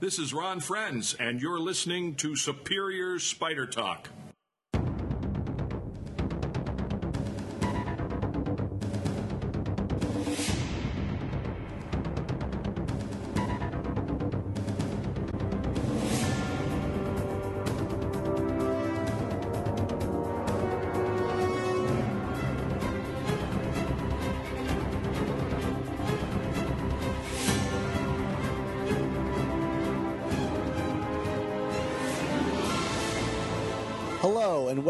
This 0.00 0.20
is 0.20 0.32
Ron 0.32 0.60
Frenz, 0.60 1.14
and 1.14 1.42
you're 1.42 1.58
listening 1.58 2.14
to 2.16 2.36
Superior 2.36 3.18
Spider 3.18 3.66
Talk. 3.66 4.08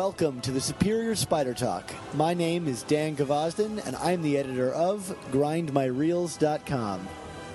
Welcome 0.08 0.40
to 0.40 0.52
the 0.52 0.60
Superior 0.62 1.14
Spider 1.14 1.52
Talk. 1.52 1.92
My 2.14 2.32
name 2.32 2.66
is 2.66 2.82
Dan 2.82 3.14
Gvozden, 3.14 3.86
and 3.86 3.94
I'm 3.96 4.22
the 4.22 4.38
editor 4.38 4.72
of 4.72 5.14
GrindMyReels.com. 5.32 7.06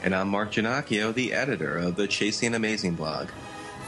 And 0.03 0.13
I'm 0.13 0.27
Mark 0.30 0.52
Ginocchio, 0.52 1.11
the 1.16 1.34
editor 1.34 1.80
of 1.80 1.95
the 1.95 2.08
Chasing 2.08 2.53
Amazing 2.53 2.94
blog. 2.94 3.30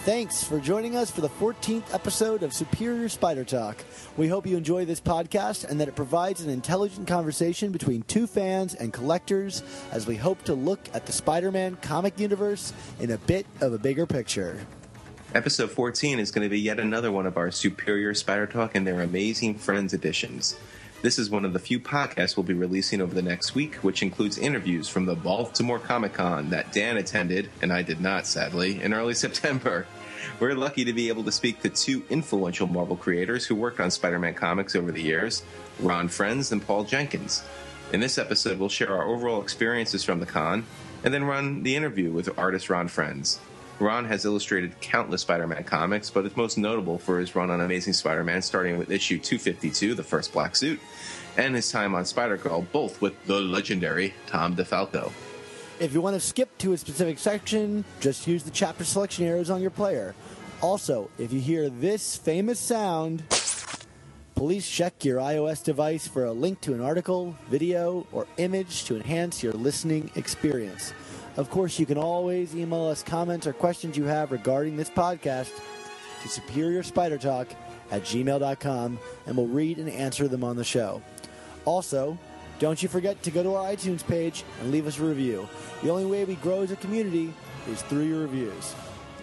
Thanks 0.04 0.44
for 0.44 0.60
joining 0.60 0.96
us 0.96 1.12
for 1.12 1.22
the 1.22 1.30
14th 1.30 1.94
episode 1.94 2.42
of 2.42 2.54
Superior 2.54 3.08
Spider 3.08 3.44
Talk. 3.44 3.86
We 4.18 4.30
hope 4.30 4.48
you 4.48 4.58
enjoy 4.58 4.86
this 4.86 5.00
podcast 5.00 5.70
and 5.70 5.80
that 5.80 5.88
it 5.88 5.96
provides 5.96 6.42
an 6.42 6.50
intelligent 6.50 7.08
conversation 7.08 7.72
between 7.72 8.02
two 8.02 8.26
fans 8.26 8.74
and 8.74 8.92
collectors 8.92 9.62
as 9.92 10.08
we 10.08 10.16
hope 10.16 10.42
to 10.46 10.56
look 10.56 10.80
at 10.92 11.06
the 11.06 11.12
Spider 11.12 11.52
Man 11.52 11.76
comic 11.84 12.20
universe 12.20 12.74
in 13.00 13.12
a 13.12 13.20
bit 13.20 13.46
of 13.62 13.74
a 13.74 13.78
bigger 13.78 14.08
picture. 14.08 14.66
Episode 15.36 15.70
14 15.70 16.18
is 16.18 16.32
going 16.32 16.46
to 16.46 16.50
be 16.50 16.62
yet 16.62 16.80
another 16.80 17.12
one 17.12 17.26
of 17.26 17.36
our 17.36 17.52
Superior 17.52 18.14
Spider 18.14 18.48
Talk 18.48 18.74
and 18.74 18.88
their 18.88 19.02
Amazing 19.02 19.56
Friends 19.56 19.94
editions. 19.94 20.58
This 21.02 21.20
is 21.20 21.30
one 21.30 21.44
of 21.44 21.52
the 21.52 21.60
few 21.60 21.78
podcasts 21.78 22.38
we'll 22.38 22.46
be 22.46 22.54
releasing 22.54 23.02
over 23.02 23.14
the 23.14 23.22
next 23.22 23.54
week, 23.54 23.76
which 23.84 24.02
includes 24.02 24.38
interviews 24.38 24.88
from 24.88 25.06
the 25.06 25.14
Baltimore 25.14 25.78
Comic 25.78 26.14
Con 26.14 26.52
that 26.52 26.72
Dan 26.72 26.96
attended, 26.96 27.50
and 27.62 27.74
I 27.74 27.82
did 27.82 28.00
not, 28.00 28.26
sadly, 28.26 28.82
in 28.82 28.94
early 28.94 29.14
September. 29.26 29.86
We're 30.40 30.56
lucky 30.56 30.86
to 30.86 30.94
be 30.94 31.10
able 31.10 31.26
to 31.26 31.34
speak 31.34 31.62
to 31.64 31.70
two 31.70 32.06
influential 32.10 32.68
Marvel 32.68 32.96
creators 32.96 33.46
who 33.46 33.56
worked 33.56 33.82
on 33.82 33.92
Spider 33.92 34.20
Man 34.20 34.36
comics 34.36 34.74
over 34.74 34.94
the 34.94 35.04
years 35.04 35.44
Ron 35.82 36.08
Frenz 36.08 36.54
and 36.54 36.66
Paul 36.66 36.86
Jenkins. 36.86 37.44
In 37.92 38.00
this 38.00 38.18
episode, 38.18 38.58
we'll 38.58 38.70
share 38.70 38.96
our 38.96 39.04
overall 39.06 39.42
experiences 39.42 40.02
from 40.02 40.22
the 40.22 40.26
con 40.26 40.66
and 41.04 41.14
then 41.14 41.26
run 41.26 41.64
the 41.64 41.76
interview 41.76 42.10
with 42.10 42.40
artist 42.40 42.70
Ron 42.70 42.88
Frenz. 42.88 43.38
Ron 43.80 44.06
has 44.06 44.24
illustrated 44.24 44.80
countless 44.80 45.22
Spider 45.22 45.48
Man 45.48 45.64
comics, 45.64 46.10
but 46.10 46.26
is 46.26 46.38
most 46.38 46.58
notable 46.58 46.98
for 46.98 47.20
his 47.20 47.36
run 47.36 47.52
on 47.52 47.60
Amazing 47.60 47.94
Spider 47.94 48.24
Man, 48.24 48.42
starting 48.42 48.78
with 48.78 48.90
issue 48.90 49.20
252, 49.20 49.96
The 49.96 50.04
First 50.04 50.32
Black 50.32 50.56
Suit, 50.56 50.80
and 51.38 51.56
his 51.56 51.70
time 51.70 51.94
on 51.94 52.06
Spider 52.06 52.38
Girl, 52.38 52.62
both 52.72 53.02
with 53.02 53.26
the 53.26 53.42
legendary 53.42 54.14
Tom 54.28 54.56
DeFalco. 54.56 55.12
If 55.80 55.94
you 55.94 56.00
want 56.00 56.14
to 56.14 56.22
skip 56.22 56.58
to 56.60 56.72
a 56.72 56.78
specific 56.78 57.20
section, 57.20 57.84
just 58.00 58.28
use 58.28 58.44
the 58.44 58.52
chapter 58.52 58.86
selection 58.86 59.26
arrows 59.26 59.50
on 59.50 59.62
your 59.62 59.72
player. 59.72 60.16
Also, 60.62 61.10
if 61.18 61.34
you 61.34 61.42
hear 61.42 61.70
this 61.70 62.16
famous 62.16 62.60
sound, 62.60 63.24
please 64.36 64.70
check 64.70 65.04
your 65.04 65.20
iOS 65.20 65.62
device 65.62 66.08
for 66.08 66.24
a 66.24 66.32
link 66.32 66.62
to 66.62 66.74
an 66.74 66.80
article, 66.80 67.36
video, 67.50 68.08
or 68.14 68.26
image 68.38 68.86
to 68.86 68.96
enhance 68.96 69.44
your 69.44 69.52
listening 69.52 70.12
experience. 70.16 70.94
Of 71.38 71.50
course, 71.50 71.78
you 71.80 71.86
can 71.86 71.98
always 71.98 72.56
email 72.56 72.86
us 72.86 73.04
comments 73.04 73.46
or 73.46 73.54
questions 73.54 73.98
you 73.98 74.06
have 74.06 74.32
regarding 74.32 74.78
this 74.78 74.90
podcast 74.90 75.52
to 76.22 76.28
superiorspidertalk 76.28 77.48
at 77.92 78.04
gmail.com 78.04 79.00
and 79.28 79.38
we'll 79.38 79.48
read 79.48 79.78
and 79.78 79.90
answer 79.90 80.28
them 80.28 80.44
on 80.44 80.56
the 80.56 80.64
show. 80.64 81.02
Also, 81.66 82.18
don't 82.60 82.82
you 82.82 82.88
forget 82.88 83.22
to 83.24 83.32
go 83.32 83.44
to 83.44 83.56
our 83.56 83.72
iTunes 83.72 84.06
page 84.06 84.44
and 84.62 84.72
leave 84.72 84.88
us 84.88 84.98
a 84.98 85.04
review. 85.04 85.48
The 85.84 85.90
only 85.90 86.06
way 86.06 86.24
we 86.24 86.36
grow 86.36 86.62
as 86.62 86.72
a 86.72 86.78
community 86.78 87.34
is 87.70 87.82
through 87.84 88.04
your 88.04 88.22
reviews. 88.22 88.74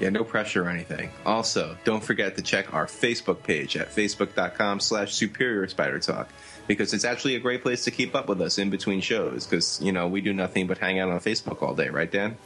Yeah, 0.01 0.11
no 0.11 0.25
pressure 0.25 0.65
or 0.65 0.69
anything. 0.69 1.11
Also, 1.25 1.77
don't 1.85 2.03
forget 2.03 2.37
to 2.37 2.43
check 2.43 2.75
our 2.75 2.87
Facebook 2.87 3.43
page 3.43 3.77
at 3.77 3.89
facebook.com 3.89 4.81
slash 4.81 5.15
superior 5.15 5.67
spider 5.69 5.99
talk 5.99 6.29
because 6.67 6.95
it's 6.95 7.05
actually 7.05 7.37
a 7.37 7.41
great 7.41 7.63
place 7.63 7.85
to 7.85 7.91
keep 7.91 8.15
up 8.15 8.29
with 8.29 8.41
us 8.41 8.59
in 8.59 8.71
between 8.71 9.01
shows 9.01 9.47
because, 9.47 9.81
you 9.83 9.93
know, 9.93 10.09
we 10.09 10.21
do 10.21 10.33
nothing 10.33 10.67
but 10.67 10.79
hang 10.79 10.99
out 10.99 11.11
on 11.11 11.21
Facebook 11.21 11.63
all 11.63 11.75
day, 11.75 11.89
right, 11.89 12.11
Dan? 12.11 12.37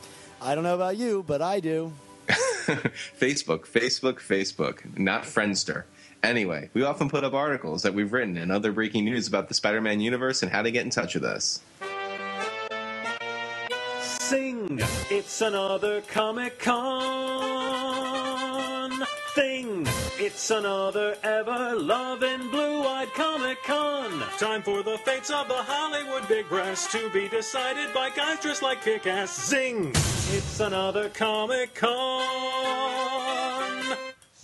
I 0.41 0.55
don't 0.55 0.65
know 0.65 0.75
about 0.75 0.97
you, 0.97 1.25
but 1.27 1.43
I 1.43 1.61
do. 1.61 1.93
Facebook, 2.29 3.61
Facebook, 3.67 4.17
Facebook, 4.17 4.99
not 4.99 5.23
Friendster. 5.23 5.85
Anyway, 6.23 6.71
we 6.75 6.83
often 6.83 7.09
put 7.09 7.23
up 7.25 7.35
articles 7.35 7.83
that 7.83 7.95
we've 7.95 8.13
written 8.13 8.37
and 8.37 8.51
other 8.51 8.73
breaking 8.73 9.05
news 9.05 9.29
about 9.29 9.49
the 9.49 9.55
Spider 9.55 9.81
Man 9.81 10.01
universe 10.01 10.43
and 10.43 10.51
how 10.51 10.63
to 10.63 10.71
get 10.71 10.85
in 10.85 10.91
touch 10.91 11.15
with 11.15 11.25
us. 11.25 11.61
Sing! 14.01 14.81
It's 15.09 15.41
another 15.41 16.01
Comic 16.01 16.59
Con 16.59 17.47
thing. 17.47 17.56
It's 20.27 20.51
another 20.51 21.17
ever 21.23 21.77
loving 21.77 22.51
blue 22.51 22.83
eyed 22.83 23.15
Comic 23.15 23.63
Con. 23.63 24.25
Time 24.41 24.61
for 24.61 24.83
the 24.83 24.99
fates 24.99 25.31
of 25.31 25.47
the 25.47 25.55
Hollywood 25.55 26.27
big 26.27 26.49
brass 26.49 26.91
to 26.91 27.09
be 27.11 27.29
decided 27.29 27.95
by 27.95 28.11
guys 28.11 28.41
dressed 28.41 28.61
like 28.61 28.83
kick 28.83 29.07
ass. 29.07 29.49
Zing! 29.49 29.91
It's 29.95 30.59
another 30.59 31.11
Comic 31.11 31.77
Con. 31.77 32.25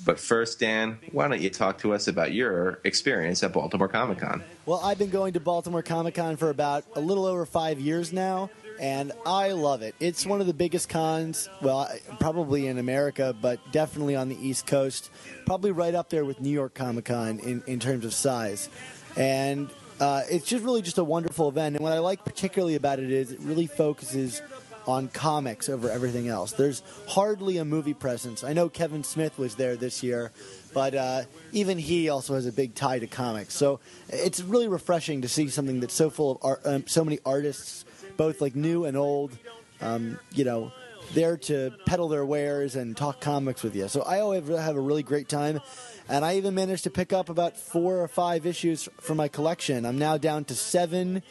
But 0.04 0.20
first, 0.20 0.60
Dan, 0.60 1.00
why 1.10 1.26
don't 1.26 1.40
you 1.40 1.50
talk 1.50 1.78
to 1.78 1.94
us 1.94 2.06
about 2.06 2.32
your 2.32 2.78
experience 2.84 3.42
at 3.42 3.52
Baltimore 3.52 3.88
Comic 3.88 4.18
Con? 4.18 4.44
Well, 4.66 4.80
I've 4.84 4.98
been 4.98 5.10
going 5.10 5.32
to 5.32 5.40
Baltimore 5.40 5.82
Comic 5.82 6.14
Con 6.14 6.36
for 6.36 6.50
about 6.50 6.84
a 6.94 7.00
little 7.00 7.26
over 7.26 7.44
five 7.44 7.80
years 7.80 8.12
now, 8.12 8.50
and 8.82 9.12
I 9.24 9.52
love 9.52 9.82
it. 9.82 9.94
It's 10.00 10.26
one 10.26 10.40
of 10.40 10.48
the 10.48 10.52
biggest 10.52 10.88
cons, 10.88 11.48
well, 11.62 11.88
probably 12.18 12.66
in 12.66 12.78
America, 12.78 13.34
but 13.40 13.60
definitely 13.70 14.16
on 14.16 14.28
the 14.28 14.36
East 14.36 14.66
Coast. 14.66 15.08
Probably 15.46 15.70
right 15.70 15.94
up 15.94 16.10
there 16.10 16.24
with 16.24 16.40
New 16.40 16.50
York 16.50 16.74
Comic 16.74 17.04
Con 17.04 17.38
in, 17.38 17.62
in 17.68 17.78
terms 17.78 18.04
of 18.04 18.12
size. 18.12 18.68
And 19.16 19.70
uh, 20.00 20.22
it's 20.28 20.46
just 20.46 20.64
really 20.64 20.82
just 20.82 20.98
a 20.98 21.04
wonderful 21.04 21.48
event. 21.48 21.76
And 21.76 21.82
what 21.84 21.92
I 21.92 22.00
like 22.00 22.24
particularly 22.24 22.74
about 22.74 22.98
it 22.98 23.12
is 23.12 23.30
it 23.30 23.38
really 23.40 23.68
focuses 23.68 24.42
on 24.88 25.06
comics 25.06 25.68
over 25.68 25.88
everything 25.88 26.26
else. 26.26 26.50
There's 26.50 26.82
hardly 27.06 27.58
a 27.58 27.64
movie 27.64 27.94
presence. 27.94 28.42
I 28.42 28.52
know 28.52 28.68
Kevin 28.68 29.04
Smith 29.04 29.38
was 29.38 29.54
there 29.54 29.76
this 29.76 30.02
year, 30.02 30.32
but 30.74 30.96
uh, 30.96 31.22
even 31.52 31.78
he 31.78 32.08
also 32.08 32.34
has 32.34 32.46
a 32.46 32.52
big 32.52 32.74
tie 32.74 32.98
to 32.98 33.06
comics. 33.06 33.54
So 33.54 33.78
it's 34.08 34.40
really 34.40 34.66
refreshing 34.66 35.22
to 35.22 35.28
see 35.28 35.48
something 35.50 35.78
that's 35.78 35.94
so 35.94 36.10
full 36.10 36.32
of 36.32 36.38
art, 36.42 36.60
um, 36.64 36.84
so 36.88 37.04
many 37.04 37.20
artists, 37.24 37.84
both 38.16 38.40
like 38.40 38.54
new 38.54 38.84
and 38.84 38.96
old. 38.96 39.36
Um, 39.80 40.18
you 40.32 40.44
know, 40.44 40.72
there 41.12 41.36
to 41.36 41.72
peddle 41.86 42.08
their 42.08 42.24
wares 42.24 42.76
and 42.76 42.96
talk 42.96 43.20
comics 43.20 43.62
with 43.62 43.74
you. 43.74 43.88
So 43.88 44.02
I 44.02 44.20
always 44.20 44.46
have 44.48 44.76
a 44.76 44.80
really 44.80 45.02
great 45.02 45.28
time. 45.28 45.60
And 46.08 46.24
I 46.24 46.36
even 46.36 46.54
managed 46.54 46.84
to 46.84 46.90
pick 46.90 47.12
up 47.12 47.28
about 47.28 47.56
four 47.56 47.98
or 47.98 48.08
five 48.08 48.46
issues 48.46 48.88
for 49.00 49.14
my 49.14 49.28
collection. 49.28 49.86
I'm 49.86 49.98
now 49.98 50.18
down 50.18 50.44
to 50.46 50.54
seven 50.54 51.22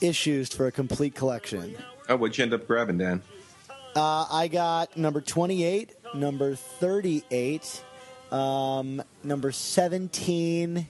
issues 0.00 0.52
for 0.52 0.66
a 0.66 0.72
complete 0.72 1.14
collection. 1.14 1.76
Oh, 2.08 2.16
what'd 2.16 2.38
you 2.38 2.44
end 2.44 2.54
up 2.54 2.66
grabbing, 2.66 2.98
Dan? 2.98 3.22
Uh, 3.94 4.26
I 4.30 4.48
got 4.48 4.96
number 4.96 5.20
28, 5.20 5.94
number 6.14 6.54
38, 6.54 7.84
um, 8.30 9.02
number 9.24 9.52
17, 9.52 10.86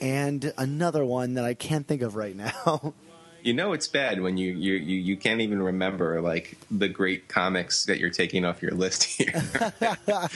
and 0.00 0.52
another 0.58 1.04
one 1.04 1.34
that 1.34 1.44
I 1.44 1.54
can't 1.54 1.86
think 1.86 2.02
of 2.02 2.16
right 2.16 2.36
now. 2.36 2.94
You 3.46 3.54
know 3.54 3.72
it's 3.72 3.86
bad 3.86 4.20
when 4.20 4.36
you, 4.36 4.52
you, 4.52 4.74
you, 4.74 4.96
you 4.96 5.16
can't 5.16 5.40
even 5.40 5.62
remember 5.62 6.20
like 6.20 6.58
the 6.68 6.88
great 6.88 7.28
comics 7.28 7.84
that 7.84 8.00
you're 8.00 8.10
taking 8.10 8.44
off 8.44 8.60
your 8.60 8.72
list 8.72 9.04
here. 9.04 9.40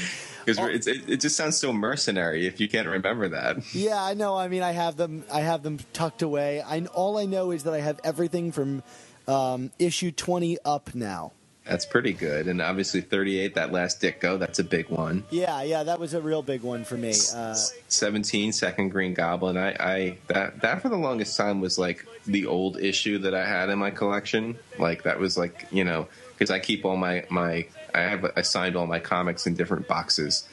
Because 0.46 0.86
it, 0.86 1.08
it 1.08 1.20
just 1.20 1.36
sounds 1.36 1.58
so 1.58 1.70
mercenary 1.72 2.46
if 2.46 2.60
you 2.60 2.68
can't 2.68 2.88
remember 2.88 3.28
that. 3.28 3.74
yeah, 3.74 4.02
I 4.02 4.14
know. 4.14 4.36
I 4.36 4.48
mean, 4.48 4.62
I 4.62 4.72
have 4.72 4.96
them. 4.96 5.22
I 5.30 5.42
have 5.42 5.62
them 5.62 5.78
tucked 5.92 6.22
away. 6.22 6.62
I 6.62 6.80
all 6.86 7.18
I 7.18 7.26
know 7.26 7.50
is 7.50 7.64
that 7.64 7.74
I 7.74 7.80
have 7.80 8.00
everything 8.04 8.50
from 8.50 8.82
um, 9.28 9.70
issue 9.78 10.10
20 10.10 10.58
up 10.64 10.94
now. 10.94 11.32
That's 11.64 11.84
pretty 11.84 12.12
good. 12.12 12.48
And 12.48 12.60
obviously 12.60 13.00
38, 13.00 13.54
that 13.54 13.70
last 13.70 14.00
Ditko, 14.00 14.38
that's 14.38 14.58
a 14.58 14.64
big 14.64 14.88
one. 14.88 15.24
Yeah, 15.30 15.62
yeah, 15.62 15.82
that 15.82 16.00
was 16.00 16.14
a 16.14 16.20
real 16.20 16.42
big 16.42 16.62
one 16.62 16.84
for 16.84 16.96
me. 16.96 17.14
Uh, 17.34 17.54
17, 17.88 18.52
second 18.52 18.88
Green 18.88 19.14
Goblin. 19.14 19.56
I, 19.56 19.76
I 19.78 20.18
that 20.28 20.62
that 20.62 20.82
for 20.82 20.88
the 20.88 20.96
longest 20.96 21.36
time 21.36 21.60
was 21.60 21.78
like 21.78 22.06
the 22.26 22.46
old 22.46 22.78
issue 22.78 23.18
that 23.18 23.34
I 23.34 23.44
had 23.46 23.68
in 23.68 23.78
my 23.78 23.90
collection. 23.90 24.58
Like 24.78 25.04
that 25.04 25.20
was 25.20 25.36
like, 25.36 25.66
you 25.70 25.84
know, 25.84 26.08
because 26.32 26.50
I 26.50 26.58
keep 26.58 26.84
all 26.84 26.96
my 26.96 27.24
my 27.28 27.66
I 27.94 28.00
have 28.00 28.24
I 28.36 28.42
signed 28.42 28.74
all 28.74 28.86
my 28.86 28.98
comics 28.98 29.46
in 29.46 29.54
different 29.54 29.86
boxes. 29.86 30.48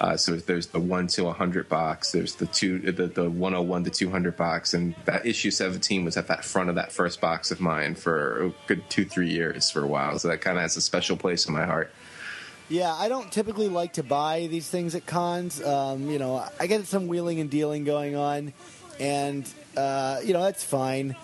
Uh, 0.00 0.16
so 0.16 0.34
there's 0.36 0.68
the 0.68 0.80
one 0.80 1.06
to 1.06 1.24
100 1.24 1.68
box. 1.68 2.12
There's 2.12 2.34
the 2.36 2.46
two, 2.46 2.78
the, 2.78 3.06
the 3.06 3.28
101 3.28 3.84
to 3.84 3.90
200 3.90 4.34
box, 4.34 4.72
and 4.72 4.94
that 5.04 5.26
issue 5.26 5.50
17 5.50 6.06
was 6.06 6.16
at 6.16 6.26
that 6.28 6.42
front 6.42 6.70
of 6.70 6.76
that 6.76 6.90
first 6.90 7.20
box 7.20 7.50
of 7.50 7.60
mine 7.60 7.94
for 7.94 8.46
a 8.46 8.52
good 8.66 8.88
two, 8.88 9.04
three 9.04 9.28
years 9.28 9.70
for 9.70 9.82
a 9.82 9.86
while. 9.86 10.18
So 10.18 10.28
that 10.28 10.40
kind 10.40 10.56
of 10.56 10.62
has 10.62 10.76
a 10.76 10.80
special 10.80 11.18
place 11.18 11.46
in 11.46 11.52
my 11.52 11.66
heart. 11.66 11.92
Yeah, 12.70 12.94
I 12.94 13.08
don't 13.08 13.30
typically 13.30 13.68
like 13.68 13.94
to 13.94 14.02
buy 14.02 14.46
these 14.46 14.70
things 14.70 14.94
at 14.94 15.04
cons. 15.04 15.62
Um, 15.62 16.08
you 16.08 16.18
know, 16.18 16.46
I 16.58 16.66
get 16.66 16.86
some 16.86 17.08
wheeling 17.08 17.40
and 17.40 17.50
dealing 17.50 17.84
going 17.84 18.16
on, 18.16 18.54
and 18.98 19.46
uh, 19.76 20.20
you 20.24 20.32
know 20.32 20.42
that's 20.42 20.64
fine. 20.64 21.16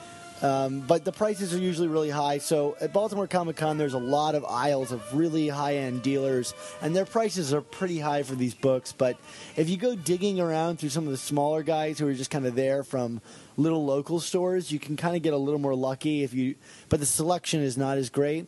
Um, 0.43 0.81
but 0.81 1.05
the 1.05 1.13
prices 1.13 1.55
are 1.55 1.59
usually 1.59 1.89
really 1.89 2.11
high. 2.11 2.39
So 2.39 2.77
at 2.81 2.93
Baltimore 2.93 3.27
Comic 3.27 3.57
Con, 3.57 3.79
there's 3.79 3.95
a 3.95 3.99
lot 3.99 4.35
of 4.35 4.45
aisles 4.45 4.93
of 4.93 5.03
really 5.15 5.49
high 5.49 5.77
end 5.77 6.03
dealers, 6.03 6.53
and 6.83 6.95
their 6.95 7.07
prices 7.07 7.55
are 7.55 7.63
pretty 7.63 7.99
high 7.99 8.23
for 8.23 8.35
these 8.35 8.55
books. 8.55 8.93
But 8.93 9.17
if 9.57 9.71
you 9.71 9.77
go 9.79 9.97
digging 9.97 10.39
around 10.39 10.79
through 10.79 10.91
some 10.91 11.05
of 11.07 11.11
the 11.11 11.17
smaller 11.17 11.63
guys 11.63 11.99
who 11.99 12.07
are 12.07 12.15
just 12.15 12.31
kind 12.31 12.45
of 12.47 12.55
there 12.55 12.83
from 12.83 13.23
little 13.57 13.85
local 13.87 14.21
stores, 14.21 14.71
you 14.71 14.79
can 14.79 14.97
kind 14.97 15.17
of 15.17 15.23
get 15.23 15.33
a 15.33 15.39
little 15.39 15.61
more 15.61 15.75
lucky 15.75 16.23
if 16.23 16.35
you. 16.35 16.55
But 16.91 17.01
the 17.01 17.07
selection 17.07 17.63
is 17.63 17.79
not 17.79 17.97
as 17.97 18.11
great. 18.11 18.47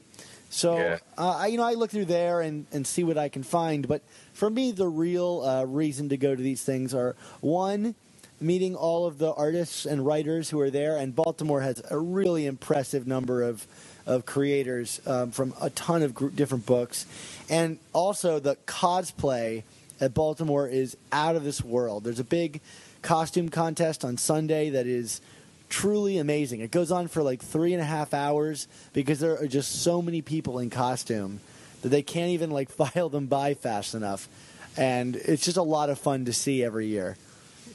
So 0.51 0.77
Yeah. 0.79 0.99
uh, 1.17 1.37
I, 1.39 1.47
you 1.49 1.57
know, 1.57 1.65
I 1.65 1.73
look 1.75 1.91
through 1.91 2.07
there 2.07 2.41
and, 2.43 2.67
and 2.73 2.87
see 2.87 3.05
what 3.05 3.17
I 3.19 3.29
can 3.29 3.43
find. 3.43 3.87
But 3.89 4.03
for 4.33 4.49
me, 4.51 4.73
the 4.73 4.89
real 4.89 5.43
uh, 5.43 5.65
reason 5.65 6.09
to 6.11 6.17
go 6.17 6.35
to 6.35 6.43
these 6.43 6.63
things 6.63 6.95
are 6.95 7.17
one, 7.41 7.95
meeting 8.41 8.75
all 8.75 9.07
of 9.07 9.19
the 9.19 9.33
artists 9.33 9.87
and 9.87 10.05
writers 10.05 10.51
who 10.51 10.61
are 10.61 10.71
there, 10.71 10.97
and 10.97 11.15
Baltimore 11.15 11.61
has 11.61 11.83
a 11.91 11.99
really 11.99 12.47
impressive 12.47 13.07
number 13.07 13.43
of 13.43 13.67
of 14.07 14.25
creators 14.25 15.03
um, 15.07 15.31
from 15.31 15.53
a 15.61 15.69
ton 15.71 16.03
of 16.03 16.35
different 16.35 16.65
books, 16.65 17.05
and 17.51 17.79
also 17.93 18.39
the 18.39 18.57
cosplay 18.67 19.63
at 20.01 20.15
Baltimore 20.15 20.67
is 20.67 20.97
out 21.13 21.37
of 21.37 21.45
this 21.45 21.63
world. 21.63 22.05
There's 22.05 22.21
a 22.21 22.25
big 22.25 22.61
costume 23.03 23.49
contest 23.49 24.05
on 24.05 24.17
Sunday 24.17 24.71
that 24.71 24.87
is 24.87 25.21
truly 25.69 26.19
amazing. 26.19 26.61
It 26.61 26.71
goes 26.71 26.91
on 26.91 27.09
for 27.09 27.23
like 27.23 27.43
three 27.43 27.73
and 27.73 27.83
a 27.83 27.87
half 27.87 28.15
hours 28.15 28.69
because 28.93 29.21
there 29.21 29.39
are 29.39 29.47
just 29.47 29.83
so 29.83 30.01
many 30.01 30.23
people 30.23 30.59
in 30.59 30.71
costume 30.71 31.41
that 31.83 31.91
they 31.91 32.03
can't 32.03 32.31
even 32.31 32.51
like 32.51 32.71
file 32.95 33.09
them 33.09 33.27
by 33.27 33.55
fast 33.55 33.95
enough. 33.95 34.29
And 34.77 35.17
it's 35.17 35.45
just 35.45 35.57
a 35.57 35.63
lot 35.63 35.91
of 35.91 35.99
fun 35.99 36.25
to 36.27 36.33
see 36.33 36.63
every 36.63 36.87
year. 36.87 37.17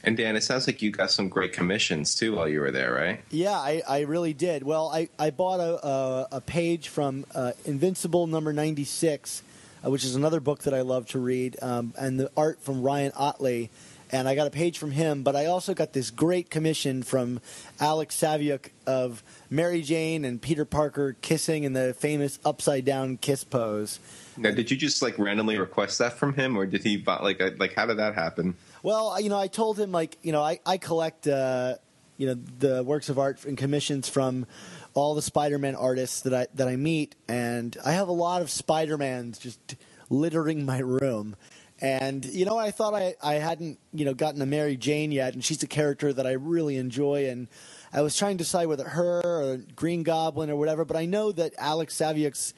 And 0.03 0.17
Dan, 0.17 0.35
it 0.35 0.41
sounds 0.41 0.67
like 0.67 0.81
you 0.81 0.91
got 0.91 1.11
some 1.11 1.29
great 1.29 1.53
commissions 1.53 2.13
too 2.13 2.35
while 2.35 2.50
you 2.50 2.59
were 2.59 2.71
there, 2.71 2.94
right? 2.94 3.21
Yeah, 3.31 3.53
I, 3.57 3.81
I 3.88 4.01
really 4.01 4.33
did. 4.33 4.63
Well, 4.63 4.89
I, 4.94 5.07
I 5.17 5.29
bought 5.29 5.61
a, 5.61 5.88
a, 5.88 6.27
a 6.33 6.41
page 6.41 6.89
from 6.89 7.25
uh, 7.33 7.53
Invincible 7.63 8.27
number 8.27 8.51
96, 8.51 9.44
uh, 9.85 9.89
which 9.89 10.03
is 10.03 10.15
another 10.15 10.41
book 10.41 10.63
that 10.63 10.73
I 10.73 10.81
love 10.81 11.07
to 11.09 11.19
read, 11.19 11.55
um, 11.61 11.94
and 11.97 12.19
the 12.19 12.29
art 12.35 12.61
from 12.61 12.81
Ryan 12.81 13.13
Ottley. 13.15 13.69
And 14.11 14.27
I 14.27 14.35
got 14.35 14.45
a 14.45 14.51
page 14.51 14.77
from 14.77 14.91
him, 14.91 15.23
but 15.23 15.35
I 15.35 15.47
also 15.47 15.73
got 15.73 15.94
this 15.94 16.11
great 16.11 16.51
commission 16.51 17.01
from 17.01 17.39
Alex 17.79 18.15
Saviuk 18.15 18.69
of 18.85 19.23
Mary 19.50 19.81
Jane 19.81 20.23
and 20.23 20.39
Peter 20.39 20.65
Parker 20.65 21.15
kissing 21.21 21.63
in 21.63 21.73
the 21.73 21.95
famous 21.95 22.38
upside 22.45 22.85
down 22.85 23.17
kiss 23.17 23.44
pose. 23.44 24.00
Now, 24.38 24.51
did 24.51 24.69
you 24.69 24.77
just 24.77 25.01
like 25.01 25.17
randomly 25.17 25.57
request 25.57 25.97
that 25.97 26.13
from 26.13 26.33
him, 26.35 26.55
or 26.55 26.67
did 26.67 26.83
he 26.83 27.03
like 27.07 27.41
like 27.57 27.73
how 27.73 27.88
did 27.88 27.97
that 27.97 28.13
happen? 28.13 28.55
Well, 28.83 29.19
you 29.21 29.30
know, 29.30 29.39
I 29.39 29.47
told 29.47 29.80
him 29.80 29.94
like, 29.94 30.18
you 30.24 30.33
know, 30.33 30.44
I, 30.44 30.59
I 30.65 30.77
collect, 30.77 31.25
uh, 31.25 31.75
you 32.18 32.27
know, 32.27 32.33
the 32.59 32.83
works 32.83 33.07
of 33.07 33.18
art 33.18 33.45
and 33.45 33.57
commissions 33.57 34.09
from 34.09 34.45
all 34.94 35.15
the 35.15 35.21
Spider-Man 35.21 35.75
artists 35.75 36.21
that 36.21 36.33
I 36.33 36.47
that 36.56 36.68
I 36.68 36.75
meet, 36.75 37.15
and 37.27 37.75
I 37.83 37.94
have 37.94 38.09
a 38.09 38.13
lot 38.13 38.41
of 38.41 38.51
Spider-Mans 38.51 39.39
just 39.39 39.75
littering 40.09 40.65
my 40.65 40.80
room. 40.80 41.38
And 41.80 42.25
you 42.25 42.45
know, 42.45 42.57
I 42.57 42.71
thought 42.71 42.94
I, 42.94 43.15
I 43.24 43.35
hadn't 43.35 43.80
you 43.94 44.03
know 44.03 44.13
gotten 44.13 44.41
to 44.41 44.45
Mary 44.45 44.75
Jane 44.75 45.13
yet, 45.13 45.33
and 45.33 45.44
she's 45.44 45.63
a 45.63 45.68
character 45.68 46.12
that 46.12 46.27
I 46.27 46.33
really 46.33 46.75
enjoy, 46.75 47.29
and 47.29 47.47
I 47.94 48.01
was 48.01 48.18
trying 48.18 48.38
to 48.38 48.44
decide 48.44 48.68
whether 48.68 48.88
her 48.88 49.21
or 49.24 49.57
Green 49.75 50.03
Goblin 50.03 50.50
or 50.50 50.57
whatever. 50.57 50.83
But 50.83 50.97
I 50.97 51.06
know 51.06 51.31
that 51.31 51.53
Alex 51.57 51.95
Saviuk's 51.95 52.53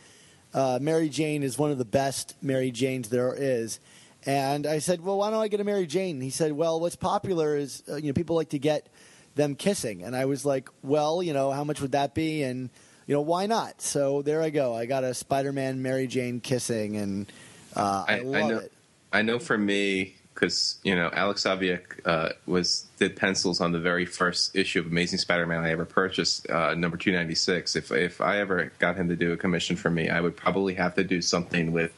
uh, 0.55 0.79
Mary 0.81 1.07
Jane 1.07 1.43
is 1.43 1.57
one 1.57 1.69
of 1.71 1.77
the 1.77 1.85
best 1.85 2.35
Mary 2.41 2.71
Janes 2.71 3.09
there 3.09 3.33
is. 3.37 3.79
And 4.25 4.65
I 4.65 4.79
said, 4.79 5.01
well, 5.01 5.17
why 5.17 5.29
don't 5.29 5.41
I 5.41 5.47
get 5.47 5.59
a 5.59 5.63
Mary 5.63 5.85
Jane? 5.85 6.15
And 6.15 6.23
he 6.23 6.31
said, 6.31 6.51
well, 6.51 6.79
what's 6.79 6.95
popular 6.95 7.55
is, 7.55 7.83
uh, 7.89 7.95
you 7.95 8.07
know, 8.07 8.13
people 8.13 8.35
like 8.35 8.49
to 8.49 8.59
get 8.59 8.89
them 9.35 9.55
kissing. 9.55 10.03
And 10.03 10.15
I 10.15 10.25
was 10.25 10.45
like, 10.45 10.69
well, 10.81 11.21
you 11.21 11.33
know, 11.33 11.51
how 11.51 11.63
much 11.63 11.79
would 11.81 11.91
that 11.91 12.15
be? 12.15 12.41
And, 12.41 12.69
you 13.05 13.13
know, 13.13 13.21
why 13.21 13.45
not? 13.45 13.81
So 13.81 14.21
there 14.21 14.41
I 14.41 14.49
go. 14.49 14.73
I 14.73 14.85
got 14.87 15.03
a 15.03 15.13
Spider 15.13 15.51
Man 15.51 15.81
Mary 15.81 16.07
Jane 16.07 16.39
kissing, 16.39 16.97
and 16.97 17.31
uh, 17.75 18.05
I, 18.07 18.19
love 18.19 18.49
know, 18.49 18.57
it. 18.57 18.71
I 19.13 19.21
know 19.21 19.37
for 19.37 19.57
me, 19.57 20.15
because 20.33 20.79
you 20.83 20.95
know 20.95 21.09
Alex 21.13 21.43
Saviuk 21.43 21.81
uh, 22.05 22.29
was 22.45 22.87
did 22.97 23.15
pencils 23.15 23.61
on 23.61 23.71
the 23.71 23.79
very 23.79 24.05
first 24.05 24.55
issue 24.55 24.79
of 24.79 24.87
Amazing 24.87 25.19
Spider-Man 25.19 25.63
I 25.63 25.71
ever 25.71 25.85
purchased, 25.85 26.49
uh, 26.49 26.73
number 26.73 26.97
two 26.97 27.11
ninety 27.11 27.35
six. 27.35 27.75
If 27.75 27.91
if 27.91 28.21
I 28.21 28.39
ever 28.39 28.71
got 28.79 28.95
him 28.95 29.07
to 29.09 29.15
do 29.15 29.33
a 29.33 29.37
commission 29.37 29.75
for 29.75 29.89
me, 29.89 30.09
I 30.09 30.19
would 30.19 30.35
probably 30.35 30.73
have 30.73 30.95
to 30.95 31.03
do 31.03 31.21
something 31.21 31.71
with 31.71 31.93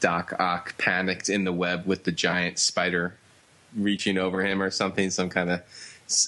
Doc 0.00 0.34
Ock 0.38 0.76
panicked 0.78 1.28
in 1.28 1.44
the 1.44 1.52
web 1.52 1.86
with 1.86 2.04
the 2.04 2.12
giant 2.12 2.58
spider 2.58 3.14
reaching 3.76 4.18
over 4.18 4.44
him 4.44 4.62
or 4.62 4.70
something, 4.70 5.10
some 5.10 5.28
kind 5.28 5.50
of 5.50 5.62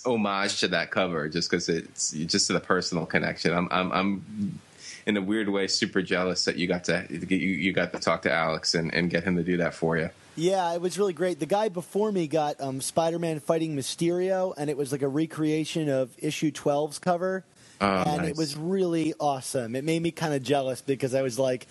homage 0.04 0.60
to 0.60 0.68
that 0.68 0.90
cover, 0.90 1.28
just 1.28 1.50
because 1.50 1.68
it's 1.68 2.12
just 2.12 2.48
to 2.48 2.52
the 2.52 2.60
personal 2.60 3.06
connection. 3.06 3.52
I'm 3.52 3.68
I'm 3.70 3.92
I'm 3.92 4.60
in 5.06 5.16
a 5.16 5.22
weird 5.22 5.48
way 5.48 5.66
super 5.66 6.02
jealous 6.02 6.44
that 6.44 6.56
you 6.56 6.66
got 6.66 6.84
to 6.84 7.06
you, 7.08 7.36
you 7.36 7.72
got 7.72 7.92
to 7.92 7.98
talk 7.98 8.22
to 8.22 8.32
Alex 8.32 8.74
and, 8.74 8.92
and 8.92 9.10
get 9.10 9.24
him 9.24 9.36
to 9.36 9.42
do 9.42 9.56
that 9.56 9.74
for 9.74 9.96
you. 9.96 10.10
Yeah, 10.36 10.72
it 10.74 10.80
was 10.80 10.98
really 10.98 11.14
great. 11.14 11.40
The 11.40 11.46
guy 11.46 11.68
before 11.68 12.12
me 12.12 12.28
got 12.28 12.60
um, 12.60 12.80
Spider 12.80 13.18
Man 13.18 13.40
fighting 13.40 13.74
Mysterio, 13.74 14.54
and 14.56 14.70
it 14.70 14.76
was 14.76 14.92
like 14.92 15.02
a 15.02 15.08
recreation 15.08 15.88
of 15.88 16.14
issue 16.18 16.52
12's 16.52 17.00
cover. 17.00 17.44
Oh, 17.80 17.86
and 17.86 18.22
nice. 18.22 18.30
it 18.30 18.36
was 18.36 18.56
really 18.56 19.14
awesome. 19.18 19.74
It 19.74 19.84
made 19.84 20.02
me 20.02 20.10
kind 20.10 20.34
of 20.34 20.42
jealous 20.42 20.80
because 20.80 21.14
I 21.14 21.22
was 21.22 21.38
like, 21.38 21.66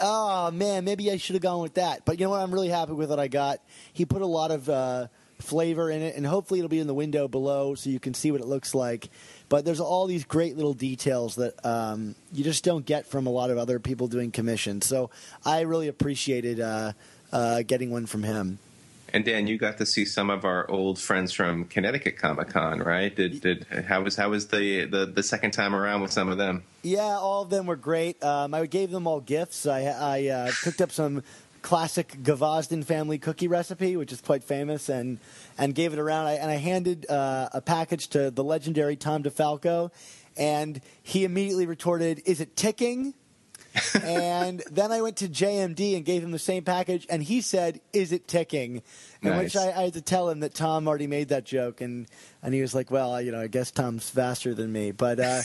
oh 0.00 0.50
man, 0.50 0.84
maybe 0.84 1.10
I 1.10 1.16
should 1.16 1.34
have 1.34 1.42
gone 1.42 1.62
with 1.62 1.74
that. 1.74 2.04
But 2.04 2.18
you 2.18 2.26
know 2.26 2.30
what? 2.30 2.40
I'm 2.40 2.52
really 2.52 2.68
happy 2.68 2.92
with 2.92 3.10
what 3.10 3.18
I 3.18 3.28
got. 3.28 3.60
He 3.92 4.04
put 4.04 4.22
a 4.22 4.26
lot 4.26 4.50
of 4.50 4.68
uh, 4.68 5.06
flavor 5.40 5.90
in 5.90 6.02
it, 6.02 6.16
and 6.16 6.26
hopefully 6.26 6.60
it'll 6.60 6.68
be 6.68 6.78
in 6.78 6.86
the 6.86 6.94
window 6.94 7.28
below 7.28 7.74
so 7.74 7.90
you 7.90 8.00
can 8.00 8.14
see 8.14 8.30
what 8.30 8.40
it 8.40 8.46
looks 8.46 8.74
like. 8.74 9.10
But 9.48 9.64
there's 9.64 9.80
all 9.80 10.06
these 10.06 10.24
great 10.24 10.56
little 10.56 10.74
details 10.74 11.36
that 11.36 11.64
um, 11.64 12.14
you 12.32 12.44
just 12.44 12.64
don't 12.64 12.84
get 12.84 13.06
from 13.06 13.26
a 13.26 13.30
lot 13.30 13.50
of 13.50 13.58
other 13.58 13.78
people 13.78 14.06
doing 14.06 14.30
commissions. 14.30 14.86
So 14.86 15.10
I 15.44 15.62
really 15.62 15.88
appreciated 15.88 16.60
uh, 16.60 16.92
uh, 17.32 17.62
getting 17.62 17.90
one 17.90 18.06
from 18.06 18.22
him. 18.22 18.58
And 19.12 19.24
Dan, 19.24 19.46
you 19.46 19.58
got 19.58 19.78
to 19.78 19.86
see 19.86 20.04
some 20.04 20.30
of 20.30 20.44
our 20.44 20.70
old 20.70 20.98
friends 20.98 21.32
from 21.32 21.64
Connecticut 21.64 22.16
Comic 22.16 22.48
Con, 22.48 22.78
right? 22.78 23.14
Did 23.14 23.40
did 23.40 23.66
how 23.88 24.02
was 24.02 24.16
how 24.16 24.30
was 24.30 24.48
the, 24.48 24.84
the 24.84 25.06
the 25.06 25.22
second 25.22 25.50
time 25.52 25.74
around 25.74 26.02
with 26.02 26.12
some 26.12 26.28
of 26.28 26.38
them? 26.38 26.62
Yeah, 26.82 27.00
all 27.00 27.42
of 27.42 27.50
them 27.50 27.66
were 27.66 27.76
great. 27.76 28.22
Um, 28.22 28.54
I 28.54 28.66
gave 28.66 28.90
them 28.90 29.06
all 29.06 29.20
gifts. 29.20 29.66
I, 29.66 29.82
I 29.82 30.26
uh, 30.28 30.52
picked 30.62 30.80
up 30.80 30.92
some 30.92 31.22
classic 31.62 32.16
Gvozden 32.22 32.84
family 32.84 33.18
cookie 33.18 33.48
recipe, 33.48 33.96
which 33.96 34.12
is 34.12 34.20
quite 34.20 34.44
famous, 34.44 34.88
and 34.88 35.18
and 35.58 35.74
gave 35.74 35.92
it 35.92 35.98
around. 35.98 36.26
I, 36.26 36.34
and 36.34 36.50
I 36.50 36.56
handed 36.56 37.08
uh, 37.10 37.48
a 37.52 37.60
package 37.60 38.08
to 38.08 38.30
the 38.30 38.44
legendary 38.44 38.96
Tom 38.96 39.22
DeFalco, 39.22 39.90
and 40.36 40.80
he 41.02 41.24
immediately 41.24 41.66
retorted, 41.66 42.22
"Is 42.26 42.40
it 42.40 42.56
ticking?" 42.56 43.14
And 44.02 44.62
then 44.70 44.90
I 44.90 45.00
went 45.02 45.16
to 45.18 45.28
JMD 45.28 45.96
and 45.96 46.04
gave 46.04 46.22
him 46.22 46.32
the 46.32 46.38
same 46.38 46.64
package, 46.64 47.06
and 47.08 47.22
he 47.22 47.40
said, 47.40 47.80
"Is 47.92 48.12
it 48.12 48.26
ticking?" 48.26 48.82
In 49.22 49.36
which 49.36 49.54
I, 49.54 49.68
I 49.68 49.82
had 49.84 49.92
to 49.94 50.00
tell 50.00 50.30
him 50.30 50.40
that 50.40 50.54
Tom 50.54 50.88
already 50.88 51.06
made 51.06 51.28
that 51.28 51.44
joke, 51.44 51.80
and 51.80 52.06
and 52.42 52.52
he 52.54 52.60
was 52.62 52.74
like, 52.74 52.90
"Well, 52.90 53.20
you 53.20 53.32
know, 53.32 53.40
I 53.40 53.46
guess 53.46 53.70
Tom's 53.70 54.08
faster 54.08 54.54
than 54.54 54.72
me." 54.72 54.90
But 54.90 55.20
uh, 55.20 55.42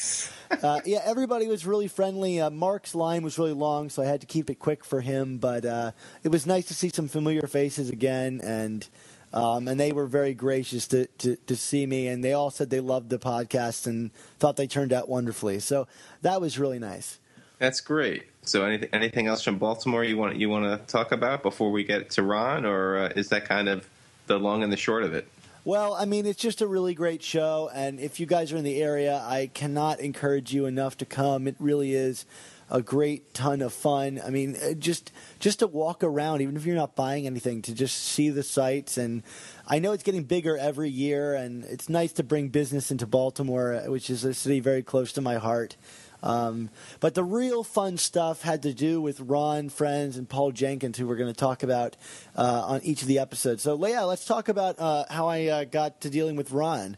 uh, 0.63 0.81
yeah, 0.85 1.01
everybody 1.03 1.47
was 1.47 1.65
really 1.65 1.87
friendly. 1.87 2.41
Uh, 2.41 2.49
Mark's 2.49 2.95
line 2.95 3.23
was 3.23 3.37
really 3.37 3.53
long, 3.53 3.89
so 3.89 4.01
I 4.01 4.05
had 4.05 4.21
to 4.21 4.27
keep 4.27 4.49
it 4.49 4.55
quick 4.55 4.83
for 4.83 5.01
him. 5.01 5.37
But 5.37 5.65
uh, 5.65 5.91
it 6.23 6.29
was 6.29 6.45
nice 6.45 6.65
to 6.65 6.73
see 6.73 6.89
some 6.89 7.07
familiar 7.07 7.47
faces 7.47 7.89
again, 7.89 8.41
and 8.43 8.87
um, 9.33 9.67
and 9.67 9.79
they 9.79 9.91
were 9.91 10.07
very 10.07 10.33
gracious 10.33 10.87
to, 10.87 11.05
to 11.19 11.35
to 11.35 11.55
see 11.55 11.85
me, 11.85 12.07
and 12.07 12.23
they 12.23 12.33
all 12.33 12.49
said 12.49 12.69
they 12.69 12.79
loved 12.79 13.09
the 13.09 13.19
podcast 13.19 13.85
and 13.85 14.11
thought 14.39 14.55
they 14.55 14.67
turned 14.67 14.93
out 14.93 15.09
wonderfully. 15.09 15.59
So 15.59 15.87
that 16.21 16.41
was 16.41 16.57
really 16.57 16.79
nice. 16.79 17.19
That's 17.59 17.81
great. 17.81 18.23
So 18.43 18.63
anything 18.63 18.89
anything 18.93 19.27
else 19.27 19.41
from 19.41 19.57
Baltimore 19.57 20.03
you 20.03 20.17
want 20.17 20.35
you 20.35 20.49
want 20.49 20.65
to 20.65 20.91
talk 20.91 21.11
about 21.11 21.41
before 21.41 21.71
we 21.71 21.83
get 21.83 22.11
to 22.11 22.23
Ron, 22.23 22.65
or 22.65 22.97
uh, 22.97 23.13
is 23.15 23.29
that 23.29 23.45
kind 23.45 23.67
of 23.67 23.87
the 24.27 24.37
long 24.37 24.63
and 24.63 24.71
the 24.71 24.77
short 24.77 25.03
of 25.03 25.13
it? 25.13 25.27
Well, 25.63 25.95
I 25.95 26.05
mean, 26.05 26.27
it's 26.27 26.39
just 26.39 26.61
a 26.61 26.67
really 26.67 26.93
great 26.93 27.23
show, 27.23 27.71
and 27.73 27.99
if 27.99 28.19
you 28.19 28.27
guys 28.27 28.53
are 28.53 28.57
in 28.57 28.63
the 28.63 28.83
area, 28.83 29.15
I 29.25 29.49
cannot 29.51 29.99
encourage 29.99 30.53
you 30.53 30.67
enough 30.67 30.95
to 30.97 31.05
come. 31.05 31.47
It 31.47 31.55
really 31.59 31.93
is 31.93 32.25
a 32.69 32.81
great 32.81 33.33
ton 33.33 33.61
of 33.61 33.73
fun. 33.73 34.21
I 34.23 34.29
mean, 34.29 34.55
uh, 34.55 34.73
just 34.73 35.11
just 35.39 35.59
to 35.59 35.67
walk 35.67 36.03
around, 36.03 36.41
even 36.41 36.55
if 36.55 36.65
you're 36.65 36.75
not 36.75 36.95
buying 36.95 37.25
anything, 37.25 37.61
to 37.63 37.73
just 37.73 37.97
see 37.97 38.29
the 38.29 38.43
sights. 38.43 38.97
And 38.97 39.23
I 39.67 39.79
know 39.79 39.91
it's 39.93 40.03
getting 40.03 40.23
bigger 40.23 40.57
every 40.57 40.89
year, 40.89 41.33
and 41.33 41.63
it's 41.63 41.89
nice 41.89 42.11
to 42.13 42.23
bring 42.23 42.49
business 42.49 42.91
into 42.91 43.07
Baltimore, 43.07 43.73
uh, 43.73 43.89
which 43.89 44.09
is 44.09 44.23
a 44.23 44.33
city 44.33 44.59
very 44.59 44.83
close 44.83 45.11
to 45.13 45.21
my 45.21 45.35
heart. 45.35 45.77
Um, 46.25 46.69
but 46.99 47.13
the 47.13 47.23
real 47.23 47.63
fun 47.63 47.97
stuff 47.97 48.41
had 48.41 48.63
to 48.63 48.73
do 48.73 48.99
with 48.99 49.21
Ron 49.21 49.69
Frenz 49.69 50.17
and 50.17 50.27
Paul 50.27 50.51
Jenkins, 50.51 50.97
who 50.97 51.07
we're 51.07 51.15
going 51.15 51.31
to 51.31 51.39
talk 51.39 51.63
about 51.63 51.95
uh, 52.35 52.63
on 52.65 52.81
each 52.83 53.03
of 53.03 53.07
the 53.07 53.19
episodes. 53.19 53.61
So, 53.61 53.77
Leia, 53.77 54.07
let's 54.07 54.25
talk 54.25 54.49
about 54.49 54.79
uh, 54.79 55.05
how 55.09 55.27
I 55.27 55.45
uh, 55.45 55.63
got 55.65 56.01
to 56.01 56.09
dealing 56.09 56.35
with 56.35 56.51
Ron. 56.51 56.97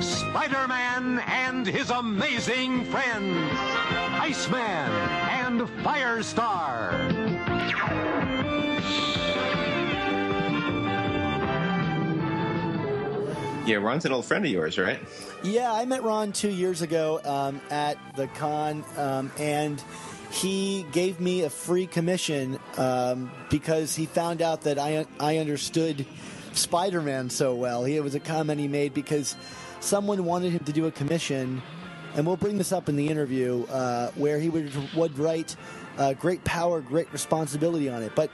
Spider 0.00 0.66
Man 0.66 1.18
and 1.26 1.66
his 1.66 1.90
amazing 1.90 2.86
friends, 2.86 3.36
Iceman 4.18 4.60
and 4.60 5.60
Firestar. 5.84 8.29
Yeah, 13.66 13.76
Ron's 13.76 14.04
an 14.04 14.12
old 14.12 14.24
friend 14.24 14.44
of 14.44 14.50
yours, 14.50 14.78
right? 14.78 14.98
Yeah, 15.42 15.72
I 15.72 15.84
met 15.84 16.02
Ron 16.02 16.32
two 16.32 16.50
years 16.50 16.82
ago 16.82 17.20
um, 17.24 17.60
at 17.70 17.98
the 18.16 18.26
con, 18.28 18.84
um, 18.96 19.30
and 19.38 19.82
he 20.30 20.86
gave 20.92 21.20
me 21.20 21.42
a 21.42 21.50
free 21.50 21.86
commission 21.86 22.58
um, 22.78 23.30
because 23.50 23.94
he 23.94 24.06
found 24.06 24.40
out 24.42 24.62
that 24.62 24.78
I 24.78 25.06
I 25.18 25.38
understood 25.38 26.06
Spider-Man 26.52 27.30
so 27.30 27.54
well. 27.54 27.84
He, 27.84 27.96
it 27.96 28.02
was 28.02 28.14
a 28.14 28.20
comment 28.20 28.60
he 28.60 28.68
made 28.68 28.94
because 28.94 29.36
someone 29.80 30.24
wanted 30.24 30.52
him 30.52 30.64
to 30.64 30.72
do 30.72 30.86
a 30.86 30.90
commission, 30.90 31.62
and 32.14 32.26
we'll 32.26 32.36
bring 32.36 32.58
this 32.58 32.72
up 32.72 32.88
in 32.88 32.96
the 32.96 33.08
interview 33.08 33.64
uh, 33.64 34.10
where 34.12 34.38
he 34.38 34.48
would 34.48 34.72
would 34.94 35.18
write 35.18 35.54
uh, 35.98 36.14
"great 36.14 36.42
power, 36.44 36.80
great 36.80 37.12
responsibility" 37.12 37.88
on 37.90 38.02
it, 38.02 38.14
but 38.14 38.30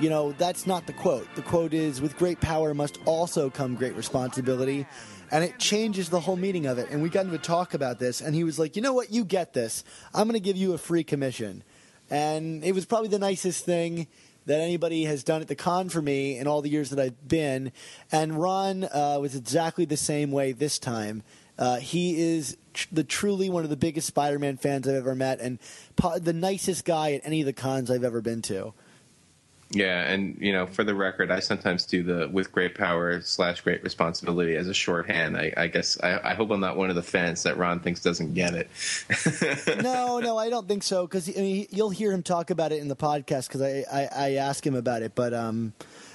you 0.00 0.08
know, 0.08 0.32
that's 0.32 0.66
not 0.66 0.86
the 0.86 0.92
quote. 0.92 1.28
The 1.34 1.42
quote 1.42 1.74
is, 1.74 2.00
with 2.00 2.16
great 2.16 2.40
power 2.40 2.74
must 2.74 2.98
also 3.04 3.50
come 3.50 3.74
great 3.74 3.94
responsibility. 3.94 4.86
And 5.30 5.44
it 5.44 5.58
changes 5.58 6.08
the 6.08 6.18
whole 6.18 6.36
meaning 6.36 6.66
of 6.66 6.78
it. 6.78 6.88
And 6.90 7.02
we 7.02 7.08
got 7.08 7.24
into 7.24 7.36
a 7.36 7.38
talk 7.38 7.74
about 7.74 7.98
this, 8.00 8.20
and 8.20 8.34
he 8.34 8.42
was 8.42 8.58
like, 8.58 8.74
you 8.74 8.82
know 8.82 8.94
what, 8.94 9.12
you 9.12 9.24
get 9.24 9.52
this. 9.52 9.84
I'm 10.12 10.26
going 10.26 10.34
to 10.34 10.40
give 10.40 10.56
you 10.56 10.72
a 10.72 10.78
free 10.78 11.04
commission. 11.04 11.62
And 12.10 12.64
it 12.64 12.72
was 12.72 12.84
probably 12.84 13.08
the 13.08 13.18
nicest 13.20 13.64
thing 13.64 14.08
that 14.46 14.60
anybody 14.60 15.04
has 15.04 15.22
done 15.22 15.40
at 15.40 15.48
the 15.48 15.54
con 15.54 15.88
for 15.88 16.02
me 16.02 16.36
in 16.36 16.48
all 16.48 16.62
the 16.62 16.70
years 16.70 16.90
that 16.90 16.98
I've 16.98 17.28
been. 17.28 17.70
And 18.10 18.40
Ron 18.40 18.84
uh, 18.84 19.18
was 19.20 19.36
exactly 19.36 19.84
the 19.84 19.96
same 19.96 20.32
way 20.32 20.50
this 20.50 20.78
time. 20.80 21.22
Uh, 21.56 21.76
he 21.76 22.20
is 22.20 22.56
tr- 22.72 22.88
the 22.90 23.04
truly 23.04 23.50
one 23.50 23.62
of 23.62 23.70
the 23.70 23.76
biggest 23.76 24.08
Spider-Man 24.08 24.56
fans 24.56 24.88
I've 24.88 24.94
ever 24.94 25.14
met, 25.14 25.40
and 25.40 25.58
po- 25.94 26.18
the 26.18 26.32
nicest 26.32 26.84
guy 26.84 27.12
at 27.12 27.20
any 27.24 27.40
of 27.40 27.46
the 27.46 27.52
cons 27.52 27.90
I've 27.90 28.02
ever 28.02 28.22
been 28.22 28.42
to. 28.42 28.72
Yeah, 29.72 30.02
and 30.02 30.36
you 30.40 30.52
know, 30.52 30.66
for 30.66 30.82
the 30.82 30.96
record, 30.96 31.30
I 31.30 31.38
sometimes 31.38 31.86
do 31.86 32.02
the 32.02 32.28
with 32.28 32.50
great 32.50 32.74
power 32.74 33.20
slash 33.20 33.60
great 33.60 33.84
responsibility 33.84 34.56
as 34.56 34.66
a 34.66 34.74
shorthand. 34.74 35.36
I, 35.36 35.52
I 35.56 35.68
guess 35.68 35.96
I, 36.02 36.30
I 36.30 36.34
hope 36.34 36.50
I'm 36.50 36.58
not 36.58 36.76
one 36.76 36.90
of 36.90 36.96
the 36.96 37.04
fans 37.04 37.44
that 37.44 37.56
Ron 37.56 37.78
thinks 37.78 38.02
doesn't 38.02 38.34
get 38.34 38.54
it. 38.54 38.68
no, 39.80 40.18
no, 40.18 40.36
I 40.36 40.50
don't 40.50 40.66
think 40.66 40.82
so. 40.82 41.06
Because 41.06 41.28
I 41.28 41.40
mean, 41.40 41.66
you'll 41.70 41.90
hear 41.90 42.10
him 42.10 42.24
talk 42.24 42.50
about 42.50 42.72
it 42.72 42.80
in 42.80 42.88
the 42.88 42.96
podcast 42.96 43.46
because 43.46 43.62
I, 43.62 43.84
I, 43.92 44.08
I 44.12 44.32
ask 44.34 44.66
him 44.66 44.74
about 44.74 45.02
it. 45.02 45.14
But 45.14 45.32
um, 45.32 45.72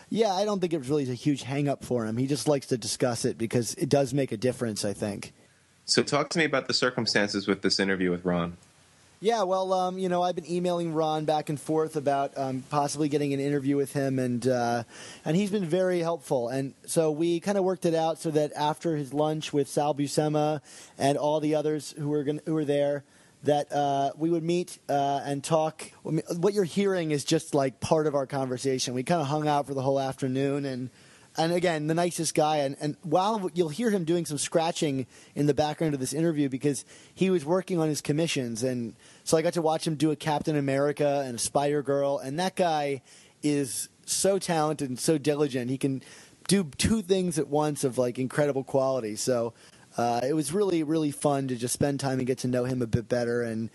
yeah, 0.10 0.34
I 0.34 0.44
don't 0.44 0.60
think 0.60 0.74
it 0.74 0.80
was 0.80 0.90
really 0.90 1.10
a 1.10 1.14
huge 1.14 1.44
hang 1.44 1.70
up 1.70 1.86
for 1.86 2.06
him. 2.06 2.18
He 2.18 2.28
just 2.28 2.50
likes 2.50 2.68
to 2.68 2.78
discuss 2.78 3.24
it 3.24 3.38
because 3.38 3.74
it 3.76 3.88
does 3.88 4.14
make 4.14 4.34
a 4.34 4.38
difference. 4.38 4.84
I 4.84 4.92
think. 4.92 5.32
So, 5.86 6.04
talk 6.04 6.30
to 6.32 6.40
me 6.40 6.46
about 6.46 6.68
the 6.68 6.74
circumstances 6.74 7.48
with 7.48 7.62
this 7.62 7.80
interview 7.80 8.12
with 8.12 8.26
Ron. 8.26 8.58
Yeah, 9.22 9.44
well, 9.44 9.72
um, 9.72 9.98
you 9.98 10.10
know, 10.10 10.22
I've 10.22 10.36
been 10.36 10.50
emailing 10.50 10.94
Ron 10.94 11.24
back 11.24 11.48
and 11.50 11.60
forth 11.60 11.96
about 11.96 12.38
um, 12.38 12.64
possibly 12.70 13.08
getting 13.08 13.34
an 13.34 13.40
interview 13.40 13.78
with 13.78 13.94
him, 13.94 14.20
and 14.20 14.46
uh, 14.46 14.84
and 15.24 15.38
he's 15.38 15.52
been 15.52 15.66
very 15.66 16.00
helpful. 16.00 16.50
And 16.50 16.74
so 16.86 17.12
we 17.12 17.40
kind 17.40 17.58
of 17.58 17.64
worked 17.64 17.86
it 17.86 17.96
out 17.96 18.20
so 18.20 18.30
that 18.32 18.52
after 18.58 18.98
his 18.98 19.14
lunch 19.14 19.54
with 19.54 19.70
Sal 19.70 19.96
Buscema 19.96 20.62
and 20.98 21.18
all 21.18 21.40
the 21.40 21.56
others 21.56 21.96
who 21.98 22.10
were 22.10 22.24
gonna, 22.26 22.42
who 22.46 22.54
were 22.54 22.66
there, 22.66 23.06
that 23.44 23.72
uh, 23.72 24.12
we 24.18 24.30
would 24.30 24.44
meet 24.44 24.80
uh, 24.90 25.22
and 25.24 25.42
talk. 25.44 25.90
What 26.04 26.54
you're 26.54 26.66
hearing 26.66 27.12
is 27.12 27.24
just 27.24 27.56
like 27.56 27.80
part 27.80 28.08
of 28.08 28.16
our 28.16 28.26
conversation. 28.26 28.94
We 28.94 29.04
kind 29.04 29.22
of 29.22 29.28
hung 29.28 29.48
out 29.48 29.66
for 29.66 29.74
the 29.74 29.82
whole 29.82 30.00
afternoon 30.00 30.66
and 30.66 30.90
and 31.38 31.54
again, 31.54 31.88
the 31.88 31.94
nicest 31.94 32.34
guy. 32.34 32.58
And, 32.58 32.76
and 32.80 32.98
while 33.04 33.50
you'll 33.54 33.70
hear 33.70 33.90
him 33.90 34.06
doing 34.06 34.26
some 34.26 34.38
scratching 34.38 35.08
in 35.34 35.46
the 35.48 35.54
background 35.54 35.94
of 35.94 36.00
this 36.00 36.14
interview 36.14 36.50
because 36.50 36.86
he 37.14 37.30
was 37.30 37.46
working 37.46 37.80
on 37.80 37.88
his 37.88 38.02
commissions, 38.02 38.64
and 38.64 38.96
so 39.24 39.38
I 39.38 39.42
got 39.42 39.54
to 39.54 39.62
watch 39.62 39.86
him 39.86 39.96
do 39.96 40.12
a 40.12 40.16
Captain 40.16 40.56
America 40.56 41.24
and 41.26 41.36
a 41.36 41.40
Spider 41.40 41.82
Girl, 41.82 42.18
and 42.18 42.40
that 42.40 42.56
guy 42.56 43.02
is 43.44 43.90
so 44.06 44.40
talented 44.40 44.90
and 44.90 45.00
so 45.00 45.18
diligent. 45.18 45.70
He 45.70 45.78
can 45.78 46.02
do 46.48 46.64
two 46.78 47.02
things 47.02 47.40
at 47.40 47.48
once 47.48 47.84
of 47.84 47.98
like 47.98 48.20
incredible 48.20 48.64
quality. 48.64 49.16
So. 49.16 49.54
Uh, 49.98 50.20
it 50.28 50.34
was 50.34 50.52
really, 50.52 50.84
really 50.84 51.12
fun 51.12 51.48
to 51.48 51.56
just 51.56 51.74
spend 51.74 52.02
time 52.02 52.18
and 52.18 52.28
get 52.28 52.40
to 52.40 52.50
know 52.50 52.66
him 52.66 52.82
a 52.82 52.86
bit 52.86 53.08
better. 53.08 53.44
And 53.44 53.70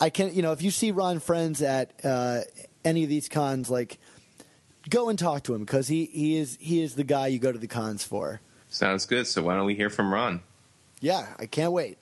I 0.00 0.08
can, 0.08 0.34
you 0.34 0.40
know, 0.40 0.52
if 0.52 0.62
you 0.62 0.70
see 0.70 0.90
Ron 0.90 1.20
Frenz 1.20 1.60
at 1.60 1.92
uh, 2.02 2.40
any 2.82 3.02
of 3.02 3.10
these 3.10 3.28
cons, 3.28 3.68
like 3.68 3.98
go 4.88 5.08
and 5.08 5.18
talk 5.18 5.42
to 5.44 5.54
him 5.54 5.60
because 5.60 5.88
he, 5.88 6.06
he 6.06 6.36
is 6.38 6.56
he 6.60 6.82
is 6.82 6.94
the 6.94 7.04
guy 7.04 7.28
you 7.28 7.38
go 7.38 7.52
to 7.52 7.58
the 7.58 7.66
cons 7.66 8.04
for. 8.04 8.40
Sounds 8.68 9.06
good. 9.06 9.26
So, 9.26 9.42
why 9.42 9.56
don't 9.56 9.66
we 9.66 9.74
hear 9.74 9.90
from 9.90 10.12
Ron? 10.12 10.40
Yeah, 11.00 11.26
I 11.38 11.46
can't 11.46 11.72
wait. 11.72 11.98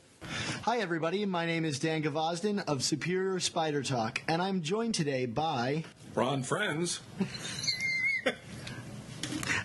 Hi, 0.62 0.78
everybody. 0.78 1.26
My 1.26 1.44
name 1.46 1.64
is 1.64 1.78
Dan 1.78 2.02
Gvozden 2.02 2.64
of 2.66 2.82
Superior 2.82 3.38
Spider 3.40 3.82
Talk, 3.82 4.22
and 4.26 4.40
I'm 4.40 4.62
joined 4.62 4.94
today 4.94 5.26
by 5.26 5.84
Ron 6.14 6.42
Frenz. 6.42 7.00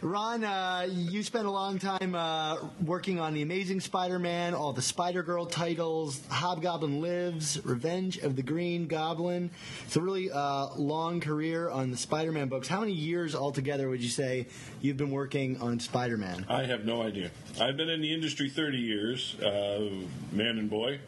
Ron. 0.01 0.43
Uh, 0.43 0.87
you 0.89 1.23
spent 1.23 1.45
a 1.45 1.51
long 1.51 1.77
time 1.77 2.15
uh, 2.15 2.57
working 2.85 3.19
on 3.19 3.33
the 3.33 3.41
Amazing 3.41 3.81
Spider-Man, 3.81 4.53
all 4.53 4.71
the 4.71 4.81
Spider-Girl 4.81 5.45
titles, 5.45 6.21
Hobgoblin 6.29 7.01
Lives, 7.01 7.59
Revenge 7.65 8.17
of 8.19 8.35
the 8.35 8.43
Green 8.43 8.87
Goblin. 8.87 9.51
It's 9.85 9.97
a 9.97 10.01
really 10.01 10.31
uh, 10.31 10.67
long 10.75 11.19
career 11.19 11.69
on 11.69 11.91
the 11.91 11.97
Spider-Man 11.97 12.47
books. 12.47 12.67
How 12.67 12.79
many 12.79 12.93
years 12.93 13.35
altogether 13.35 13.89
would 13.89 14.01
you 14.01 14.09
say 14.09 14.47
you've 14.81 14.97
been 14.97 15.11
working 15.11 15.59
on 15.59 15.79
Spider-Man? 15.79 16.45
I 16.47 16.63
have 16.63 16.85
no 16.85 17.01
idea. 17.01 17.31
I've 17.59 17.75
been 17.75 17.89
in 17.89 18.01
the 18.01 18.13
industry 18.13 18.49
30 18.49 18.77
years, 18.77 19.35
uh, 19.41 19.89
man 20.31 20.57
and 20.59 20.69
boy. 20.69 20.99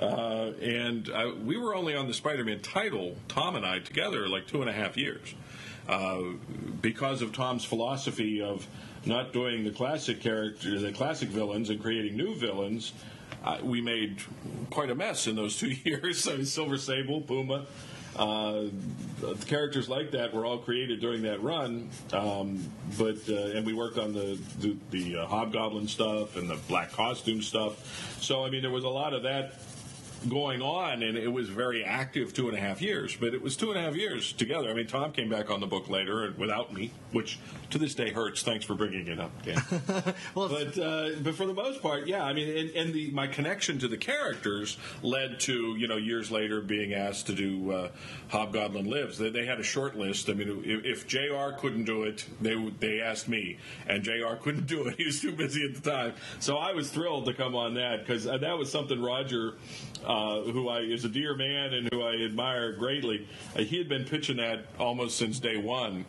Uh, 0.00 0.52
and 0.62 1.10
I, 1.14 1.30
we 1.30 1.58
were 1.58 1.74
only 1.74 1.94
on 1.94 2.06
the 2.06 2.14
Spider-Man 2.14 2.60
title, 2.60 3.16
Tom 3.28 3.54
and 3.56 3.66
I, 3.66 3.80
together 3.80 4.28
like 4.28 4.46
two 4.46 4.62
and 4.62 4.70
a 4.70 4.72
half 4.72 4.96
years, 4.96 5.34
uh, 5.90 6.22
because 6.80 7.20
of 7.20 7.32
Tom's 7.32 7.64
philosophy 7.64 8.40
of 8.40 8.66
not 9.04 9.32
doing 9.32 9.64
the 9.64 9.70
classic 9.70 10.20
character, 10.20 10.78
the 10.78 10.92
classic 10.92 11.28
villains, 11.28 11.68
and 11.68 11.82
creating 11.82 12.16
new 12.16 12.34
villains. 12.34 12.92
Uh, 13.44 13.58
we 13.62 13.80
made 13.80 14.18
quite 14.70 14.90
a 14.90 14.94
mess 14.94 15.26
in 15.26 15.34
those 15.34 15.56
two 15.58 15.70
years. 15.84 16.28
I 16.28 16.36
mean, 16.36 16.46
Silver 16.46 16.78
Sable, 16.78 17.20
Puma, 17.22 17.66
uh, 18.16 18.66
characters 19.46 19.88
like 19.88 20.12
that 20.12 20.32
were 20.32 20.44
all 20.44 20.58
created 20.58 21.00
during 21.00 21.22
that 21.22 21.42
run. 21.42 21.90
Um, 22.12 22.70
but 22.96 23.18
uh, 23.28 23.56
and 23.56 23.66
we 23.66 23.72
worked 23.72 23.98
on 23.98 24.12
the 24.12 24.38
the, 24.60 24.76
the 24.90 25.16
uh, 25.18 25.26
Hobgoblin 25.26 25.88
stuff 25.88 26.36
and 26.36 26.48
the 26.48 26.58
black 26.68 26.92
costume 26.92 27.42
stuff. 27.42 28.22
So 28.22 28.44
I 28.44 28.50
mean, 28.50 28.62
there 28.62 28.70
was 28.70 28.84
a 28.84 28.88
lot 28.88 29.12
of 29.12 29.24
that 29.24 29.54
going 30.28 30.62
on, 30.62 31.02
and 31.02 31.16
it 31.16 31.32
was 31.32 31.48
very 31.48 31.84
active 31.84 32.32
two 32.32 32.48
and 32.48 32.56
a 32.56 32.60
half 32.60 32.82
years. 32.82 33.16
But 33.16 33.34
it 33.34 33.42
was 33.42 33.56
two 33.56 33.70
and 33.70 33.78
a 33.78 33.82
half 33.82 33.96
years 33.96 34.32
together. 34.32 34.70
I 34.70 34.74
mean, 34.74 34.86
Tom 34.86 35.12
came 35.12 35.28
back 35.28 35.50
on 35.50 35.60
the 35.60 35.66
book 35.66 35.88
later 35.88 36.24
and 36.24 36.36
without 36.36 36.72
me, 36.72 36.92
which 37.12 37.38
to 37.70 37.78
this 37.78 37.94
day 37.94 38.12
hurts. 38.12 38.42
Thanks 38.42 38.64
for 38.64 38.74
bringing 38.74 39.06
it 39.08 39.18
up, 39.20 39.30
Dan. 39.44 39.62
Well, 40.34 40.48
but 40.48 40.78
uh, 40.78 41.10
but 41.22 41.34
for 41.34 41.46
the 41.46 41.54
most 41.54 41.82
part, 41.82 42.06
yeah. 42.06 42.24
I 42.24 42.32
mean, 42.32 42.56
and, 42.56 42.70
and 42.70 42.94
the 42.94 43.10
my 43.10 43.26
connection 43.26 43.78
to 43.80 43.88
the 43.88 43.96
characters 43.96 44.76
led 45.02 45.40
to 45.40 45.76
you 45.76 45.88
know 45.88 45.96
years 45.96 46.30
later 46.30 46.60
being 46.60 46.94
asked 46.94 47.26
to 47.26 47.32
do 47.32 47.72
uh, 47.72 47.88
Hobgoblin 48.28 48.88
Lives. 48.88 49.18
They, 49.18 49.30
they 49.30 49.46
had 49.46 49.58
a 49.58 49.62
short 49.62 49.96
list. 49.96 50.28
I 50.28 50.34
mean, 50.34 50.62
if, 50.64 50.84
if 50.84 51.06
Jr. 51.06 51.56
couldn't 51.58 51.84
do 51.84 52.04
it, 52.04 52.26
they 52.40 52.54
they 52.78 53.00
asked 53.00 53.28
me, 53.28 53.58
and 53.88 54.02
Jr. 54.02 54.36
couldn't 54.40 54.66
do 54.66 54.86
it. 54.86 54.96
He 55.00 55.06
was 55.06 55.20
too 55.20 55.32
busy 55.32 55.64
at 55.64 55.82
the 55.82 55.90
time. 55.90 56.14
So 56.40 56.58
I 56.58 56.74
was 56.74 56.90
thrilled 56.90 57.24
to 57.26 57.32
come 57.32 57.54
on 57.54 57.74
that 57.74 58.00
because 58.00 58.26
uh, 58.26 58.36
that 58.38 58.58
was 58.58 58.70
something 58.70 59.00
Roger, 59.00 59.54
uh, 60.04 60.42
who 60.42 60.68
I 60.68 60.80
is 60.80 61.04
a 61.04 61.08
dear 61.08 61.34
man 61.34 61.74
and 61.74 61.88
who 61.92 62.02
I 62.02 62.16
admire 62.24 62.72
greatly, 62.72 63.26
uh, 63.56 63.60
he 63.60 63.78
had 63.78 63.88
been 63.88 64.04
pitching 64.04 64.36
that 64.36 64.66
almost 64.78 65.18
since 65.18 65.38
day 65.38 65.56
one 65.56 66.04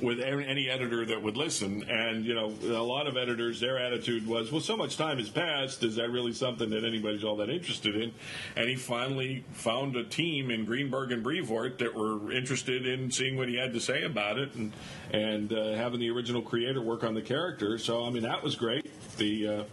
with 0.00 0.20
any 0.20 0.68
editor 0.68 1.04
that 1.06 1.22
would 1.22 1.36
listen. 1.36 1.84
And, 1.88 2.24
you 2.24 2.34
know, 2.34 2.52
a 2.62 2.82
lot 2.82 3.06
of 3.06 3.16
editors, 3.16 3.60
their 3.60 3.78
attitude 3.78 4.26
was, 4.26 4.50
well, 4.50 4.60
so 4.60 4.76
much 4.76 4.96
time 4.96 5.18
has 5.18 5.28
passed. 5.28 5.82
Is 5.84 5.96
that 5.96 6.10
really 6.10 6.32
something 6.32 6.70
that 6.70 6.84
anybody's 6.84 7.22
all 7.22 7.36
that 7.36 7.48
interested 7.48 7.94
in? 7.94 8.12
And 8.56 8.68
he 8.68 8.74
finally 8.74 9.44
found 9.52 9.94
a 9.96 10.02
team 10.02 10.50
in 10.50 10.64
Greenberg 10.64 11.12
and 11.12 11.22
Brevoort 11.22 11.78
that 11.78 11.94
were 11.94 12.32
interested 12.32 12.86
in 12.86 13.10
seeing 13.10 13.36
what 13.36 13.48
he 13.48 13.56
had 13.56 13.72
to 13.74 13.80
say 13.80 14.02
about 14.02 14.38
it 14.38 14.54
and, 14.54 14.72
and 15.12 15.52
uh, 15.52 15.74
having 15.74 16.00
the 16.00 16.10
original 16.10 16.42
creator 16.42 16.80
work 16.80 17.04
on 17.04 17.14
the 17.14 17.22
character. 17.22 17.78
So, 17.78 18.04
I 18.04 18.10
mean, 18.10 18.24
that 18.24 18.42
was 18.42 18.56
great. 18.56 18.90
The, 19.18 19.46
uh, 19.46 19.64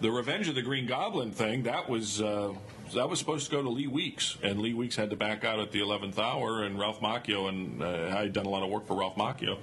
the 0.00 0.10
Revenge 0.10 0.48
of 0.48 0.54
the 0.54 0.62
Green 0.62 0.86
Goblin 0.86 1.30
thing 1.30 1.62
that 1.62 1.88
was 1.88 2.20
uh, 2.20 2.52
that 2.94 3.08
was 3.08 3.18
supposed 3.18 3.46
to 3.46 3.50
go 3.50 3.62
to 3.62 3.68
Lee 3.68 3.86
Weeks, 3.86 4.36
and 4.42 4.60
Lee 4.60 4.74
Weeks 4.74 4.96
had 4.96 5.10
to 5.10 5.16
back 5.16 5.44
out 5.44 5.60
at 5.60 5.72
the 5.72 5.80
eleventh 5.80 6.18
hour, 6.18 6.64
and 6.64 6.78
Ralph 6.78 7.00
Macchio 7.00 7.48
and 7.48 7.82
uh, 7.82 8.16
I 8.16 8.22
had 8.22 8.32
done 8.32 8.46
a 8.46 8.50
lot 8.50 8.62
of 8.62 8.70
work 8.70 8.86
for 8.86 8.96
Ralph 8.96 9.16
Macchio, 9.16 9.58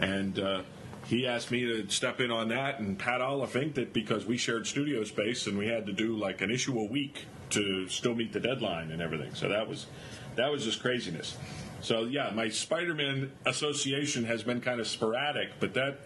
and. 0.00 0.38
Uh, 0.38 0.62
he 1.06 1.26
asked 1.26 1.50
me 1.50 1.66
to 1.66 1.88
step 1.90 2.20
in 2.20 2.30
on 2.30 2.48
that, 2.48 2.78
and 2.78 2.98
Pat 2.98 3.20
Olliffe 3.20 3.56
inked 3.56 3.76
it 3.76 3.92
because 3.92 4.24
we 4.24 4.38
shared 4.38 4.66
studio 4.66 5.04
space 5.04 5.46
and 5.46 5.58
we 5.58 5.66
had 5.66 5.84
to 5.84 5.92
do 5.92 6.16
like 6.16 6.40
an 6.40 6.50
issue 6.50 6.78
a 6.78 6.84
week 6.84 7.26
to 7.50 7.86
still 7.88 8.14
meet 8.14 8.32
the 8.32 8.40
deadline 8.40 8.90
and 8.90 9.02
everything. 9.02 9.34
So 9.34 9.48
that 9.48 9.68
was 9.68 9.86
that 10.36 10.50
was 10.50 10.64
just 10.64 10.80
craziness. 10.80 11.36
So 11.80 12.04
yeah, 12.04 12.30
my 12.34 12.48
Spider-Man 12.48 13.30
association 13.44 14.24
has 14.24 14.42
been 14.42 14.60
kind 14.60 14.80
of 14.80 14.86
sporadic, 14.86 15.60
but 15.60 15.74
that 15.74 15.98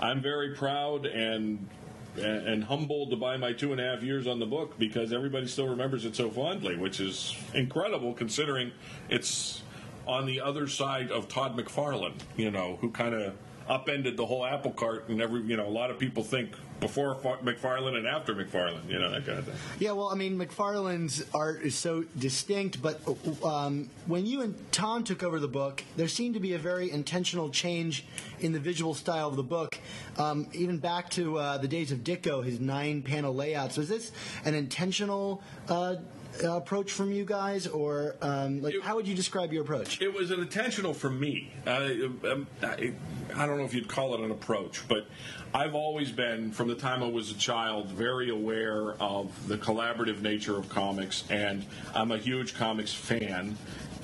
I'm 0.00 0.20
very 0.20 0.54
proud 0.54 1.06
and 1.06 1.68
and, 2.16 2.64
humbled 2.64 3.10
to 3.10 3.16
buy 3.16 3.36
my 3.36 3.52
two 3.52 3.72
and 3.72 3.80
a 3.80 3.84
half 3.84 4.02
years 4.02 4.26
on 4.26 4.38
the 4.38 4.46
book 4.46 4.78
because 4.78 5.12
everybody 5.12 5.46
still 5.46 5.68
remembers 5.68 6.04
it 6.04 6.14
so 6.16 6.30
fondly, 6.30 6.76
which 6.76 7.00
is 7.00 7.36
incredible 7.54 8.12
considering 8.14 8.72
it's 9.08 9.62
on 10.06 10.26
the 10.26 10.40
other 10.40 10.66
side 10.66 11.10
of 11.10 11.28
Todd 11.28 11.56
McFarlane, 11.56 12.14
you 12.36 12.50
know, 12.50 12.78
who 12.80 12.90
kind 12.90 13.14
of 13.14 13.34
upended 13.68 14.16
the 14.16 14.26
whole 14.26 14.44
apple 14.44 14.72
cart, 14.72 15.08
and 15.08 15.22
every 15.22 15.42
you 15.42 15.56
know 15.56 15.66
a 15.66 15.70
lot 15.70 15.90
of 15.90 15.98
people 15.98 16.22
think 16.22 16.56
before 16.80 17.14
McFarlane 17.14 17.96
and 17.96 18.06
after 18.06 18.34
McFarlane, 18.34 18.88
you 18.88 18.98
know 18.98 19.10
that 19.10 19.26
kind 19.26 19.38
of 19.38 19.44
thing. 19.44 19.54
Yeah, 19.78 19.92
well, 19.92 20.08
I 20.08 20.14
mean, 20.14 20.38
McFarlane's 20.38 21.24
art 21.34 21.62
is 21.62 21.74
so 21.74 22.04
distinct, 22.18 22.82
but 22.82 23.00
um, 23.44 23.90
when 24.06 24.26
you 24.26 24.40
and 24.42 24.54
Tom 24.72 25.04
took 25.04 25.22
over 25.22 25.38
the 25.38 25.48
book, 25.48 25.84
there 25.96 26.08
seemed 26.08 26.34
to 26.34 26.40
be 26.40 26.54
a 26.54 26.58
very 26.58 26.90
intentional 26.90 27.50
change 27.50 28.04
in 28.40 28.52
the 28.52 28.60
visual 28.60 28.94
style 28.94 29.28
of 29.28 29.36
the 29.36 29.42
book, 29.42 29.78
um, 30.18 30.46
even 30.52 30.78
back 30.78 31.10
to 31.10 31.38
uh, 31.38 31.58
the 31.58 31.68
days 31.68 31.92
of 31.92 31.98
Ditko, 31.98 32.44
his 32.44 32.60
nine-panel 32.60 33.34
layouts. 33.34 33.76
Was 33.76 33.88
this 33.88 34.12
an 34.44 34.54
intentional? 34.54 35.42
Uh, 35.68 35.96
approach 36.44 36.92
from 36.92 37.12
you 37.12 37.24
guys, 37.24 37.66
or 37.66 38.16
um, 38.22 38.62
like 38.62 38.74
it, 38.74 38.82
how 38.82 38.96
would 38.96 39.06
you 39.06 39.14
describe 39.14 39.52
your 39.52 39.62
approach? 39.62 40.00
It 40.00 40.12
was 40.12 40.30
an 40.30 40.40
intentional 40.40 40.94
for 40.94 41.10
me. 41.10 41.52
I, 41.66 42.08
um, 42.30 42.46
I, 42.62 42.92
I 43.34 43.46
don't 43.46 43.58
know 43.58 43.64
if 43.64 43.74
you'd 43.74 43.88
call 43.88 44.14
it 44.14 44.20
an 44.20 44.30
approach, 44.30 44.86
but 44.88 45.06
I've 45.52 45.74
always 45.74 46.10
been, 46.10 46.52
from 46.52 46.68
the 46.68 46.74
time 46.74 47.02
I 47.02 47.08
was 47.08 47.30
a 47.30 47.34
child, 47.34 47.88
very 47.88 48.30
aware 48.30 48.92
of 49.00 49.48
the 49.48 49.58
collaborative 49.58 50.22
nature 50.22 50.56
of 50.56 50.68
comics, 50.68 51.24
and 51.30 51.66
I'm 51.94 52.12
a 52.12 52.18
huge 52.18 52.54
comics 52.54 52.92
fan, 52.92 53.56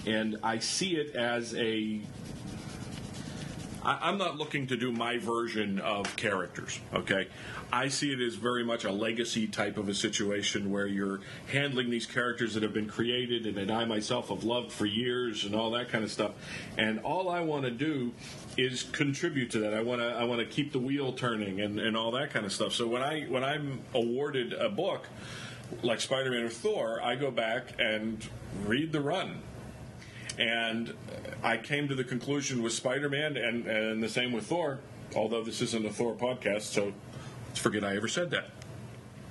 and 0.06 0.37
I 0.42 0.59
see 0.59 0.97
it 0.97 1.14
as 1.14 1.54
a 1.54 2.00
I, 3.87 4.09
am 4.09 4.18
not 4.18 4.37
looking 4.37 4.66
to 4.68 4.76
do 4.76 4.90
my 4.90 5.18
version 5.18 5.78
of 5.78 6.16
characters, 6.16 6.80
okay? 6.92 7.28
I 7.73 7.88
see 7.88 8.12
it 8.12 8.20
as 8.20 8.35
very 8.37 8.64
much 8.64 8.85
a 8.85 8.92
legacy 8.92 9.46
type 9.46 9.76
of 9.76 9.88
a 9.88 9.94
situation 9.94 10.70
where 10.70 10.87
you're 10.87 11.20
handling 11.49 11.90
these 11.90 12.06
characters 12.06 12.54
that 12.54 12.62
have 12.62 12.73
been 12.73 12.88
created 12.88 13.46
and 13.46 13.56
that 13.56 13.70
I 13.70 13.85
myself 13.85 14.28
have 14.28 14.44
loved 14.44 14.73
for 14.73 14.87
years 14.87 15.44
and 15.44 15.54
all 15.54 15.73
that 15.73 15.88
kind 15.88 16.04
of 16.04 16.11
stuff. 16.11 16.32
And 16.76 17.00
all 17.00 17.28
I 17.28 17.40
want 17.40 17.64
to 17.64 17.70
do 17.70 18.12
is 18.56 18.82
contribute 18.82 19.50
to 19.52 19.58
that. 19.61 19.75
I 19.75 19.82
want 19.82 20.00
to 20.00 20.06
I 20.06 20.25
want 20.25 20.40
to 20.40 20.46
keep 20.46 20.73
the 20.73 20.78
wheel 20.78 21.12
turning 21.12 21.61
and, 21.61 21.78
and 21.78 21.96
all 21.96 22.12
that 22.12 22.30
kind 22.30 22.46
of 22.46 22.52
stuff. 22.52 22.73
So 22.73 22.87
when 22.87 23.02
I 23.02 23.23
when 23.25 23.44
I'm 23.44 23.80
awarded 23.94 24.52
a 24.52 24.68
book 24.68 25.06
like 25.82 26.00
Spider-Man 26.00 26.44
or 26.44 26.49
Thor, 26.49 27.02
I 27.02 27.16
go 27.16 27.30
back 27.30 27.75
and 27.78 28.25
read 28.64 28.92
the 28.92 29.00
run 29.00 29.42
and 30.38 30.94
I 31.42 31.56
came 31.56 31.88
to 31.88 31.94
the 31.94 32.04
conclusion 32.04 32.62
with 32.62 32.73
Spider 32.73 33.08
Man 33.08 33.37
and, 33.37 33.66
and 33.66 34.02
the 34.02 34.08
same 34.08 34.32
with 34.32 34.46
Thor, 34.46 34.80
although 35.14 35.42
this 35.42 35.62
isn't 35.62 35.85
a 35.85 35.90
Thor 35.90 36.14
podcast, 36.14 36.62
so 36.62 36.92
forget 37.60 37.84
I 37.84 37.96
ever 37.96 38.08
said 38.08 38.30
that. 38.30 38.50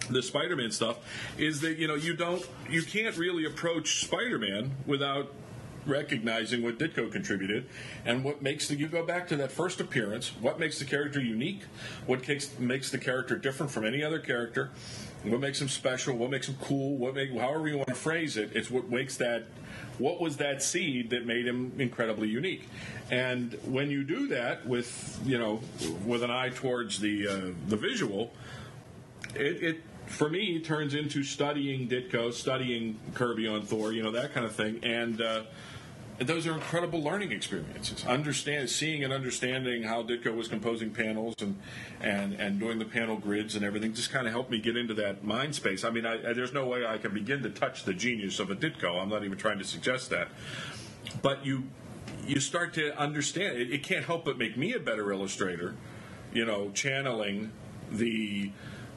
The 0.09 0.21
Spider 0.21 0.55
Man 0.55 0.71
stuff 0.71 0.99
is 1.37 1.61
that, 1.61 1.77
you 1.77 1.87
know, 1.87 1.95
you 1.95 2.15
don't, 2.15 2.45
you 2.69 2.83
can't 2.83 3.17
really 3.17 3.45
approach 3.45 4.05
Spider 4.05 4.37
Man 4.37 4.71
without 4.85 5.33
recognizing 5.85 6.63
what 6.63 6.77
Ditko 6.79 7.11
contributed 7.11 7.65
and 8.05 8.23
what 8.23 8.41
makes 8.41 8.67
the, 8.67 8.75
you 8.75 8.87
go 8.87 9.05
back 9.05 9.27
to 9.29 9.35
that 9.37 9.51
first 9.51 9.79
appearance, 9.79 10.29
what 10.41 10.59
makes 10.59 10.79
the 10.79 10.85
character 10.85 11.21
unique, 11.21 11.61
what 12.05 12.27
makes, 12.27 12.57
makes 12.59 12.91
the 12.91 12.97
character 12.97 13.35
different 13.35 13.71
from 13.71 13.85
any 13.85 14.03
other 14.03 14.19
character, 14.19 14.71
what 15.23 15.39
makes 15.39 15.61
him 15.61 15.69
special, 15.69 16.15
what 16.15 16.29
makes 16.29 16.47
him 16.47 16.55
cool, 16.61 16.97
what 16.97 17.15
make, 17.15 17.31
however 17.37 17.67
you 17.67 17.77
want 17.77 17.87
to 17.87 17.95
phrase 17.95 18.37
it, 18.37 18.51
it's 18.53 18.69
what 18.69 18.89
makes 18.89 19.17
that 19.17 19.45
what 19.97 20.19
was 20.19 20.37
that 20.37 20.61
seed 20.61 21.09
that 21.11 21.25
made 21.25 21.47
him 21.47 21.73
incredibly 21.79 22.27
unique? 22.27 22.67
And 23.11 23.53
when 23.65 23.89
you 23.89 24.03
do 24.03 24.27
that 24.27 24.65
with 24.65 25.19
you 25.25 25.37
know 25.37 25.61
with 26.05 26.23
an 26.23 26.31
eye 26.31 26.49
towards 26.49 26.99
the 26.99 27.27
uh, 27.27 27.41
the 27.67 27.77
visual, 27.77 28.33
it, 29.35 29.63
it 29.63 29.81
for 30.07 30.29
me 30.29 30.59
turns 30.59 30.93
into 30.93 31.23
studying 31.23 31.87
Ditko, 31.87 32.33
studying 32.33 32.99
Kirby 33.13 33.47
on 33.47 33.63
Thor, 33.63 33.91
you 33.91 34.03
know 34.03 34.11
that 34.11 34.33
kind 34.33 34.45
of 34.45 34.55
thing, 34.55 34.79
and. 34.83 35.21
Uh, 35.21 35.43
those 36.19 36.47
are 36.47 36.53
incredible 36.53 37.01
learning 37.01 37.31
experiences. 37.31 38.05
Understand, 38.05 38.69
seeing 38.69 39.03
and 39.03 39.11
understanding 39.11 39.83
how 39.83 40.01
Ditko 40.01 40.35
was 40.35 40.47
composing 40.47 40.91
panels 40.91 41.35
and 41.39 41.59
and 41.99 42.33
and 42.33 42.59
doing 42.59 42.79
the 42.79 42.85
panel 42.85 43.17
grids 43.17 43.55
and 43.55 43.65
everything 43.65 43.93
just 43.93 44.11
kind 44.11 44.25
of 44.25 44.31
helped 44.31 44.49
me 44.49 44.59
get 44.59 44.77
into 44.77 44.93
that 44.93 45.23
mind 45.23 45.55
space. 45.55 45.83
I 45.83 45.89
mean, 45.89 46.05
I, 46.05 46.29
I, 46.29 46.33
there's 46.33 46.53
no 46.53 46.65
way 46.67 46.85
I 46.85 46.97
can 46.97 47.13
begin 47.13 47.43
to 47.43 47.49
touch 47.49 47.83
the 47.83 47.93
genius 47.93 48.39
of 48.39 48.49
a 48.49 48.55
Ditko. 48.55 49.01
I'm 49.01 49.09
not 49.09 49.25
even 49.25 49.37
trying 49.37 49.57
to 49.59 49.65
suggest 49.65 50.09
that, 50.11 50.29
but 51.21 51.45
you 51.45 51.65
you 52.25 52.39
start 52.39 52.73
to 52.75 52.97
understand. 52.97 53.57
It, 53.57 53.73
it 53.73 53.83
can't 53.83 54.05
help 54.05 54.23
but 54.23 54.37
make 54.37 54.55
me 54.57 54.73
a 54.73 54.79
better 54.79 55.11
illustrator. 55.11 55.75
You 56.33 56.45
know, 56.45 56.71
channeling 56.71 57.51
the 57.91 58.51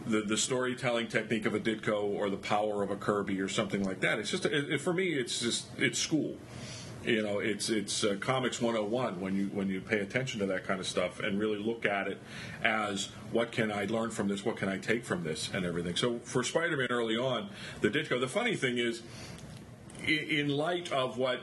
the, 0.07 0.23
the 0.23 0.37
storytelling 0.37 1.09
technique 1.09 1.47
of 1.47 1.55
a 1.55 1.61
Ditko 1.61 2.03
or 2.03 2.31
the 2.31 2.37
power 2.37 2.83
of 2.83 2.91
a 2.91 2.97
Kirby 2.97 3.41
or 3.41 3.49
something 3.49 3.83
like 3.83 4.01
that. 4.01 4.21
It's 4.21 4.31
just 4.31 4.45
it, 4.45 4.73
it, 4.73 4.81
for 4.81 4.93
me, 4.93 5.09
it's 5.09 5.41
just 5.41 5.67
it's 5.79 5.99
school 5.99 6.37
you 7.09 7.23
know 7.23 7.39
it's 7.39 7.71
it's 7.71 8.05
uh, 8.05 8.17
comics 8.21 8.61
101 8.61 9.21
when 9.21 9.35
you 9.35 9.47
when 9.47 9.69
you 9.69 9.81
pay 9.81 10.01
attention 10.01 10.41
to 10.41 10.47
that 10.47 10.65
kind 10.65 10.79
of 10.79 10.87
stuff 10.87 11.21
and 11.21 11.41
really 11.41 11.59
look 11.59 11.87
at 11.87 12.07
it 12.07 12.19
as 12.63 13.09
what 13.33 13.51
can 13.51 13.73
I 13.73 13.87
learn 13.87 14.11
from 14.11 14.29
this? 14.29 14.45
What 14.45 14.57
can 14.57 14.69
I 14.69 14.79
take 14.79 15.05
from 15.05 15.25
this? 15.25 15.51
And 15.53 15.65
everything. 15.65 15.97
So 15.97 16.19
for 16.25 16.43
Spider-Man 16.45 16.89
early 16.91 17.17
on 17.17 17.49
the 17.81 17.89
Ditko 17.89 18.21
the 18.21 18.29
funny 18.29 18.57
thing 18.57 18.79
is 18.79 19.03
in 20.07 20.49
light 20.49 20.93
of 20.93 21.19
what 21.19 21.41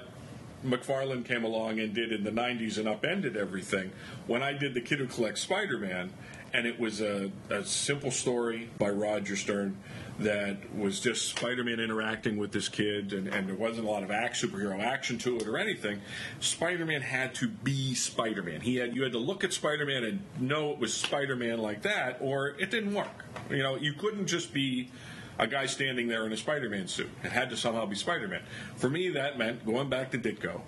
McFarlane 0.63 1.25
came 1.25 1.43
along 1.43 1.79
and 1.79 1.93
did 1.93 2.11
in 2.11 2.23
the 2.23 2.31
90s 2.31 2.77
and 2.77 2.87
upended 2.87 3.35
everything 3.35 3.91
when 4.27 4.41
I 4.41 4.53
did 4.53 4.73
the 4.73 4.81
Kid 4.81 4.99
Who 4.99 5.07
Collects 5.07 5.41
Spider-Man 5.41 6.11
and 6.53 6.65
it 6.65 6.79
was 6.79 7.01
a, 7.01 7.31
a 7.49 7.63
simple 7.65 8.11
story 8.11 8.69
by 8.77 8.89
Roger 8.89 9.35
Stern 9.35 9.77
that 10.19 10.73
was 10.75 10.99
just 10.99 11.29
Spider-Man 11.29 11.79
interacting 11.79 12.37
with 12.37 12.51
this 12.51 12.69
kid, 12.69 13.11
and, 13.11 13.27
and 13.27 13.47
there 13.47 13.55
wasn't 13.55 13.87
a 13.87 13.89
lot 13.89 14.03
of 14.03 14.11
action, 14.11 14.49
superhero 14.49 14.79
action 14.81 15.17
to 15.19 15.37
it 15.37 15.47
or 15.47 15.57
anything. 15.57 16.01
Spider-Man 16.39 17.01
had 17.01 17.35
to 17.35 17.47
be 17.47 17.93
Spider-Man. 17.93 18.61
He 18.61 18.77
had 18.77 18.95
you 18.95 19.03
had 19.03 19.11
to 19.11 19.19
look 19.19 19.43
at 19.43 19.53
Spider-Man 19.53 20.03
and 20.03 20.21
know 20.39 20.71
it 20.71 20.79
was 20.79 20.93
Spider-Man 20.93 21.59
like 21.59 21.81
that, 21.81 22.17
or 22.21 22.49
it 22.59 22.71
didn't 22.71 22.93
work. 22.93 23.25
You 23.49 23.63
know, 23.63 23.75
you 23.75 23.93
couldn't 23.93 24.27
just 24.27 24.53
be 24.53 24.89
a 25.37 25.47
guy 25.47 25.65
standing 25.65 26.07
there 26.07 26.25
in 26.25 26.31
a 26.31 26.37
Spider-Man 26.37 26.87
suit. 26.87 27.09
It 27.23 27.31
had 27.31 27.49
to 27.49 27.57
somehow 27.57 27.85
be 27.85 27.95
Spider-Man. 27.95 28.41
For 28.77 28.89
me, 28.89 29.09
that 29.09 29.37
meant 29.37 29.65
going 29.65 29.89
back 29.89 30.11
to 30.11 30.17
Ditko 30.17 30.61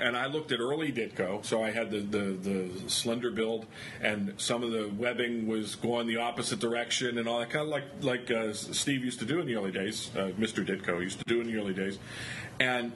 and 0.00 0.16
I 0.16 0.26
looked 0.26 0.52
at 0.52 0.60
early 0.60 0.92
Ditko, 0.92 1.44
so 1.44 1.62
I 1.62 1.70
had 1.70 1.90
the, 1.90 2.00
the, 2.00 2.18
the, 2.18 2.90
slender 2.90 3.30
build, 3.30 3.66
and 4.00 4.34
some 4.36 4.62
of 4.62 4.72
the 4.72 4.88
webbing 4.88 5.46
was 5.46 5.74
going 5.76 6.06
the 6.06 6.16
opposite 6.16 6.58
direction, 6.58 7.18
and 7.18 7.28
all 7.28 7.38
that 7.38 7.50
kind 7.50 7.62
of 7.62 7.68
like 7.68 7.84
like 8.00 8.30
uh, 8.30 8.52
Steve 8.52 9.04
used 9.04 9.18
to 9.20 9.24
do 9.24 9.40
in 9.40 9.46
the 9.46 9.54
early 9.56 9.72
days. 9.72 10.10
Uh, 10.16 10.30
Mr. 10.38 10.66
Ditko 10.66 11.00
used 11.00 11.18
to 11.18 11.24
do 11.24 11.40
in 11.40 11.46
the 11.46 11.56
early 11.56 11.74
days, 11.74 11.98
and 12.60 12.92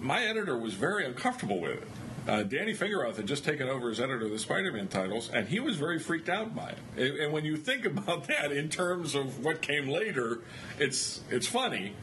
my 0.00 0.24
editor 0.24 0.56
was 0.56 0.74
very 0.74 1.04
uncomfortable 1.04 1.60
with 1.60 1.72
it. 1.72 1.88
Uh, 2.26 2.44
Danny 2.44 2.72
Fingeroth 2.72 3.16
had 3.16 3.26
just 3.26 3.44
taken 3.44 3.68
over 3.68 3.90
as 3.90 3.98
editor 3.98 4.26
of 4.26 4.30
the 4.30 4.38
Spider-Man 4.38 4.86
titles, 4.86 5.28
and 5.34 5.48
he 5.48 5.58
was 5.58 5.76
very 5.76 5.98
freaked 5.98 6.28
out 6.28 6.54
by 6.54 6.68
it. 6.68 6.78
And, 6.96 7.18
and 7.18 7.32
when 7.32 7.44
you 7.44 7.56
think 7.56 7.84
about 7.86 8.28
that 8.28 8.52
in 8.52 8.68
terms 8.68 9.14
of 9.14 9.44
what 9.44 9.60
came 9.60 9.88
later, 9.88 10.40
it's 10.78 11.22
it's 11.30 11.46
funny 11.46 11.94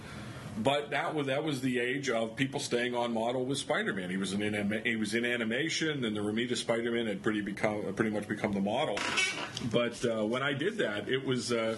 but 0.57 0.89
that 0.91 1.15
was 1.15 1.27
that 1.27 1.43
was 1.43 1.61
the 1.61 1.79
age 1.79 2.09
of 2.09 2.35
people 2.35 2.59
staying 2.59 2.95
on 2.95 3.13
model 3.13 3.45
with 3.45 3.57
Spider-Man. 3.57 4.09
He 4.09 4.17
was 4.17 4.33
in 4.33 4.81
he 4.83 4.95
was 4.95 5.13
in 5.13 5.25
animation, 5.25 6.03
and 6.03 6.15
the 6.15 6.21
Romita 6.21 6.57
Spider-Man 6.57 7.07
had 7.07 7.21
pretty 7.21 7.41
become 7.41 7.93
pretty 7.93 8.11
much 8.11 8.27
become 8.27 8.53
the 8.53 8.61
model. 8.61 8.97
But 9.71 10.03
uh, 10.05 10.25
when 10.25 10.43
I 10.43 10.53
did 10.53 10.77
that, 10.77 11.09
it 11.09 11.25
was. 11.25 11.51
Uh, 11.51 11.77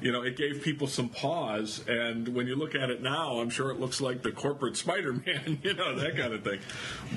you 0.00 0.12
know, 0.12 0.22
it 0.22 0.36
gave 0.36 0.62
people 0.62 0.86
some 0.86 1.08
pause. 1.08 1.82
And 1.88 2.28
when 2.28 2.46
you 2.46 2.54
look 2.54 2.74
at 2.74 2.90
it 2.90 3.02
now, 3.02 3.40
I'm 3.40 3.50
sure 3.50 3.70
it 3.70 3.80
looks 3.80 4.00
like 4.00 4.22
the 4.22 4.32
corporate 4.32 4.76
Spider-Man, 4.86 5.60
you 5.62 5.74
know, 5.74 5.98
that 5.98 6.16
kind 6.16 6.32
of 6.32 6.44
thing. 6.44 6.60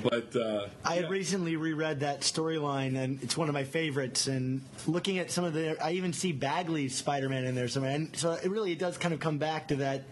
But 0.02 0.34
uh, 0.34 0.68
I 0.84 1.00
yeah. 1.00 1.08
recently 1.08 1.56
reread 1.56 2.00
that 2.00 2.22
storyline, 2.22 2.96
and 2.96 3.22
it's 3.22 3.36
one 3.36 3.48
of 3.48 3.54
my 3.54 3.64
favorites. 3.64 4.26
And 4.26 4.62
looking 4.86 5.18
at 5.18 5.30
some 5.30 5.44
of 5.44 5.52
the, 5.52 5.82
I 5.84 5.92
even 5.92 6.12
see 6.12 6.32
Bagley's 6.32 6.94
Spider-Man 6.94 7.44
in 7.44 7.54
there 7.54 7.68
somewhere, 7.68 7.94
and 7.94 8.16
so 8.16 8.32
it 8.32 8.50
really 8.50 8.72
it 8.72 8.78
does 8.78 8.96
kind 8.96 9.12
of 9.12 9.20
come 9.20 9.38
back 9.38 9.68
to 9.68 9.76
that 9.76 10.04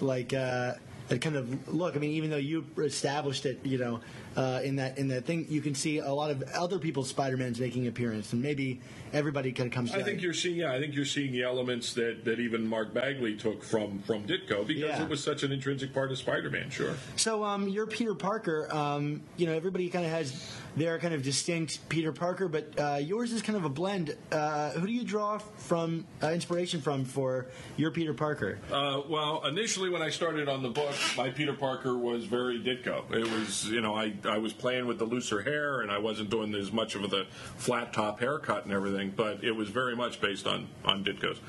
like 0.00 0.32
uh, 0.32 0.74
kind 1.20 1.36
of 1.36 1.72
look. 1.72 1.96
I 1.96 1.98
mean, 1.98 2.10
even 2.12 2.30
though 2.30 2.36
you 2.36 2.64
established 2.78 3.46
it, 3.46 3.64
you 3.64 3.78
know, 3.78 4.00
uh, 4.36 4.60
in 4.64 4.76
that 4.76 4.98
in 4.98 5.08
that 5.08 5.24
thing, 5.24 5.46
you 5.48 5.60
can 5.60 5.74
see 5.74 5.98
a 5.98 6.12
lot 6.12 6.30
of 6.30 6.42
other 6.54 6.78
people's 6.78 7.08
Spider-Mans 7.08 7.60
making 7.60 7.86
appearance, 7.86 8.32
and 8.32 8.42
maybe 8.42 8.80
everybody 9.12 9.52
kind 9.52 9.66
of 9.66 9.74
comes. 9.74 9.90
I 9.90 9.94
together. 9.94 10.10
think 10.10 10.22
you're 10.22 10.32
seeing, 10.34 10.56
yeah, 10.56 10.72
I 10.72 10.78
think 10.80 10.94
you're 10.94 11.04
seeing 11.04 11.32
the 11.32 11.42
elements 11.42 11.92
that, 11.94 12.24
that 12.24 12.40
even 12.40 12.66
Mark 12.66 12.94
Bagley 12.94 13.36
took 13.36 13.62
from 13.62 13.98
from 14.00 14.24
Ditko 14.24 14.66
because 14.66 14.82
Yeah. 14.82 15.02
it 15.02 15.08
was 15.08 15.22
such 15.22 15.42
an 15.42 15.52
intrinsic 15.52 15.92
part 15.92 16.10
of 16.10 16.18
Spider-Man. 16.18 16.70
Sure. 16.70 16.94
So, 17.16 17.44
um, 17.44 17.68
you're 17.68 17.86
Peter 17.86 18.14
Parker. 18.14 18.72
Um, 18.74 19.22
you 19.36 19.46
know, 19.46 19.52
everybody 19.54 19.88
kind 19.90 20.04
of 20.04 20.10
has 20.10 20.50
their 20.74 20.98
kind 20.98 21.12
of 21.12 21.22
distinct 21.22 21.86
Peter 21.90 22.12
Parker, 22.12 22.48
but 22.48 22.72
uh, 22.80 22.96
yours 22.96 23.32
is 23.32 23.42
kind 23.42 23.58
of 23.58 23.66
a 23.66 23.68
blend. 23.68 24.16
Uh, 24.30 24.70
who 24.70 24.86
do 24.86 24.92
you 24.92 25.04
draw 25.04 25.36
from 25.36 26.06
uh, 26.22 26.28
inspiration 26.30 26.80
from 26.80 27.04
for 27.04 27.46
your 27.76 27.90
Peter 27.90 28.14
Parker? 28.14 28.58
Uh, 28.72 29.02
well, 29.06 29.44
initially 29.46 29.90
when 29.90 30.00
I 30.00 30.08
started 30.08 30.48
on 30.48 30.62
the 30.62 30.70
book, 30.70 30.94
my 31.18 31.28
Peter 31.28 31.52
Parker 31.52 31.98
was 31.98 32.24
very 32.24 32.58
Ditko. 32.58 33.12
It 33.12 33.30
was, 33.30 33.68
you 33.68 33.82
know, 33.82 33.94
I, 33.94 34.08
I 34.24 34.38
was 34.38 34.52
playing 34.52 34.86
with 34.86 34.98
the 34.98 35.04
looser 35.04 35.42
hair 35.42 35.80
and 35.80 35.90
I 35.90 35.98
wasn't 35.98 36.30
doing 36.30 36.54
as 36.54 36.72
much 36.72 36.94
of 36.94 37.08
the 37.10 37.26
flat 37.56 37.92
top 37.92 38.20
haircut 38.20 38.64
and 38.64 38.72
everything, 38.72 39.12
but 39.14 39.42
it 39.42 39.52
was 39.52 39.68
very 39.68 39.96
much 39.96 40.20
based 40.20 40.46
on, 40.46 40.68
on 40.84 41.04
Ditko's. 41.04 41.40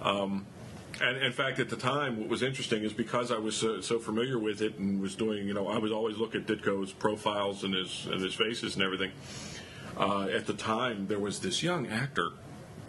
Um, 0.00 0.46
and 1.00 1.16
in 1.18 1.32
fact, 1.32 1.58
at 1.58 1.68
the 1.68 1.76
time, 1.76 2.20
what 2.20 2.28
was 2.28 2.42
interesting 2.42 2.84
is 2.84 2.92
because 2.92 3.32
I 3.32 3.38
was 3.38 3.56
so, 3.56 3.80
so 3.80 3.98
familiar 3.98 4.38
with 4.38 4.60
it 4.62 4.78
and 4.78 5.00
was 5.00 5.14
doing, 5.14 5.46
you 5.46 5.54
know, 5.54 5.68
I 5.68 5.78
was 5.78 5.90
always 5.90 6.16
look 6.16 6.34
at 6.34 6.46
Ditko's 6.46 6.92
profiles 6.92 7.64
and 7.64 7.74
his 7.74 8.06
and 8.06 8.20
his 8.20 8.34
faces 8.34 8.74
and 8.74 8.84
everything. 8.84 9.12
Uh, 9.96 10.24
at 10.24 10.46
the 10.46 10.54
time, 10.54 11.06
there 11.06 11.18
was 11.18 11.40
this 11.40 11.62
young 11.62 11.86
actor 11.86 12.30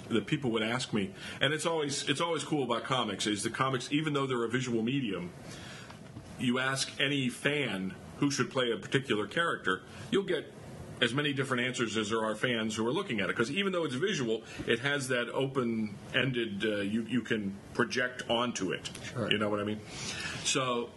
that 0.10 0.26
people 0.26 0.52
would 0.52 0.64
ask 0.64 0.94
me, 0.94 1.12
and 1.42 1.54
it's 1.54 1.66
always 1.66 2.08
it's 2.10 2.22
always 2.22 2.44
cool 2.44 2.64
about 2.64 2.84
comics 2.84 3.26
is 3.26 3.44
the 3.44 3.50
comics, 3.50 3.92
even 3.92 4.14
though 4.14 4.28
they're 4.28 4.44
a 4.44 4.50
visual 4.50 4.84
medium, 4.84 5.32
you 6.40 6.60
ask 6.60 6.92
any 7.00 7.30
fan 7.30 7.96
who 8.24 8.32
should 8.32 8.50
play 8.50 8.72
a 8.72 8.78
particular 8.78 9.28
character, 9.28 9.82
you'll 10.10 10.24
get 10.24 10.50
as 11.02 11.14
many 11.14 11.34
different 11.34 11.62
answers 11.62 11.98
as 11.98 12.10
there 12.10 12.24
are 12.24 12.36
fans 12.36 12.74
who 12.74 12.88
are 12.88 12.94
looking 12.94 13.20
at 13.20 13.26
it. 13.26 13.36
Because 13.36 13.52
even 13.52 13.74
though 13.74 13.84
it's 13.84 13.96
visual, 13.96 14.44
it 14.66 14.80
has 14.80 15.10
that 15.10 15.28
open-ended. 15.30 16.64
Uh, 16.64 16.78
you 16.78 17.02
you 17.10 17.22
can 17.22 17.54
project 17.74 18.24
onto 18.30 18.72
it. 18.72 18.90
You 19.30 19.38
know 19.38 19.50
what 19.50 19.60
I 19.60 19.66
mean? 19.66 19.82
So 20.46 20.90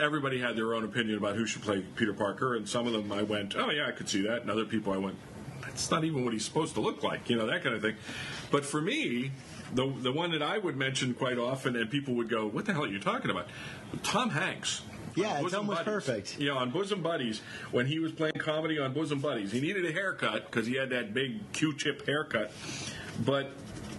everybody 0.00 0.40
had 0.40 0.56
their 0.56 0.74
own 0.74 0.84
opinion 0.84 1.18
about 1.18 1.36
who 1.36 1.46
should 1.46 1.62
play 1.62 1.84
Peter 1.94 2.12
Parker, 2.12 2.56
and 2.56 2.68
some 2.68 2.88
of 2.88 2.92
them 2.92 3.12
I 3.12 3.22
went, 3.22 3.54
oh 3.56 3.70
yeah, 3.70 3.86
I 3.86 3.92
could 3.92 4.08
see 4.08 4.22
that, 4.22 4.42
and 4.42 4.50
other 4.50 4.64
people 4.64 4.92
I 4.92 4.96
went, 4.96 5.16
that's 5.60 5.88
not 5.88 6.02
even 6.02 6.24
what 6.24 6.32
he's 6.32 6.44
supposed 6.44 6.74
to 6.74 6.80
look 6.80 7.04
like, 7.04 7.30
you 7.30 7.36
know, 7.36 7.46
that 7.46 7.62
kind 7.62 7.76
of 7.76 7.82
thing. 7.82 7.94
But 8.50 8.64
for 8.64 8.80
me, 8.80 9.30
the 9.72 9.86
the 9.86 10.10
one 10.10 10.32
that 10.32 10.42
I 10.42 10.58
would 10.58 10.76
mention 10.76 11.14
quite 11.14 11.38
often, 11.38 11.76
and 11.76 11.88
people 11.88 12.14
would 12.14 12.28
go, 12.28 12.48
what 12.48 12.64
the 12.64 12.72
hell 12.72 12.84
are 12.84 12.88
you 12.88 12.98
talking 12.98 13.30
about? 13.30 13.46
Tom 14.02 14.30
Hanks. 14.30 14.82
Yeah, 15.14 15.40
it's 15.42 15.54
almost 15.54 15.84
Buddies. 15.84 15.92
perfect. 15.92 16.38
Yeah, 16.40 16.52
on 16.52 16.70
Bosom 16.70 17.02
Buddies, 17.02 17.42
when 17.70 17.86
he 17.86 17.98
was 17.98 18.12
playing 18.12 18.34
comedy 18.38 18.78
on 18.78 18.92
Bosom 18.92 19.20
Buddies, 19.20 19.52
he 19.52 19.60
needed 19.60 19.84
a 19.84 19.92
haircut 19.92 20.50
because 20.50 20.66
he 20.66 20.76
had 20.76 20.90
that 20.90 21.12
big 21.14 21.52
Q-tip 21.52 22.06
haircut. 22.06 22.52
But 23.24 23.50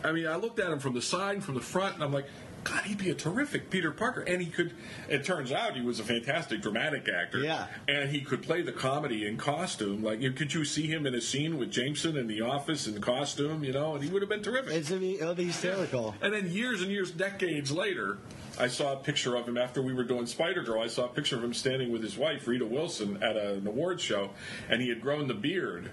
I 0.04 0.12
mean, 0.12 0.28
I 0.28 0.36
looked 0.36 0.60
at 0.60 0.72
him 0.72 0.80
from 0.80 0.94
the 0.94 1.02
side, 1.02 1.36
and 1.36 1.44
from 1.44 1.56
the 1.56 1.62
front, 1.62 1.96
and 1.96 2.04
I'm 2.04 2.12
like, 2.12 2.26
God, 2.64 2.84
he'd 2.86 2.98
be 2.98 3.10
a 3.10 3.14
terrific 3.16 3.70
Peter 3.70 3.92
Parker. 3.92 4.22
And 4.22 4.42
he 4.42 4.50
could. 4.50 4.74
It 5.10 5.26
turns 5.26 5.52
out 5.52 5.76
he 5.76 5.82
was 5.82 6.00
a 6.00 6.04
fantastic 6.04 6.62
dramatic 6.62 7.10
actor. 7.10 7.40
Yeah. 7.40 7.68
and 7.90 8.10
he 8.10 8.22
could 8.22 8.42
play 8.42 8.62
the 8.62 8.72
comedy 8.72 9.28
in 9.28 9.36
costume. 9.36 10.02
Like, 10.02 10.22
could 10.38 10.54
you 10.54 10.64
see 10.64 10.88
him 10.88 11.06
in 11.06 11.14
a 11.14 11.20
scene 11.20 11.58
with 11.58 11.72
Jameson 11.72 12.16
in 12.16 12.28
the 12.28 12.42
office 12.42 12.88
in 12.88 13.02
costume? 13.02 13.64
You 13.66 13.74
know, 13.74 13.96
and 13.96 14.04
he 14.04 14.10
would 14.10 14.22
have 14.22 14.30
been 14.30 14.44
terrific. 14.44 14.74
It's, 14.74 14.92
it'll 14.92 15.36
be 15.36 15.44
hysterical. 15.44 16.16
And 16.22 16.34
then 16.34 16.50
years 16.52 16.82
and 16.82 16.90
years, 16.90 17.12
decades 17.12 17.70
later, 17.70 18.18
I 18.60 18.68
saw 18.68 18.94
a 18.94 18.98
picture 18.98 19.36
of 19.36 19.48
him 19.48 19.58
after 19.58 19.82
we 19.82 19.94
were 19.94 20.04
doing 20.04 20.28
Spider 20.28 20.62
Girl. 20.62 20.82
I 20.82 20.88
saw 20.88 21.06
a 21.06 21.10
picture 21.10 21.36
of 21.36 21.44
him 21.44 21.54
standing 21.54 21.92
with 21.92 22.04
his 22.04 22.18
wife, 22.18 22.48
Rita 22.48 22.66
Wilson, 22.66 23.22
at 23.24 23.36
a, 23.36 23.56
an 23.56 23.66
awards 23.66 24.04
show, 24.04 24.30
and 24.70 24.82
he 24.82 24.90
had 24.90 25.02
grown 25.02 25.28
the 25.28 25.34
beard. 25.34 25.90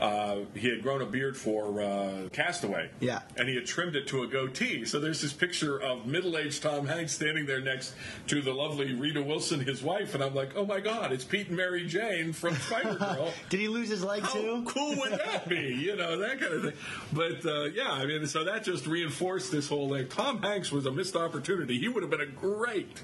Uh, 0.00 0.44
he 0.54 0.68
had 0.68 0.82
grown 0.82 1.02
a 1.02 1.06
beard 1.06 1.36
for 1.36 1.80
uh, 1.82 2.28
Castaway. 2.32 2.88
Yeah. 3.00 3.20
And 3.36 3.48
he 3.48 3.54
had 3.54 3.66
trimmed 3.66 3.96
it 3.96 4.06
to 4.08 4.22
a 4.22 4.26
goatee. 4.26 4.84
So 4.84 4.98
there's 4.98 5.20
this 5.20 5.32
picture 5.32 5.80
of 5.80 6.06
middle 6.06 6.38
aged 6.38 6.62
Tom 6.62 6.86
Hanks 6.86 7.12
standing 7.12 7.46
there 7.46 7.60
next 7.60 7.94
to 8.28 8.40
the 8.40 8.52
lovely 8.52 8.94
Rita 8.94 9.22
Wilson, 9.22 9.60
his 9.60 9.82
wife. 9.82 10.14
And 10.14 10.24
I'm 10.24 10.34
like, 10.34 10.56
oh 10.56 10.64
my 10.64 10.80
God, 10.80 11.12
it's 11.12 11.24
Pete 11.24 11.48
and 11.48 11.56
Mary 11.56 11.86
Jane 11.86 12.32
from 12.32 12.54
Spider 12.56 12.94
Girl. 12.94 13.32
Did 13.50 13.60
he 13.60 13.68
lose 13.68 13.88
his 13.90 14.02
leg 14.02 14.22
How 14.22 14.32
too? 14.32 14.64
cool 14.66 14.96
would 14.96 15.12
that 15.12 15.48
be? 15.48 15.74
You 15.74 15.96
know, 15.96 16.18
that 16.18 16.40
kind 16.40 16.52
of 16.54 16.62
thing. 16.62 16.72
But 17.12 17.46
uh, 17.46 17.64
yeah, 17.64 17.92
I 17.92 18.06
mean, 18.06 18.26
so 18.26 18.44
that 18.44 18.64
just 18.64 18.86
reinforced 18.86 19.52
this 19.52 19.68
whole 19.68 19.90
thing. 19.90 20.08
Tom 20.08 20.40
Hanks 20.42 20.72
was 20.72 20.86
a 20.86 20.90
missed 20.90 21.16
opportunity. 21.16 21.78
He 21.78 21.88
would 21.88 22.02
have 22.02 22.10
been 22.10 22.20
a 22.20 22.26
great 22.26 23.02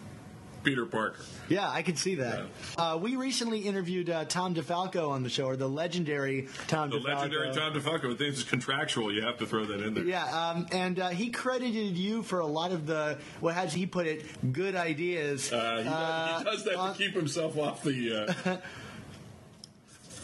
Peter 0.66 0.84
Parker. 0.84 1.22
Yeah, 1.48 1.70
I 1.70 1.82
can 1.82 1.94
see 1.94 2.16
that. 2.16 2.42
Uh, 2.76 2.98
we 3.00 3.14
recently 3.14 3.60
interviewed 3.60 4.10
uh, 4.10 4.24
Tom 4.24 4.52
DeFalco 4.52 5.10
on 5.10 5.22
the 5.22 5.28
show, 5.28 5.44
or 5.46 5.54
the 5.54 5.68
legendary 5.68 6.48
Tom 6.66 6.90
The 6.90 6.96
DeFalco. 6.98 7.04
legendary 7.04 7.54
Tom 7.54 7.72
DeFalco. 7.72 8.12
I 8.12 8.16
think 8.16 8.20
it's 8.32 8.42
contractual. 8.42 9.12
You 9.14 9.22
have 9.22 9.38
to 9.38 9.46
throw 9.46 9.64
that 9.66 9.80
in 9.80 9.94
there. 9.94 10.02
Yeah, 10.02 10.24
um, 10.24 10.66
and 10.72 10.98
uh, 10.98 11.10
he 11.10 11.30
credited 11.30 11.96
you 11.96 12.24
for 12.24 12.40
a 12.40 12.46
lot 12.46 12.72
of 12.72 12.84
the, 12.84 13.16
well, 13.40 13.54
how 13.54 13.66
he 13.66 13.86
put 13.86 14.08
it, 14.08 14.24
good 14.52 14.74
ideas. 14.74 15.52
Uh, 15.52 15.76
he, 15.78 15.84
does, 15.84 15.92
Uh, 15.92 16.38
he 16.38 16.44
does 16.44 16.64
that 16.64 16.94
to 16.94 16.94
keep 16.98 17.14
himself 17.14 17.56
off 17.56 17.84
the 17.84 18.34
uh, 18.44 18.56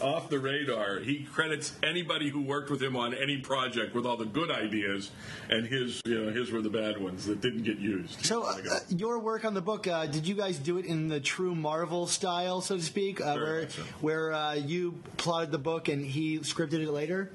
off 0.03 0.29
the 0.29 0.39
radar. 0.39 0.99
He 0.99 1.25
credits 1.25 1.73
anybody 1.83 2.29
who 2.29 2.43
worked 2.43 2.71
with 2.71 2.83
him 2.83 2.97
on 2.97 3.15
any 3.15 3.39
project 3.39 3.95
with 3.95 4.05
all 4.05 4.17
the 4.17 4.25
good 4.25 4.51
ideas, 4.51 5.11
and 5.49 5.67
his 5.67 6.01
you 6.05 6.21
know 6.25 6.33
his 6.33 6.51
were 6.51 6.61
the 6.61 6.71
bad 6.71 6.99
ones 7.01 7.27
that 7.27 7.41
didn't 7.41 7.63
get 7.63 7.79
used. 7.79 8.25
So, 8.25 8.43
uh, 8.43 8.55
There 8.55 8.65
you 8.65 8.71
go. 8.71 8.77
uh, 8.77 8.81
your 8.91 9.19
work 9.19 9.45
on 9.45 9.55
the 9.55 9.61
book, 9.63 9.87
uh, 9.87 10.07
did 10.07 10.27
you 10.27 10.35
guys 10.35 10.59
do 10.59 10.79
it 10.79 10.87
in 10.87 11.09
the 11.09 11.21
true 11.21 11.55
Marvel 11.55 12.07
style, 12.07 12.61
so 12.61 12.77
to 12.77 12.83
speak, 12.83 13.21
uh, 13.21 13.35
where 13.35 13.71
so. 13.71 13.83
where 14.01 14.33
uh, 14.33 14.55
you 14.55 15.01
plotted 15.17 15.51
the 15.51 15.59
book 15.59 15.89
and 15.89 16.05
he 16.05 16.39
scripted 16.41 16.81
it 16.83 16.91
later? 16.91 17.31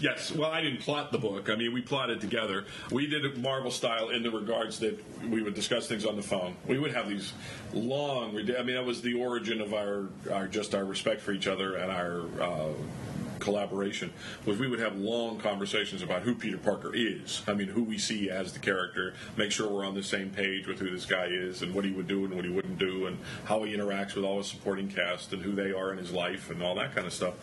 Yes, 0.00 0.32
well, 0.32 0.50
I 0.50 0.60
didn't 0.60 0.80
plot 0.80 1.12
the 1.12 1.18
book. 1.18 1.48
I 1.48 1.54
mean, 1.54 1.72
we 1.72 1.80
plotted 1.80 2.20
together. 2.20 2.64
We 2.90 3.06
did 3.06 3.24
it 3.24 3.38
Marvel 3.38 3.70
style 3.70 4.10
in 4.10 4.22
the 4.22 4.30
regards 4.30 4.78
that 4.80 5.00
we 5.28 5.42
would 5.42 5.54
discuss 5.54 5.86
things 5.86 6.04
on 6.04 6.16
the 6.16 6.22
phone. 6.22 6.56
We 6.66 6.78
would 6.78 6.92
have 6.92 7.08
these 7.08 7.32
long. 7.72 8.36
I 8.36 8.62
mean, 8.62 8.74
that 8.74 8.84
was 8.84 9.00
the 9.00 9.14
origin 9.14 9.60
of 9.60 9.72
our, 9.72 10.08
our 10.32 10.48
just 10.48 10.74
our 10.74 10.84
respect 10.84 11.20
for 11.20 11.32
each 11.32 11.46
other 11.46 11.76
and 11.76 11.90
our 11.90 12.01
uh, 12.40 12.72
collaboration. 13.42 14.12
Was 14.46 14.58
we 14.58 14.68
would 14.68 14.78
have 14.78 14.96
long 14.96 15.38
conversations 15.38 16.00
about 16.02 16.22
who 16.22 16.34
Peter 16.34 16.58
Parker 16.58 16.94
is. 16.94 17.42
I 17.46 17.54
mean, 17.54 17.68
who 17.68 17.82
we 17.82 17.98
see 17.98 18.30
as 18.30 18.52
the 18.52 18.60
character. 18.60 19.14
Make 19.36 19.50
sure 19.50 19.68
we're 19.68 19.84
on 19.84 19.94
the 19.94 20.02
same 20.02 20.30
page 20.30 20.66
with 20.66 20.78
who 20.78 20.90
this 20.90 21.04
guy 21.04 21.26
is 21.26 21.62
and 21.62 21.74
what 21.74 21.84
he 21.84 21.90
would 21.90 22.06
do 22.06 22.24
and 22.24 22.34
what 22.34 22.44
he 22.44 22.50
wouldn't 22.50 22.78
do 22.78 23.06
and 23.06 23.18
how 23.44 23.64
he 23.64 23.76
interacts 23.76 24.14
with 24.14 24.24
all 24.24 24.38
his 24.38 24.46
supporting 24.46 24.88
cast 24.88 25.32
and 25.32 25.42
who 25.42 25.52
they 25.52 25.72
are 25.72 25.92
in 25.92 25.98
his 25.98 26.12
life 26.12 26.50
and 26.50 26.62
all 26.62 26.76
that 26.76 26.94
kind 26.94 27.06
of 27.06 27.12
stuff. 27.12 27.34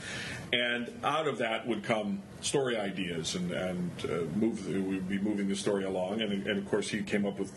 And 0.53 0.89
out 1.03 1.27
of 1.27 1.37
that 1.39 1.67
would 1.67 1.83
come 1.83 2.21
story 2.41 2.77
ideas 2.77 3.35
and 3.35 3.51
and 3.51 3.91
uh, 4.05 4.37
move. 4.37 4.67
We 4.67 4.79
would 4.79 5.09
be 5.09 5.19
moving 5.19 5.49
the 5.49 5.55
story 5.55 5.83
along. 5.83 6.21
And, 6.21 6.47
and 6.47 6.57
of 6.57 6.69
course, 6.69 6.89
he 6.89 7.01
came 7.01 7.25
up 7.25 7.37
with 7.37 7.51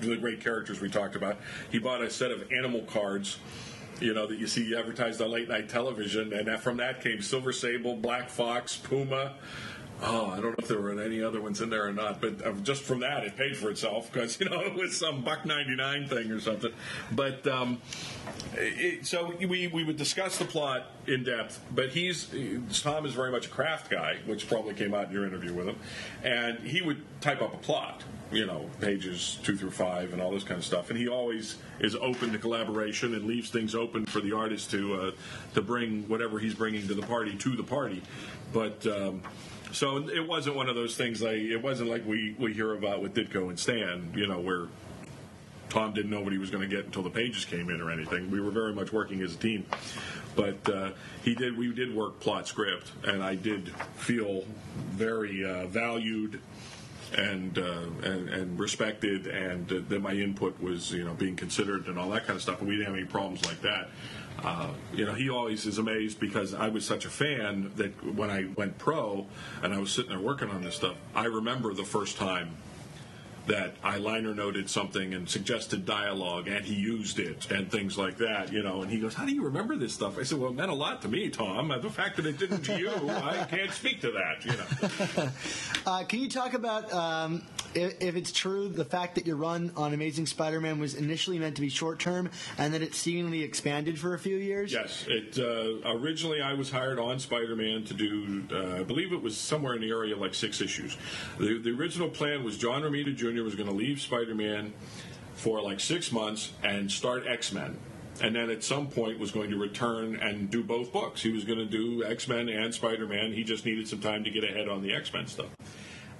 the 0.00 0.16
great 0.16 0.40
characters 0.40 0.80
we 0.80 0.90
talked 0.90 1.16
about. 1.16 1.38
He 1.70 1.78
bought 1.78 2.02
a 2.02 2.10
set 2.10 2.30
of 2.30 2.50
animal 2.52 2.82
cards. 2.82 3.38
You 4.00 4.12
know 4.12 4.26
that 4.26 4.38
you 4.38 4.46
see 4.46 4.76
advertised 4.76 5.22
on 5.22 5.30
late 5.30 5.48
night 5.48 5.70
television, 5.70 6.32
and 6.34 6.60
from 6.60 6.76
that 6.78 7.00
came 7.00 7.22
Silver 7.22 7.52
Sable, 7.52 7.96
Black 7.96 8.28
Fox, 8.28 8.76
Puma. 8.76 9.36
Oh, 10.02 10.26
I 10.26 10.40
don't 10.40 10.50
know 10.50 10.54
if 10.58 10.68
there 10.68 10.80
were 10.80 11.00
any 11.00 11.22
other 11.22 11.40
ones 11.40 11.62
in 11.62 11.70
there 11.70 11.86
or 11.86 11.92
not, 11.92 12.20
but 12.20 12.44
uh, 12.44 12.52
just 12.62 12.82
from 12.82 13.00
that, 13.00 13.24
it 13.24 13.36
paid 13.36 13.56
for 13.56 13.70
itself 13.70 14.12
because 14.12 14.38
you 14.40 14.48
know 14.48 14.60
it 14.60 14.74
was 14.74 14.96
some 14.96 15.22
buck 15.22 15.46
ninety 15.46 15.74
nine 15.74 16.06
thing 16.06 16.30
or 16.30 16.40
something. 16.40 16.72
But 17.10 17.46
um, 17.46 17.80
it, 18.54 19.06
so 19.06 19.32
we 19.40 19.68
we 19.68 19.84
would 19.84 19.96
discuss 19.96 20.38
the 20.38 20.44
plot 20.44 20.90
in 21.06 21.24
depth. 21.24 21.64
But 21.74 21.90
he's 21.90 22.28
Tom 22.82 23.06
is 23.06 23.14
very 23.14 23.30
much 23.30 23.46
a 23.46 23.50
craft 23.50 23.90
guy, 23.90 24.18
which 24.26 24.48
probably 24.48 24.74
came 24.74 24.92
out 24.92 25.06
in 25.06 25.12
your 25.12 25.26
interview 25.26 25.54
with 25.54 25.68
him, 25.68 25.78
and 26.22 26.58
he 26.58 26.82
would 26.82 27.02
type 27.20 27.40
up 27.40 27.54
a 27.54 27.58
plot. 27.58 28.04
You 28.32 28.44
know, 28.44 28.68
pages 28.80 29.38
two 29.44 29.56
through 29.56 29.70
five 29.70 30.12
and 30.12 30.20
all 30.20 30.32
this 30.32 30.42
kind 30.42 30.58
of 30.58 30.64
stuff. 30.64 30.90
And 30.90 30.98
he 30.98 31.06
always 31.06 31.58
is 31.78 31.94
open 31.94 32.32
to 32.32 32.38
collaboration 32.38 33.14
and 33.14 33.24
leaves 33.24 33.50
things 33.50 33.72
open 33.72 34.04
for 34.04 34.20
the 34.20 34.32
artist 34.32 34.72
to 34.72 34.94
uh, 34.94 35.10
to 35.54 35.62
bring 35.62 36.08
whatever 36.08 36.40
he's 36.40 36.54
bringing 36.54 36.88
to 36.88 36.94
the 36.94 37.06
party 37.06 37.36
to 37.36 37.56
the 37.56 37.62
party. 37.62 38.02
But 38.52 38.84
um, 38.88 39.22
so 39.72 40.08
it 40.08 40.26
wasn't 40.26 40.56
one 40.56 40.68
of 40.68 40.74
those 40.74 40.96
things 40.96 41.22
like 41.22 41.36
it 41.36 41.62
wasn't 41.62 41.90
like 41.90 42.06
we, 42.06 42.34
we 42.38 42.52
hear 42.52 42.74
about 42.74 43.02
with 43.02 43.14
Ditko 43.14 43.48
and 43.48 43.58
Stan, 43.58 44.12
you 44.14 44.26
know, 44.26 44.40
where 44.40 44.68
Tom 45.68 45.92
didn't 45.92 46.10
know 46.10 46.20
what 46.20 46.32
he 46.32 46.38
was 46.38 46.50
going 46.50 46.68
to 46.68 46.74
get 46.74 46.86
until 46.86 47.02
the 47.02 47.10
pages 47.10 47.44
came 47.44 47.70
in 47.70 47.80
or 47.80 47.90
anything. 47.90 48.30
We 48.30 48.40
were 48.40 48.50
very 48.50 48.72
much 48.72 48.92
working 48.92 49.20
as 49.22 49.34
a 49.34 49.38
team, 49.38 49.66
but 50.34 50.68
uh, 50.68 50.90
he 51.22 51.34
did. 51.34 51.56
We 51.56 51.72
did 51.72 51.94
work 51.94 52.20
plot 52.20 52.46
script, 52.46 52.92
and 53.04 53.22
I 53.22 53.34
did 53.34 53.74
feel 53.96 54.44
very 54.90 55.44
uh, 55.44 55.66
valued 55.66 56.40
and, 57.16 57.58
uh, 57.58 57.82
and 58.04 58.28
and 58.28 58.58
respected, 58.58 59.26
and 59.26 59.70
uh, 59.72 59.80
that 59.88 60.00
my 60.00 60.12
input 60.12 60.60
was 60.60 60.92
you 60.92 61.04
know 61.04 61.14
being 61.14 61.36
considered 61.36 61.86
and 61.88 61.98
all 61.98 62.10
that 62.10 62.26
kind 62.26 62.36
of 62.36 62.42
stuff. 62.42 62.62
We 62.62 62.76
didn't 62.76 62.86
have 62.86 62.96
any 62.96 63.04
problems 63.04 63.44
like 63.44 63.60
that. 63.62 63.88
Uh, 64.42 64.68
you 64.94 65.04
know, 65.04 65.14
he 65.14 65.30
always 65.30 65.66
is 65.66 65.78
amazed 65.78 66.20
because 66.20 66.54
I 66.54 66.68
was 66.68 66.84
such 66.84 67.04
a 67.04 67.10
fan 67.10 67.72
that 67.76 68.14
when 68.14 68.30
I 68.30 68.46
went 68.56 68.78
pro 68.78 69.26
and 69.62 69.72
I 69.72 69.78
was 69.78 69.90
sitting 69.92 70.10
there 70.10 70.20
working 70.20 70.50
on 70.50 70.62
this 70.62 70.76
stuff, 70.76 70.96
I 71.14 71.24
remember 71.24 71.72
the 71.72 71.84
first 71.84 72.16
time 72.16 72.56
that 73.46 73.74
I 73.82 73.98
liner 73.98 74.34
noted 74.34 74.68
something 74.68 75.14
and 75.14 75.28
suggested 75.28 75.86
dialogue, 75.86 76.48
and 76.48 76.64
he 76.64 76.74
used 76.74 77.18
it 77.18 77.50
and 77.50 77.70
things 77.70 77.96
like 77.96 78.18
that, 78.18 78.52
you 78.52 78.62
know. 78.62 78.82
And 78.82 78.90
he 78.90 78.98
goes, 78.98 79.14
"How 79.14 79.24
do 79.24 79.32
you 79.32 79.44
remember 79.44 79.76
this 79.76 79.94
stuff?" 79.94 80.18
I 80.18 80.24
said, 80.24 80.38
"Well, 80.38 80.50
it 80.50 80.56
meant 80.56 80.70
a 80.70 80.74
lot 80.74 81.02
to 81.02 81.08
me, 81.08 81.30
Tom. 81.30 81.68
The 81.68 81.90
fact 81.90 82.16
that 82.16 82.26
it 82.26 82.38
didn't 82.38 82.62
to 82.62 82.78
you, 82.78 82.90
I 83.08 83.44
can't 83.48 83.70
speak 83.72 84.00
to 84.00 84.10
that, 84.12 84.44
you 84.44 84.52
know." 84.52 85.30
Uh, 85.86 86.02
can 86.02 86.18
you 86.18 86.28
talk 86.28 86.54
about 86.54 86.92
um, 86.92 87.42
if, 87.74 88.00
if 88.00 88.16
it's 88.16 88.32
true 88.32 88.68
the 88.68 88.84
fact 88.84 89.14
that 89.16 89.26
your 89.26 89.36
run 89.36 89.72
on 89.76 89.94
Amazing 89.94 90.26
Spider-Man 90.26 90.78
was 90.78 90.94
initially 90.94 91.38
meant 91.38 91.56
to 91.56 91.60
be 91.60 91.68
short 91.68 91.98
term 91.98 92.30
and 92.58 92.72
then 92.72 92.82
it 92.82 92.94
seemingly 92.94 93.42
expanded 93.42 93.98
for 93.98 94.14
a 94.14 94.18
few 94.18 94.36
years? 94.36 94.72
Yes, 94.72 95.06
it 95.08 95.38
uh, 95.38 95.88
originally 95.90 96.40
I 96.40 96.54
was 96.54 96.70
hired 96.70 96.98
on 96.98 97.18
Spider-Man 97.18 97.84
to 97.84 97.94
do, 97.94 98.44
uh, 98.52 98.80
I 98.80 98.82
believe 98.82 99.12
it 99.12 99.22
was 99.22 99.36
somewhere 99.36 99.74
in 99.74 99.80
the 99.80 99.90
area 99.90 100.16
like 100.16 100.34
six 100.34 100.60
issues. 100.60 100.96
The, 101.38 101.58
the 101.58 101.70
original 101.70 102.08
plan 102.08 102.44
was 102.44 102.58
John 102.58 102.82
Romita 102.82 103.14
Jr. 103.14 103.42
was 103.42 103.54
going 103.54 103.68
to 103.68 103.74
leave 103.74 104.00
Spider-Man 104.00 104.72
for 105.34 105.60
like 105.60 105.80
six 105.80 106.10
months 106.10 106.52
and 106.62 106.90
start 106.90 107.26
X-Men. 107.26 107.78
And 108.22 108.34
then 108.34 108.50
at 108.50 108.64
some 108.64 108.88
point 108.88 109.18
was 109.18 109.30
going 109.30 109.50
to 109.50 109.58
return 109.58 110.16
and 110.16 110.50
do 110.50 110.62
both 110.62 110.92
books. 110.92 111.20
He 111.22 111.30
was 111.30 111.44
going 111.44 111.58
to 111.58 111.66
do 111.66 112.02
X 112.02 112.28
Men 112.28 112.48
and 112.48 112.72
Spider 112.74 113.06
Man. 113.06 113.32
He 113.32 113.44
just 113.44 113.66
needed 113.66 113.86
some 113.88 114.00
time 114.00 114.24
to 114.24 114.30
get 114.30 114.42
ahead 114.42 114.68
on 114.68 114.82
the 114.82 114.94
X 114.94 115.12
Men 115.12 115.26
stuff. 115.26 115.50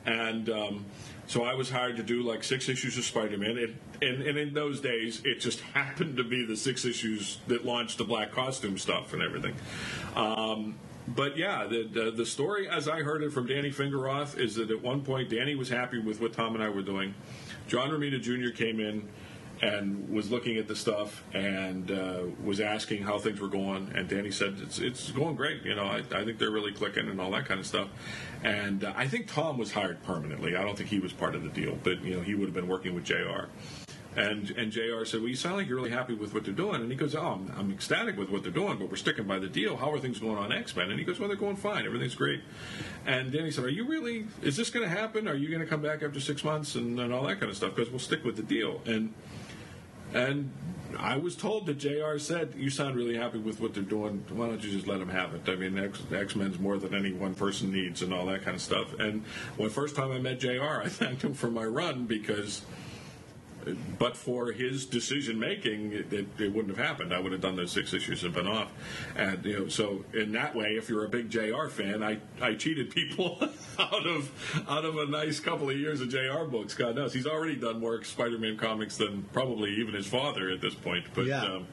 And 0.04 0.48
um, 0.50 0.84
so 1.26 1.44
I 1.44 1.54
was 1.54 1.70
hired 1.70 1.96
to 1.96 2.02
do 2.02 2.22
like 2.22 2.44
six 2.44 2.68
issues 2.68 2.96
of 2.98 3.04
Spider 3.04 3.36
Man. 3.36 3.76
And, 4.00 4.22
and 4.22 4.38
in 4.38 4.54
those 4.54 4.80
days, 4.80 5.22
it 5.24 5.40
just 5.40 5.60
happened 5.74 6.16
to 6.18 6.24
be 6.24 6.44
the 6.44 6.56
six 6.56 6.84
issues 6.84 7.38
that 7.48 7.64
launched 7.64 7.98
the 7.98 8.04
black 8.04 8.32
costume 8.32 8.78
stuff 8.78 9.12
and 9.12 9.22
everything. 9.22 9.54
Um, 10.14 10.76
but 11.08 11.36
yeah, 11.36 11.66
the, 11.66 11.84
the, 11.84 12.10
the 12.10 12.26
story, 12.26 12.68
as 12.68 12.88
I 12.88 13.02
heard 13.02 13.22
it 13.22 13.32
from 13.32 13.46
Danny 13.46 13.70
Fingeroth, 13.70 14.38
is 14.38 14.56
that 14.56 14.70
at 14.70 14.82
one 14.82 15.02
point 15.02 15.30
Danny 15.30 15.54
was 15.54 15.68
happy 15.68 16.00
with 16.00 16.20
what 16.20 16.32
Tom 16.32 16.54
and 16.54 16.62
I 16.62 16.68
were 16.68 16.82
doing. 16.82 17.14
John 17.68 17.90
Romita 17.90 18.20
Jr. 18.20 18.56
came 18.56 18.80
in 18.80 19.08
and 19.62 20.08
was 20.10 20.30
looking 20.30 20.58
at 20.58 20.68
the 20.68 20.76
stuff 20.76 21.24
and 21.32 21.90
uh, 21.90 22.24
was 22.44 22.60
asking 22.60 23.02
how 23.02 23.18
things 23.18 23.40
were 23.40 23.48
going. 23.48 23.90
And 23.94 24.08
Danny 24.08 24.30
said 24.30 24.56
it's 24.62 24.78
it's 24.78 25.10
going 25.10 25.36
great. 25.36 25.62
You 25.64 25.74
know, 25.74 25.84
I, 25.84 26.02
I 26.12 26.24
think 26.24 26.38
they're 26.38 26.50
really 26.50 26.72
clicking 26.72 27.08
and 27.08 27.20
all 27.20 27.30
that 27.32 27.46
kind 27.46 27.60
of 27.60 27.66
stuff. 27.66 27.88
And 28.42 28.84
uh, 28.84 28.92
I 28.96 29.08
think 29.08 29.28
Tom 29.28 29.58
was 29.58 29.72
hired 29.72 30.02
permanently. 30.02 30.56
I 30.56 30.62
don't 30.62 30.76
think 30.76 30.90
he 30.90 30.98
was 30.98 31.12
part 31.12 31.34
of 31.34 31.42
the 31.42 31.48
deal, 31.48 31.78
but 31.82 32.02
you 32.02 32.16
know, 32.16 32.20
he 32.20 32.34
would 32.34 32.46
have 32.46 32.54
been 32.54 32.68
working 32.68 32.94
with 32.94 33.04
Jr. 33.04 33.46
And 34.16 34.50
and 34.52 34.72
Jr. 34.72 35.04
said, 35.04 35.20
"Well, 35.20 35.28
you 35.28 35.36
sound 35.36 35.56
like 35.56 35.68
you're 35.68 35.76
really 35.76 35.90
happy 35.90 36.14
with 36.14 36.32
what 36.32 36.44
they're 36.44 36.54
doing." 36.54 36.80
And 36.80 36.90
he 36.90 36.96
goes, 36.96 37.14
"Oh, 37.14 37.20
I'm, 37.20 37.52
I'm 37.56 37.70
ecstatic 37.70 38.16
with 38.16 38.30
what 38.30 38.42
they're 38.42 38.50
doing, 38.50 38.78
but 38.78 38.88
we're 38.88 38.96
sticking 38.96 39.24
by 39.24 39.38
the 39.38 39.48
deal. 39.48 39.76
How 39.76 39.92
are 39.92 39.98
things 39.98 40.18
going 40.18 40.38
on 40.38 40.52
X 40.52 40.74
Men?" 40.74 40.90
And 40.90 40.98
he 40.98 41.04
goes, 41.04 41.20
"Well, 41.20 41.28
they're 41.28 41.36
going 41.36 41.56
fine. 41.56 41.84
Everything's 41.84 42.14
great." 42.14 42.40
And 43.04 43.30
Danny 43.30 43.50
said, 43.50 43.64
"Are 43.64 43.68
you 43.68 43.86
really? 43.86 44.26
Is 44.42 44.56
this 44.56 44.70
going 44.70 44.88
to 44.88 44.94
happen? 44.94 45.28
Are 45.28 45.34
you 45.34 45.48
going 45.48 45.60
to 45.60 45.66
come 45.66 45.82
back 45.82 46.02
after 46.02 46.18
six 46.18 46.44
months 46.44 46.76
and, 46.76 46.98
and 46.98 47.12
all 47.12 47.24
that 47.24 47.40
kind 47.40 47.50
of 47.50 47.58
stuff? 47.58 47.74
Because 47.74 47.90
we'll 47.90 47.98
stick 47.98 48.24
with 48.24 48.36
the 48.36 48.42
deal." 48.42 48.80
And 48.86 49.12
and 50.14 50.50
I 50.98 51.16
was 51.16 51.36
told 51.36 51.66
that 51.66 51.78
JR 51.78 52.18
said, 52.18 52.54
You 52.56 52.70
sound 52.70 52.96
really 52.96 53.16
happy 53.16 53.38
with 53.38 53.60
what 53.60 53.74
they're 53.74 53.82
doing. 53.82 54.24
Why 54.30 54.46
don't 54.46 54.62
you 54.62 54.70
just 54.70 54.86
let 54.86 54.98
them 54.98 55.08
have 55.08 55.34
it? 55.34 55.48
I 55.48 55.56
mean, 55.56 55.78
X 56.12 56.36
Men's 56.36 56.58
more 56.58 56.78
than 56.78 56.94
any 56.94 57.12
one 57.12 57.34
person 57.34 57.72
needs 57.72 58.02
and 58.02 58.12
all 58.14 58.26
that 58.26 58.42
kind 58.42 58.54
of 58.54 58.62
stuff. 58.62 58.98
And 58.98 59.24
when 59.56 59.70
first 59.70 59.96
time 59.96 60.12
I 60.12 60.18
met 60.18 60.40
JR, 60.40 60.62
I 60.84 60.88
thanked 60.88 61.22
him 61.22 61.34
for 61.34 61.50
my 61.50 61.64
run 61.64 62.06
because 62.06 62.62
but 63.98 64.16
for 64.16 64.52
his 64.52 64.86
decision 64.86 65.38
making, 65.38 65.92
it, 65.92 66.12
it, 66.12 66.26
it, 66.38 66.52
wouldn't 66.52 66.76
have 66.76 66.84
happened. 66.84 67.12
I 67.12 67.18
would 67.18 67.32
have 67.32 67.40
done 67.40 67.56
those 67.56 67.72
six 67.72 67.92
issues 67.92 68.22
and 68.22 68.32
been 68.32 68.46
off. 68.46 68.72
And 69.16 69.44
you 69.44 69.58
know, 69.58 69.68
so 69.68 70.04
in 70.14 70.32
that 70.32 70.54
way, 70.54 70.76
if 70.76 70.88
you're 70.88 71.04
a 71.04 71.08
big 71.08 71.30
Jr. 71.30 71.66
fan, 71.68 72.02
I, 72.02 72.18
I 72.40 72.54
cheated 72.54 72.90
people 72.90 73.38
out 73.78 74.06
of 74.06 74.64
out 74.68 74.84
of 74.84 74.96
a 74.96 75.06
nice 75.06 75.40
couple 75.40 75.68
of 75.68 75.76
years 75.76 76.00
of 76.00 76.08
Jr. 76.08 76.44
books. 76.48 76.74
God 76.74 76.94
knows 76.96 77.12
he's 77.12 77.26
already 77.26 77.56
done 77.56 77.80
more 77.80 78.02
Spider-Man 78.02 78.56
comics 78.56 78.96
than 78.96 79.24
probably 79.32 79.72
even 79.76 79.94
his 79.94 80.06
father 80.06 80.50
at 80.50 80.60
this 80.60 80.74
point. 80.74 81.06
But 81.14 81.26
yeah. 81.26 81.42
um, 81.42 81.66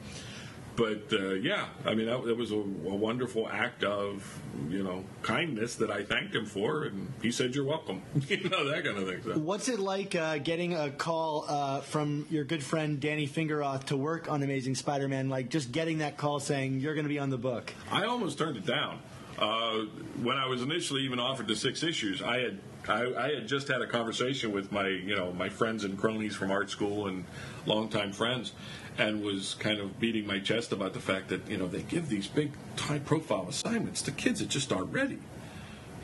but 0.76 1.14
uh, 1.14 1.34
yeah, 1.34 1.68
I 1.86 1.94
mean, 1.94 2.08
that, 2.08 2.24
that 2.26 2.36
was 2.36 2.52
a, 2.52 2.56
a, 2.56 2.96
wonderful 2.96 3.48
act 3.48 3.84
of 3.84 4.42
you 4.70 4.84
know 4.84 5.04
kindness 5.22 5.76
that 5.76 5.92
I 5.92 6.04
thanked 6.04 6.36
him 6.36 6.46
for, 6.46 6.84
and 6.86 7.12
he 7.22 7.32
said, 7.32 7.54
"You're 7.54 7.66
welcome." 7.66 8.02
you 8.28 8.50
know 8.50 8.70
that 8.70 8.84
kind 8.84 8.98
of 8.98 9.08
thing. 9.08 9.22
So. 9.24 9.38
What's 9.40 9.70
it 9.70 9.80
like 9.80 10.16
uh, 10.16 10.40
getting 10.40 10.74
a 10.74 10.90
call 10.90 11.46
uh, 11.48 11.82
from 11.82 12.26
your 12.30 12.44
good 12.44 12.64
friend 12.64 13.00
Danny 13.00 13.28
Fingeroth 13.28 13.86
to 13.86 13.98
work 13.98 14.30
on 14.32 14.42
Amazing 14.42 14.76
Spider-Man? 14.76 15.30
Like 15.30 15.50
just 15.50 15.72
getting 15.72 16.00
that 16.00 16.18
call 16.18 16.40
saying 16.40 16.80
you're 16.80 16.96
going 16.96 17.06
to 17.06 17.10
be 17.10 17.20
on 17.20 17.30
the 17.30 17.38
book. 17.38 17.74
I 17.92 18.06
almost 18.06 18.38
turned 18.38 18.58
it 18.58 18.66
down. 18.66 19.00
Uh, 19.38 19.86
when 20.22 20.38
I 20.38 20.48
was 20.48 20.62
initially 20.62 21.02
even 21.02 21.20
offered 21.20 21.48
the 21.48 21.56
six 21.56 21.84
issues, 21.84 22.22
I 22.22 22.40
had 22.40 22.60
I, 22.88 23.14
I, 23.14 23.36
had 23.36 23.48
just 23.48 23.68
had 23.68 23.82
a 23.82 23.88
conversation 23.88 24.52
with 24.52 24.72
my 24.72 24.88
you 24.88 25.16
know 25.16 25.32
my 25.32 25.50
friends 25.50 25.84
and 25.84 25.98
cronies 25.98 26.36
from 26.36 26.52
art 26.52 26.70
school 26.70 27.08
and 27.08 27.26
longtime 27.66 28.12
friends, 28.12 28.54
and 28.98 29.24
was 29.24 29.56
kind 29.56 29.80
of 29.80 30.00
beating 30.00 30.28
my 30.28 30.40
chest 30.40 30.72
about 30.72 30.94
the 30.94 31.00
fact 31.00 31.30
that 31.30 31.48
you 31.50 31.58
know 31.58 31.68
they 31.68 31.82
give 31.82 32.10
these 32.10 32.28
big 32.28 32.52
high 32.78 33.00
profile 33.00 33.48
assignments 33.50 34.02
to 34.04 34.12
kids 34.12 34.40
that 34.40 34.50
just 34.50 34.72
aren't 34.72 34.94
ready. 34.94 35.20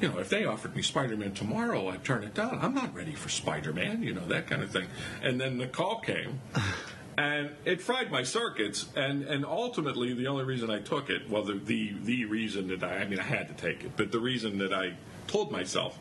You 0.02 0.10
know, 0.10 0.20
if 0.20 0.30
they 0.30 0.46
offered 0.46 0.76
me 0.76 0.82
Spider-Man 0.82 1.34
tomorrow, 1.34 1.90
I'd 1.90 2.06
turn 2.06 2.24
it 2.24 2.34
down. 2.34 2.60
I'm 2.62 2.74
not 2.74 2.96
ready 2.96 3.14
for 3.14 3.28
Spider-Man, 3.28 4.02
you 4.02 4.14
know, 4.14 4.26
that 4.28 4.48
kind 4.48 4.64
of 4.64 4.72
thing. 4.72 4.88
And 5.22 5.42
then 5.42 5.58
the 5.58 5.68
call 5.68 6.00
came, 6.00 6.40
and 7.18 7.50
it 7.66 7.82
fried 7.82 8.10
my 8.10 8.24
circuits. 8.24 8.86
And, 8.96 9.24
and 9.24 9.46
ultimately, 9.46 10.14
the 10.14 10.28
only 10.28 10.46
reason 10.46 10.70
I 10.70 10.80
took 10.80 11.10
it, 11.10 11.30
well, 11.30 11.44
the, 11.44 11.56
the 11.56 11.94
the 12.02 12.26
reason 12.26 12.70
that 12.70 12.82
I, 12.82 13.00
I 13.00 13.08
mean, 13.08 13.20
I 13.20 13.24
had 13.24 13.50
to 13.50 13.54
take 13.54 13.84
it, 13.84 13.92
but 13.98 14.12
the 14.14 14.20
reason 14.20 14.58
that 14.60 14.74
I 14.74 14.94
told 15.28 15.52
myself 15.52 16.00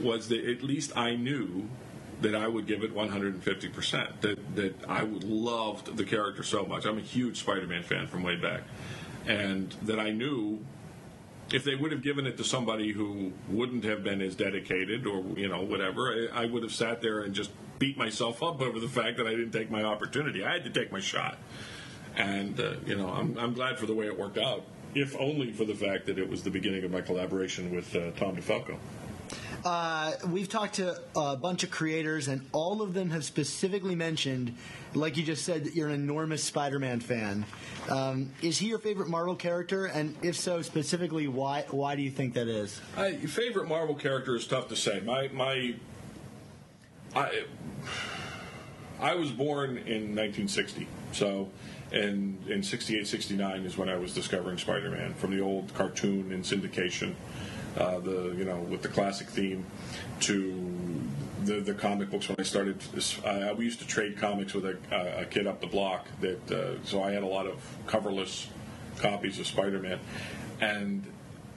was 0.00 0.28
that 0.28 0.44
at 0.44 0.62
least 0.62 0.96
I 0.96 1.16
knew 1.16 1.68
that 2.20 2.34
I 2.34 2.48
would 2.48 2.66
give 2.66 2.82
it 2.82 2.94
150%. 2.94 4.20
That 4.20 4.56
that 4.56 4.74
I 4.88 5.02
loved 5.02 5.96
the 5.96 6.04
character 6.04 6.42
so 6.42 6.64
much. 6.64 6.86
I'm 6.86 6.98
a 6.98 7.02
huge 7.02 7.38
Spider-Man 7.38 7.82
fan 7.82 8.06
from 8.06 8.22
way 8.22 8.36
back, 8.36 8.62
and 9.26 9.70
that 9.82 10.00
I 10.00 10.10
knew 10.10 10.64
if 11.52 11.64
they 11.64 11.74
would 11.74 11.92
have 11.92 12.02
given 12.02 12.26
it 12.26 12.36
to 12.38 12.44
somebody 12.44 12.92
who 12.92 13.32
wouldn't 13.48 13.84
have 13.84 14.02
been 14.02 14.20
as 14.20 14.34
dedicated 14.34 15.06
or 15.06 15.24
you 15.36 15.48
know 15.48 15.62
whatever, 15.62 16.28
I, 16.32 16.42
I 16.42 16.46
would 16.46 16.62
have 16.62 16.72
sat 16.72 17.02
there 17.02 17.20
and 17.20 17.34
just 17.34 17.50
beat 17.78 17.96
myself 17.96 18.42
up 18.42 18.60
over 18.60 18.80
the 18.80 18.88
fact 18.88 19.18
that 19.18 19.26
I 19.26 19.30
didn't 19.30 19.52
take 19.52 19.70
my 19.70 19.82
opportunity. 19.82 20.44
I 20.44 20.52
had 20.52 20.64
to 20.64 20.70
take 20.70 20.90
my 20.90 21.00
shot, 21.00 21.38
and 22.16 22.58
uh, 22.58 22.74
you 22.86 22.96
know 22.96 23.08
I'm 23.08 23.36
I'm 23.38 23.52
glad 23.52 23.78
for 23.78 23.86
the 23.86 23.94
way 23.94 24.06
it 24.06 24.18
worked 24.18 24.38
out. 24.38 24.64
If 24.94 25.14
only 25.20 25.52
for 25.52 25.66
the 25.66 25.74
fact 25.74 26.06
that 26.06 26.18
it 26.18 26.28
was 26.28 26.42
the 26.42 26.50
beginning 26.50 26.82
of 26.84 26.90
my 26.90 27.02
collaboration 27.02 27.74
with 27.74 27.94
uh, 27.94 28.12
Tom 28.12 28.36
DeFalco. 28.36 28.78
Uh, 29.66 30.12
we've 30.28 30.48
talked 30.48 30.76
to 30.76 30.96
a 31.16 31.34
bunch 31.34 31.64
of 31.64 31.72
creators, 31.72 32.28
and 32.28 32.40
all 32.52 32.82
of 32.82 32.94
them 32.94 33.10
have 33.10 33.24
specifically 33.24 33.96
mentioned, 33.96 34.54
like 34.94 35.16
you 35.16 35.24
just 35.24 35.44
said, 35.44 35.64
that 35.64 35.74
you're 35.74 35.88
an 35.88 35.94
enormous 35.94 36.44
Spider-Man 36.44 37.00
fan. 37.00 37.44
Um, 37.90 38.30
is 38.42 38.58
he 38.58 38.68
your 38.68 38.78
favorite 38.78 39.08
Marvel 39.08 39.34
character? 39.34 39.86
And 39.86 40.14
if 40.22 40.36
so, 40.36 40.62
specifically, 40.62 41.26
why? 41.26 41.64
Why 41.68 41.96
do 41.96 42.02
you 42.02 42.12
think 42.12 42.34
that 42.34 42.46
is? 42.46 42.80
I, 42.96 43.14
favorite 43.16 43.66
Marvel 43.66 43.96
character 43.96 44.36
is 44.36 44.46
tough 44.46 44.68
to 44.68 44.76
say. 44.76 45.00
My 45.00 45.26
my, 45.32 45.74
I 47.16 47.42
I 49.00 49.16
was 49.16 49.32
born 49.32 49.70
in 49.78 50.14
1960, 50.14 50.86
so. 51.10 51.48
And 51.92 52.44
in 52.48 52.64
68, 52.64 53.06
69 53.06 53.64
is 53.64 53.78
when 53.78 53.88
I 53.88 53.96
was 53.96 54.12
discovering 54.12 54.58
Spider-Man 54.58 55.14
from 55.14 55.30
the 55.30 55.40
old 55.40 55.72
cartoon 55.74 56.32
in 56.32 56.42
syndication 56.42 57.14
uh, 57.76 57.98
the 58.00 58.34
you 58.36 58.44
know 58.44 58.58
with 58.58 58.82
the 58.82 58.88
classic 58.88 59.28
theme 59.28 59.64
to 60.20 61.00
the, 61.44 61.60
the 61.60 61.74
comic 61.74 62.10
books 62.10 62.28
when 62.28 62.36
I 62.38 62.42
started. 62.42 62.82
I, 63.24 63.52
we 63.52 63.64
used 63.64 63.78
to 63.80 63.86
trade 63.86 64.18
comics 64.18 64.54
with 64.54 64.64
a, 64.64 65.20
a 65.20 65.24
kid 65.26 65.46
up 65.46 65.60
the 65.60 65.66
block. 65.66 66.06
That 66.20 66.50
uh, 66.50 66.84
so 66.84 67.02
I 67.02 67.12
had 67.12 67.22
a 67.22 67.26
lot 67.26 67.46
of 67.46 67.60
coverless 67.86 68.46
copies 68.98 69.38
of 69.38 69.46
Spider-Man, 69.46 70.00
and 70.60 71.04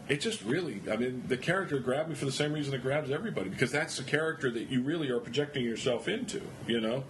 it 0.10 0.22
just 0.22 0.42
really, 0.44 0.82
I 0.92 0.96
mean, 0.96 1.24
the 1.28 1.38
character 1.38 1.80
grabbed 1.80 2.10
me 2.10 2.16
for 2.16 2.26
the 2.26 2.32
same 2.32 2.52
reason 2.52 2.74
it 2.74 2.82
grabs 2.82 3.12
everybody 3.12 3.50
because 3.50 3.72
that's 3.72 3.96
the 3.98 4.04
character 4.04 4.50
that 4.52 4.70
you 4.70 4.82
really 4.82 5.10
are 5.10 5.20
projecting 5.20 5.64
yourself 5.64 6.08
into, 6.08 6.42
you 6.68 6.82
know, 6.82 7.04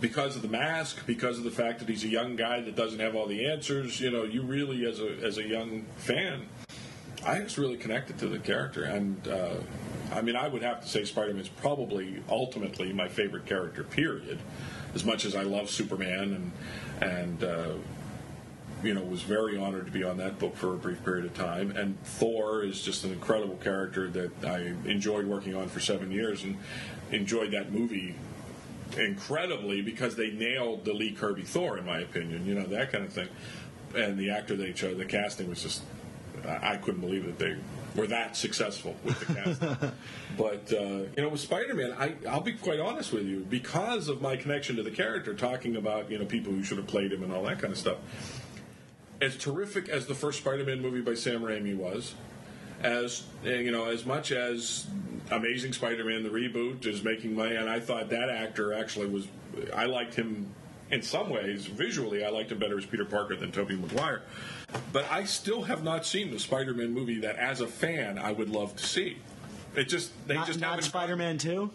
because 0.00 0.36
of 0.36 0.42
the 0.42 0.48
mask, 0.48 1.04
because 1.06 1.38
of 1.38 1.44
the 1.44 1.50
fact 1.50 1.80
that 1.80 1.88
he's 1.88 2.04
a 2.04 2.08
young 2.08 2.36
guy 2.36 2.60
that 2.60 2.76
doesn't 2.76 3.00
have 3.00 3.16
all 3.16 3.26
the 3.26 3.46
answers, 3.46 4.00
you 4.00 4.10
know, 4.10 4.22
you 4.22 4.42
really 4.42 4.86
as 4.86 5.00
a 5.00 5.16
as 5.24 5.38
a 5.38 5.42
young 5.42 5.86
fan 5.96 6.48
I 7.26 7.40
just 7.40 7.58
really 7.58 7.76
connected 7.76 8.18
to 8.18 8.28
the 8.28 8.38
character, 8.38 8.84
and 8.84 9.26
uh, 9.26 9.56
I 10.12 10.22
mean, 10.22 10.36
I 10.36 10.46
would 10.46 10.62
have 10.62 10.82
to 10.82 10.88
say 10.88 11.04
Spider-Man 11.04 11.42
is 11.42 11.48
probably 11.48 12.22
ultimately 12.28 12.92
my 12.92 13.08
favorite 13.08 13.46
character. 13.46 13.82
Period. 13.82 14.38
As 14.94 15.04
much 15.04 15.24
as 15.24 15.34
I 15.34 15.42
love 15.42 15.68
Superman 15.68 16.52
and 17.02 17.12
and 17.12 17.44
uh, 17.44 17.72
you 18.82 18.94
know 18.94 19.02
was 19.02 19.22
very 19.22 19.58
honored 19.58 19.86
to 19.86 19.92
be 19.92 20.04
on 20.04 20.18
that 20.18 20.38
book 20.38 20.56
for 20.56 20.74
a 20.74 20.76
brief 20.76 21.04
period 21.04 21.24
of 21.24 21.34
time, 21.34 21.72
and 21.72 22.00
Thor 22.04 22.62
is 22.62 22.80
just 22.80 23.04
an 23.04 23.12
incredible 23.12 23.56
character 23.56 24.08
that 24.10 24.44
I 24.44 24.72
enjoyed 24.88 25.26
working 25.26 25.56
on 25.56 25.68
for 25.68 25.80
seven 25.80 26.12
years, 26.12 26.44
and 26.44 26.56
enjoyed 27.10 27.50
that 27.50 27.72
movie 27.72 28.14
incredibly 28.96 29.82
because 29.82 30.14
they 30.14 30.30
nailed 30.30 30.84
the 30.84 30.92
Lee 30.92 31.10
Kirby 31.10 31.42
Thor, 31.42 31.76
in 31.76 31.84
my 31.84 31.98
opinion. 31.98 32.46
You 32.46 32.54
know 32.54 32.66
that 32.66 32.92
kind 32.92 33.04
of 33.04 33.12
thing, 33.12 33.28
and 33.96 34.16
the 34.16 34.30
actor 34.30 34.54
they 34.54 34.72
chose, 34.72 34.96
the 34.96 35.04
casting 35.04 35.48
was 35.48 35.62
just 35.62 35.82
I 36.44 36.76
couldn't 36.76 37.00
believe 37.00 37.26
that 37.26 37.38
they 37.38 37.56
were 37.94 38.06
that 38.08 38.36
successful 38.36 38.94
with 39.04 39.18
the 39.20 39.34
cast. 39.34 39.60
but 40.38 40.72
uh, 40.72 41.04
you 41.16 41.22
know, 41.22 41.28
with 41.28 41.40
Spider-Man, 41.40 41.94
I, 41.98 42.14
I'll 42.28 42.40
be 42.40 42.52
quite 42.52 42.80
honest 42.80 43.12
with 43.12 43.24
you, 43.26 43.40
because 43.48 44.08
of 44.08 44.20
my 44.20 44.36
connection 44.36 44.76
to 44.76 44.82
the 44.82 44.90
character, 44.90 45.34
talking 45.34 45.76
about 45.76 46.10
you 46.10 46.18
know 46.18 46.24
people 46.24 46.52
who 46.52 46.62
should 46.62 46.78
have 46.78 46.86
played 46.86 47.12
him 47.12 47.22
and 47.22 47.32
all 47.32 47.42
that 47.44 47.58
kind 47.58 47.72
of 47.72 47.78
stuff. 47.78 47.98
As 49.20 49.36
terrific 49.36 49.88
as 49.88 50.06
the 50.06 50.14
first 50.14 50.40
Spider-Man 50.40 50.82
movie 50.82 51.00
by 51.00 51.14
Sam 51.14 51.40
Raimi 51.40 51.74
was, 51.74 52.14
as 52.82 53.24
eh, 53.44 53.56
you 53.56 53.70
know, 53.70 53.86
as 53.86 54.04
much 54.04 54.30
as 54.30 54.86
Amazing 55.30 55.72
Spider-Man 55.72 56.22
the 56.22 56.28
reboot 56.28 56.86
is 56.86 57.02
making 57.02 57.34
money, 57.34 57.56
and 57.56 57.68
I 57.68 57.80
thought 57.80 58.10
that 58.10 58.28
actor 58.28 58.72
actually 58.72 59.08
was, 59.08 59.26
I 59.74 59.86
liked 59.86 60.14
him 60.14 60.52
in 60.90 61.02
some 61.02 61.30
ways 61.30 61.66
visually. 61.66 62.24
I 62.24 62.28
liked 62.30 62.52
him 62.52 62.58
better 62.58 62.78
as 62.78 62.86
Peter 62.86 63.04
Parker 63.04 63.36
than 63.36 63.52
Tobey 63.52 63.76
Maguire, 63.76 64.22
but 64.92 65.04
I 65.10 65.24
still 65.24 65.62
have 65.62 65.82
not 65.82 66.06
seen 66.06 66.30
the 66.30 66.38
Spider-Man 66.38 66.92
movie 66.92 67.20
that, 67.20 67.36
as 67.36 67.60
a 67.60 67.66
fan, 67.66 68.18
I 68.18 68.32
would 68.32 68.48
love 68.50 68.76
to 68.76 68.84
see. 68.86 69.18
It 69.74 69.84
just 69.88 70.10
they 70.26 70.34
Not, 70.34 70.46
just 70.46 70.60
not 70.60 70.70
haven't 70.70 70.84
Spider-Man 70.84 71.36
Two. 71.38 71.70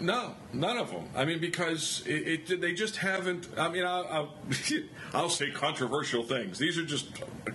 no, 0.00 0.34
none 0.52 0.78
of 0.78 0.90
them. 0.90 1.04
I 1.14 1.24
mean, 1.26 1.40
because 1.40 2.02
it, 2.06 2.50
it 2.50 2.60
they 2.60 2.72
just 2.72 2.96
haven't. 2.96 3.48
I 3.58 3.68
mean, 3.68 3.84
I'll, 3.84 4.06
I'll, 4.08 4.34
I'll 5.14 5.28
say 5.28 5.50
controversial 5.50 6.22
things. 6.22 6.58
These 6.58 6.78
are 6.78 6.84
just 6.86 7.08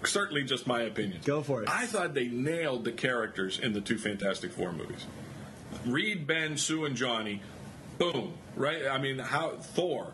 certainly 0.04 0.44
just 0.44 0.68
my 0.68 0.84
opinions. 0.84 1.26
Go 1.26 1.42
for 1.42 1.64
it. 1.64 1.70
I 1.70 1.86
thought 1.88 2.14
they 2.14 2.28
nailed 2.28 2.84
the 2.84 2.92
characters 2.92 3.58
in 3.60 3.74
the 3.74 3.82
two 3.82 3.98
Fantastic 3.98 4.52
Four 4.52 4.74
movies. 4.74 5.06
Reed, 5.88 6.28
Ben, 6.28 6.56
Sue, 6.58 6.86
and 6.86 6.96
Johnny. 6.96 7.42
Boom. 7.98 8.34
Right. 8.56 8.86
I 8.88 9.00
mean, 9.00 9.18
how 9.18 9.52
Thor, 9.58 10.12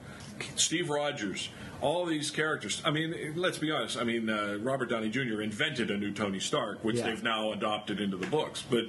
Steve 0.56 0.89
Rogers. 0.89 1.49
All 1.82 2.06
these 2.06 2.30
characters. 2.30 2.82
I 2.84 2.91
mean, 2.91 3.34
let's 3.36 3.58
be 3.58 3.71
honest. 3.71 3.97
I 3.97 4.04
mean, 4.04 4.30
uh, 4.30 4.58
Robert 4.62 4.89
Downey 4.89 5.10
Jr. 5.10 5.41
invented 5.41 5.89
a 5.91 5.97
new 5.97 6.12
Tony 6.12 6.39
Stark, 6.39 6.84
which 6.84 6.97
Yeah. 6.97 7.06
they've 7.08 7.23
now 7.23 7.54
adopted 7.54 8.02
into 8.02 8.17
the 8.17 8.28
books. 8.28 8.62
But 8.69 8.86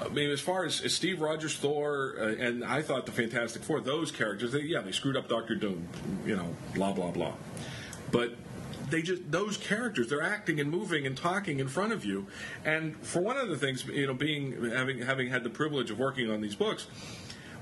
I 0.00 0.08
mean, 0.08 0.30
as 0.30 0.40
far 0.40 0.64
as, 0.64 0.80
as 0.80 0.94
Steve 0.94 1.20
Rogers, 1.20 1.54
Thor, 1.56 2.14
uh, 2.18 2.28
and 2.42 2.64
I 2.64 2.80
thought 2.80 3.04
the 3.04 3.12
Fantastic 3.12 3.62
Four, 3.62 3.80
those 3.82 4.10
characters, 4.10 4.52
they, 4.52 4.60
yeah, 4.62 4.80
they 4.80 4.92
screwed 4.92 5.16
up 5.18 5.28
Doctor 5.28 5.54
Doom, 5.54 5.86
you 6.24 6.34
know, 6.34 6.56
blah 6.74 6.92
blah 6.92 7.10
blah. 7.10 7.34
But 8.10 8.36
they 8.88 9.02
just 9.02 9.30
those 9.30 9.58
characters, 9.58 10.08
they're 10.08 10.22
acting 10.22 10.60
and 10.60 10.70
moving 10.70 11.06
and 11.06 11.14
talking 11.14 11.60
in 11.60 11.68
front 11.68 11.92
of 11.92 12.06
you. 12.06 12.26
And 12.64 12.96
for 13.04 13.20
one 13.20 13.36
of 13.36 13.50
the 13.50 13.56
things, 13.58 13.84
you 13.86 14.06
know, 14.06 14.14
being 14.14 14.70
having 14.70 15.02
having 15.02 15.28
had 15.28 15.44
the 15.44 15.50
privilege 15.50 15.90
of 15.90 15.98
working 15.98 16.30
on 16.30 16.40
these 16.40 16.54
books. 16.54 16.86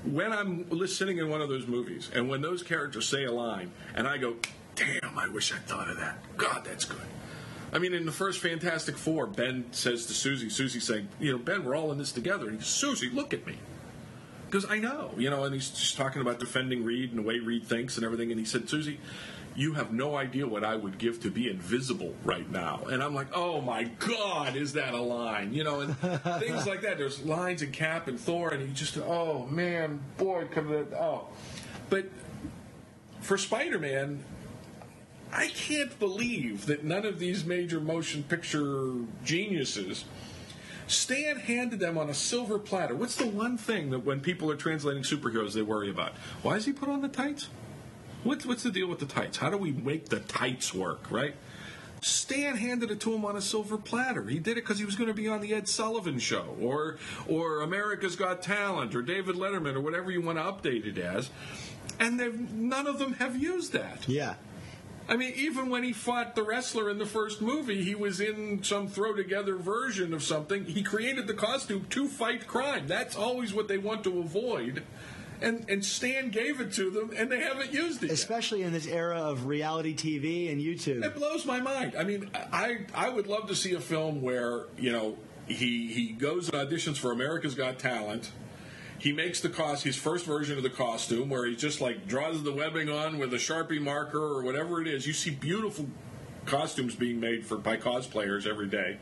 When 0.03 0.33
I'm 0.33 0.87
sitting 0.87 1.19
in 1.19 1.29
one 1.29 1.41
of 1.41 1.49
those 1.49 1.67
movies, 1.67 2.09
and 2.13 2.29
when 2.29 2.41
those 2.41 2.63
characters 2.63 3.07
say 3.07 3.25
a 3.25 3.31
line, 3.31 3.71
and 3.93 4.07
I 4.07 4.17
go, 4.17 4.35
"Damn, 4.75 5.17
I 5.17 5.27
wish 5.27 5.53
I'd 5.53 5.65
thought 5.67 5.89
of 5.89 5.97
that." 5.97 6.17
God, 6.37 6.63
that's 6.65 6.85
good. 6.85 7.01
I 7.73 7.79
mean, 7.79 7.93
in 7.93 8.05
the 8.05 8.11
first 8.11 8.39
Fantastic 8.39 8.97
Four, 8.97 9.27
Ben 9.27 9.65
says 9.71 10.05
to 10.07 10.13
Susie, 10.13 10.49
Susie 10.49 10.81
saying, 10.81 11.07
you 11.19 11.31
know, 11.31 11.37
Ben, 11.37 11.63
we're 11.63 11.75
all 11.75 11.91
in 11.91 11.97
this 11.97 12.11
together. 12.11 12.49
And 12.49 12.57
he 12.57 12.63
says, 12.63 12.73
Susie, 12.73 13.09
look 13.09 13.33
at 13.33 13.47
me. 13.47 13.55
Because 14.45 14.69
I 14.69 14.79
know, 14.79 15.11
you 15.17 15.29
know, 15.29 15.45
and 15.45 15.53
he's 15.53 15.69
just 15.69 15.95
talking 15.95 16.21
about 16.21 16.37
defending 16.39 16.83
Reed 16.83 17.11
and 17.11 17.19
the 17.19 17.23
way 17.23 17.39
Reed 17.39 17.63
thinks 17.63 17.95
and 17.95 18.05
everything. 18.05 18.31
And 18.31 18.39
he 18.39 18.45
said, 18.45 18.69
Susie, 18.69 18.99
you 19.55 19.73
have 19.73 19.91
no 19.91 20.15
idea 20.15 20.47
what 20.47 20.63
I 20.63 20.75
would 20.75 20.97
give 20.97 21.19
to 21.21 21.31
be 21.31 21.49
invisible 21.49 22.13
right 22.23 22.49
now. 22.49 22.83
And 22.89 23.03
I'm 23.03 23.13
like, 23.13 23.27
oh 23.33 23.61
my 23.61 23.83
God, 23.83 24.55
is 24.55 24.73
that 24.73 24.93
a 24.93 25.01
line? 25.01 25.53
You 25.53 25.63
know, 25.63 25.81
and 25.81 25.97
things 26.39 26.65
like 26.65 26.81
that. 26.81 26.97
There's 26.97 27.23
lines 27.23 27.61
in 27.61 27.71
Cap 27.71 28.07
and 28.07 28.19
Thor, 28.19 28.49
and 28.53 28.61
you 28.61 28.73
just, 28.73 28.97
oh 28.97 29.45
man, 29.47 30.01
boy, 30.17 30.47
come 30.51 30.71
have, 30.71 30.93
oh. 30.93 31.27
But 31.89 32.05
for 33.19 33.37
Spider 33.37 33.79
Man, 33.79 34.23
I 35.33 35.47
can't 35.47 35.97
believe 35.99 36.65
that 36.65 36.83
none 36.83 37.05
of 37.05 37.19
these 37.19 37.45
major 37.45 37.79
motion 37.79 38.23
picture 38.23 38.95
geniuses. 39.23 40.05
Stan 40.87 41.37
handed 41.37 41.79
them 41.79 41.97
on 41.97 42.09
a 42.09 42.13
silver 42.13 42.59
platter. 42.59 42.95
What's 42.95 43.15
the 43.15 43.27
one 43.27 43.57
thing 43.57 43.91
that 43.91 43.99
when 43.99 44.19
people 44.19 44.51
are 44.51 44.57
translating 44.57 45.03
superheroes 45.03 45.53
they 45.53 45.61
worry 45.61 45.89
about? 45.89 46.13
Why 46.41 46.55
is 46.55 46.65
he 46.65 46.73
put 46.73 46.89
on 46.89 47.01
the 47.01 47.07
tights? 47.07 47.47
What's, 48.23 48.45
what's 48.45 48.63
the 48.63 48.71
deal 48.71 48.87
with 48.87 48.99
the 48.99 49.05
tights? 49.05 49.37
How 49.37 49.49
do 49.49 49.57
we 49.57 49.71
make 49.71 50.09
the 50.09 50.19
tights 50.19 50.73
work, 50.73 51.09
right? 51.09 51.33
Stan 52.01 52.57
handed 52.57 52.89
it 52.89 52.99
to 53.01 53.13
him 53.13 53.25
on 53.25 53.35
a 53.35 53.41
silver 53.41 53.77
platter. 53.77 54.25
He 54.25 54.39
did 54.39 54.57
it 54.57 54.63
because 54.63 54.79
he 54.79 54.85
was 54.85 54.95
going 54.95 55.07
to 55.07 55.13
be 55.13 55.27
on 55.27 55.39
the 55.41 55.53
Ed 55.53 55.67
Sullivan 55.67 56.17
Show, 56.17 56.55
or 56.59 56.97
or 57.27 57.61
America's 57.61 58.15
Got 58.15 58.41
Talent, 58.41 58.95
or 58.95 59.03
David 59.03 59.35
Letterman, 59.35 59.75
or 59.75 59.81
whatever 59.81 60.09
you 60.09 60.19
want 60.21 60.39
to 60.39 60.43
update 60.43 60.87
it 60.87 60.97
as. 60.97 61.29
And 61.99 62.19
they've 62.19 62.51
none 62.51 62.87
of 62.87 62.97
them 62.97 63.13
have 63.13 63.35
used 63.37 63.73
that. 63.73 64.07
Yeah. 64.07 64.35
I 65.07 65.15
mean, 65.15 65.33
even 65.35 65.69
when 65.69 65.83
he 65.83 65.93
fought 65.93 66.35
the 66.35 66.43
wrestler 66.43 66.89
in 66.89 66.97
the 66.97 67.05
first 67.05 67.41
movie, 67.41 67.83
he 67.83 67.95
was 67.95 68.19
in 68.19 68.63
some 68.63 68.87
throw 68.87 69.13
together 69.13 69.57
version 69.57 70.13
of 70.13 70.23
something. 70.23 70.65
He 70.65 70.83
created 70.83 71.27
the 71.27 71.33
costume 71.33 71.85
to 71.89 72.07
fight 72.07 72.47
crime. 72.47 72.87
That's 72.87 73.15
always 73.15 73.53
what 73.53 73.67
they 73.67 73.77
want 73.77 74.03
to 74.05 74.19
avoid. 74.19 74.83
And 75.41 75.65
and 75.69 75.83
Stan 75.83 76.29
gave 76.29 76.61
it 76.61 76.71
to 76.73 76.91
them, 76.91 77.11
and 77.15 77.31
they 77.31 77.39
haven't 77.39 77.73
used 77.73 78.03
it. 78.03 78.07
yet. 78.07 78.13
Especially 78.13 78.61
in 78.61 78.73
this 78.73 78.87
era 78.87 79.17
of 79.17 79.45
reality 79.45 79.95
TV 79.95 80.51
and 80.51 80.61
YouTube. 80.61 81.03
It 81.03 81.15
blows 81.15 81.45
my 81.45 81.59
mind. 81.59 81.95
I 81.97 82.03
mean, 82.03 82.29
I 82.33 82.85
I 82.93 83.09
would 83.09 83.27
love 83.27 83.47
to 83.47 83.55
see 83.55 83.73
a 83.73 83.79
film 83.79 84.21
where 84.21 84.65
you 84.77 84.91
know 84.91 85.17
he 85.47 85.91
he 85.91 86.09
goes 86.09 86.49
and 86.49 86.69
auditions 86.69 86.97
for 86.97 87.11
America's 87.11 87.55
Got 87.55 87.79
Talent. 87.79 88.31
He 88.99 89.11
makes 89.11 89.41
the 89.41 89.49
cost 89.49 89.83
his 89.83 89.95
first 89.95 90.25
version 90.25 90.57
of 90.57 90.63
the 90.63 90.69
costume 90.69 91.29
where 91.29 91.47
he 91.47 91.55
just 91.55 91.81
like 91.81 92.07
draws 92.07 92.43
the 92.43 92.53
webbing 92.53 92.87
on 92.87 93.17
with 93.17 93.33
a 93.33 93.37
sharpie 93.37 93.81
marker 93.81 94.19
or 94.19 94.43
whatever 94.43 94.79
it 94.79 94.87
is. 94.87 95.07
You 95.07 95.13
see 95.13 95.31
beautiful 95.31 95.87
costumes 96.45 96.95
being 96.95 97.19
made 97.19 97.45
for 97.45 97.57
by 97.57 97.77
cosplayers 97.77 98.45
every 98.45 98.67
day. 98.67 98.97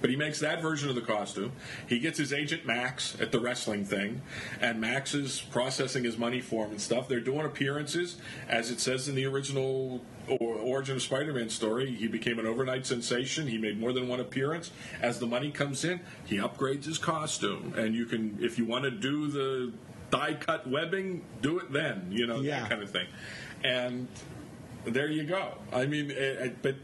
But 0.00 0.10
he 0.10 0.16
makes 0.16 0.38
that 0.40 0.62
version 0.62 0.88
of 0.88 0.94
the 0.94 1.00
costume. 1.00 1.52
He 1.88 1.98
gets 1.98 2.18
his 2.18 2.32
agent 2.32 2.64
Max 2.66 3.16
at 3.20 3.32
the 3.32 3.40
wrestling 3.40 3.84
thing, 3.84 4.22
and 4.60 4.80
Max 4.80 5.12
is 5.14 5.40
processing 5.40 6.04
his 6.04 6.16
money 6.16 6.40
for 6.40 6.64
him 6.66 6.70
and 6.72 6.80
stuff. 6.80 7.08
They're 7.08 7.20
doing 7.20 7.44
appearances, 7.44 8.16
as 8.48 8.70
it 8.70 8.80
says 8.80 9.08
in 9.08 9.14
the 9.14 9.26
original 9.26 10.00
Origin 10.28 10.96
of 10.96 11.02
Spider-Man 11.02 11.48
story. 11.48 11.94
He 11.94 12.06
became 12.06 12.38
an 12.38 12.46
overnight 12.46 12.86
sensation. 12.86 13.46
He 13.48 13.58
made 13.58 13.80
more 13.80 13.92
than 13.92 14.08
one 14.08 14.20
appearance. 14.20 14.70
As 15.00 15.18
the 15.18 15.26
money 15.26 15.50
comes 15.50 15.84
in, 15.84 16.00
he 16.26 16.36
upgrades 16.36 16.84
his 16.84 16.98
costume, 16.98 17.74
and 17.76 17.94
you 17.94 18.04
can, 18.06 18.38
if 18.40 18.58
you 18.58 18.66
want 18.66 18.84
to 18.84 18.90
do 18.90 19.28
the 19.28 19.72
die-cut 20.10 20.66
webbing, 20.68 21.24
do 21.42 21.58
it 21.58 21.72
then. 21.72 22.06
You 22.10 22.26
know 22.26 22.40
Yeah. 22.40 22.60
that 22.60 22.70
kind 22.70 22.82
of 22.82 22.90
thing. 22.90 23.06
And 23.64 24.06
there 24.84 25.10
you 25.10 25.24
go. 25.24 25.54
I 25.72 25.86
mean, 25.86 26.10
eh, 26.12 26.14
eh, 26.38 26.48
but 26.62 26.76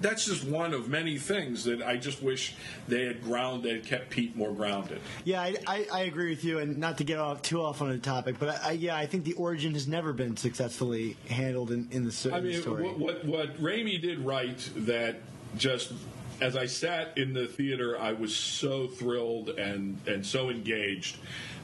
that's 0.00 0.24
just 0.24 0.44
one 0.44 0.72
of 0.74 0.88
many 0.88 1.18
things 1.18 1.64
that 1.64 1.82
I 1.82 1.96
just 1.96 2.22
wish 2.22 2.54
they 2.86 3.04
had 3.06 3.22
ground, 3.22 3.62
they 3.64 3.70
had 3.70 3.84
kept 3.86 4.10
Pete 4.10 4.36
more 4.36 4.52
grounded. 4.52 5.00
Yeah, 5.24 5.40
I, 5.42 5.56
I, 5.66 5.86
I 5.92 6.00
agree 6.02 6.30
with 6.30 6.44
you, 6.44 6.58
and 6.58 6.78
not 6.78 6.98
to 6.98 7.04
get 7.04 7.18
off 7.18 7.42
too 7.42 7.60
off 7.62 7.82
on 7.82 7.90
a 7.90 7.98
topic, 7.98 8.36
but 8.38 8.48
I, 8.64 8.68
I, 8.68 8.72
yeah, 8.72 8.96
I 8.96 9.06
think 9.06 9.24
the 9.24 9.32
origin 9.34 9.72
has 9.74 9.88
never 9.88 10.12
been 10.12 10.36
successfully 10.36 11.16
handled 11.28 11.70
in, 11.70 11.88
in 11.90 12.04
the, 12.04 12.10
s- 12.10 12.26
I 12.26 12.40
the 12.40 12.48
mean, 12.48 12.60
story. 12.62 12.82
what, 12.84 12.98
what 12.98 13.24
what 13.24 13.56
Raimi 13.60 14.00
did 14.00 14.20
right 14.20 14.58
that 14.76 15.16
just 15.56 15.92
as 16.40 16.56
I 16.56 16.66
sat 16.66 17.18
in 17.18 17.32
the 17.32 17.46
theater, 17.46 17.98
I 18.00 18.12
was 18.12 18.34
so 18.36 18.86
thrilled 18.86 19.48
and 19.50 19.98
and 20.06 20.24
so 20.24 20.50
engaged, 20.50 21.16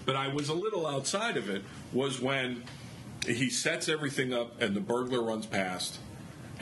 but 0.04 0.16
I 0.16 0.28
was 0.28 0.48
a 0.48 0.54
little 0.54 0.86
outside 0.86 1.36
of 1.36 1.48
it. 1.48 1.62
Was 1.92 2.20
when 2.20 2.64
he 3.26 3.48
sets 3.50 3.88
everything 3.88 4.34
up 4.34 4.60
and 4.60 4.74
the 4.74 4.80
burglar 4.80 5.22
runs 5.22 5.46
past. 5.46 5.98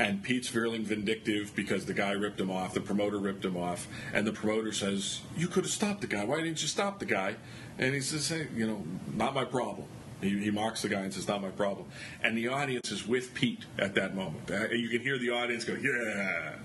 And 0.03 0.23
Pete's 0.23 0.49
feeling 0.49 0.85
vindictive 0.85 1.55
because 1.55 1.87
the 1.87 1.95
guy 1.95 2.11
ripped 2.11 2.41
him 2.41 2.51
off, 2.51 2.75
the 2.75 2.81
promoter 2.81 3.19
ripped 3.19 3.45
him 3.45 3.57
off, 3.57 3.87
and 4.13 4.27
the 4.27 4.33
promoter 4.33 4.73
says, 4.73 5.21
You 5.37 5.47
could 5.47 5.63
have 5.63 5.73
stopped 5.73 6.01
the 6.01 6.09
guy. 6.09 6.25
Why 6.25 6.39
didn't 6.39 6.61
you 6.61 6.69
stop 6.69 6.99
the 6.99 7.07
guy? 7.07 7.37
And 7.79 7.95
he 7.95 8.01
says, 8.01 8.29
Hey, 8.29 8.49
you 8.55 8.67
know, 8.67 8.85
not 9.15 9.33
my 9.33 9.45
problem. 9.45 9.87
He, 10.21 10.39
he 10.39 10.51
mocks 10.51 10.83
the 10.83 10.89
guy 10.89 11.01
and 11.01 11.13
says, 11.13 11.27
"Not 11.27 11.43
my 11.43 11.51
problem." 11.51 11.89
And 12.23 12.39
the 12.39 12.47
audience 12.47 12.93
is 12.93 13.07
with 13.07 13.35
Pete 13.35 13.65
at 13.77 13.97
that 13.97 14.15
moment. 14.15 14.51
Uh, 14.51 14.69
you 14.69 14.89
can 14.89 15.01
hear 15.01 15.19
the 15.19 15.31
audience 15.31 15.65
go, 15.65 15.75
"Yeah," 15.75 16.59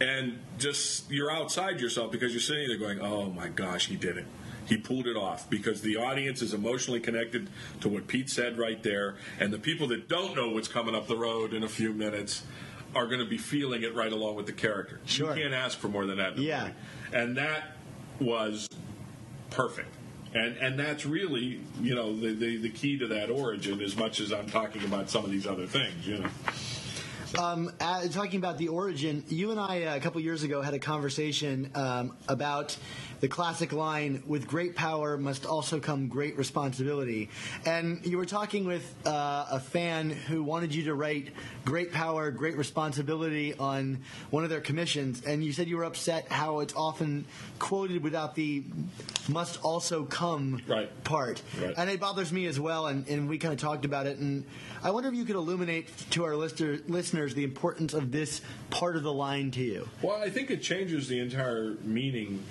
and 0.00 0.40
just 0.58 1.08
you're 1.08 1.30
outside 1.30 1.80
yourself 1.80 2.10
because 2.10 2.32
you're 2.32 2.40
sitting 2.40 2.66
there 2.66 2.76
going, 2.76 3.00
"Oh 3.00 3.30
my 3.30 3.46
gosh, 3.46 3.86
he 3.86 3.94
did 3.94 4.16
it." 4.16 4.26
He 4.68 4.76
pulled 4.76 5.06
it 5.06 5.16
off 5.16 5.48
because 5.48 5.80
the 5.80 5.96
audience 5.96 6.42
is 6.42 6.52
emotionally 6.52 7.00
connected 7.00 7.48
to 7.80 7.88
what 7.88 8.06
Pete 8.06 8.28
said 8.28 8.58
right 8.58 8.82
there, 8.82 9.16
and 9.40 9.52
the 9.52 9.58
people 9.58 9.86
that 9.88 10.08
don't 10.08 10.36
know 10.36 10.50
what's 10.50 10.68
coming 10.68 10.94
up 10.94 11.06
the 11.06 11.16
road 11.16 11.54
in 11.54 11.62
a 11.62 11.68
few 11.68 11.92
minutes 11.92 12.42
are 12.94 13.06
going 13.06 13.20
to 13.20 13.26
be 13.26 13.38
feeling 13.38 13.82
it 13.82 13.94
right 13.94 14.12
along 14.12 14.36
with 14.36 14.46
the 14.46 14.52
character. 14.52 15.00
Sure. 15.04 15.34
You 15.36 15.42
can't 15.42 15.54
ask 15.54 15.78
for 15.78 15.88
more 15.88 16.06
than 16.06 16.18
that. 16.18 16.38
Yeah. 16.38 16.62
movie. 16.62 16.74
and 17.12 17.36
that 17.36 17.76
was 18.20 18.68
perfect. 19.50 19.94
And 20.34 20.56
and 20.58 20.78
that's 20.78 21.06
really 21.06 21.60
you 21.80 21.94
know 21.94 22.14
the, 22.14 22.34
the 22.34 22.58
the 22.58 22.68
key 22.70 22.98
to 22.98 23.06
that 23.08 23.30
origin 23.30 23.80
as 23.80 23.96
much 23.96 24.20
as 24.20 24.30
I'm 24.30 24.46
talking 24.48 24.84
about 24.84 25.08
some 25.08 25.24
of 25.24 25.30
these 25.30 25.46
other 25.46 25.66
things. 25.66 26.06
You 26.06 26.18
know. 26.18 26.28
Um, 27.38 27.70
uh, 27.80 28.08
talking 28.08 28.38
about 28.38 28.56
the 28.56 28.68
origin, 28.68 29.22
you 29.28 29.50
and 29.50 29.60
I 29.60 29.84
uh, 29.84 29.96
a 29.96 30.00
couple 30.00 30.20
years 30.20 30.42
ago 30.44 30.62
had 30.62 30.72
a 30.74 30.78
conversation 30.78 31.70
um, 31.74 32.16
about 32.26 32.76
the 33.20 33.28
classic 33.28 33.72
line 33.72 34.22
with 34.26 34.46
great 34.46 34.76
power 34.76 35.16
must 35.18 35.44
also 35.44 35.80
come 35.80 36.06
great 36.08 36.36
responsibility 36.38 37.28
and 37.66 38.04
you 38.06 38.16
were 38.16 38.24
talking 38.26 38.64
with 38.66 38.94
uh, 39.06 39.46
a 39.50 39.58
fan 39.60 40.10
who 40.10 40.42
wanted 40.44 40.74
you 40.74 40.84
to 40.84 40.94
write 40.94 41.28
great 41.64 41.92
power 41.92 42.30
great 42.30 42.56
responsibility 42.56 43.54
on 43.58 43.98
one 44.30 44.44
of 44.44 44.50
their 44.50 44.60
commissions 44.60 45.24
and 45.24 45.44
you 45.44 45.52
said 45.52 45.66
you 45.68 45.76
were 45.76 45.84
upset 45.84 46.30
how 46.30 46.60
it's 46.60 46.74
often 46.76 47.24
quoted 47.58 48.02
without 48.02 48.34
the 48.36 48.62
must 49.28 49.62
also 49.64 50.04
come 50.04 50.62
Right. 50.66 50.88
part 51.04 51.42
Right. 51.60 51.74
and 51.76 51.90
it 51.90 52.00
bothers 52.00 52.32
me 52.32 52.46
as 52.46 52.58
well 52.60 52.86
and, 52.86 53.06
and 53.08 53.28
we 53.28 53.38
kind 53.38 53.52
of 53.52 53.60
talked 53.60 53.84
about 53.84 54.06
it 54.06 54.18
and 54.18 54.44
i 54.82 54.90
wonder 54.90 55.08
if 55.08 55.14
you 55.14 55.24
could 55.24 55.36
illuminate 55.36 55.88
to 56.10 56.24
our 56.24 56.36
lister, 56.36 56.78
listeners 56.86 57.34
the 57.34 57.44
importance 57.44 57.94
of 57.94 58.12
this 58.12 58.40
part 58.70 58.96
of 58.96 59.02
the 59.02 59.12
line 59.12 59.50
to 59.50 59.60
you 59.62 59.88
Well, 60.02 60.16
I 60.22 60.30
think 60.30 60.50
it 60.50 60.62
changes 60.62 61.08
the 61.08 61.18
entire 61.20 61.76
meaning 61.82 62.42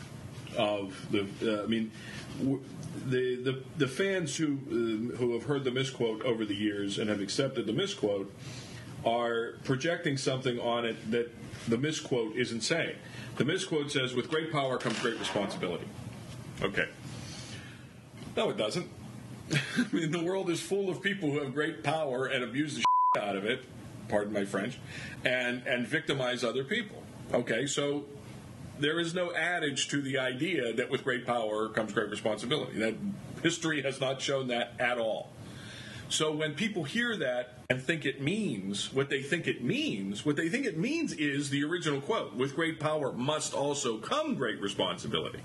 of 0.58 1.08
the. 1.12 1.28
Uh, 1.42 1.64
I 1.64 1.68
mean, 1.68 1.92
w- 2.40 2.62
the, 3.06 3.36
the 3.36 3.64
the 3.78 3.88
fans 3.88 4.36
who 4.36 4.58
uh, 4.70 5.18
who 5.18 5.34
have 5.34 5.44
heard 5.44 5.64
the 5.64 5.72
misquote 5.72 6.24
over 6.24 6.46
the 6.46 6.56
years 6.56 6.98
and 6.98 7.10
have 7.10 7.22
accepted 7.22 7.66
the 7.66 7.74
misquote 7.74 8.32
are 9.06 9.54
projecting 9.64 10.18
something 10.18 10.60
on 10.60 10.86
it 10.86 11.12
that 11.12 11.32
the 11.68 11.78
misquote 11.78 12.36
isn't 12.36 12.62
saying. 12.62 12.96
The 13.38 13.46
misquote 13.46 13.92
says, 13.92 14.14
"With 14.14 14.30
great 14.30 14.52
power 14.52 14.78
comes 14.78 15.00
great 15.00 15.20
responsibility." 15.20 15.86
Okay. 16.62 16.88
No, 18.36 18.50
it 18.50 18.58
doesn't. 18.58 18.90
I 19.52 19.86
mean, 19.92 20.12
the 20.12 20.24
world 20.24 20.50
is 20.50 20.60
full 20.60 20.90
of 20.90 21.02
people 21.02 21.32
who 21.32 21.40
have 21.40 21.54
great 21.54 21.84
power 21.84 22.26
and 22.26 22.44
abuse 22.44 22.76
the 22.76 22.82
shit 22.82 23.24
out 23.24 23.36
of 23.36 23.46
it. 23.46 23.64
Pardon 24.10 24.34
my 24.34 24.46
French, 24.46 24.80
and 25.24 25.66
and 25.68 25.88
victimize 25.88 26.44
other 26.44 26.64
people. 26.64 27.04
Okay, 27.34 27.68
so 27.68 28.06
there 28.80 29.00
is 29.00 29.14
no 29.14 29.34
adage 29.34 29.88
to 29.90 30.02
the 30.02 30.18
idea 30.18 30.74
that 30.74 30.90
with 30.90 31.04
great 31.04 31.26
power 31.26 31.70
comes 31.70 31.94
great 31.94 32.10
responsibility. 32.10 32.80
That 32.80 32.96
history 33.44 33.82
has 33.82 34.00
not 34.00 34.22
shown 34.22 34.48
that 34.48 34.74
at 34.80 34.98
all. 34.98 35.30
So 36.10 36.32
when 36.32 36.54
people 36.54 36.86
hear 36.86 37.18
that 37.18 37.60
and 37.70 37.82
think 37.82 38.06
it 38.06 38.22
means 38.22 38.94
what 38.94 39.10
they 39.10 39.22
think 39.22 39.46
it 39.46 39.62
means, 39.62 40.26
what 40.26 40.38
they 40.38 40.48
think 40.48 40.66
it 40.66 40.78
means 40.78 41.12
is 41.14 41.50
the 41.50 41.64
original 41.64 42.00
quote: 42.00 42.36
"With 42.36 42.56
great 42.56 42.80
power 42.80 43.12
must 43.12 43.54
also 43.54 43.98
come 43.98 44.36
great 44.36 44.62
responsibility." 44.62 45.40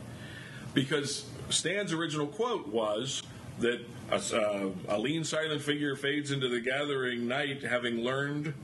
because 0.75 1.27
Stan's 1.49 1.93
original 1.93 2.27
quote 2.27 2.69
was 2.69 3.23
that 3.59 3.81
a, 4.11 4.17
uh, 4.17 4.71
a 4.89 4.99
lean, 4.99 5.25
silent 5.25 5.63
figure 5.63 5.95
fades 5.97 6.31
into 6.31 6.49
the 6.49 6.61
gathering 6.61 7.29
night, 7.29 7.63
having 7.63 8.03
learned 8.03 8.55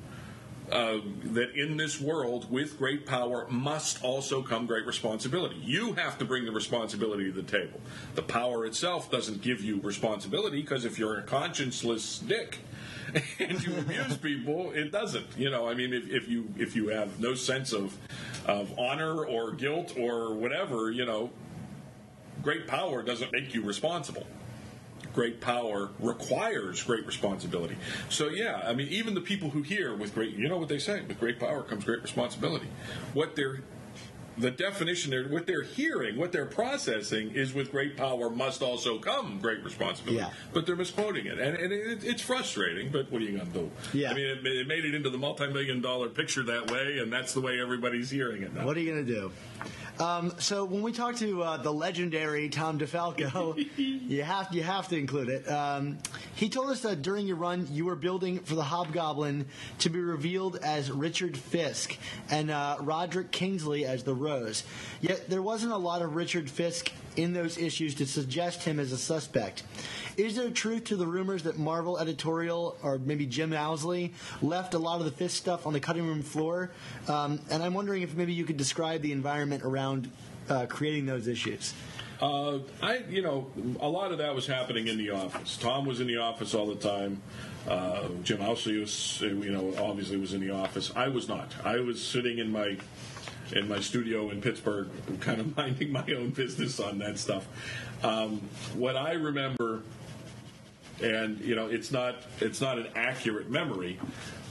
uh, 0.71 0.99
that 1.25 1.55
in 1.55 1.77
this 1.77 2.01
world, 2.01 2.51
with 2.51 2.79
great 2.79 3.07
power, 3.07 3.47
must 3.49 4.03
also 4.03 4.43
come 4.43 4.67
great 4.67 4.87
responsibility. 4.87 5.57
You 5.63 5.95
have 5.95 6.19
to 6.19 6.25
bring 6.25 6.45
the 6.45 6.53
responsibility 6.53 7.25
to 7.25 7.33
the 7.33 7.43
table. 7.43 7.81
The 8.15 8.23
power 8.23 8.67
itself 8.67 9.11
doesn't 9.11 9.43
give 9.43 9.63
you 9.63 9.81
responsibility 9.81 10.61
because 10.61 10.85
if 10.85 10.99
you're 10.99 11.19
a 11.19 11.23
conscienceless 11.23 12.27
dick. 12.27 12.59
And 13.39 13.63
you 13.63 13.79
abuse 13.79 14.17
people, 14.23 14.71
it 14.73 14.93
doesn't. 14.93 15.27
You 15.35 15.49
know, 15.49 15.67
I 15.67 15.73
mean, 15.73 15.95
if, 15.95 16.11
if 16.11 16.29
you 16.29 16.53
if 16.59 16.77
you 16.77 16.89
have 16.89 17.19
no 17.19 17.35
sense 17.35 17.73
of 17.73 17.97
of 18.45 18.79
honor 18.79 19.25
or 19.25 19.53
guilt 19.53 19.95
or 19.99 20.35
whatever, 20.35 20.91
you 20.91 21.07
know, 21.07 21.31
great 22.43 22.67
power 22.67 23.03
doesn't 23.03 23.33
make 23.33 23.55
you 23.55 23.63
responsible. 23.63 24.27
Great 25.15 25.41
power 25.41 25.91
requires 25.99 26.83
great 26.83 27.07
responsibility. 27.07 27.77
So 28.09 28.29
yeah, 28.29 28.63
I 28.65 28.73
mean, 28.75 28.89
even 28.89 29.15
the 29.15 29.21
people 29.21 29.51
who 29.51 29.63
hear 29.63 29.95
with 29.95 30.15
great, 30.15 30.37
you 30.37 30.49
know 30.49 30.59
what 30.59 30.69
they 30.69 30.79
say, 30.79 31.01
with 31.03 31.19
great 31.19 31.41
power 31.41 31.63
comes 31.63 31.85
great 31.85 32.03
responsibility. 32.03 32.69
What 33.15 33.35
they're 33.37 33.61
the 34.39 34.51
definition 34.51 35.11
they're 35.11 35.29
what 35.29 35.47
they're 35.47 35.63
hearing, 35.63 36.17
what 36.17 36.33
they're 36.33 36.47
processing 36.47 37.33
is 37.33 37.53
with 37.55 37.71
great 37.71 37.97
power 37.97 38.31
must 38.31 38.63
also 38.63 38.99
come 38.99 39.39
great 39.41 39.63
responsibility. 39.65 40.23
Yeah. 40.23 40.31
But 40.53 40.67
they're 40.67 40.77
misquoting 40.77 41.27
it, 41.27 41.39
and, 41.39 41.57
and 41.57 41.73
it, 41.73 42.05
it's 42.05 42.23
frustrating. 42.23 42.91
But 42.91 43.11
what 43.11 43.23
are 43.23 43.25
you 43.25 43.37
going 43.37 43.51
to 43.51 43.59
do? 43.59 43.71
Yeah. 43.93 44.11
I 44.11 44.15
mean, 44.15 44.27
it, 44.27 44.47
it 44.47 44.67
made 44.67 44.85
it 44.85 44.95
into 44.95 45.11
the 45.11 45.19
multi-million 45.19 45.81
dollar 45.81 46.09
picture 46.09 46.43
that 46.45 46.71
way, 46.71 46.99
and 46.99 47.13
that's 47.13 47.35
the 47.35 47.41
way 47.41 47.61
everybody's 47.61 48.11
hearing 48.11 48.43
it 48.43 48.55
now. 48.55 48.65
What 48.65 48.77
are 48.77 48.81
you 48.81 48.93
going 48.93 49.07
to 49.07 49.13
do? 49.13 49.33
Um, 50.01 50.33
so 50.39 50.65
when 50.65 50.83
we 50.83 50.93
talk 50.93 51.17
to 51.17 51.43
uh, 51.43 51.57
the 51.57 51.73
legendary 51.73 52.49
Tom 52.49 52.79
DeFalco, 52.79 53.67
you 53.77 54.23
have 54.23 54.49
you 54.53 54.63
have 54.63 54.87
to 54.89 54.97
include 54.97 55.29
it. 55.29 55.51
Um, 55.51 55.99
he 56.37 56.49
told 56.49 56.71
us 56.71 56.81
that 56.83 57.03
during 57.03 57.27
your 57.27 57.37
run, 57.37 57.67
you 57.73 57.85
were 57.85 57.97
building 57.97 58.39
for 58.41 58.55
the 58.55 58.63
Hobgoblin 58.63 59.47
to 59.81 59.91
be 59.91 59.99
revealed 59.99 60.57
as 60.63 60.91
Richard 60.91 61.37
Fisk 61.37 61.97
and 62.31 62.51
uh, 62.51 62.77
Roderick 62.81 63.33
Kingsley 63.33 63.87
as 63.87 64.05
the 64.05 64.15
Rose. 64.29 64.65
Yet 65.01 65.29
there 65.29 65.43
wasn't 65.43 65.73
a 65.73 65.77
lot 65.77 66.03
of 66.03 66.15
Richard 66.15 66.51
Fisk 66.51 66.93
in 67.17 67.33
those 67.33 67.59
issues 67.59 67.95
to 67.97 68.07
suggest 68.07 68.63
him 68.63 68.79
as 68.79 68.93
a 68.93 68.99
suspect. 68.99 69.65
Is 70.17 70.37
there 70.37 70.51
truth 70.51 70.85
to 70.85 70.97
the 70.97 71.07
rumors 71.07 71.45
that 71.45 71.59
Marvel 71.59 71.99
editorial 71.99 72.77
or 72.83 72.99
maybe 72.99 73.27
Jim 73.27 73.53
Owsley 73.53 74.13
left 74.43 74.75
a 74.75 74.79
lot 74.79 75.01
of 75.01 75.05
the 75.05 75.13
Fisk 75.13 75.37
stuff 75.37 75.67
on 75.67 75.73
the 75.73 75.81
cutting 75.81 76.07
room 76.07 76.23
floor? 76.23 76.71
Um, 77.09 77.41
and 77.51 77.63
I'm 77.63 77.75
wondering 77.75 78.03
if 78.03 78.15
maybe 78.15 78.33
you 78.33 78.45
could 78.45 78.57
describe 78.57 79.03
the 79.03 79.13
environment 79.13 79.63
around 79.65 80.11
uh, 80.49 80.67
creating 80.67 81.07
those 81.07 81.27
issues. 81.27 81.75
Uh, 82.21 82.59
I, 82.83 82.99
you 83.09 83.23
know, 83.23 83.47
a 83.81 83.89
lot 83.89 84.11
of 84.11 84.19
that 84.19 84.35
was 84.35 84.47
happening 84.47 84.89
in 84.89 84.99
the 84.99 85.11
office. 85.11 85.57
Tom 85.57 85.87
was 85.87 86.01
in 86.01 86.09
the 86.09 86.17
office 86.17 86.53
all 86.53 86.67
the 86.67 86.75
time. 86.75 87.23
Uh, 87.69 88.09
Jim 88.25 88.43
Owsley 88.43 88.79
was, 88.79 89.21
you 89.21 89.53
know, 89.53 89.73
obviously 89.79 90.17
was 90.17 90.33
in 90.33 90.41
the 90.41 90.51
office. 90.51 90.91
I 90.97 91.09
was 91.09 91.29
not. 91.29 91.53
I 91.65 91.79
was 91.79 92.05
sitting 92.05 92.39
in 92.39 92.51
my 92.51 92.77
in 93.53 93.69
my 93.69 93.81
studio 93.81 94.31
in 94.31 94.41
Pittsburgh, 94.41 94.89
kind 95.21 95.41
of 95.41 95.57
minding 95.57 95.93
my 95.93 96.05
own 96.17 96.31
business 96.31 96.81
on 96.81 96.99
that 96.99 97.19
stuff. 97.19 97.47
Um, 98.03 98.41
what 98.75 98.97
I 98.97 99.13
remember, 99.13 99.83
and 101.03 101.41
you 101.41 101.55
know, 101.55 101.67
it's 101.69 101.91
not 101.91 102.17
it's 102.41 102.61
not 102.61 102.79
an 102.79 102.89
accurate 102.95 103.51
memory, 103.51 103.99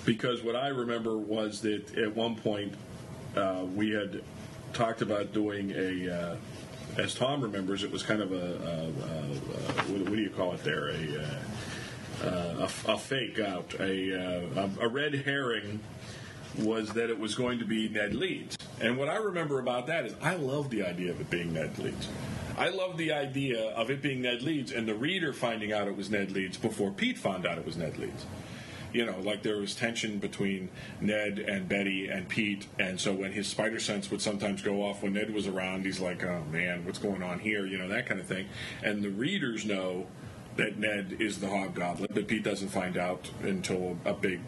because 0.06 0.41
what 0.41 0.56
I 0.56 0.70
remember 0.70 1.18
was 1.18 1.62
that 1.62 1.98
at 1.98 2.16
one 2.16 2.36
point 2.36 2.74
uh, 3.36 3.66
we 3.76 3.91
had 3.91 4.22
talked 4.74 5.02
about 5.02 5.34
doing 5.34 5.72
a. 5.76 6.10
Uh, 6.10 6.36
as 6.98 7.14
Tom 7.14 7.41
remembers, 7.41 7.84
it 7.84 7.91
was 7.91 8.02
kind 8.02 8.24
of 8.24 8.32
a, 8.32 8.36
a, 8.36 8.39
a, 8.39 9.20
a 9.20 10.00
what, 10.00 10.06
do 10.06 10.16
you 10.16 10.32
call 10.32 10.54
it 10.54 10.64
there? 10.64 10.88
A, 10.88 11.22
uh, 11.22 12.26
uh, 12.28 12.68
a, 12.88 12.91
a 12.93 12.98
fake 12.98 13.39
out, 13.39 13.76
a, 13.80 14.20
uh, 14.20 14.68
a, 14.80 14.86
a 14.86 14.88
red 14.88 15.14
herring 15.14 15.80
was 16.60 16.89
that 16.89 17.10
it 17.10 17.20
was 17.20 17.36
going 17.36 17.60
to 17.60 17.66
be 17.66 17.89
Ned 17.89 18.16
Leeds. 18.16 18.58
And 18.80 18.97
what 18.97 19.10
I 19.10 19.16
remember 19.16 19.60
about 19.60 19.88
that 19.88 20.05
is 20.05 20.14
I 20.22 20.36
love 20.36 20.70
the 20.70 20.84
idea 20.84 21.12
of 21.12 21.22
it 21.22 21.30
being 21.30 21.53
Ned 21.53 21.78
Leeds. 21.78 22.08
I 22.58 22.70
love 22.70 22.97
the 22.97 23.12
idea 23.12 23.70
of 23.70 23.91
it 23.91 24.01
being 24.01 24.24
Ned 24.24 24.41
Leeds 24.41 24.72
and 24.72 24.88
the 24.88 24.95
reader 24.95 25.32
finding 25.32 25.72
out 25.72 25.88
it 25.88 25.95
was 25.95 26.10
Ned 26.10 26.32
Leeds 26.32 26.58
before 26.58 26.91
Pete 26.91 27.18
found 27.18 27.45
out 27.45 27.58
it 27.58 27.66
was 27.66 27.78
Ned 27.78 27.97
Leeds. 27.97 28.26
You 28.93 29.05
know, 29.05 29.20
like 29.20 29.43
there 29.43 29.58
was 29.58 29.76
tension 29.76 30.18
between 30.18 30.70
Ned 30.99 31.39
and 31.39 31.68
Betty 31.68 32.08
and 32.08 32.28
Pete, 32.28 32.68
and 32.80 32.99
so 32.99 33.14
when 33.14 33.34
his 33.34 33.47
spider 33.47 33.80
sense 33.80 34.10
would 34.10 34.22
sometimes 34.22 34.62
go 34.62 34.82
off 34.82 35.03
when 35.03 35.14
Ned 35.14 35.34
was 35.34 35.45
around, 35.45 35.86
he's 35.86 35.99
like, 35.99 36.24
"Oh 36.24 36.43
man, 36.51 36.86
what's 36.86 36.97
going 36.97 37.22
on 37.22 37.39
here?" 37.39 37.66
You 37.66 37.78
know, 37.78 37.89
that 37.89 38.05
kind 38.08 38.20
of 38.20 38.26
thing. 38.26 38.47
And 38.82 39.03
the 39.03 39.10
readers 39.10 39.66
know 39.66 40.08
that 40.55 40.78
Ned 40.78 41.18
is 41.20 41.39
the 41.39 41.49
Hobgoblin, 41.49 42.10
but 42.14 42.28
Pete 42.28 42.43
doesn't 42.43 42.70
find 42.70 42.97
out 42.97 43.30
until 43.43 43.97
a 44.05 44.14
big, 44.14 44.39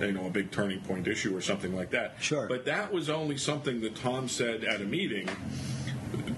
you 0.00 0.12
know, 0.12 0.26
a 0.26 0.30
big 0.30 0.50
turning 0.50 0.80
point 0.80 1.06
issue 1.06 1.36
or 1.36 1.40
something 1.40 1.74
like 1.74 1.90
that. 1.90 2.16
Sure. 2.20 2.46
But 2.46 2.64
that 2.66 2.92
was 2.92 3.08
only 3.10 3.36
something 3.36 3.80
that 3.82 3.96
Tom 3.96 4.28
said 4.28 4.64
at 4.64 4.80
a 4.80 4.84
meeting 4.84 5.28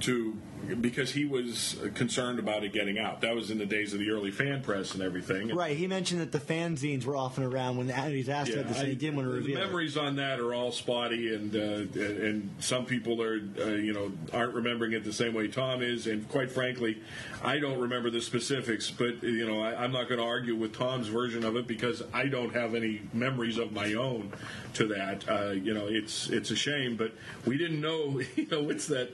to 0.01 0.37
because 0.81 1.13
he 1.13 1.25
was 1.25 1.77
concerned 1.95 2.39
about 2.39 2.65
it 2.65 2.73
getting 2.73 2.99
out. 2.99 3.21
That 3.21 3.35
was 3.35 3.51
in 3.51 3.59
the 3.59 3.67
days 3.67 3.93
of 3.93 3.99
the 3.99 4.11
early 4.11 4.31
fan 4.31 4.63
press 4.63 4.95
and 4.95 5.03
everything. 5.03 5.55
Right. 5.55 5.77
He 5.77 5.87
mentioned 5.87 6.21
that 6.21 6.33
the 6.33 6.41
fanzines 6.41 7.05
were 7.05 7.17
often 7.17 7.45
around 7.45 7.77
when 7.77 7.89
he's 8.11 8.29
asked 8.29 8.53
about 8.53 8.69
this, 8.69 8.79
and 8.79 8.89
he 8.89 8.95
didn't 8.95 9.17
want 9.17 9.27
to 9.27 9.33
the 9.33 9.39
reveal. 9.39 9.57
it. 9.59 9.67
memories 9.67 9.97
on 9.97 10.17
that 10.17 10.41
are 10.41 10.55
all 10.55 10.73
spotty, 10.73 11.35
and 11.35 11.55
uh, 11.55 12.01
and 12.01 12.51
some 12.59 12.85
people 12.85 13.23
are 13.23 13.41
uh, 13.61 13.67
you 13.71 13.93
know 13.93 14.13
aren't 14.33 14.55
remembering 14.55 14.93
it 14.93 15.05
the 15.05 15.13
same 15.13 15.35
way 15.35 15.49
Tom 15.49 15.83
is, 15.83 16.07
and 16.07 16.29
quite 16.29 16.51
frankly, 16.51 17.01
I 17.43 17.59
don't 17.59 17.79
remember 17.79 18.11
the 18.11 18.21
specifics. 18.21 18.91
But 18.91 19.23
you 19.23 19.47
know, 19.47 19.61
I, 19.61 19.83
I'm 19.83 19.93
not 19.93 20.09
going 20.09 20.21
to 20.21 20.27
argue 20.27 20.57
with 20.57 20.77
Tom's 20.77 21.09
version 21.09 21.45
of 21.45 21.57
it 21.57 21.67
because 21.67 22.03
I 22.13 22.27
don't 22.27 22.55
have 22.55 22.75
any 22.75 23.03
memories 23.13 23.59
of 23.59 23.73
my 23.73 23.95
own 23.95 24.33
to 24.75 24.87
that. 24.89 25.29
Uh, 25.29 25.51
you 25.51 25.75
know, 25.75 25.87
it's 25.89 26.29
it's 26.29 26.51
a 26.51 26.57
shame, 26.57 26.97
but 26.97 27.13
we 27.47 27.57
didn't 27.59 27.81
know. 27.81 28.21
You 28.37 28.47
know, 28.51 28.69
it's 28.69 28.89
that. 28.89 29.11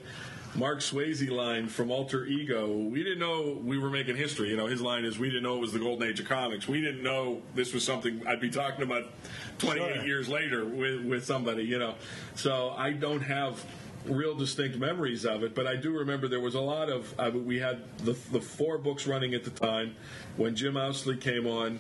Marc 0.57 0.81
Swayze 0.81 1.31
line 1.31 1.69
from 1.69 1.91
Alter 1.93 2.27
Ego. 2.27 2.77
We 2.77 3.05
didn't 3.05 3.21
know 3.21 3.61
we 3.63 3.79
were 3.79 3.91
making 3.91 4.17
history. 4.17 4.49
You 4.51 4.57
know, 4.57 4.67
his 4.67 4.81
line 4.81 5.05
is, 5.05 5.19
"We 5.19 5.29
didn't 5.29 5.45
know 5.45 5.57
it 5.57 5.61
was 5.61 5.73
the 5.73 5.79
golden 5.79 6.09
age 6.09 6.19
of 6.19 6.29
comics. 6.29 6.67
We 6.67 6.81
didn't 6.81 7.03
know 7.03 7.41
this 7.55 7.73
was 7.73 7.85
something 7.85 8.27
I'd 8.27 8.41
be 8.41 8.51
talking 8.51 8.83
about 8.83 9.13
28 9.59 9.95
Sure. 9.95 10.05
years 10.07 10.29
later 10.29 10.65
with 10.65 11.05
with 11.05 11.25
somebody." 11.25 11.63
You 11.65 11.79
know, 11.79 11.95
so 12.35 12.71
I 12.77 12.91
don't 12.93 13.23
have 13.23 13.65
real 14.07 14.35
distinct 14.35 14.77
memories 14.77 15.25
of 15.25 15.45
it, 15.45 15.55
but 15.55 15.67
I 15.69 15.77
do 15.77 15.91
remember 15.93 16.27
there 16.27 16.41
was 16.41 16.57
a 16.57 16.61
lot 16.61 16.89
of. 16.91 17.15
I, 17.19 17.29
we 17.29 17.59
had 17.61 17.83
the 17.99 18.17
the 18.33 18.41
four 18.41 18.77
books 18.77 19.07
running 19.07 19.35
at 19.35 19.45
the 19.45 19.51
time 19.51 19.95
when 20.37 20.57
Jim 20.57 20.77
Owsley 20.77 21.17
came 21.17 21.47
on. 21.47 21.79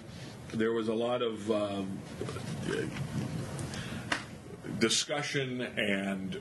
There 0.55 0.73
was 0.73 0.87
a 0.89 0.95
lot 0.95 1.23
of. 1.23 1.51
Um, 1.51 1.99
discussion 4.79 5.61
and 5.61 6.41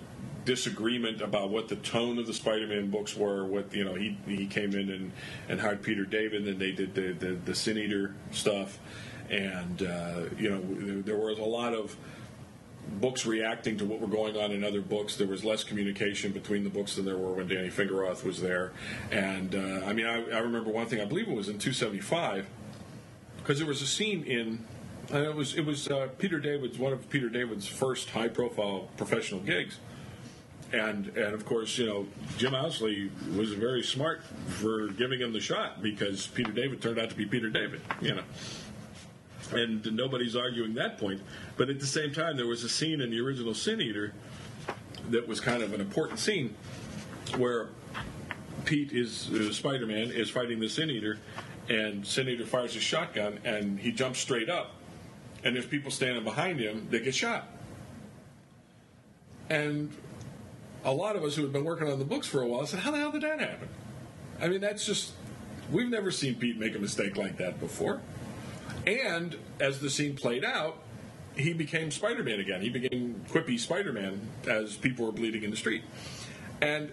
disagreement 0.50 1.22
about 1.22 1.52
what 1.52 1.68
the 1.68 1.76
tone 1.76 2.18
of 2.18 2.26
the 2.26 2.34
Spider-Man 2.34 2.90
books 2.90 3.16
were. 3.16 3.46
What 3.46 3.72
you 3.72 3.86
know, 3.86 3.94
he 3.94 4.18
he 4.26 4.48
came 4.48 4.74
in 4.74 4.90
and, 4.90 5.12
and 5.48 5.62
hired 5.62 5.84
Peter 5.84 6.06
David, 6.06 6.48
and 6.48 6.60
they 6.60 6.72
did 6.72 6.96
the 6.96 7.14
the, 7.14 7.34
the 7.46 7.54
Sin 7.54 7.78
Eater 7.78 8.16
stuff, 8.32 8.80
and 9.30 9.84
uh, 9.84 10.22
you 10.40 10.50
know 10.50 11.02
there, 11.04 11.18
was 11.18 11.38
a 11.38 11.44
lot 11.44 11.76
of 11.76 11.96
books 13.00 13.28
reacting 13.28 13.78
to 13.78 13.86
what 13.86 14.00
were 14.00 14.08
going 14.08 14.36
on 14.38 14.52
in 14.52 14.64
other 14.64 14.82
books. 14.82 15.18
There 15.18 15.28
was 15.28 15.46
less 15.46 15.64
communication 15.64 16.32
between 16.32 16.64
the 16.64 16.72
books 16.72 16.96
than 16.96 17.06
there 17.06 17.18
were 17.18 17.34
when 17.34 17.48
Danny 17.48 17.70
Fingeroth 17.70 18.24
was 18.24 18.42
there. 18.42 18.72
And 19.12 19.54
uh, 19.54 19.86
I 19.86 19.94
mean, 19.94 20.08
I, 20.08 20.24
I 20.32 20.40
remember 20.40 20.72
one 20.72 20.88
thing. 20.88 21.00
I 21.00 21.06
believe 21.06 21.28
it 21.28 21.36
was 21.36 21.48
in 21.48 21.60
275 21.60 22.48
because 23.38 23.60
there 23.60 23.68
was 23.68 23.84
a 23.84 23.88
scene 23.88 24.24
in. 24.24 24.66
And 25.12 25.26
it 25.26 25.36
was 25.36 25.56
it 25.56 25.66
was 25.66 25.88
uh, 25.88 26.08
Peter 26.20 26.40
David's 26.40 26.78
one 26.78 26.94
of 26.94 27.08
Peter 27.10 27.30
David's 27.30 27.68
first 27.68 28.12
high 28.12 28.28
profile 28.28 28.90
professional 28.96 29.42
gigs, 29.42 29.80
and 30.72 31.08
and 31.08 31.34
of 31.34 31.46
course 31.46 31.78
you 31.78 31.86
know 31.86 32.08
Jim 32.38 32.54
Owsley 32.54 33.12
was 33.36 33.54
very 33.54 33.84
smart 33.84 34.24
for 34.48 34.88
giving 34.90 35.20
him 35.20 35.34
the 35.34 35.40
shot 35.40 35.82
because 35.82 36.28
Peter 36.28 36.52
David 36.52 36.82
turned 36.82 37.00
out 37.00 37.10
to 37.10 37.16
be 37.16 37.26
Peter 37.26 37.50
David, 37.50 37.82
you 38.02 38.16
know. 38.16 38.24
And 39.52 39.84
nobody's 39.96 40.36
arguing 40.36 40.76
that 40.76 41.00
point. 41.00 41.22
But 41.58 41.72
at 41.72 41.80
the 41.80 41.88
same 41.88 42.14
time, 42.14 42.38
there 42.38 42.46
was 42.46 42.64
a 42.64 42.70
scene 42.70 43.02
in 43.02 43.10
the 43.10 43.20
original 43.20 43.56
Sin 43.56 43.82
Eater 43.82 44.14
that 45.10 45.28
was 45.28 45.40
kind 45.40 45.64
of 45.64 45.74
an 45.74 45.82
important 45.82 46.20
scene 46.20 46.56
where 47.36 47.70
Pete 48.66 48.92
is 48.92 49.30
uh, 49.32 49.52
Spider-Man 49.52 50.12
is 50.12 50.30
fighting 50.30 50.60
the 50.60 50.70
Sin 50.70 50.92
Eater, 50.92 51.18
and 51.68 52.06
Sin 52.06 52.30
Eater 52.30 52.46
fires 52.46 52.76
a 52.76 52.80
shotgun, 52.80 53.40
and 53.44 53.80
he 53.80 53.92
jumps 53.92 54.20
straight 54.20 54.50
up, 54.50 54.76
and 55.44 55.56
there's 55.56 55.66
people 55.66 55.90
standing 55.90 56.24
behind 56.24 56.60
him 56.60 56.88
that 56.92 57.04
get 57.04 57.16
shot, 57.16 57.48
and 59.50 59.92
a 60.84 60.92
lot 60.92 61.16
of 61.16 61.24
us 61.24 61.36
who 61.36 61.44
had 61.44 61.54
been 61.54 61.66
working 61.66 61.92
on 61.92 62.00
the 62.00 62.06
books 62.06 62.28
for 62.28 62.42
a 62.42 62.48
while 62.48 62.66
said, 62.66 62.80
"How 62.82 62.92
the 62.92 62.98
hell 62.98 63.12
did 63.12 63.22
that 63.22 63.40
happen?" 63.40 63.70
I 64.42 64.48
mean, 64.48 64.62
that's 64.62 64.86
just 64.86 65.14
we've 65.72 65.90
never 65.90 66.12
seen 66.12 66.36
Pete 66.36 66.58
make 66.58 66.76
a 66.76 66.80
mistake 66.80 67.18
like 67.18 67.38
that 67.38 67.60
before. 67.60 68.02
And 68.88 69.38
as 69.60 69.80
the 69.80 69.90
scene 69.90 70.16
played 70.16 70.46
out, 70.46 70.82
he 71.36 71.54
became 71.54 71.92
Spider 71.92 72.24
Man 72.24 72.40
again. 72.40 72.62
He 72.62 72.70
became 72.70 73.24
quippy 73.30 73.60
Spider 73.60 73.94
Man 73.94 74.22
as 74.48 74.76
people 74.76 75.06
were 75.06 75.12
bleeding 75.12 75.44
in 75.44 75.52
the 75.52 75.58
street. 75.58 75.84
And 76.62 76.92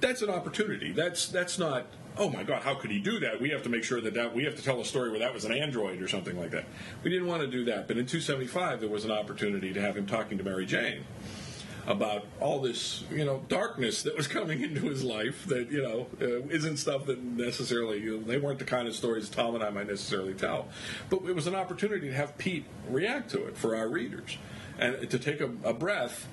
that's 0.00 0.22
an 0.22 0.30
opportunity. 0.30 0.92
That's 0.92 1.28
that's 1.28 1.58
not. 1.58 1.86
Oh 2.18 2.28
my 2.28 2.42
God! 2.42 2.62
How 2.62 2.74
could 2.74 2.90
he 2.90 2.98
do 2.98 3.20
that? 3.20 3.40
We 3.40 3.50
have 3.50 3.62
to 3.62 3.70
make 3.70 3.84
sure 3.84 4.00
that, 4.02 4.12
that 4.14 4.34
we 4.34 4.44
have 4.44 4.54
to 4.56 4.62
tell 4.62 4.78
a 4.80 4.84
story 4.84 5.08
where 5.08 5.20
that 5.20 5.32
was 5.32 5.46
an 5.46 5.52
android 5.52 6.02
or 6.02 6.08
something 6.08 6.38
like 6.38 6.50
that. 6.50 6.66
We 7.02 7.10
didn't 7.10 7.26
want 7.26 7.40
to 7.40 7.46
do 7.46 7.64
that, 7.66 7.88
but 7.88 7.96
in 7.96 8.04
275 8.04 8.80
there 8.80 8.88
was 8.90 9.06
an 9.06 9.10
opportunity 9.10 9.72
to 9.72 9.80
have 9.80 9.96
him 9.96 10.06
talking 10.06 10.36
to 10.36 10.44
Mary 10.44 10.66
Jane 10.66 11.04
about 11.86 12.24
all 12.40 12.60
this, 12.60 13.04
you 13.10 13.24
know, 13.24 13.42
darkness 13.48 14.02
that 14.02 14.16
was 14.16 14.26
coming 14.26 14.62
into 14.62 14.82
his 14.82 15.02
life 15.02 15.46
that, 15.46 15.70
you 15.70 15.82
know, 15.82 16.06
uh, 16.20 16.46
isn't 16.48 16.76
stuff 16.76 17.06
that 17.06 17.22
necessarily, 17.22 18.00
you 18.00 18.18
know, 18.18 18.22
they 18.24 18.38
weren't 18.38 18.58
the 18.58 18.64
kind 18.64 18.86
of 18.86 18.94
stories 18.94 19.28
Tom 19.28 19.54
and 19.54 19.64
I 19.64 19.70
might 19.70 19.88
necessarily 19.88 20.34
tell. 20.34 20.68
But 21.10 21.22
it 21.26 21.34
was 21.34 21.46
an 21.46 21.54
opportunity 21.54 22.08
to 22.08 22.14
have 22.14 22.38
Pete 22.38 22.64
react 22.88 23.30
to 23.32 23.46
it 23.46 23.56
for 23.56 23.74
our 23.76 23.88
readers 23.88 24.38
and 24.78 25.10
to 25.10 25.18
take 25.18 25.40
a, 25.40 25.50
a 25.64 25.72
breath 25.72 26.28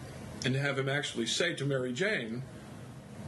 and 0.45 0.53
to 0.53 0.59
have 0.59 0.77
him 0.77 0.87
actually 0.87 1.25
say 1.25 1.53
to 1.55 1.65
Mary 1.65 1.93
Jane, 1.93 2.43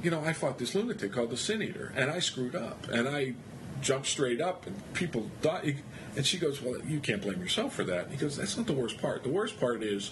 you 0.04 0.10
know, 0.10 0.22
I 0.22 0.34
fought 0.34 0.58
this 0.58 0.74
lunatic 0.74 1.12
called 1.12 1.30
the 1.30 1.38
Sin 1.38 1.62
Eater 1.62 1.92
and 1.96 2.10
I 2.10 2.20
screwed 2.20 2.56
up 2.56 2.88
and 2.90 3.08
I 3.08 3.36
jumped 3.82 4.08
straight 4.08 4.42
up 4.42 4.68
and 4.68 4.94
people 4.94 5.30
died. 5.42 5.78
And 6.16 6.26
she 6.26 6.38
goes, 6.38 6.62
Well, 6.62 6.80
you 6.86 7.00
can't 7.00 7.22
blame 7.22 7.42
yourself 7.42 7.74
for 7.74 7.84
that. 7.86 8.10
he 8.10 8.18
goes, 8.18 8.38
That's 8.38 8.58
not 8.58 8.68
the 8.68 8.74
worst 8.74 9.00
part. 9.00 9.24
The 9.24 9.30
worst 9.30 9.60
part 9.60 9.84
is 9.84 10.12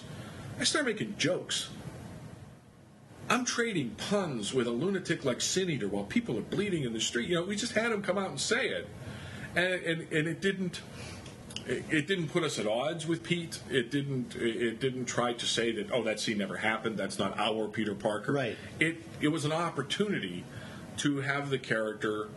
I 0.58 0.64
started 0.64 0.92
making 0.92 1.16
jokes 1.18 1.70
I'm 3.30 3.44
trading 3.44 3.90
puns 3.90 4.52
with 4.52 4.66
a 4.66 4.72
lunatic 4.72 5.24
like 5.24 5.40
Sin 5.40 5.70
Eater 5.70 5.86
while 5.86 6.02
people 6.02 6.36
are 6.36 6.42
bleeding 6.42 6.82
in 6.82 6.92
the 6.92 7.00
street. 7.00 7.28
You 7.28 7.36
know, 7.36 7.44
we 7.44 7.54
just 7.54 7.74
had 7.74 7.92
him 7.92 8.02
come 8.02 8.18
out 8.18 8.28
and 8.28 8.40
say 8.40 8.66
it, 8.68 8.88
and 9.54 9.72
and, 9.72 10.12
and 10.12 10.28
it 10.28 10.40
didn't. 10.40 10.80
It 11.66 12.08
didn't 12.08 12.28
put 12.28 12.42
us 12.42 12.58
at 12.58 12.66
odds 12.66 13.06
with 13.06 13.22
Pete. 13.22 13.60
It 13.70 13.92
didn't. 13.92 14.34
It 14.34 14.80
didn't 14.80 15.04
try 15.04 15.32
to 15.34 15.46
say 15.46 15.70
that. 15.72 15.92
Oh, 15.92 16.02
that 16.02 16.18
scene 16.18 16.38
never 16.38 16.56
happened. 16.56 16.98
That's 16.98 17.18
not 17.18 17.38
our 17.38 17.68
Peter 17.68 17.94
Parker. 17.94 18.32
Right. 18.32 18.56
It. 18.80 18.96
It 19.20 19.28
was 19.28 19.44
an 19.44 19.52
opportunity 19.52 20.44
to 20.96 21.20
have 21.20 21.50
the 21.50 21.58
character 21.58 22.28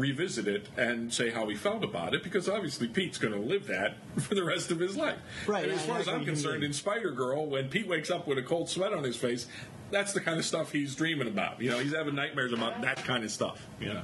revisit 0.00 0.48
it 0.48 0.68
and 0.76 1.12
say 1.12 1.30
how 1.30 1.48
he 1.48 1.54
felt 1.54 1.84
about 1.84 2.14
it 2.14 2.22
because 2.22 2.48
obviously 2.48 2.88
Pete's 2.88 3.18
going 3.18 3.34
to 3.34 3.40
live 3.40 3.66
that 3.66 3.96
for 4.18 4.34
the 4.34 4.44
rest 4.44 4.70
of 4.70 4.78
his 4.78 4.96
life. 4.96 5.18
Right. 5.46 5.64
And 5.64 5.72
as 5.72 5.84
far 5.84 5.98
as 5.98 6.08
I'm 6.08 6.24
concerned, 6.24 6.64
in 6.64 6.72
Spider 6.72 7.10
Girl, 7.10 7.46
when 7.46 7.68
Pete 7.68 7.86
wakes 7.88 8.10
up 8.10 8.26
with 8.26 8.38
a 8.38 8.42
cold 8.42 8.68
sweat 8.68 8.92
on 8.92 9.04
his 9.04 9.16
face, 9.16 9.46
that's 9.90 10.12
the 10.12 10.20
kind 10.20 10.38
of 10.38 10.44
stuff 10.44 10.72
he's 10.72 10.94
dreaming 10.94 11.28
about. 11.28 11.60
You 11.60 11.70
know, 11.70 11.78
he's 11.78 11.94
having 11.94 12.14
nightmares 12.14 12.52
about 12.52 12.82
that 12.82 13.04
kind 13.04 13.24
of 13.24 13.30
stuff. 13.30 13.64
You 13.80 13.94
know. 13.94 14.02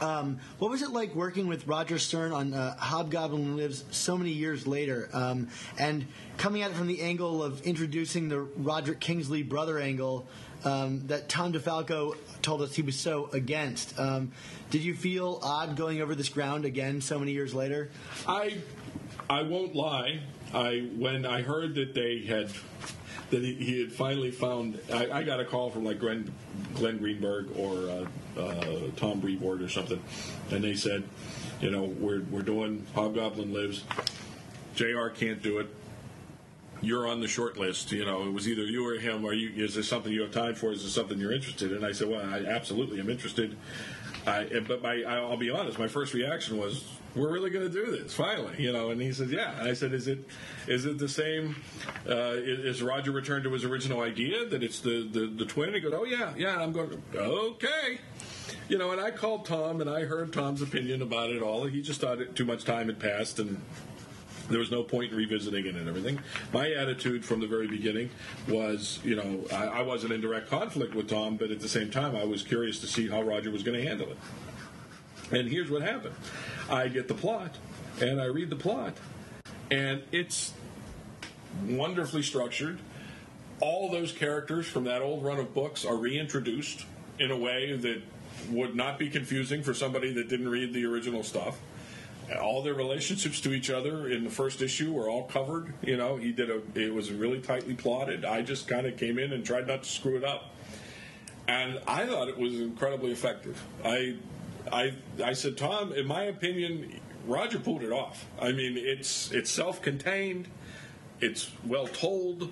Um, 0.00 0.40
what 0.58 0.70
was 0.70 0.82
it 0.82 0.90
like 0.90 1.14
working 1.14 1.46
with 1.46 1.66
Roger 1.66 1.98
Stern 1.98 2.32
on 2.32 2.54
uh, 2.54 2.76
Hobgoblin 2.76 3.56
Lives 3.56 3.84
so 3.90 4.18
many 4.18 4.30
years 4.30 4.66
later, 4.66 5.08
um, 5.12 5.48
and 5.78 6.06
coming 6.38 6.62
at 6.62 6.70
it 6.70 6.74
from 6.74 6.88
the 6.88 7.02
angle 7.02 7.42
of 7.42 7.62
introducing 7.62 8.28
the 8.28 8.40
Roderick 8.40 9.00
Kingsley 9.00 9.42
brother 9.42 9.78
angle 9.78 10.26
um, 10.64 11.06
that 11.06 11.28
Tom 11.28 11.52
DeFalco 11.52 12.16
told 12.42 12.62
us 12.62 12.74
he 12.74 12.82
was 12.82 12.98
so 12.98 13.28
against? 13.32 13.98
Um, 13.98 14.32
did 14.70 14.82
you 14.82 14.94
feel 14.94 15.40
odd 15.42 15.76
going 15.76 16.00
over 16.00 16.14
this 16.14 16.28
ground 16.28 16.64
again 16.64 17.00
so 17.00 17.18
many 17.18 17.32
years 17.32 17.54
later? 17.54 17.90
I, 18.26 18.58
I 19.28 19.42
won't 19.42 19.74
lie. 19.74 20.20
I 20.54 20.88
when 20.96 21.24
I 21.24 21.42
heard 21.42 21.74
that 21.76 21.94
they 21.94 22.20
had 22.20 22.50
that 23.30 23.42
he, 23.42 23.54
he, 23.54 23.80
had 23.80 23.92
finally 23.92 24.30
found. 24.30 24.78
I, 24.92 25.10
I, 25.10 25.22
got 25.22 25.40
a 25.40 25.44
call 25.46 25.70
from 25.70 25.84
like 25.84 25.98
Glenn, 25.98 26.30
Glenn 26.74 26.98
Greenberg 26.98 27.56
or 27.56 27.88
uh, 27.88 28.40
uh, 28.40 28.80
Tom 28.96 29.20
Brevoort 29.20 29.62
or 29.62 29.68
something, 29.70 30.02
and 30.50 30.62
they 30.62 30.74
said, 30.74 31.02
you 31.62 31.70
know, 31.70 31.84
we're 31.84 32.20
we're 32.30 32.42
doing 32.42 32.86
Hobgoblin 32.94 33.52
Lives. 33.52 33.84
Jr. 34.74 35.08
can't 35.14 35.42
do 35.42 35.58
it. 35.58 35.74
You're 36.82 37.08
on 37.08 37.20
the 37.20 37.28
short 37.28 37.56
list. 37.56 37.92
You 37.92 38.04
know, 38.04 38.26
it 38.26 38.32
was 38.32 38.46
either 38.48 38.62
you 38.62 38.86
or 38.86 38.98
him. 38.98 39.24
Are 39.24 39.32
you? 39.32 39.64
Is 39.64 39.74
this 39.74 39.88
something 39.88 40.12
you 40.12 40.22
have 40.22 40.32
time 40.32 40.54
for? 40.54 40.72
Is 40.72 40.82
this 40.82 40.92
something 40.92 41.18
you're 41.18 41.32
interested 41.32 41.72
in? 41.72 41.84
I 41.84 41.92
said, 41.92 42.08
well, 42.08 42.20
I 42.20 42.44
absolutely 42.44 43.00
am 43.00 43.08
interested. 43.08 43.56
I, 44.26 44.60
but 44.66 44.82
my, 44.82 45.02
I'll 45.02 45.36
be 45.36 45.50
honest. 45.50 45.78
My 45.78 45.88
first 45.88 46.14
reaction 46.14 46.58
was, 46.58 46.84
"We're 47.14 47.32
really 47.32 47.50
going 47.50 47.70
to 47.70 47.72
do 47.72 47.90
this 47.90 48.14
finally," 48.14 48.54
you 48.58 48.72
know. 48.72 48.90
And 48.90 49.00
he 49.00 49.12
says, 49.12 49.32
"Yeah." 49.32 49.58
And 49.58 49.68
I 49.68 49.72
said, 49.72 49.92
"Is 49.92 50.06
it, 50.06 50.24
is 50.68 50.84
it 50.86 50.98
the 50.98 51.08
same? 51.08 51.56
Uh, 52.08 52.34
is 52.36 52.82
Roger 52.82 53.10
returned 53.10 53.44
to 53.44 53.52
his 53.52 53.64
original 53.64 54.00
idea 54.00 54.46
that 54.46 54.62
it's 54.62 54.78
the 54.80 55.08
the, 55.10 55.26
the 55.26 55.44
twin?" 55.44 55.70
And 55.70 55.76
he 55.76 55.80
goes, 55.80 55.92
"Oh 55.94 56.04
yeah, 56.04 56.32
yeah." 56.36 56.52
And 56.52 56.62
I'm 56.62 56.72
going, 56.72 57.02
"Okay." 57.14 57.98
You 58.68 58.78
know, 58.78 58.92
and 58.92 59.00
I 59.00 59.10
called 59.10 59.44
Tom 59.44 59.80
and 59.80 59.90
I 59.90 60.04
heard 60.04 60.32
Tom's 60.32 60.62
opinion 60.62 61.02
about 61.02 61.30
it 61.30 61.42
all. 61.42 61.64
He 61.64 61.82
just 61.82 62.00
thought 62.00 62.20
it, 62.20 62.36
too 62.36 62.44
much 62.44 62.64
time 62.64 62.86
had 62.86 62.98
passed 62.98 63.38
and 63.38 63.60
there 64.48 64.58
was 64.58 64.70
no 64.70 64.82
point 64.82 65.12
in 65.12 65.16
revisiting 65.16 65.66
it 65.66 65.74
and 65.74 65.88
everything. 65.88 66.18
My 66.52 66.72
attitude 66.72 67.24
from 67.24 67.40
the 67.40 67.46
very 67.46 67.66
beginning 67.66 68.10
was, 68.48 69.00
you 69.04 69.16
know, 69.16 69.44
I, 69.52 69.80
I, 69.80 69.82
wasn't 69.82 70.12
in 70.12 70.20
direct 70.20 70.50
conflict 70.50 70.94
with 70.94 71.08
Tom, 71.08 71.36
but 71.36 71.50
at 71.50 71.60
the 71.60 71.68
same 71.68 71.90
time, 71.90 72.16
I 72.16 72.24
was 72.24 72.42
curious 72.42 72.80
to 72.80 72.86
see 72.86 73.08
how 73.08 73.22
Roger 73.22 73.50
was 73.50 73.62
going 73.62 73.80
to 73.80 73.86
handle 73.86 74.08
it. 74.10 74.18
And 75.32 75.48
here's 75.48 75.70
what 75.70 75.82
happened 75.82 76.14
I 76.68 76.88
get 76.88 77.08
the 77.08 77.14
plot, 77.14 77.56
and 78.00 78.20
I 78.20 78.26
read 78.26 78.50
the 78.50 78.56
plot, 78.56 78.94
and 79.70 80.02
it's 80.12 80.52
wonderfully 81.66 82.22
structured. 82.22 82.78
All 83.60 83.90
those 83.90 84.12
characters 84.12 84.66
from 84.66 84.84
that 84.84 85.02
old 85.02 85.24
run 85.24 85.38
of 85.38 85.54
books 85.54 85.84
are 85.84 85.96
reintroduced 85.96 86.84
in 87.18 87.30
a 87.30 87.36
way 87.36 87.76
that 87.76 88.02
would 88.50 88.74
not 88.74 88.98
be 88.98 89.08
confusing 89.08 89.62
for 89.62 89.72
somebody 89.72 90.12
that 90.14 90.28
didn't 90.28 90.48
read 90.48 90.72
the 90.72 90.84
original 90.84 91.22
stuff 91.22 91.58
all 92.40 92.62
their 92.62 92.74
relationships 92.74 93.40
to 93.40 93.52
each 93.52 93.70
other 93.70 94.08
in 94.08 94.24
the 94.24 94.30
first 94.30 94.62
issue 94.62 94.92
were 94.92 95.08
all 95.08 95.24
covered. 95.24 95.74
You 95.82 95.96
know, 95.96 96.16
he 96.16 96.32
did 96.32 96.50
a. 96.50 96.62
It 96.74 96.94
was 96.94 97.10
really 97.10 97.40
tightly 97.40 97.74
plotted. 97.74 98.24
I 98.24 98.42
just 98.42 98.68
kind 98.68 98.86
of 98.86 98.96
came 98.96 99.18
in 99.18 99.32
and 99.32 99.44
tried 99.44 99.66
not 99.66 99.82
to 99.82 99.88
screw 99.88 100.16
it 100.16 100.24
up, 100.24 100.54
and 101.48 101.80
I 101.86 102.06
thought 102.06 102.28
it 102.28 102.38
was 102.38 102.54
incredibly 102.60 103.12
effective. 103.12 103.62
I, 103.84 104.16
I, 104.70 104.94
I 105.22 105.32
said, 105.32 105.56
Tom, 105.56 105.92
in 105.92 106.06
my 106.06 106.24
opinion, 106.24 107.00
Roger 107.26 107.58
pulled 107.58 107.82
it 107.82 107.92
off. 107.92 108.26
I 108.40 108.52
mean, 108.52 108.76
it's 108.76 109.30
it's 109.32 109.50
self-contained, 109.50 110.48
it's 111.20 111.50
well 111.66 111.86
told, 111.86 112.50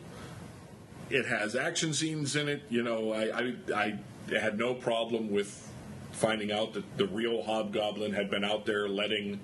it 1.08 1.26
has 1.26 1.56
action 1.56 1.92
scenes 1.94 2.36
in 2.36 2.48
it. 2.48 2.62
You 2.68 2.82
know, 2.82 3.12
I, 3.12 3.40
I, 3.40 3.54
I 3.74 3.98
had 4.38 4.58
no 4.58 4.74
problem 4.74 5.30
with 5.30 5.68
finding 6.12 6.52
out 6.52 6.74
that 6.74 6.84
the 6.96 7.06
real 7.06 7.42
Hobgoblin 7.42 8.12
had 8.12 8.30
been 8.30 8.44
out 8.44 8.66
there 8.66 8.88
letting 8.88 9.40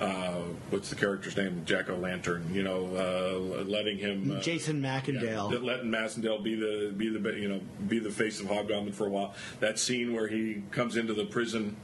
uh, 0.00 0.42
what's 0.70 0.90
the 0.90 0.96
character's 0.96 1.36
name? 1.36 1.62
Jack 1.66 1.90
O' 1.90 1.96
Lantern. 1.96 2.48
You 2.52 2.62
know, 2.62 2.86
uh, 2.96 3.62
letting 3.64 3.98
him 3.98 4.36
uh, 4.36 4.40
Jason 4.40 4.80
Macendale, 4.80 5.52
yeah, 5.52 5.58
letting 5.58 5.90
Macendale 5.90 6.42
be 6.42 6.54
the 6.54 6.92
be 6.96 7.08
the 7.08 7.30
you 7.38 7.48
know 7.48 7.60
be 7.86 7.98
the 7.98 8.10
face 8.10 8.40
of 8.40 8.46
Hobgoblin 8.46 8.92
for 8.92 9.06
a 9.06 9.10
while. 9.10 9.34
That 9.60 9.78
scene 9.78 10.14
where 10.14 10.28
he 10.28 10.62
comes 10.70 10.96
into 10.96 11.14
the 11.14 11.24
prison 11.24 11.76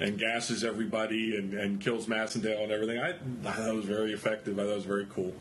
and 0.00 0.18
gasses 0.18 0.64
everybody 0.64 1.36
and, 1.36 1.52
and 1.54 1.80
kills 1.80 2.06
Macendale 2.06 2.62
and 2.62 2.72
everything. 2.72 2.98
I, 2.98 3.10
I 3.46 3.52
thought 3.52 3.68
it 3.68 3.74
was 3.74 3.84
very 3.84 4.12
effective. 4.12 4.58
I 4.58 4.62
thought 4.62 4.72
it 4.72 4.76
was 4.76 4.84
very 4.84 5.06
cool. 5.10 5.34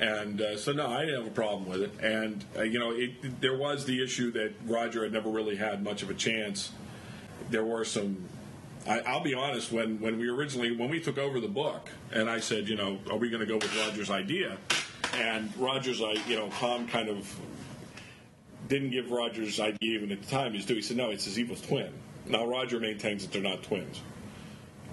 And 0.00 0.40
uh, 0.40 0.56
so, 0.56 0.72
no, 0.72 0.86
I 0.86 1.04
didn't 1.04 1.24
have 1.24 1.32
a 1.32 1.34
problem 1.34 1.68
with 1.68 1.82
it. 1.82 1.92
And, 2.00 2.44
uh, 2.56 2.62
you 2.62 2.78
know, 2.78 2.92
it, 2.92 3.40
there 3.40 3.56
was 3.56 3.84
the 3.84 4.02
issue 4.02 4.30
that 4.32 4.52
Roger 4.64 5.02
had 5.02 5.12
never 5.12 5.28
really 5.28 5.56
had 5.56 5.82
much 5.82 6.02
of 6.02 6.10
a 6.10 6.14
chance. 6.14 6.70
There 7.50 7.64
were 7.64 7.84
some. 7.84 8.24
I, 8.88 9.00
I'll 9.00 9.20
be 9.20 9.34
honest. 9.34 9.70
When 9.70 10.00
when 10.00 10.18
we 10.18 10.28
originally 10.28 10.74
when 10.74 10.88
we 10.88 11.00
took 11.00 11.18
over 11.18 11.40
the 11.40 11.48
book, 11.48 11.90
and 12.12 12.28
I 12.30 12.40
said, 12.40 12.68
you 12.68 12.76
know, 12.76 12.98
are 13.10 13.16
we 13.16 13.28
going 13.28 13.40
to 13.40 13.46
go 13.46 13.56
with 13.56 13.74
Roger's 13.76 14.10
idea? 14.10 14.56
And 15.14 15.54
Roger's, 15.56 16.02
I, 16.02 16.12
you 16.26 16.36
know, 16.36 16.48
Tom 16.58 16.86
kind 16.86 17.08
of 17.08 17.34
didn't 18.68 18.90
give 18.90 19.10
Roger's 19.10 19.58
idea 19.58 19.94
even 19.94 20.12
at 20.12 20.22
the 20.22 20.28
time 20.28 20.52
He's 20.52 20.66
due. 20.66 20.74
He 20.74 20.82
said, 20.82 20.96
no, 20.96 21.10
it's 21.10 21.24
his 21.24 21.38
evil 21.38 21.56
twin. 21.56 21.92
Now 22.26 22.46
Roger 22.46 22.78
maintains 22.78 23.22
that 23.22 23.32
they're 23.32 23.42
not 23.42 23.62
twins. 23.62 24.00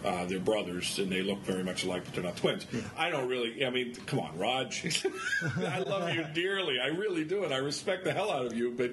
Uh, 0.03 0.25
they're 0.25 0.39
brothers, 0.39 0.99
and 0.99 1.11
they 1.11 1.23
look 1.23 1.39
very 1.43 1.63
much 1.63 1.83
alike, 1.83 2.03
but 2.05 2.13
they're 2.13 2.23
not 2.23 2.37
twins. 2.37 2.67
I 2.95 3.09
don't 3.09 3.27
really. 3.27 3.65
I 3.65 3.71
mean, 3.71 3.95
come 4.05 4.19
on, 4.19 4.37
Rog. 4.37 4.71
I 5.57 5.79
love 5.79 6.13
you 6.13 6.23
dearly. 6.33 6.79
I 6.79 6.87
really 6.87 7.23
do, 7.23 7.43
and 7.43 7.51
I 7.53 7.57
respect 7.57 8.03
the 8.03 8.13
hell 8.13 8.29
out 8.29 8.45
of 8.45 8.53
you. 8.53 8.71
But 8.71 8.91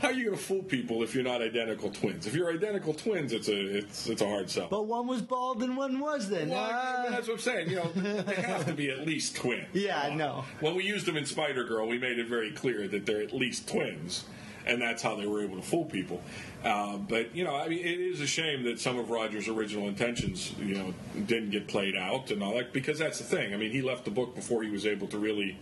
how 0.00 0.08
are 0.08 0.12
you 0.12 0.24
going 0.26 0.36
to 0.36 0.42
fool 0.42 0.62
people 0.62 1.02
if 1.02 1.14
you're 1.14 1.24
not 1.24 1.42
identical 1.42 1.90
twins? 1.90 2.26
If 2.26 2.34
you're 2.34 2.50
identical 2.52 2.94
twins, 2.94 3.32
it's 3.32 3.48
a 3.48 3.76
it's 3.78 4.08
it's 4.08 4.22
a 4.22 4.26
hard 4.28 4.48
sell. 4.50 4.68
But 4.68 4.86
one 4.86 5.06
was 5.06 5.22
bald 5.22 5.62
and 5.62 5.76
one 5.76 6.00
wasn't. 6.00 6.50
Well, 6.50 6.70
Ah. 6.72 7.06
that's 7.10 7.28
what 7.28 7.34
I'm 7.34 7.40
saying. 7.40 7.70
You 7.70 7.76
know, 7.76 7.90
they 7.94 8.34
have 8.34 8.66
to 8.66 8.72
be 8.72 8.90
at 8.90 9.06
least 9.06 9.36
twins. 9.36 9.66
Yeah, 9.74 10.00
I 10.00 10.14
no. 10.14 10.44
When 10.60 10.74
we 10.74 10.84
used 10.84 11.06
them 11.06 11.16
in 11.16 11.24
Spider 11.26 11.64
Girl, 11.64 11.86
we 11.86 11.98
made 11.98 12.18
it 12.18 12.26
very 12.26 12.50
clear 12.52 12.88
that 12.88 13.06
they're 13.06 13.22
at 13.22 13.32
least 13.34 13.68
twins, 13.68 14.24
and 14.66 14.80
that's 14.80 15.02
how 15.02 15.16
they 15.16 15.26
were 15.26 15.42
able 15.42 15.56
to 15.56 15.62
fool 15.62 15.84
people. 15.84 16.20
Uh, 16.64 16.96
but 16.98 17.34
you 17.34 17.44
know, 17.44 17.54
I 17.56 17.68
mean, 17.68 17.80
it 17.80 18.00
is 18.00 18.20
a 18.20 18.26
shame 18.26 18.64
that 18.64 18.78
some 18.80 18.98
of 18.98 19.10
Roger's 19.10 19.48
original 19.48 19.88
intentions, 19.88 20.52
you 20.58 20.74
know, 20.76 20.94
didn't 21.26 21.50
get 21.50 21.66
played 21.68 21.96
out 21.96 22.30
and 22.30 22.42
all 22.42 22.54
that 22.56 22.72
because 22.72 22.98
that's 22.98 23.18
the 23.18 23.24
thing. 23.24 23.52
I 23.54 23.56
mean, 23.56 23.70
he 23.70 23.80
left 23.82 24.04
the 24.04 24.10
book 24.10 24.34
before 24.34 24.62
he 24.62 24.70
was 24.70 24.86
able 24.86 25.06
to 25.08 25.18
really 25.18 25.56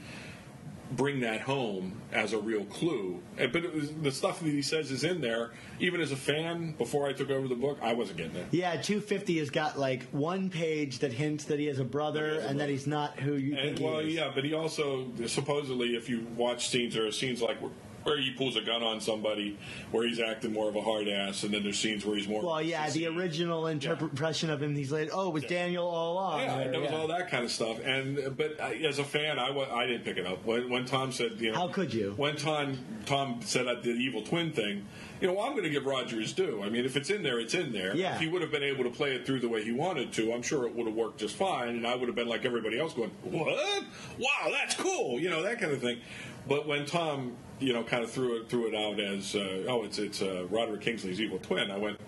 bring 0.93 1.21
that 1.21 1.43
home 1.43 2.01
as 2.13 2.33
a 2.33 2.39
real 2.39 2.65
clue. 2.65 3.21
Eh, 3.39 3.47
but 3.47 3.65
it 3.65 3.75
was, 3.75 3.93
the 3.95 4.11
stuff 4.11 4.41
that 4.41 4.49
he 4.49 4.63
says 4.63 4.91
is 4.91 5.05
in 5.05 5.21
there. 5.21 5.53
Even 5.81 6.01
as 6.01 6.13
a 6.13 6.17
fan, 6.17 6.73
before 6.73 7.07
I 7.07 7.13
took 7.13 7.31
over 7.31 7.47
the 7.47 7.55
book, 7.55 7.79
I 7.83 7.93
wasn't 7.93 8.19
getting 8.19 8.37
it. 8.37 8.47
Yeah, 8.51 8.73
250 8.73 9.39
has 9.39 9.51
got 9.51 9.79
like 9.79 10.05
one 10.11 10.51
page 10.51 11.01
that 11.01 11.13
hints 11.13 11.45
that 11.45 11.59
he 11.59 11.67
has 11.67 11.79
a 11.79 11.85
brother 11.85 12.35
has 12.35 12.45
a 12.45 12.49
and 12.49 12.61
that 12.61 12.69
he's 12.69 12.87
not 12.87 13.19
who 13.21 13.35
you 13.35 13.57
And 13.57 13.77
think 13.77 13.81
well, 13.81 14.01
he 14.01 14.11
is. 14.13 14.17
Well, 14.19 14.27
yeah, 14.29 14.33
but 14.35 14.45
he 14.45 14.55
also 14.55 15.11
supposedly, 15.27 15.97
if 15.97 16.09
you 16.09 16.27
watch 16.37 16.69
scenes, 16.69 16.95
there 16.95 17.07
are 17.07 17.13
scenes 17.13 17.43
like 17.43 17.59
where, 18.05 18.19
he 18.19 18.33
pulls 18.33 18.57
a 18.57 18.61
gun 18.61 18.83
on 18.83 19.01
somebody, 19.01 19.59
where 19.91 20.07
he's 20.07 20.21
acting 20.21 20.53
more 20.53 20.69
of 20.69 20.77
a 20.77 20.83
hard 20.83 21.09
ass, 21.09 21.43
and 21.45 21.53
then 21.53 21.63
there's 21.63 21.79
scenes 21.79 22.05
where 22.05 22.17
he's 22.17 22.29
more. 22.29 22.43
Well, 22.43 22.63
yeah, 22.63 22.89
the 22.91 23.07
original 23.07 23.67
interpretation 23.67 24.51
of 24.51 24.63
him, 24.63 24.75
he's 24.75 24.93
like, 24.93 25.11
oh, 25.13 25.29
it 25.29 25.35
was 25.35 25.45
Daniel 25.45 25.87
all 25.87 26.15
along. 26.15 26.41
Yeah, 26.41 26.69
there 26.69 26.81
was 26.81 26.91
yeah. 26.91 26.97
all 26.97 27.09
that 27.09 27.31
kind 27.31 27.45
of 27.45 27.51
stuff, 27.51 27.79
and 27.85 28.37
but 28.37 28.61
I, 28.61 28.75
as 28.77 28.99
a 28.99 29.05
fan, 29.05 29.39
I, 29.39 29.49
I 29.49 29.87
didn't 29.87 30.05
pick 30.05 30.17
it 30.17 30.27
up 30.27 30.45
when, 30.45 30.71
when 30.71 30.85
Tom 30.85 31.13
said, 31.13 31.41
you 31.41 31.53
know, 31.53 31.59
How 31.59 31.69
could 31.69 31.93
you? 31.93 32.15
When 32.17 32.37
Tom 32.37 32.79
Tom 33.07 33.41
said 33.43 33.67
uh, 33.67 33.77
the 33.83 33.91
evil 33.91 34.23
twin 34.23 34.53
thing, 34.53 34.87
you 35.21 35.27
know, 35.27 35.35
well, 35.35 35.47
I'm 35.47 35.53
going 35.53 35.65
to 35.65 35.71
give 35.71 35.87
Roger 35.87 36.21
his 36.21 36.33
due. 36.33 36.63
I 36.63 36.69
mean, 36.69 36.85
if 36.85 36.97
it's 36.97 37.11
in 37.11 37.23
there, 37.23 37.41
it's 37.41 37.55
in 37.55 37.73
there. 37.73 37.95
Yeah. 37.95 38.15
If 38.15 38.21
he 38.21 38.29
would 38.29 38.43
have 38.43 38.51
been 38.51 38.63
able 38.63 38.85
to 38.85 38.91
play 38.91 39.15
it 39.15 39.27
through 39.27 39.41
the 39.41 39.49
way 39.49 39.65
he 39.65 39.73
wanted 39.73 40.13
to, 40.15 40.33
I'm 40.33 40.43
sure 40.43 40.67
it 40.67 40.75
would 40.75 40.87
have 40.87 40.95
worked 40.95 41.19
just 41.19 41.35
fine, 41.35 41.71
and 41.71 41.87
I 41.87 41.97
would 41.97 42.09
have 42.09 42.15
been 42.15 42.29
like 42.29 42.45
everybody 42.45 42.79
else, 42.79 42.95
going, 42.95 43.11
"What? 43.23 43.85
Wow, 44.19 44.51
that's 44.51 44.75
cool," 44.75 45.19
you 45.19 45.31
know, 45.31 45.43
that 45.43 45.61
kind 45.61 45.73
of 45.73 45.81
thing. 45.81 46.01
But 46.49 46.67
when 46.67 46.87
Tom, 46.87 47.37
you 47.61 47.73
know, 47.73 47.83
kind 47.85 48.03
of 48.03 48.11
threw 48.11 48.41
it 48.41 48.49
threw 48.49 48.67
it 48.69 48.75
out 48.75 48.99
as, 49.01 49.35
uh, 49.35 49.65
"Oh, 49.69 49.85
it's 49.85 49.99
it's 49.99 50.23
uh, 50.23 50.47
Roderick 50.51 50.81
Kingsley's 50.81 51.21
evil 51.21 51.39
twin," 51.39 51.71
I 51.71 51.77
went. 51.77 52.01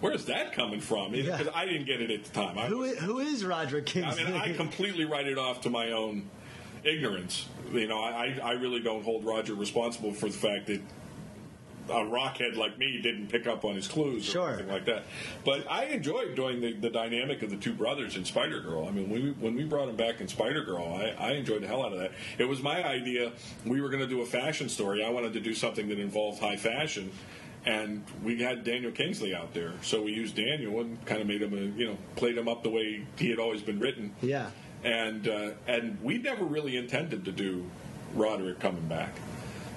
Where's 0.00 0.24
that 0.26 0.52
coming 0.52 0.80
from? 0.80 1.12
Because 1.12 1.46
Yeah. 1.46 1.52
I 1.54 1.64
didn't 1.66 1.86
get 1.86 2.00
it 2.02 2.10
at 2.10 2.24
the 2.24 2.30
time. 2.32 2.58
I 2.58 2.66
Who 2.66 2.78
was- 2.78 2.92
is, 2.92 2.98
who 2.98 3.18
is 3.20 3.44
Roderick 3.44 3.86
Kingsley? 3.86 4.22
I 4.24 4.30
mean, 4.30 4.40
I 4.40 4.52
completely 4.52 5.04
write 5.04 5.26
it 5.26 5.38
off 5.38 5.62
to 5.62 5.70
my 5.70 5.92
own 5.92 6.28
ignorance. 6.82 7.48
You 7.72 7.86
know, 7.86 8.00
I, 8.00 8.38
I 8.42 8.52
really 8.52 8.80
don't 8.80 9.02
hold 9.02 9.24
Roger 9.24 9.54
responsible 9.54 10.12
for 10.12 10.26
the 10.28 10.34
fact 10.36 10.66
that 10.66 10.80
a 11.88 12.04
rockhead 12.04 12.56
like 12.56 12.78
me 12.78 13.00
didn't 13.02 13.28
pick 13.28 13.46
up 13.46 13.64
on 13.64 13.74
his 13.74 13.86
clues 13.86 14.28
or 14.28 14.32
Sure. 14.32 14.48
anything 14.50 14.68
like 14.68 14.86
that. 14.86 15.04
But 15.44 15.70
I 15.70 15.84
enjoyed 15.86 16.34
doing 16.34 16.60
the, 16.60 16.72
the 16.72 16.90
dynamic 16.90 17.42
of 17.42 17.50
the 17.50 17.56
two 17.56 17.72
brothers 17.74 18.16
in 18.16 18.24
Spider 18.24 18.60
Girl. 18.60 18.86
I 18.88 18.90
mean, 18.90 19.10
when 19.10 19.22
we, 19.22 19.30
when 19.32 19.54
we 19.54 19.64
brought 19.64 19.88
him 19.88 19.96
back 19.96 20.20
in 20.20 20.28
Spider 20.28 20.64
Girl, 20.64 20.82
I, 20.84 21.14
I 21.18 21.32
enjoyed 21.32 21.62
the 21.62 21.66
hell 21.66 21.84
out 21.84 21.92
of 21.92 21.98
that. 21.98 22.12
It 22.38 22.44
was 22.44 22.62
my 22.62 22.82
idea. 22.86 23.32
We 23.66 23.80
were 23.80 23.88
going 23.90 24.02
to 24.02 24.08
do 24.08 24.22
a 24.22 24.26
fashion 24.26 24.68
story. 24.68 25.04
I 25.04 25.10
wanted 25.10 25.32
to 25.34 25.40
do 25.40 25.52
something 25.54 25.88
that 25.88 25.98
involved 25.98 26.40
high 26.40 26.56
fashion. 26.56 27.10
And 27.66 28.04
we 28.22 28.42
had 28.42 28.62
Daniel 28.62 28.92
Kingsley 28.92 29.34
out 29.34 29.54
there, 29.54 29.72
so 29.80 30.02
we 30.02 30.12
used 30.12 30.36
Daniel 30.36 30.80
and 30.80 31.02
kind 31.06 31.22
of 31.22 31.26
made 31.26 31.40
him, 31.40 31.54
a, 31.54 31.78
you 31.78 31.86
know, 31.86 31.96
played 32.14 32.36
him 32.36 32.46
up 32.46 32.62
the 32.62 32.68
way 32.68 33.06
he 33.16 33.30
had 33.30 33.38
always 33.38 33.62
been 33.62 33.78
written 33.78 34.14
yeah. 34.20 34.50
and 34.82 35.26
uh, 35.26 35.52
and 35.66 35.98
we 36.02 36.18
never 36.18 36.44
really 36.44 36.76
intended 36.76 37.24
to 37.24 37.32
do 37.32 37.64
Roderick 38.14 38.60
coming 38.60 38.86
back. 38.86 39.14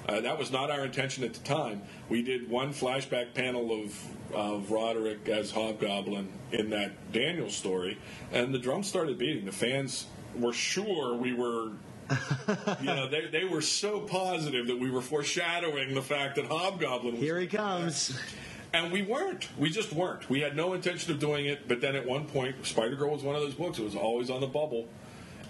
Uh, 0.08 0.22
that 0.22 0.38
was 0.38 0.50
not 0.50 0.70
our 0.70 0.84
intention 0.84 1.22
at 1.22 1.34
the 1.34 1.40
time. 1.40 1.82
We 2.08 2.22
did 2.22 2.48
one 2.48 2.72
flashback 2.72 3.34
panel 3.34 3.72
of 3.72 4.02
of 4.34 4.70
Roderick 4.70 5.28
as 5.28 5.50
Hobgoblin 5.50 6.28
in 6.52 6.70
that 6.70 7.12
Daniel 7.12 7.48
story, 7.50 7.98
and 8.32 8.54
the 8.54 8.58
drums 8.58 8.86
started 8.86 9.18
beating. 9.18 9.44
The 9.44 9.52
fans 9.52 10.06
were 10.36 10.52
sure 10.52 11.14
we 11.14 11.32
were. 11.34 11.72
you 12.80 12.86
know, 12.86 13.06
they, 13.06 13.26
they 13.26 13.44
were 13.44 13.60
so 13.60 14.00
positive 14.00 14.66
that 14.68 14.78
we 14.80 14.90
were 14.90 15.02
foreshadowing 15.02 15.94
the 15.94 16.00
fact 16.00 16.36
that 16.36 16.46
Hobgoblin 16.46 17.14
was 17.14 17.22
Here 17.22 17.38
he 17.38 17.46
comes. 17.46 18.18
and 18.72 18.90
we 18.90 19.02
weren't. 19.02 19.46
We 19.58 19.68
just 19.68 19.92
weren't. 19.92 20.28
We 20.30 20.40
had 20.40 20.56
no 20.56 20.72
intention 20.72 21.12
of 21.12 21.18
doing 21.18 21.44
it. 21.44 21.68
But 21.68 21.82
then 21.82 21.94
at 21.96 22.06
one 22.06 22.24
point, 22.24 22.64
Spider 22.64 22.96
Girl 22.96 23.10
was 23.10 23.22
one 23.22 23.34
of 23.34 23.42
those 23.42 23.52
books. 23.52 23.78
It 23.78 23.84
was 23.84 23.94
always 23.94 24.30
on 24.30 24.40
the 24.40 24.46
bubble. 24.46 24.88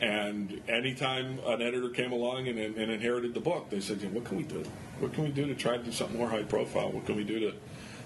And 0.00 0.60
anytime 0.68 1.40
an 1.44 1.60
editor 1.60 1.88
came 1.88 2.12
along 2.12 2.46
and, 2.46 2.58
and 2.58 2.90
inherited 2.90 3.34
the 3.34 3.40
book, 3.40 3.70
they 3.70 3.80
said, 3.80 4.02
"What 4.14 4.24
can 4.24 4.36
we 4.36 4.44
do? 4.44 4.62
What 5.00 5.12
can 5.12 5.24
we 5.24 5.30
do 5.30 5.46
to 5.46 5.54
try 5.54 5.76
to 5.76 5.82
do 5.82 5.92
something 5.92 6.18
more 6.18 6.28
high 6.28 6.44
profile? 6.44 6.92
What 6.92 7.06
can 7.06 7.16
we 7.16 7.24
do 7.24 7.40
to 7.40 7.54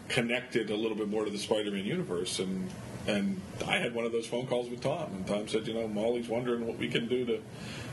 connect 0.08 0.56
it 0.56 0.70
a 0.70 0.76
little 0.76 0.96
bit 0.96 1.08
more 1.08 1.24
to 1.24 1.30
the 1.30 1.38
Spider-Man 1.38 1.84
universe?" 1.84 2.38
And 2.38 2.70
and 3.06 3.40
I 3.66 3.78
had 3.78 3.94
one 3.94 4.06
of 4.06 4.12
those 4.12 4.26
phone 4.26 4.46
calls 4.46 4.70
with 4.70 4.80
Tom, 4.80 5.12
and 5.12 5.26
Tom 5.26 5.48
said, 5.48 5.66
"You 5.66 5.74
know, 5.74 5.86
Molly's 5.86 6.28
wondering 6.28 6.66
what 6.66 6.78
we 6.78 6.88
can 6.88 7.08
do 7.08 7.26
to." 7.26 7.40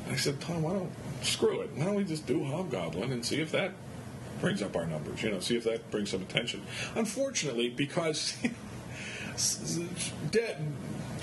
I 0.10 0.16
said, 0.16 0.40
"Tom, 0.40 0.62
why 0.62 0.74
don't 0.74 0.92
screw 1.22 1.62
it? 1.62 1.72
Why 1.76 1.86
don't 1.86 1.96
we 1.96 2.04
just 2.06 2.26
do 2.26 2.46
Hobgoblin 2.46 3.12
and 3.12 3.26
see 3.26 3.42
if 3.42 3.52
that 3.52 3.74
brings 4.40 4.62
up 4.62 4.76
our 4.76 4.86
numbers. 4.86 5.22
You 5.22 5.32
know, 5.32 5.40
see 5.40 5.58
if 5.58 5.64
that 5.66 5.92
brings 5.92 6.10
some 6.12 6.22
attention. 6.22 6.62
Unfortunately, 6.96 7.70
because 7.70 8.38
dead, 10.32 10.58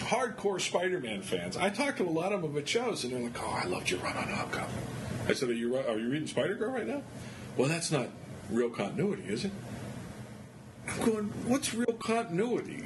hardcore 0.06 0.60
Spider-Man 0.60 1.22
fans, 1.22 1.56
I 1.56 1.70
talked 1.70 1.98
to 1.98 2.04
a 2.04 2.10
lot 2.10 2.32
of 2.32 2.42
them 2.42 2.56
at 2.56 2.68
shows, 2.68 3.04
and 3.04 3.12
they're 3.12 3.20
like, 3.20 3.40
"Oh, 3.42 3.60
I 3.62 3.66
loved 3.66 3.90
your 3.90 4.00
run 4.00 4.16
on 4.16 4.28
Hobgoblin." 4.28 4.82
I 5.28 5.32
said, 5.32 5.48
"Are 5.48 5.52
you 5.52 5.76
are 5.76 5.98
you 5.98 6.08
reading 6.08 6.28
Spider-Girl 6.28 6.70
right 6.70 6.86
now?" 6.86 7.02
Well, 7.56 7.68
that's 7.68 7.90
not 7.90 8.08
real 8.50 8.70
continuity, 8.70 9.24
is 9.24 9.44
it? 9.44 9.52
I'm 10.88 11.04
going. 11.04 11.24
What's 11.46 11.74
real 11.74 11.94
continuity? 11.98 12.84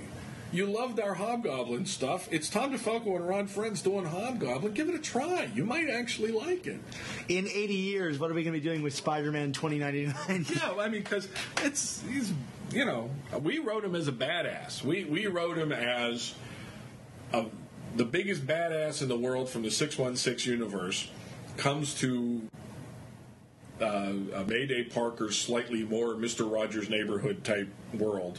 You 0.53 0.67
loved 0.67 0.99
our 0.99 1.15
Hobgoblin 1.15 1.87
stuff. 1.87 2.29
It's 2.33 2.51
Tom 2.51 2.73
DeFalco 2.73 3.15
and 3.15 3.29
Ron 3.29 3.47
Frenz 3.47 3.83
doing 3.83 4.05
Hobgoblin. 4.05 4.75
Give 4.75 4.89
it 4.89 4.97
a 4.97 4.99
try. 4.99 5.49
You 5.55 5.65
might 5.65 5.89
actually 5.89 6.33
like 6.33 6.67
it. 6.67 6.81
In 7.29 7.47
80 7.47 7.75
years, 7.75 8.19
what 8.19 8.33
are 8.33 8.35
we 8.35 8.43
going 8.43 8.55
to 8.55 8.61
be 8.61 8.65
doing 8.67 8.83
with 8.83 8.93
Spider-Man 8.95 9.53
2099? 9.53 10.47
Yeah, 10.57 10.75
I 10.77 10.89
mean, 10.89 11.03
because 11.03 11.29
it's 11.63 12.03
he's 12.11 12.33
you 12.73 12.85
know 12.85 13.11
we 13.41 13.59
wrote 13.59 13.85
him 13.85 13.95
as 13.95 14.09
a 14.09 14.13
badass. 14.13 14.83
We 14.83 15.05
we 15.05 15.27
wrote 15.27 15.57
him 15.57 15.71
as 15.71 16.35
a, 17.33 17.47
the 17.97 18.05
biggest 18.05 18.47
badass 18.47 19.03
in 19.03 19.09
the 19.09 19.19
world 19.19 19.49
from 19.49 19.63
the 19.63 19.71
six 19.71 19.99
one 19.99 20.17
six 20.17 20.47
universe 20.47 21.11
comes 21.57 21.95
to. 21.95 22.43
Uh, 23.81 24.13
a 24.35 24.45
Mayday 24.45 24.85
Parker, 24.85 25.33
slightly 25.33 25.85
more 25.85 26.15
Mister 26.15 26.45
Rogers' 26.45 26.91
neighborhood 26.91 27.43
type 27.45 27.67
world, 27.95 28.39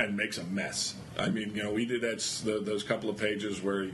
and 0.00 0.16
makes 0.16 0.36
a 0.36 0.42
mess. 0.42 0.96
I 1.16 1.28
mean, 1.28 1.54
you 1.54 1.62
know, 1.62 1.70
we 1.70 1.86
did 1.86 2.00
that 2.00 2.18
the, 2.44 2.58
those 2.58 2.82
couple 2.82 3.08
of 3.08 3.16
pages 3.16 3.62
where 3.62 3.84
he, 3.84 3.92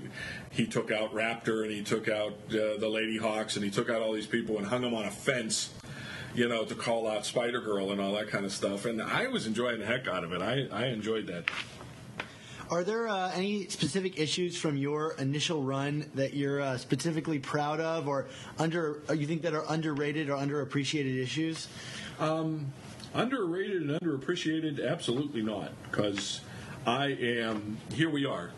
he 0.49 0.67
took 0.67 0.91
out 0.91 1.13
Raptor 1.13 1.65
and 1.65 1.71
he 1.71 1.83
took 1.83 2.09
out 2.09 2.33
uh, 2.49 2.79
the 2.79 2.89
Lady 2.89 3.19
Hawks 3.19 3.57
and 3.57 3.65
he 3.65 3.71
took 3.71 3.91
out 3.91 4.01
all 4.01 4.15
these 4.15 4.27
people 4.27 4.57
and 4.57 4.67
hung 4.67 4.81
them 4.81 4.95
on 4.95 5.05
a 5.05 5.11
fence 5.11 5.69
you 6.35 6.49
know, 6.49 6.65
to 6.65 6.75
call 6.75 7.09
out 7.09 7.27
Spider 7.27 7.61
Girl 7.61 7.91
and 7.91 8.01
all 8.01 8.13
that 8.13 8.29
kind 8.29 8.45
of 8.45 8.53
stuff. 8.53 8.85
And 8.85 9.03
I 9.03 9.27
was 9.27 9.47
enjoying 9.47 9.81
the 9.81 9.87
heck 9.87 10.07
out 10.07 10.25
of 10.25 10.33
it. 10.33 10.41
I, 10.41 10.67
I 10.73 10.87
enjoyed 10.87 11.27
that. 11.27 11.45
Are 12.71 12.85
there 12.85 13.09
uh, 13.09 13.33
any 13.35 13.67
specific 13.67 14.17
issues 14.21 14.57
from 14.57 14.77
your 14.77 15.15
initial 15.15 15.61
run 15.65 16.09
that 16.15 16.35
you're 16.35 16.61
uh, 16.61 16.79
specifically 16.79 17.41
proud 17.41 17.81
of, 17.81 18.07
or 18.07 18.27
under 18.61 19.03
or 19.09 19.17
you 19.17 19.27
think 19.27 19.43
that 19.43 19.55
are 19.55 19.65
underrated 19.69 20.31
or 20.31 20.37
underappreciated 20.37 21.21
issues? 21.21 21.67
Underrated 22.21 23.83
and 23.83 24.01
underappreciated? 24.01 24.89
Absolutely 24.89 25.43
not. 25.43 25.73
Because 25.91 26.43
I 26.87 27.07
am, 27.07 27.79
here 27.93 28.09
we 28.09 28.25
are. 28.25 28.53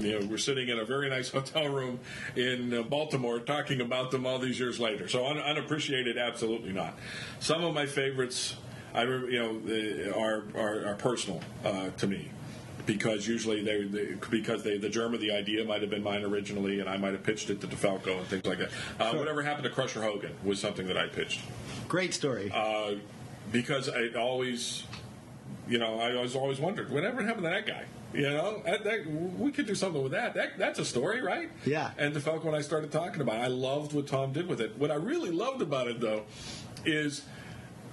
You 0.00 0.18
know, 0.18 0.26
we're 0.26 0.38
sitting 0.38 0.68
in 0.68 0.80
a 0.80 0.84
very 0.84 1.08
nice 1.08 1.28
hotel 1.28 1.68
room 1.68 2.00
in 2.34 2.74
uh, 2.74 2.82
Baltimore 2.82 3.38
talking 3.38 3.80
about 3.80 4.10
them 4.10 4.26
all 4.26 4.40
these 4.40 4.58
years 4.58 4.80
later. 4.80 5.06
So 5.06 5.24
un- 5.24 5.38
unappreciated, 5.38 6.18
absolutely 6.18 6.72
not. 6.72 6.98
Some 7.38 7.62
of 7.62 7.74
my 7.74 7.86
favorites, 7.86 8.56
I 8.92 9.04
you 9.04 9.38
know, 9.38 10.12
uh, 10.12 10.18
are, 10.20 10.42
are 10.56 10.86
are 10.86 10.94
personal 10.96 11.40
uh, 11.64 11.90
to 11.98 12.06
me. 12.08 12.28
Because 12.86 13.26
usually 13.28 13.62
they, 13.62 13.82
they 13.84 14.14
because 14.30 14.62
they 14.62 14.76
the 14.78 14.88
germ 14.88 15.14
of 15.14 15.20
the 15.20 15.30
idea 15.32 15.64
might 15.64 15.80
have 15.80 15.90
been 15.90 16.02
mine 16.02 16.24
originally, 16.24 16.80
and 16.80 16.88
I 16.88 16.96
might 16.96 17.12
have 17.12 17.22
pitched 17.22 17.50
it 17.50 17.60
to 17.60 17.66
DeFalco 17.66 18.18
and 18.18 18.26
things 18.26 18.44
like 18.44 18.58
that. 18.58 18.70
Uh, 18.98 19.16
Whatever 19.16 19.42
happened 19.42 19.64
to 19.64 19.70
Crusher 19.70 20.02
Hogan 20.02 20.34
was 20.44 20.60
something 20.60 20.86
that 20.88 20.96
I 20.96 21.06
pitched 21.06 21.40
Great 21.88 22.14
story. 22.14 22.50
uh, 22.54 22.94
because 23.50 23.88
I 23.88 24.08
always, 24.18 24.84
you 25.68 25.78
know, 25.78 26.00
I 26.00 26.20
was 26.20 26.34
always 26.34 26.58
wondered 26.58 26.90
whatever 26.90 27.22
happened 27.22 27.44
to 27.44 27.50
that 27.50 27.66
guy. 27.66 27.84
You 28.14 28.28
know, 28.28 28.62
that, 28.66 28.84
that, 28.84 29.06
we 29.06 29.50
could 29.52 29.66
do 29.66 29.74
something 29.74 30.02
with 30.02 30.12
that. 30.12 30.34
that. 30.34 30.58
That's 30.58 30.78
a 30.78 30.84
story, 30.84 31.22
right? 31.22 31.50
Yeah. 31.64 31.92
And 31.96 32.14
DeFalco 32.14 32.44
and 32.44 32.54
I 32.54 32.60
started 32.60 32.92
talking 32.92 33.22
about 33.22 33.36
it. 33.36 33.44
I 33.44 33.46
loved 33.46 33.94
what 33.94 34.06
Tom 34.06 34.34
did 34.34 34.48
with 34.48 34.60
it. 34.60 34.76
What 34.76 34.90
I 34.90 34.96
really 34.96 35.30
loved 35.30 35.62
about 35.62 35.88
it, 35.88 35.98
though, 35.98 36.24
is 36.84 37.22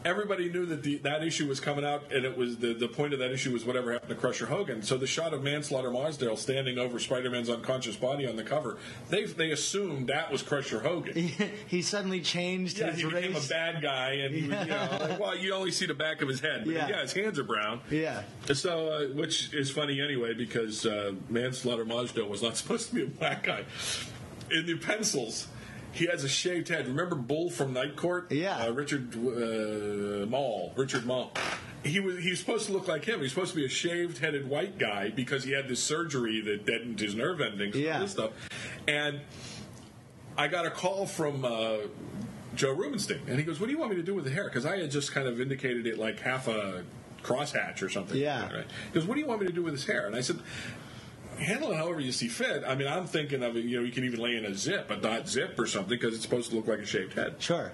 everybody 0.05 0.49
knew 0.51 0.65
that 0.67 0.83
the, 0.83 0.97
that 0.99 1.23
issue 1.23 1.47
was 1.47 1.59
coming 1.59 1.85
out, 1.85 2.11
and 2.11 2.25
it 2.25 2.37
was 2.37 2.57
the, 2.57 2.73
the 2.73 2.87
point 2.87 3.13
of 3.13 3.19
that 3.19 3.31
issue 3.31 3.51
was 3.51 3.65
whatever 3.65 3.91
happened 3.91 4.09
to 4.09 4.15
Crusher 4.15 4.45
Hogan. 4.47 4.81
So 4.81 4.97
the 4.97 5.07
shot 5.07 5.33
of 5.33 5.43
Manslaughter 5.43 5.91
Marsdale 5.91 6.35
standing 6.37 6.77
over 6.77 6.99
Spider-Man's 6.99 7.49
unconscious 7.49 7.95
body 7.95 8.25
on 8.27 8.35
the 8.35 8.43
cover, 8.43 8.77
they 9.09 9.25
they 9.25 9.51
assumed 9.51 10.07
that 10.07 10.31
was 10.31 10.41
Crusher 10.41 10.79
Hogan. 10.79 11.13
he 11.67 11.81
suddenly 11.81 12.21
changed 12.21 12.79
Yeah, 12.79 12.91
his 12.91 13.01
he 13.01 13.07
became 13.09 13.35
a 13.35 13.41
bad 13.41 13.81
guy, 13.81 14.11
and 14.13 14.33
he, 14.35 14.47
was, 14.47 14.59
you 14.61 14.65
know, 14.71 14.97
like, 15.01 15.19
well, 15.19 15.37
you 15.37 15.53
only 15.53 15.71
see 15.71 15.85
the 15.85 15.93
back 15.93 16.21
of 16.21 16.27
his 16.27 16.39
head. 16.39 16.63
But 16.65 16.73
Yeah. 16.73 16.87
yeah. 16.89 17.01
his 17.01 17.13
hands 17.13 17.37
are 17.39 17.43
brown. 17.43 17.81
Yeah. 17.91 18.23
So, 18.53 18.87
uh, 18.87 19.13
which 19.15 19.53
is 19.53 19.69
funny 19.71 20.01
anyway, 20.01 20.33
because 20.33 20.85
uh, 20.85 21.13
Manslaughter 21.29 21.85
Marsdale 21.85 22.27
was 22.29 22.41
not 22.41 22.55
supposed 22.61 22.89
to 22.89 22.95
be 22.95 23.03
a 23.03 23.07
black 23.07 23.43
guy. 23.43 23.65
In 24.51 24.65
the 24.65 24.77
pencils, 24.77 25.47
he 25.91 26.05
has 26.07 26.23
a 26.23 26.29
shaved 26.29 26.67
head. 26.69 26.87
Remember 26.87 27.15
Bull 27.15 27.49
from 27.49 27.73
Night 27.73 27.95
Court? 27.95 28.31
Yeah. 28.31 28.57
Uh, 28.57 28.71
Richard 28.71 29.13
uh, 29.15 30.25
Moll. 30.27 30.73
Richard 30.75 31.05
Moll. 31.05 31.31
He 31.83 31.99
was 31.99 32.19
he 32.21 32.31
was 32.31 32.39
supposed 32.39 32.65
to 32.67 32.73
look 32.73 32.87
like 32.87 33.05
him. 33.05 33.15
He 33.17 33.23
was 33.23 33.31
supposed 33.31 33.51
to 33.51 33.55
be 33.57 33.65
a 33.65 33.69
shaved-headed 33.69 34.49
white 34.49 34.77
guy 34.77 35.09
because 35.11 35.43
he 35.45 35.51
had 35.53 35.67
this 35.69 35.81
surgery 35.81 36.41
that 36.41 36.65
deadened 36.65 36.99
his 36.99 37.15
nerve 37.15 37.39
endings 37.41 37.75
and 37.75 37.83
Yeah. 37.83 37.95
all 37.95 38.01
this 38.01 38.11
stuff. 38.11 38.31
And 38.87 39.21
I 40.37 40.47
got 40.47 40.65
a 40.65 40.71
call 40.71 41.05
from 41.05 41.45
uh, 41.45 41.77
Joe 42.55 42.73
Rubinstein, 42.73 43.21
and 43.27 43.37
he 43.37 43.43
goes, 43.45 43.59
"What 43.61 43.67
do 43.67 43.71
you 43.71 43.79
want 43.79 43.91
me 43.91 43.97
to 43.97 44.03
do 44.03 44.13
with 44.13 44.25
the 44.25 44.31
hair?" 44.31 44.45
Because 44.45 44.65
I 44.65 44.77
had 44.77 44.91
just 44.91 45.13
kind 45.13 45.27
of 45.27 45.39
indicated 45.39 45.87
it 45.87 45.97
like 45.97 46.19
half 46.19 46.47
a 46.49 46.83
crosshatch 47.23 47.81
or 47.81 47.87
something. 47.89 48.17
Yeah. 48.17 48.51
Right? 48.53 48.65
He 48.91 48.99
goes, 48.99 49.05
"What 49.07 49.15
do 49.15 49.21
you 49.21 49.27
want 49.27 49.39
me 49.41 49.47
to 49.47 49.53
do 49.53 49.63
with 49.63 49.73
his 49.73 49.85
hair?" 49.85 50.05
And 50.05 50.15
I 50.17 50.21
said, 50.21 50.39
"Handle 51.39 51.71
it 51.71 51.77
however 51.77 51.99
you 51.99 52.11
see 52.11 52.27
fit." 52.27 52.63
I 52.65 52.75
mean, 52.75 52.87
I'm 52.87 53.07
thinking 53.07 53.43
of 53.43 53.55
it. 53.57 53.65
You 53.65 53.79
know, 53.79 53.85
you 53.85 53.91
can 53.91 54.03
even 54.05 54.19
lay 54.19 54.35
in 54.35 54.45
a 54.45 54.53
zip, 54.53 54.89
a 54.91 54.95
dot 54.95 55.27
zip 55.27 55.57
or 55.59 55.65
something, 55.67 55.89
because 55.89 56.13
it's 56.13 56.23
supposed 56.23 56.49
to 56.51 56.55
look 56.55 56.67
like 56.67 56.79
a 56.79 56.85
shaved 56.85 57.13
head. 57.13 57.35
Sure. 57.39 57.71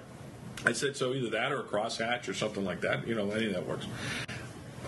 I 0.64 0.72
said, 0.72 0.96
so 0.96 1.12
either 1.12 1.30
that 1.30 1.52
or 1.52 1.60
a 1.60 1.64
cross 1.64 1.98
hatch 1.98 2.28
or 2.28 2.34
something 2.34 2.64
like 2.64 2.80
that. 2.80 3.06
You 3.06 3.14
know, 3.14 3.30
any 3.30 3.46
of 3.46 3.52
that 3.52 3.66
works. 3.66 3.86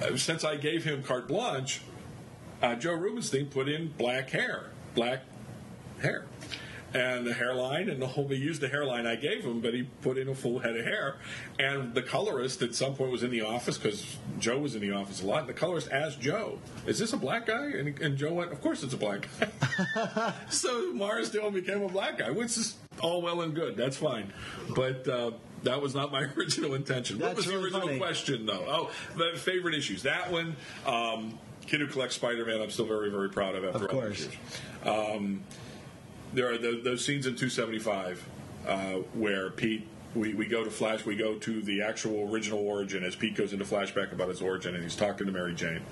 Uh, 0.01 0.17
since 0.17 0.45
I 0.45 0.57
gave 0.57 0.85
him 0.85 1.03
carte 1.03 1.29
blanche, 1.29 1.83
uh, 2.63 2.75
Joe 2.75 2.95
Rubinstein 2.95 3.47
put 3.47 3.69
in 3.69 3.89
black 3.99 4.31
hair, 4.31 4.71
black 4.95 5.23
hair, 6.01 6.25
and 6.95 7.27
the 7.27 7.35
hairline, 7.35 7.89
and 7.89 8.01
the 8.01 8.07
whole. 8.07 8.29
He 8.29 8.37
used 8.37 8.61
the 8.61 8.69
hairline 8.69 9.07
I 9.07 9.17
gave 9.17 9.45
him, 9.45 9.61
but 9.61 9.75
he 9.75 9.83
put 10.03 10.17
in 10.19 10.29
a 10.29 10.35
full 10.35 10.59
head 10.59 10.77
of 10.77 10.85
hair. 10.85 11.17
And 11.59 11.95
the 11.95 12.03
colorist 12.03 12.63
at 12.63 12.75
some 12.75 12.95
point 12.95 13.13
was 13.13 13.23
in 13.23 13.31
the 13.31 13.43
office 13.43 13.77
because 13.79 14.17
Joe 14.39 14.59
was 14.59 14.75
in 14.75 14.81
the 14.81 14.93
office 14.93 15.23
a 15.23 15.27
lot. 15.27 15.41
And 15.41 15.49
the 15.49 15.53
colorist 15.55 15.91
asked 15.93 16.21
Joe, 16.21 16.59
"Is 16.87 16.99
this 16.99 17.13
a 17.13 17.17
black 17.19 17.47
guy?" 17.47 17.67
And, 17.67 17.99
and 18.01 18.17
Joe 18.17 18.33
went, 18.33 18.53
"Of 18.53 18.61
course 18.63 18.83
it's 18.83 18.95
a 18.95 18.97
black 18.97 19.29
guy." 19.39 20.33
so 20.51 20.93
Marsdale 20.95 21.51
became 21.51 21.83
a 21.83 21.89
black 21.89 22.19
guy, 22.19 22.31
which 22.31 22.57
is 22.57 22.77
all 23.01 23.21
well 23.23 23.43
and 23.43 23.55
good. 23.55 23.77
That's 23.77 23.97
fine, 23.97 24.33
but. 24.75 25.07
Uh, 25.07 25.33
that 25.65 25.83
was 25.83 25.93
not 25.93 26.13
my 26.13 26.21
original 26.37 26.75
intention. 26.75 27.19
what 27.19 27.35
That's 27.35 27.39
was 27.39 27.47
the 27.47 27.59
original 27.61 27.81
funny. 27.89 27.99
question, 27.99 28.47
though? 28.47 28.65
Oh, 28.69 28.91
the 29.17 29.37
favorite 29.37 29.75
issues. 29.75 30.05
That 30.05 30.31
one, 30.31 30.55
um, 30.87 31.37
Kid 31.67 31.81
Who 31.81 31.89
Collects 31.89 32.15
Spider-Man. 32.15 32.63
I'm 32.63 32.71
still 32.71 32.87
very, 32.87 33.11
very 33.11 33.29
proud 33.29 33.57
of. 33.57 33.65
After 33.65 33.87
Of 33.87 33.93
all 33.93 34.01
course. 34.03 34.19
these 34.27 34.37
years. 34.85 35.17
Um, 35.17 35.43
there 36.33 36.53
are 36.53 36.59
those, 36.59 36.85
those 36.85 37.05
scenes 37.05 37.27
in 37.27 37.35
275 37.35 38.25
uh, 38.67 38.93
where 39.15 39.51
Pete. 39.51 39.87
We, 40.15 40.33
we 40.33 40.47
go 40.47 40.65
to 40.65 40.71
Flash. 40.71 41.05
We 41.05 41.17
go 41.17 41.35
to 41.35 41.61
the 41.61 41.83
actual 41.83 42.33
original 42.33 42.61
origin 42.61 43.05
as 43.05 43.15
Pete 43.15 43.35
goes 43.35 43.53
into 43.53 43.67
flashback 43.67 44.11
about 44.11 44.31
his 44.31 44.41
origin, 44.41 44.75
and 44.75 44.83
he's 44.83 44.97
talking 44.97 45.27
to 45.27 45.33
Mary 45.33 45.55
Jane. 45.55 45.83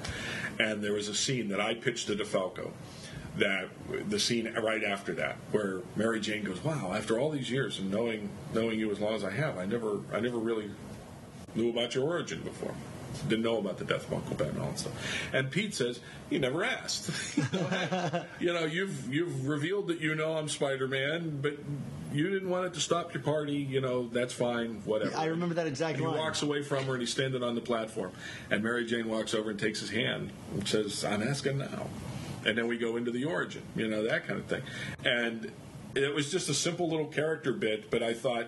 And 0.58 0.82
there 0.82 0.94
was 0.94 1.08
a 1.08 1.14
scene 1.14 1.48
that 1.48 1.60
I 1.60 1.74
pitched 1.74 2.06
to 2.06 2.16
DeFalco 2.16 2.70
that 3.36 3.68
the 4.08 4.18
scene 4.18 4.52
right 4.54 4.82
after 4.82 5.12
that 5.14 5.36
where 5.52 5.80
Mary 5.94 6.18
Jane 6.18 6.44
goes, 6.44 6.64
"Wow, 6.64 6.94
after 6.94 7.18
all 7.18 7.30
these 7.30 7.50
years 7.50 7.78
and 7.78 7.90
knowing 7.90 8.30
knowing 8.54 8.78
you 8.78 8.90
as 8.90 9.00
long 9.00 9.14
as 9.14 9.22
I 9.22 9.30
have, 9.30 9.58
I 9.58 9.66
never 9.66 10.00
I 10.12 10.20
never 10.20 10.38
really 10.38 10.70
knew 11.54 11.70
about 11.70 11.94
your 11.94 12.04
origin 12.04 12.40
before. 12.40 12.74
Didn't 13.28 13.44
know 13.44 13.58
about 13.58 13.78
the 13.78 13.84
death 13.84 14.06
of 14.06 14.14
Uncle 14.14 14.36
Ben 14.36 14.48
and 14.48 14.58
all 14.60 14.70
that 14.70 14.78
stuff." 14.78 15.18
And 15.32 15.50
Pete 15.50 15.74
says, 15.74 16.00
"You 16.30 16.38
never 16.38 16.64
asked. 16.64 17.36
you, 17.36 17.42
know, 17.52 18.24
you 18.40 18.52
know, 18.52 18.64
you've 18.64 19.12
you've 19.12 19.46
revealed 19.48 19.88
that 19.88 20.00
you 20.00 20.14
know 20.14 20.34
I'm 20.36 20.48
Spider-Man, 20.48 21.40
but 21.42 21.56
you 22.12 22.30
didn't 22.30 22.48
want 22.48 22.66
it 22.66 22.74
to 22.74 22.80
stop 22.80 23.12
your 23.12 23.22
party. 23.22 23.54
You 23.56 23.80
know, 23.80 24.08
that's 24.08 24.32
fine. 24.32 24.82
Whatever." 24.84 25.16
I 25.16 25.26
remember 25.26 25.54
that 25.56 25.66
exact 25.66 25.98
And 25.98 26.00
he 26.00 26.06
line. 26.06 26.18
walks 26.18 26.42
away 26.42 26.62
from 26.62 26.84
her 26.84 26.92
and 26.92 27.00
he's 27.02 27.10
standing 27.10 27.42
on 27.42 27.54
the 27.54 27.60
platform. 27.60 28.12
And 28.50 28.62
Mary 28.62 28.86
Jane 28.86 29.08
walks 29.08 29.34
over 29.34 29.50
and 29.50 29.58
takes 29.58 29.80
his 29.80 29.90
hand 29.90 30.30
and 30.54 30.66
says, 30.66 31.04
I'm 31.04 31.22
asking 31.22 31.58
now. 31.58 31.88
And 32.44 32.56
then 32.56 32.68
we 32.68 32.78
go 32.78 32.96
into 32.96 33.10
the 33.10 33.24
origin, 33.24 33.62
you 33.74 33.88
know, 33.88 34.04
that 34.04 34.26
kind 34.26 34.38
of 34.38 34.46
thing. 34.46 34.62
And 35.04 35.50
it 35.96 36.14
was 36.14 36.30
just 36.30 36.48
a 36.48 36.54
simple 36.54 36.88
little 36.88 37.06
character 37.06 37.52
bit, 37.52 37.90
but 37.90 38.02
I 38.04 38.14
thought, 38.14 38.46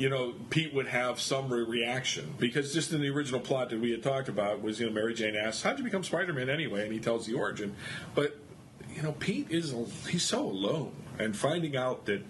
you 0.00 0.08
know, 0.08 0.32
Pete 0.48 0.72
would 0.72 0.88
have 0.88 1.20
some 1.20 1.52
re- 1.52 1.62
reaction 1.62 2.34
because 2.38 2.72
just 2.72 2.90
in 2.92 3.02
the 3.02 3.10
original 3.10 3.38
plot 3.38 3.68
that 3.68 3.78
we 3.78 3.90
had 3.90 4.02
talked 4.02 4.30
about 4.30 4.62
was, 4.62 4.80
you 4.80 4.86
know, 4.86 4.92
Mary 4.92 5.12
Jane 5.12 5.36
asks, 5.36 5.62
"How'd 5.62 5.76
you 5.76 5.84
become 5.84 6.02
Spider-Man 6.02 6.48
anyway?" 6.48 6.84
And 6.84 6.92
he 6.92 6.98
tells 6.98 7.26
the 7.26 7.34
origin, 7.34 7.76
but 8.14 8.38
you 8.96 9.02
know, 9.02 9.12
Pete 9.12 9.50
is 9.50 9.74
he's 10.08 10.24
so 10.24 10.42
alone, 10.42 10.92
and 11.18 11.36
finding 11.36 11.76
out 11.76 12.06
that 12.06 12.22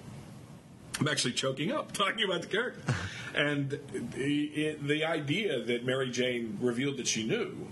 I'm 0.99 1.07
actually 1.07 1.33
choking 1.33 1.71
up 1.71 1.93
talking 1.93 2.25
about 2.25 2.43
the 2.43 2.49
character. 2.49 2.83
And 3.33 3.71
the, 3.71 3.79
it, 4.17 4.85
the 4.85 5.05
idea 5.05 5.63
that 5.63 5.85
Mary 5.85 6.11
Jane 6.11 6.59
revealed 6.61 6.97
that 6.97 7.07
she 7.07 7.23
knew, 7.23 7.69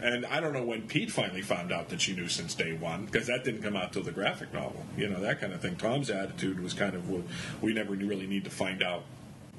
and 0.00 0.24
I 0.24 0.38
don't 0.38 0.52
know 0.52 0.62
when 0.62 0.82
Pete 0.82 1.10
finally 1.10 1.42
found 1.42 1.72
out 1.72 1.88
that 1.88 2.00
she 2.00 2.14
knew 2.14 2.28
since 2.28 2.54
day 2.54 2.72
one, 2.72 3.06
because 3.06 3.26
that 3.26 3.42
didn't 3.42 3.62
come 3.62 3.74
out 3.74 3.92
till 3.92 4.04
the 4.04 4.12
graphic 4.12 4.54
novel, 4.54 4.86
you 4.96 5.08
know, 5.08 5.20
that 5.20 5.40
kind 5.40 5.52
of 5.52 5.60
thing. 5.60 5.74
Tom's 5.74 6.08
attitude 6.08 6.60
was 6.60 6.72
kind 6.72 6.94
of, 6.94 7.10
well, 7.10 7.24
we 7.60 7.74
never 7.74 7.94
really 7.94 8.28
need 8.28 8.44
to 8.44 8.50
find 8.50 8.80
out 8.80 9.02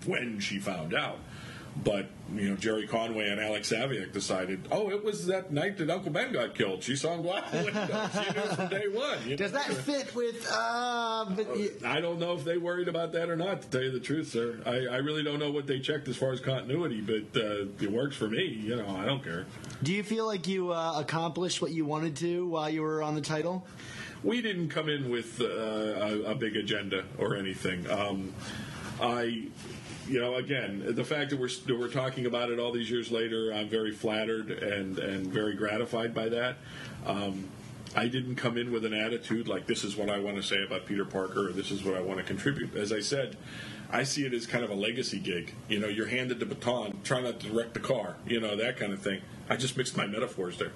when 0.06 0.40
she 0.40 0.60
found 0.60 0.94
out. 0.94 1.20
But, 1.84 2.06
you 2.36 2.52
know, 2.52 2.56
Gerry 2.56 2.86
Conway 2.86 3.30
and 3.30 3.42
Alex 3.42 3.72
Saviuk 3.72 4.14
decided, 4.14 4.68
oh, 4.72 4.92
it 4.92 5.04
was 5.04 5.26
that 5.26 5.52
night 5.52 5.78
that 5.80 5.90
Uncle 5.90 6.12
Ben 6.12 6.32
got 6.32 6.54
killed. 6.54 6.84
She 6.84 6.96
saw 6.96 7.16
him 7.16 7.24
go 7.24 7.34
out 7.34 7.52
the 7.52 7.64
window. 7.64 8.10
She 8.14 8.32
knew 8.32 8.48
from 8.56 8.68
day 8.68 8.88
one. 8.90 9.36
Does 9.36 9.52
know? 9.52 9.58
that 9.58 9.74
fit 9.74 10.14
with? 10.14 10.48
Uh, 10.52 11.26
but 11.36 11.48
y- 11.50 11.70
I 11.84 12.00
don't 12.00 12.20
know 12.20 12.34
if 12.36 12.44
they 12.44 12.58
worried 12.60 12.88
about 12.90 13.12
that 13.14 13.28
or 13.28 13.36
not. 13.36 13.64
To 13.64 13.68
tell 13.70 13.82
you 13.82 13.90
the 13.90 14.00
truth, 14.00 14.30
sir, 14.30 14.60
I, 14.68 14.86
I 14.86 14.98
really 14.98 15.24
don't 15.24 15.40
know 15.40 15.50
what 15.50 15.66
they 15.66 15.80
checked 15.80 16.08
as 16.08 16.16
far 16.16 16.32
as 16.32 16.40
continuity, 16.40 17.02
but 17.02 17.42
uh, 17.42 17.66
it 17.82 17.92
works 17.92 18.16
for 18.16 18.28
me. 18.28 18.46
You 18.46 18.76
know, 18.76 18.96
I 18.96 19.06
don't 19.06 19.24
care. 19.24 19.48
do 19.82 19.94
you 19.94 20.04
feel 20.04 20.28
like 20.28 20.48
you 20.48 20.72
uh, 20.72 21.00
accomplished 21.00 21.60
what 21.60 21.72
you 21.72 21.86
wanted 21.86 22.16
to 22.18 22.46
while 22.48 22.70
you 22.70 22.84
were 22.84 23.02
on 23.02 23.16
the 23.16 23.22
title? 23.22 23.66
We 24.24 24.44
didn't 24.44 24.70
come 24.70 24.90
in 24.90 25.10
with 25.10 25.42
uh, 25.42 25.46
a, 25.46 26.22
a 26.32 26.36
big 26.36 26.56
agenda 26.56 27.04
or 27.18 27.36
anything. 27.36 27.90
Um, 27.90 28.32
I, 29.02 29.48
you 30.08 30.20
know, 30.20 30.36
again, 30.36 30.84
the 30.96 31.04
fact 31.04 31.30
that 31.32 31.40
we're 31.40 31.50
that 31.68 31.78
we're 31.80 31.88
talking 31.90 32.26
about 32.26 32.50
it 32.50 32.60
all 32.60 32.72
these 32.72 32.90
years 32.90 33.12
later, 33.12 33.52
I'm 33.54 33.70
very 33.70 33.92
flattered 33.92 34.52
and 34.52 34.98
and 35.00 35.28
very 35.28 35.56
gratified 35.56 36.14
by 36.14 36.30
that. 36.30 36.58
Um, 37.06 37.50
I 37.96 38.08
didn't 38.08 38.36
come 38.36 38.58
in 38.58 38.72
with 38.72 38.86
an 38.86 38.94
attitude 38.94 39.48
like 39.48 39.68
this 39.68 39.84
is 39.84 39.96
what 39.96 40.10
I 40.10 40.20
want 40.20 40.38
to 40.38 40.44
say 40.44 40.64
about 40.64 40.86
Peter 40.88 41.06
Parker 41.06 41.50
or 41.50 41.52
this 41.52 41.70
is 41.72 41.84
what 41.84 41.96
I 41.96 42.02
want 42.02 42.18
to 42.20 42.24
contribute. 42.24 42.76
As 42.76 42.92
I 42.92 43.02
said, 43.02 43.38
I 43.92 44.02
see 44.04 44.26
it 44.26 44.34
as 44.34 44.48
kind 44.48 44.64
of 44.64 44.72
a 44.72 44.76
legacy 44.76 45.20
gig. 45.20 45.54
You 45.70 45.80
know, 45.80 45.88
you're 45.88 46.08
handed 46.08 46.40
the 46.40 46.48
baton, 46.48 47.00
try 47.04 47.22
not 47.22 47.40
to 47.42 47.52
wreck 47.52 47.74
the 47.74 47.80
car. 47.80 48.16
You 48.26 48.40
know, 48.40 48.56
that 48.56 48.78
kind 48.78 48.94
of 48.94 49.02
thing. 49.02 49.22
I 49.48 49.58
just 49.58 49.78
mixed 49.78 49.96
my 49.96 50.08
metaphors 50.08 50.58
there. 50.58 50.72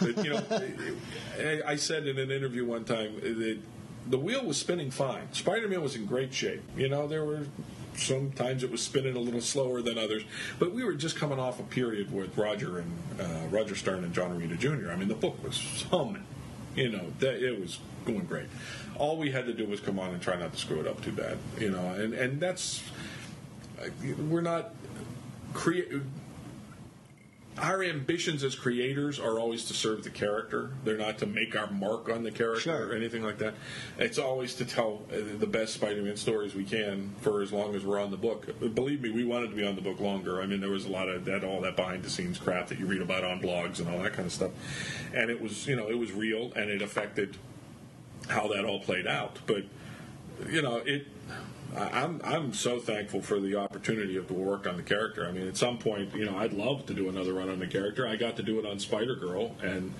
But, 0.00 0.22
you 0.22 0.30
know, 0.30 0.42
I- 1.38 1.62
I 1.72 1.76
said 1.76 2.06
in 2.06 2.18
an 2.18 2.30
interview 2.30 2.66
one 2.66 2.84
time 2.84 3.14
that 3.20 3.58
the 4.06 4.18
wheel 4.18 4.44
was 4.44 4.58
spinning 4.58 4.90
fine. 4.90 5.32
Spider-Man 5.32 5.80
was 5.80 5.96
in 5.96 6.04
great 6.04 6.34
shape. 6.34 6.62
You 6.76 6.88
know, 6.90 7.06
there 7.08 7.24
were 7.24 7.46
sometimes 7.98 8.62
it 8.62 8.70
was 8.70 8.82
spinning 8.82 9.16
a 9.16 9.18
little 9.18 9.40
slower 9.40 9.82
than 9.82 9.98
others, 9.98 10.22
but 10.58 10.72
we 10.72 10.84
were 10.84 10.94
just 10.94 11.16
coming 11.16 11.38
off 11.38 11.60
a 11.60 11.64
period 11.64 12.12
with 12.12 12.36
Roger 12.36 12.78
and 12.78 12.98
uh, 13.20 13.46
Roger 13.50 13.74
Stern 13.74 14.04
and 14.04 14.12
John 14.12 14.30
Romita 14.30 14.58
Jr. 14.58 14.90
I 14.90 14.96
mean, 14.96 15.08
the 15.08 15.14
book 15.14 15.42
was 15.42 15.84
humming. 15.90 16.24
You 16.74 16.90
know, 16.90 17.06
that 17.18 17.42
it 17.42 17.60
was 17.60 17.80
going 18.04 18.26
great. 18.26 18.46
All 18.96 19.16
we 19.16 19.32
had 19.32 19.46
to 19.46 19.52
do 19.52 19.66
was 19.66 19.80
come 19.80 19.98
on 19.98 20.10
and 20.10 20.22
try 20.22 20.36
not 20.36 20.52
to 20.52 20.58
screw 20.58 20.80
it 20.80 20.86
up 20.86 21.02
too 21.02 21.12
bad. 21.12 21.38
You 21.58 21.70
know, 21.70 21.88
and 21.88 22.14
and 22.14 22.40
that's 22.40 22.82
we're 24.28 24.40
not 24.40 24.74
create 25.54 25.90
our 27.60 27.82
ambitions 27.82 28.44
as 28.44 28.54
creators 28.54 29.18
are 29.18 29.38
always 29.38 29.64
to 29.66 29.74
serve 29.74 30.04
the 30.04 30.10
character. 30.10 30.70
They're 30.84 30.96
not 30.96 31.18
to 31.18 31.26
make 31.26 31.56
our 31.56 31.70
mark 31.70 32.08
on 32.08 32.22
the 32.22 32.30
character 32.30 32.60
Sure. 32.60 32.88
or 32.88 32.94
anything 32.94 33.22
like 33.22 33.38
that. 33.38 33.54
It's 33.98 34.18
always 34.18 34.54
to 34.56 34.64
tell 34.64 35.02
uh, 35.12 35.16
the 35.38 35.46
best 35.46 35.74
Spider-Man 35.74 36.16
stories 36.16 36.54
we 36.54 36.64
can 36.64 37.14
for 37.20 37.42
as 37.42 37.52
long 37.52 37.74
as 37.74 37.84
we're 37.84 38.00
on 38.00 38.10
the 38.10 38.16
book. 38.16 38.46
Believe 38.74 39.02
me, 39.02 39.10
we 39.10 39.24
wanted 39.24 39.50
to 39.50 39.56
be 39.56 39.66
on 39.66 39.74
the 39.74 39.82
book 39.82 40.00
longer. 40.00 40.40
I 40.40 40.46
mean, 40.46 40.60
there 40.60 40.70
was 40.70 40.84
a 40.84 40.90
lot 40.90 41.08
of 41.08 41.24
that, 41.26 41.44
all 41.44 41.60
that 41.62 41.76
behind-the-scenes 41.76 42.38
crap 42.38 42.68
that 42.68 42.78
you 42.78 42.86
read 42.86 43.02
about 43.02 43.24
on 43.24 43.40
blogs 43.40 43.78
and 43.80 43.88
all 43.88 44.02
that 44.02 44.12
kind 44.12 44.26
of 44.26 44.32
stuff, 44.32 44.50
and 45.14 45.30
it 45.30 45.40
was, 45.40 45.66
you 45.66 45.76
know, 45.76 45.88
it 45.88 45.98
was 45.98 46.12
real 46.12 46.52
and 46.54 46.70
it 46.70 46.82
affected 46.82 47.36
how 48.28 48.48
that 48.48 48.64
all 48.64 48.80
played 48.80 49.06
out. 49.06 49.38
But 49.46 49.64
you 50.48 50.62
know, 50.62 50.76
it. 50.76 51.06
I'm 51.76 52.20
I'm 52.24 52.52
so 52.54 52.78
thankful 52.78 53.20
for 53.20 53.38
the 53.40 53.56
opportunity 53.56 54.16
of 54.16 54.26
to 54.28 54.34
work 54.34 54.66
on 54.66 54.76
the 54.76 54.82
character. 54.82 55.26
I 55.26 55.32
mean, 55.32 55.46
at 55.46 55.56
some 55.56 55.78
point, 55.78 56.14
you 56.14 56.24
know, 56.24 56.36
I'd 56.38 56.52
love 56.52 56.86
to 56.86 56.94
do 56.94 57.08
another 57.08 57.34
run 57.34 57.48
on 57.50 57.58
the 57.58 57.66
character. 57.66 58.06
I 58.06 58.16
got 58.16 58.36
to 58.36 58.42
do 58.42 58.58
it 58.58 58.66
on 58.66 58.78
Spider 58.78 59.16
Girl, 59.16 59.54
and 59.62 59.92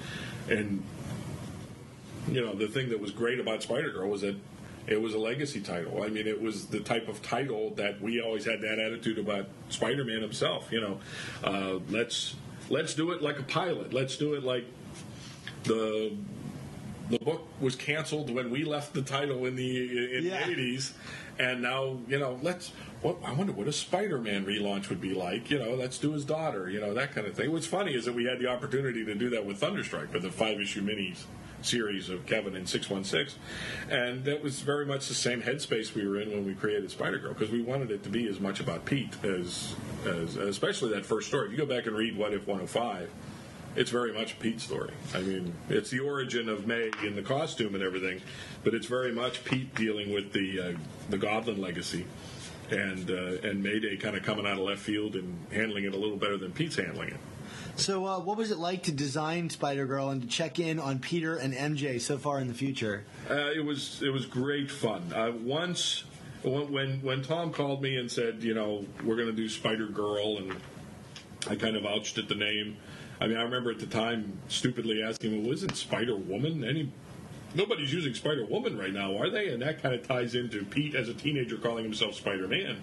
and 0.48 0.82
you 2.30 2.40
know, 2.44 2.54
the 2.54 2.68
thing 2.68 2.88
that 2.90 3.00
was 3.00 3.10
great 3.10 3.38
about 3.38 3.62
Spider 3.62 3.90
Girl 3.90 4.08
was 4.08 4.22
that 4.22 4.36
it 4.86 5.00
was 5.00 5.12
a 5.12 5.18
legacy 5.18 5.60
title. 5.60 6.02
I 6.02 6.08
mean, 6.08 6.26
it 6.26 6.40
was 6.40 6.66
the 6.66 6.80
type 6.80 7.08
of 7.08 7.20
title 7.22 7.70
that 7.74 8.00
we 8.00 8.20
always 8.22 8.46
had 8.46 8.62
that 8.62 8.78
attitude 8.78 9.18
about 9.18 9.46
Spider 9.68 10.04
Man 10.04 10.22
himself. 10.22 10.72
You 10.72 10.80
know, 10.80 11.00
uh, 11.44 11.78
let's 11.90 12.34
let's 12.70 12.94
do 12.94 13.12
it 13.12 13.20
like 13.22 13.38
a 13.38 13.42
pilot. 13.44 13.92
Let's 13.92 14.16
do 14.16 14.34
it 14.34 14.42
like 14.42 14.64
the 15.64 16.16
the 17.10 17.18
book 17.18 17.46
was 17.60 17.74
canceled 17.76 18.30
when 18.30 18.50
we 18.50 18.64
left 18.64 18.94
the 18.94 19.02
title 19.02 19.44
in 19.46 19.56
the 19.56 20.16
in 20.18 20.24
Yeah. 20.24 20.44
the 20.44 20.50
eighties, 20.52 20.94
and 21.38 21.62
now 21.62 21.98
you 22.08 22.18
know 22.18 22.38
let's. 22.42 22.72
I 23.04 23.32
wonder 23.32 23.52
what 23.52 23.68
a 23.68 23.72
Spider-Man 23.72 24.44
relaunch 24.44 24.88
would 24.88 25.00
be 25.00 25.14
like. 25.14 25.50
You 25.50 25.60
know, 25.60 25.74
let's 25.74 25.98
do 25.98 26.12
his 26.12 26.24
daughter. 26.24 26.68
You 26.68 26.80
know 26.80 26.94
that 26.94 27.14
kind 27.14 27.26
of 27.26 27.34
thing. 27.34 27.52
What's 27.52 27.66
funny 27.66 27.94
is 27.94 28.04
that 28.06 28.14
we 28.14 28.24
had 28.24 28.40
the 28.40 28.48
opportunity 28.48 29.04
to 29.04 29.14
do 29.14 29.30
that 29.30 29.44
with 29.44 29.60
Thunderstrike, 29.60 30.12
with 30.12 30.22
the 30.22 30.32
five-issue 30.32 30.82
minis 30.82 31.24
series 31.60 32.08
of 32.08 32.24
Kevin 32.26 32.54
and 32.54 32.68
six 32.68 32.88
one 32.88 33.04
six, 33.04 33.36
and 33.90 34.24
that 34.24 34.42
was 34.42 34.60
very 34.60 34.86
much 34.86 35.08
the 35.08 35.14
same 35.14 35.42
headspace 35.42 35.94
we 35.94 36.06
were 36.06 36.20
in 36.20 36.30
when 36.30 36.44
we 36.44 36.54
created 36.54 36.90
Spider 36.90 37.18
Girl 37.18 37.32
because 37.32 37.50
we 37.50 37.62
wanted 37.62 37.90
it 37.90 38.02
to 38.04 38.08
be 38.08 38.28
as 38.28 38.40
much 38.40 38.60
about 38.60 38.84
Pete 38.84 39.12
as 39.24 39.74
as 40.04 40.36
especially 40.36 40.90
that 40.90 41.04
first 41.04 41.28
story. 41.28 41.46
If 41.46 41.52
you 41.52 41.58
go 41.58 41.66
back 41.66 41.86
and 41.86 41.96
read 41.96 42.16
What 42.16 42.32
If 42.32 42.46
one 42.46 42.58
hundred 42.58 42.70
five 42.70 43.10
it's 43.76 43.90
very 43.90 44.12
much 44.12 44.32
a 44.32 44.36
Pete 44.36 44.60
story. 44.60 44.92
I 45.14 45.20
mean, 45.20 45.54
it's 45.68 45.90
the 45.90 46.00
origin 46.00 46.48
of 46.48 46.66
May 46.66 46.90
in 47.04 47.14
the 47.14 47.22
costume 47.22 47.74
and 47.74 47.82
everything, 47.82 48.20
but 48.64 48.74
it's 48.74 48.86
very 48.86 49.12
much 49.12 49.44
Pete 49.44 49.74
dealing 49.74 50.12
with 50.12 50.32
the 50.32 50.60
uh, 50.60 50.72
the 51.10 51.18
Goblin 51.18 51.60
legacy, 51.60 52.06
and 52.70 53.10
uh, 53.10 53.48
and 53.48 53.62
Mayday 53.62 53.96
kind 53.96 54.16
of 54.16 54.22
coming 54.22 54.46
out 54.46 54.54
of 54.54 54.60
left 54.60 54.80
field 54.80 55.14
and 55.16 55.38
handling 55.52 55.84
it 55.84 55.94
a 55.94 55.98
little 55.98 56.16
better 56.16 56.36
than 56.36 56.52
Pete's 56.52 56.76
handling 56.76 57.10
it. 57.10 57.20
So, 57.76 58.06
uh, 58.06 58.18
what 58.18 58.36
was 58.36 58.50
it 58.50 58.58
like 58.58 58.82
to 58.84 58.92
design 58.92 59.50
Spider 59.50 59.86
Girl 59.86 60.10
and 60.10 60.22
to 60.22 60.28
check 60.28 60.58
in 60.58 60.80
on 60.80 60.98
Peter 60.98 61.36
and 61.36 61.54
MJ 61.54 62.00
so 62.00 62.18
far 62.18 62.40
in 62.40 62.48
the 62.48 62.54
future? 62.54 63.04
Uh, 63.30 63.52
it 63.54 63.64
was 63.64 64.02
it 64.02 64.10
was 64.10 64.26
great 64.26 64.70
fun. 64.70 65.12
Uh, 65.14 65.30
once 65.30 66.02
when, 66.42 66.72
when 66.72 67.00
when 67.02 67.22
Tom 67.22 67.52
called 67.52 67.80
me 67.80 67.96
and 67.96 68.10
said, 68.10 68.42
you 68.42 68.54
know, 68.54 68.84
we're 69.04 69.16
going 69.16 69.28
to 69.28 69.32
do 69.32 69.48
Spider 69.48 69.86
Girl, 69.86 70.38
and 70.38 70.56
I 71.48 71.54
kind 71.54 71.76
of 71.76 71.86
ouched 71.86 72.18
at 72.18 72.28
the 72.28 72.34
name. 72.34 72.76
I 73.20 73.26
mean, 73.26 73.36
I 73.36 73.42
remember 73.42 73.70
at 73.70 73.80
the 73.80 73.86
time 73.86 74.38
stupidly 74.48 75.02
asking, 75.02 75.42
"Well, 75.42 75.52
isn't 75.52 75.76
Spider 75.76 76.16
Woman 76.16 76.64
any?" 76.64 76.92
Nobody's 77.54 77.92
using 77.92 78.14
Spider 78.14 78.44
Woman 78.44 78.76
right 78.76 78.92
now, 78.92 79.16
are 79.16 79.30
they? 79.30 79.48
And 79.48 79.62
that 79.62 79.82
kind 79.82 79.94
of 79.94 80.06
ties 80.06 80.34
into 80.34 80.64
Pete 80.64 80.94
as 80.94 81.08
a 81.08 81.14
teenager 81.14 81.56
calling 81.56 81.82
himself 81.82 82.14
Spider 82.14 82.46
Man. 82.46 82.82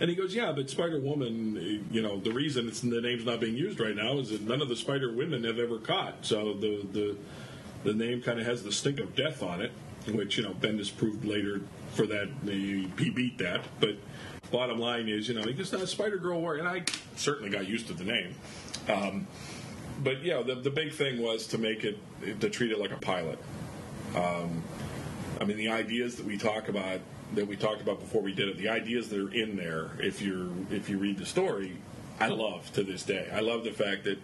And 0.00 0.08
he 0.08 0.16
goes, 0.16 0.34
yeah, 0.34 0.50
but 0.52 0.70
Spider 0.70 0.98
Woman, 0.98 1.86
you 1.90 2.00
know, 2.00 2.18
the 2.18 2.32
reason 2.32 2.66
it's 2.66 2.80
the 2.80 3.02
name's 3.02 3.26
not 3.26 3.38
being 3.38 3.54
used 3.54 3.78
right 3.78 3.94
now 3.94 4.18
is 4.18 4.30
that 4.30 4.40
none 4.40 4.62
of 4.62 4.70
the 4.70 4.76
Spider 4.76 5.12
Women 5.12 5.44
have 5.44 5.58
ever 5.58 5.78
caught. 5.78 6.24
So 6.24 6.54
the 6.54 6.86
the 6.90 7.16
the 7.84 7.92
name 7.92 8.22
kind 8.22 8.40
of 8.40 8.46
has 8.46 8.62
the 8.62 8.72
stink 8.72 8.98
of 8.98 9.14
death 9.14 9.42
on 9.42 9.60
it, 9.60 9.72
which 10.08 10.38
you 10.38 10.42
know 10.42 10.54
Bendis 10.54 10.94
proved 10.94 11.26
later 11.26 11.60
for 11.94 12.06
that 12.06 12.28
he, 12.44 12.90
he 12.98 13.10
beat 13.10 13.36
that. 13.38 13.60
But 13.78 13.96
bottom 14.50 14.78
line 14.78 15.08
is, 15.08 15.28
you 15.28 15.34
know, 15.34 15.42
he 15.42 15.52
goes, 15.52 15.90
Spider 15.90 16.16
Girl 16.16 16.40
War, 16.40 16.56
and 16.56 16.66
I 16.66 16.84
certainly 17.16 17.50
got 17.50 17.68
used 17.68 17.86
to 17.88 17.92
the 17.92 18.04
name. 18.04 18.34
Um, 18.88 19.26
but 20.02 20.22
yeah, 20.22 20.42
the 20.42 20.56
the 20.56 20.70
big 20.70 20.92
thing 20.92 21.20
was 21.20 21.46
to 21.48 21.58
make 21.58 21.84
it 21.84 21.98
to 22.40 22.50
treat 22.50 22.72
it 22.72 22.78
like 22.78 22.92
a 22.92 22.96
pilot. 22.96 23.38
Um, 24.14 24.62
I 25.40 25.44
mean, 25.44 25.56
the 25.56 25.68
ideas 25.68 26.16
that 26.16 26.26
we 26.26 26.36
talk 26.36 26.68
about 26.68 27.00
that 27.34 27.46
we 27.46 27.56
talked 27.56 27.80
about 27.80 28.00
before 28.00 28.22
we 28.22 28.32
did 28.32 28.48
it, 28.48 28.58
the 28.58 28.68
ideas 28.68 29.08
that 29.10 29.20
are 29.20 29.32
in 29.32 29.56
there, 29.56 29.90
if 29.98 30.20
you're 30.20 30.50
if 30.70 30.88
you 30.88 30.98
read 30.98 31.18
the 31.18 31.26
story, 31.26 31.76
I 32.18 32.28
love 32.28 32.70
to 32.74 32.82
this 32.82 33.02
day. 33.02 33.28
I 33.32 33.40
love 33.40 33.64
the 33.64 33.72
fact 33.72 34.04
that 34.04 34.18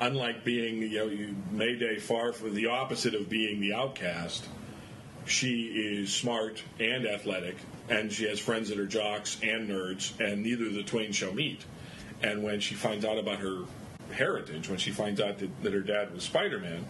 unlike 0.00 0.44
being 0.44 0.82
you 0.82 0.98
know 0.98 1.06
you, 1.06 1.36
Mayday 1.50 1.98
far 1.98 2.32
from 2.32 2.54
the 2.54 2.66
opposite 2.66 3.14
of 3.14 3.28
being 3.28 3.60
the 3.60 3.74
outcast, 3.74 4.46
she 5.26 5.66
is 5.66 6.12
smart 6.12 6.62
and 6.78 7.06
athletic, 7.06 7.56
and 7.88 8.12
she 8.12 8.24
has 8.28 8.38
friends 8.38 8.68
that 8.68 8.78
are 8.78 8.86
jocks 8.86 9.38
and 9.42 9.68
nerds, 9.68 10.18
and 10.20 10.42
neither 10.42 10.66
of 10.66 10.74
the 10.74 10.82
twain 10.82 11.12
shall 11.12 11.32
meet. 11.32 11.64
And 12.22 12.42
when 12.42 12.60
she 12.60 12.74
finds 12.74 13.04
out 13.04 13.18
about 13.18 13.38
her 13.38 13.64
heritage, 14.12 14.68
when 14.68 14.78
she 14.78 14.90
finds 14.90 15.20
out 15.20 15.38
that, 15.38 15.62
that 15.62 15.72
her 15.72 15.80
dad 15.80 16.12
was 16.12 16.24
Spider 16.24 16.58
Man, 16.58 16.84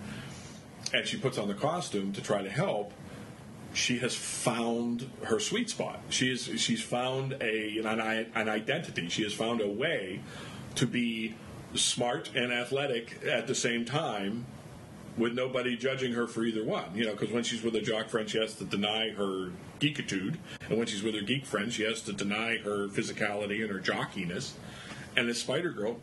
and 0.93 1.07
she 1.07 1.17
puts 1.19 1.39
on 1.39 1.49
the 1.49 1.55
costume 1.55 2.13
to 2.13 2.23
try 2.23 2.43
to 2.43 2.51
help, 2.51 2.93
she 3.75 3.99
has 3.99 4.15
found 4.15 5.11
her 5.25 5.39
sweet 5.39 5.69
spot. 5.71 6.01
She 6.09 6.33
is 6.33 6.45
she's 6.57 6.83
found 6.83 7.37
a 7.41 7.79
an, 7.79 8.01
an 8.35 8.49
identity. 8.49 9.09
She 9.09 9.23
has 9.23 9.35
found 9.35 9.61
a 9.61 9.69
way 9.69 10.21
to 10.77 10.87
be 10.87 11.35
smart 11.75 12.31
and 12.35 12.53
athletic 12.53 13.23
at 13.27 13.47
the 13.47 13.55
same 13.55 13.85
time 13.85 14.47
with 15.19 15.35
nobody 15.35 15.77
judging 15.77 16.13
her 16.13 16.27
for 16.27 16.45
either 16.45 16.65
one. 16.65 16.95
You 16.95 17.07
know, 17.07 17.13
because 17.13 17.31
when 17.31 17.43
she's 17.43 17.63
with 17.63 17.75
her 17.75 17.81
jock 17.81 18.09
friend, 18.09 18.29
she 18.29 18.39
has 18.39 18.55
to 18.55 18.65
deny 18.65 19.11
her 19.11 19.51
geekitude, 19.81 20.37
and 20.69 20.79
when 20.79 20.87
she's 20.87 21.03
with 21.03 21.15
her 21.15 21.21
geek 21.21 21.45
friend, 21.45 21.73
she 21.73 21.83
has 21.85 22.01
to 22.03 22.13
deny 22.13 22.57
her 22.59 22.89
physicality 22.89 23.61
and 23.63 23.71
her 23.71 23.81
jockiness. 23.81 24.53
And 25.19 25.29
as 25.29 25.39
Spider 25.39 25.71
Girl, 25.71 25.97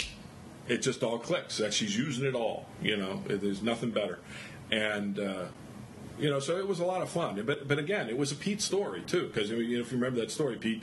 it 0.68 0.80
just 0.80 1.02
all 1.02 1.18
clicks 1.18 1.58
that 1.60 1.74
she's 1.74 1.98
using 1.98 2.26
it 2.26 2.36
all. 2.36 2.66
You 2.82 2.98
know, 2.98 3.24
there's 3.26 3.62
nothing 3.62 3.92
better, 3.92 4.20
and. 4.72 5.18
Uh, 5.20 5.46
you 6.18 6.30
know, 6.30 6.40
so 6.40 6.56
it 6.56 6.66
was 6.66 6.80
a 6.80 6.86
lot 6.86 7.02
of 7.02 7.10
fun. 7.10 7.42
But 7.46 7.68
but 7.68 7.78
again, 7.78 8.08
it 8.08 8.18
was 8.18 8.32
a 8.32 8.36
Pete 8.36 8.62
story 8.62 9.02
too, 9.02 9.28
because 9.28 9.50
you 9.50 9.58
know, 9.58 9.82
if 9.82 9.92
you 9.92 9.98
remember 9.98 10.22
that 10.22 10.32
story, 10.32 10.56
Pete 10.56 10.82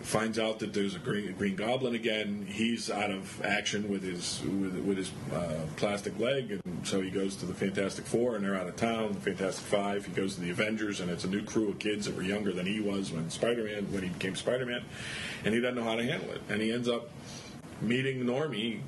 finds 0.00 0.38
out 0.38 0.60
that 0.60 0.72
there's 0.72 0.94
a 0.94 0.98
green, 0.98 1.30
green 1.34 1.56
goblin 1.56 1.94
again. 1.94 2.46
He's 2.48 2.90
out 2.90 3.10
of 3.10 3.44
action 3.44 3.90
with 3.90 4.02
his 4.02 4.40
with, 4.42 4.78
with 4.78 4.96
his 4.96 5.10
uh, 5.30 5.66
plastic 5.76 6.18
leg, 6.18 6.52
and 6.52 6.86
so 6.86 7.02
he 7.02 7.10
goes 7.10 7.36
to 7.36 7.46
the 7.46 7.52
Fantastic 7.52 8.06
Four, 8.06 8.34
and 8.34 8.42
they're 8.42 8.56
out 8.56 8.66
of 8.66 8.76
town. 8.76 9.12
The 9.12 9.20
Fantastic 9.20 9.64
Five. 9.66 10.06
He 10.06 10.12
goes 10.12 10.36
to 10.36 10.40
the 10.40 10.50
Avengers, 10.50 11.00
and 11.00 11.10
it's 11.10 11.24
a 11.24 11.28
new 11.28 11.42
crew 11.42 11.68
of 11.68 11.78
kids 11.78 12.06
that 12.06 12.16
were 12.16 12.22
younger 12.22 12.52
than 12.52 12.64
he 12.64 12.80
was 12.80 13.12
when 13.12 13.28
Spider-Man 13.28 13.92
when 13.92 14.04
he 14.04 14.08
became 14.08 14.36
Spider-Man, 14.36 14.84
and 15.44 15.54
he 15.54 15.60
doesn't 15.60 15.76
know 15.76 15.84
how 15.84 15.96
to 15.96 16.04
handle 16.04 16.30
it, 16.30 16.40
and 16.48 16.62
he 16.62 16.72
ends 16.72 16.88
up 16.88 17.10
meeting 17.82 18.24
Normie 18.24 18.80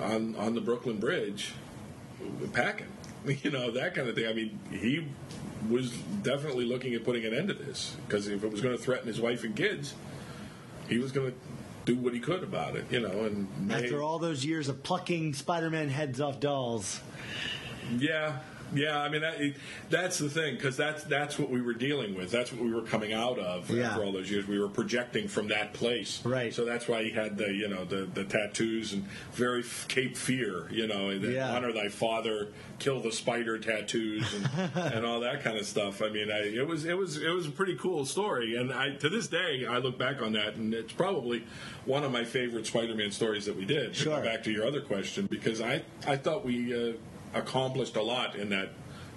on 0.00 0.34
on 0.36 0.54
the 0.54 0.60
Brooklyn 0.60 0.98
Bridge, 0.98 1.52
packing. 2.52 2.86
You 3.42 3.50
know 3.50 3.70
that 3.72 3.94
kind 3.94 4.08
of 4.08 4.14
thing. 4.14 4.26
I 4.26 4.32
mean, 4.32 4.58
he 4.70 5.06
was 5.68 5.90
definitely 6.22 6.64
looking 6.64 6.94
at 6.94 7.04
putting 7.04 7.26
an 7.26 7.34
end 7.34 7.48
to 7.48 7.54
this 7.54 7.94
because 8.06 8.26
if 8.26 8.42
it 8.42 8.50
was 8.50 8.62
going 8.62 8.74
to 8.74 8.82
threaten 8.82 9.06
his 9.06 9.20
wife 9.20 9.44
and 9.44 9.54
kids, 9.54 9.94
he 10.88 10.98
was 10.98 11.12
going 11.12 11.32
to 11.32 11.38
do 11.84 11.96
what 11.98 12.14
he 12.14 12.20
could 12.20 12.42
about 12.42 12.76
it. 12.76 12.86
You 12.90 13.00
know, 13.00 13.24
and 13.24 13.70
After 13.70 14.02
all 14.02 14.18
those 14.18 14.46
years 14.46 14.68
of 14.68 14.82
plucking 14.82 15.34
Spider 15.34 15.68
Man 15.68 15.90
heads 15.90 16.20
off 16.20 16.40
dolls. 16.40 17.00
Yeah, 17.98 18.38
yeah. 18.74 19.00
I 19.00 19.08
mean, 19.08 19.20
that, 19.22 19.54
that's 19.90 20.18
the 20.18 20.28
thing 20.30 20.54
because 20.56 20.76
that's 20.76 21.04
that's 21.04 21.38
what 21.38 21.50
we 21.50 21.60
were 21.62 21.74
dealing 21.74 22.14
with. 22.14 22.30
That's 22.30 22.52
what 22.52 22.62
we 22.62 22.72
were 22.72 22.82
coming 22.82 23.12
out 23.12 23.38
of 23.38 23.70
Yeah. 23.70 23.88
after 23.90 24.04
all 24.04 24.12
those 24.12 24.30
years. 24.30 24.46
We 24.46 24.58
were 24.58 24.68
projecting 24.68 25.28
from 25.28 25.48
that 25.48 25.72
place, 25.72 26.20
Right. 26.24 26.52
So 26.54 26.64
that's 26.64 26.88
why 26.88 27.02
he 27.04 27.10
had 27.10 27.36
the 27.38 27.52
you 27.52 27.68
know 27.68 27.84
the, 27.84 28.06
the 28.12 28.24
tattoos 28.24 28.92
and 28.92 29.04
very 29.32 29.60
f- 29.60 29.86
Cape 29.88 30.16
Fear, 30.16 30.68
you 30.70 30.86
know, 30.86 31.18
the 31.18 31.32
Yeah. 31.32 31.54
honor 31.54 31.72
thy 31.72 31.88
father, 31.88 32.48
kill 32.78 33.00
the 33.00 33.12
spider 33.12 33.58
tattoos, 33.58 34.32
and, 34.34 34.70
and 34.94 35.06
all 35.06 35.20
that 35.20 35.42
kind 35.42 35.56
of 35.58 35.66
stuff. 35.66 36.00
I 36.02 36.08
mean, 36.08 36.30
I, 36.30 36.40
it 36.54 36.66
was 36.66 36.84
it 36.84 36.96
was 36.96 37.16
it 37.16 37.30
was 37.30 37.46
a 37.46 37.50
pretty 37.50 37.76
cool 37.76 38.04
story, 38.06 38.56
and 38.56 38.72
I 38.72 38.90
to 38.96 39.08
this 39.08 39.28
day 39.28 39.66
I 39.68 39.78
look 39.78 39.98
back 39.98 40.20
on 40.22 40.32
that, 40.34 40.54
and 40.56 40.72
it's 40.74 40.92
probably 40.92 41.44
one 41.84 42.04
of 42.04 42.12
my 42.12 42.24
favorite 42.24 42.66
Spider-Man 42.66 43.10
stories 43.10 43.46
that 43.46 43.56
we 43.56 43.64
did. 43.64 43.94
To 43.94 44.04
go 44.06 44.22
back 44.22 44.42
to 44.44 44.50
your 44.50 44.66
other 44.66 44.80
question, 44.80 45.26
because 45.26 45.60
I 45.60 45.82
I 46.06 46.16
thought 46.16 46.44
we. 46.44 46.90
Uh, 46.90 46.92
accomplished 47.38 47.96
a 47.96 48.02
lot 48.02 48.36
in 48.36 48.50
that 48.50 48.70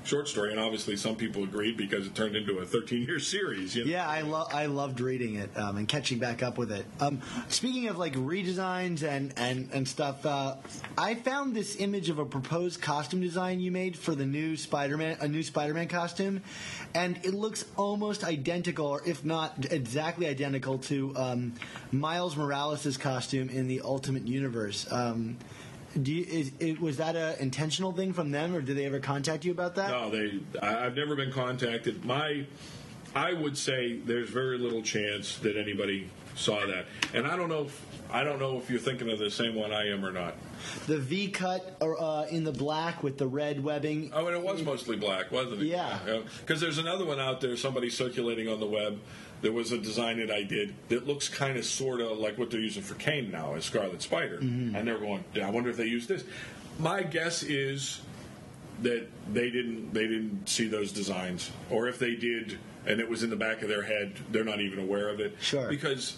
short 0.04 0.28
story, 0.28 0.52
and 0.52 0.60
obviously 0.60 0.96
some 0.96 1.16
people 1.16 1.44
agreed 1.44 1.78
because 1.78 2.08
it 2.08 2.16
turned 2.16 2.36
into 2.36 2.58
a 2.60 2.66
13 2.66 3.04
year 3.04 3.20
series. 3.20 3.76
You 3.76 3.86
know? 3.86 3.92
Yeah, 3.92 4.08
I 4.08 4.22
love 4.22 4.54
I 4.54 4.66
loved 4.68 5.00
reading 5.00 5.36
it 5.36 5.56
um, 5.58 5.78
and 5.78 5.88
catching 5.88 6.20
back 6.20 6.44
up 6.44 6.58
with 6.58 6.72
it. 6.72 6.86
Um, 7.00 7.22
speaking 7.50 7.88
of 7.88 7.98
like 7.98 8.14
redesigns 8.14 9.04
and 9.04 9.34
and 9.38 9.70
and 9.74 9.88
stuff, 9.88 10.26
uh, 10.26 10.58
I 10.98 11.16
found 11.16 11.56
this 11.56 11.76
image 11.78 12.10
of 12.10 12.20
a 12.20 12.26
proposed 12.26 12.82
costume 12.82 13.22
design 13.22 13.60
you 13.60 13.72
made 13.72 13.98
for 13.98 14.16
the 14.16 14.26
new 14.26 14.58
Spider-Man, 14.58 15.18
a 15.22 15.28
new 15.28 15.44
Spider-Man 15.44 15.88
costume, 15.88 16.42
and 16.94 17.18
it 17.24 17.34
looks 17.34 17.66
almost 17.78 18.24
identical, 18.24 18.88
or 18.88 19.02
if 19.06 19.24
not 19.24 19.72
exactly 19.72 20.28
identical, 20.28 20.78
to 20.80 21.16
um, 21.16 21.54
Miles 21.92 22.36
Morales' 22.36 22.98
costume 22.98 23.50
in 23.50 23.68
the 23.68 23.82
Ultimate 23.84 24.28
Universe. 24.28 24.92
Do 26.02 26.12
you, 26.12 26.24
is, 26.24 26.52
it, 26.60 26.80
was 26.80 26.98
that 26.98 27.16
an 27.16 27.36
intentional 27.40 27.92
thing 27.92 28.14
from 28.14 28.32
them, 28.32 28.56
or 28.56 28.62
did 28.62 28.78
they 28.78 28.86
ever 28.86 29.00
contact 29.00 29.44
you 29.44 29.52
about 29.52 29.76
that? 29.76 29.92
No, 29.92 30.10
they. 30.10 30.40
I, 30.62 30.86
I've 30.86 30.96
never 30.96 31.16
been 31.16 31.32
contacted. 31.32 32.06
My, 32.06 32.46
I 33.14 33.34
would 33.34 33.58
say 33.58 33.98
there's 33.98 34.30
very 34.30 34.58
little 34.58 34.82
chance 34.82 35.38
that 35.40 35.58
anybody 35.58 36.10
saw 36.36 36.66
that, 36.66 36.86
and 37.14 37.28
I 37.28 37.36
don't 37.36 37.50
know. 37.50 37.64
If, 37.64 37.86
I 38.10 38.24
don't 38.24 38.40
know 38.40 38.58
if 38.58 38.70
you're 38.70 38.80
thinking 38.80 39.10
of 39.10 39.20
the 39.20 39.32
same 39.32 39.56
one 39.56 39.72
I 39.74 39.88
am 39.90 40.06
or 40.06 40.12
not. 40.12 40.36
The 40.88 40.98
V 40.98 41.30
cut 41.30 41.78
uh, 41.82 42.26
in 42.30 42.44
the 42.44 42.52
black 42.52 43.04
with 43.04 43.18
the 43.18 43.28
red 43.28 43.64
webbing. 43.64 44.12
Oh, 44.14 44.28
and 44.28 44.36
it 44.36 44.44
was 44.44 44.64
mostly 44.64 44.98
black, 44.98 45.32
wasn't 45.32 45.62
it? 45.62 45.68
Yeah. 45.68 45.98
Because 46.40 46.60
there's 46.60 46.78
another 46.78 47.06
one 47.06 47.20
out 47.20 47.42
there, 47.42 47.56
somebody 47.56 47.90
circulating 47.90 48.50
on 48.50 48.60
the 48.60 48.66
web. 48.66 49.00
There 49.42 49.52
was 49.52 49.72
a 49.72 49.78
design 49.78 50.18
that 50.18 50.32
I 50.32 50.44
did 50.44 50.74
that 50.90 51.08
looks 51.08 51.28
kind 51.28 51.58
of 51.58 51.66
sort 51.66 52.02
of 52.02 52.18
like 52.18 52.38
what 52.38 52.52
they're 52.52 52.60
using 52.60 52.84
for 52.84 52.96
Kaine 52.96 53.32
now 53.32 53.56
as 53.56 53.66
Scarlet 53.66 54.02
Spider. 54.02 54.38
Mm-hmm. 54.38 54.76
And 54.76 54.88
they're 54.88 55.00
going, 55.00 55.24
I 55.42 55.50
wonder 55.50 55.70
if 55.70 55.78
they 55.78 55.86
use 55.86 56.08
this. 56.08 56.24
My 56.80 57.04
guess 57.04 57.44
is 57.44 58.02
that 58.82 59.08
they 59.32 59.50
didn't 59.52 59.94
they 59.94 60.08
didn't 60.08 60.48
see 60.50 60.68
those 60.68 60.92
designs, 60.92 61.52
or 61.70 61.88
if 61.88 62.00
they 62.00 62.16
did 62.16 62.58
and 62.86 63.00
it 63.00 63.08
was 63.08 63.24
in 63.24 63.30
the 63.30 63.36
back 63.36 63.62
of 63.62 63.70
their 63.70 63.84
head, 63.84 64.14
they're 64.32 64.44
not 64.44 64.60
even 64.60 64.80
aware 64.80 65.10
of 65.10 65.20
it. 65.20 65.36
Sure. 65.40 65.70
Because 65.70 66.18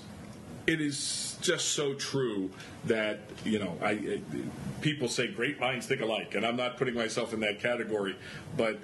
it 0.66 0.80
is 0.80 1.38
just 1.42 1.70
so 1.70 1.94
true 1.94 2.50
that 2.86 3.20
you 3.44 3.60
know 3.60 3.78
I 3.82 3.92
it, 3.92 4.24
people 4.82 5.08
say 5.08 5.28
great 5.28 5.60
minds 5.60 5.88
think 5.88 6.02
alike, 6.02 6.36
and 6.36 6.46
I'm 6.46 6.56
not 6.56 6.78
putting 6.78 6.94
myself 6.94 7.34
in 7.34 7.40
that 7.42 7.60
category, 7.60 8.16
but 8.56 8.80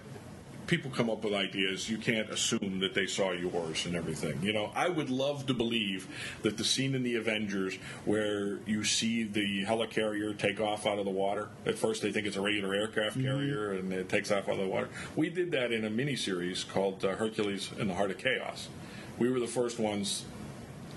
people 0.70 0.92
come 0.92 1.10
up 1.10 1.24
with 1.24 1.34
ideas. 1.34 1.90
You 1.90 1.98
can't 1.98 2.30
assume 2.30 2.80
that 2.80 2.94
they 2.94 3.08
saw 3.08 3.32
yours 3.32 3.88
and 3.88 3.96
everything. 3.96 4.40
You 4.44 4.54
know, 4.54 4.72
I 4.76 4.88
would 4.88 5.10
love 5.10 5.48
to 5.48 5.54
believe 5.56 6.08
that 6.44 6.58
the 6.58 6.64
scene 6.64 6.94
in 6.94 7.02
the 7.02 7.16
Avengers 7.16 7.76
where 8.06 8.60
you 8.68 8.84
see 8.84 9.24
the 9.24 9.66
helicarrier 9.66 10.38
take 10.38 10.62
off 10.62 10.86
out 10.86 11.00
of 11.00 11.06
the 11.06 11.12
water. 11.12 11.50
At 11.66 11.80
first, 11.80 12.04
they 12.04 12.12
think 12.12 12.28
it's 12.28 12.38
a 12.38 12.42
regular 12.42 12.76
aircraft 12.76 13.20
carrier, 13.20 13.74
and 13.74 13.92
it 13.92 14.10
takes 14.10 14.32
off 14.32 14.48
out 14.48 14.54
of 14.54 14.60
the 14.60 14.68
water. 14.68 14.90
We 15.16 15.30
did 15.30 15.52
that 15.52 15.72
in 15.72 15.86
a 15.86 15.90
miniseries 15.90 16.68
called 16.68 17.04
uh, 17.04 17.16
Hercules 17.16 17.72
in 17.80 17.88
the 17.88 17.96
Heart 17.96 18.12
of 18.12 18.18
Chaos. 18.20 18.70
We 19.18 19.32
were 19.32 19.40
the 19.40 19.48
first 19.48 19.80
ones 19.80 20.24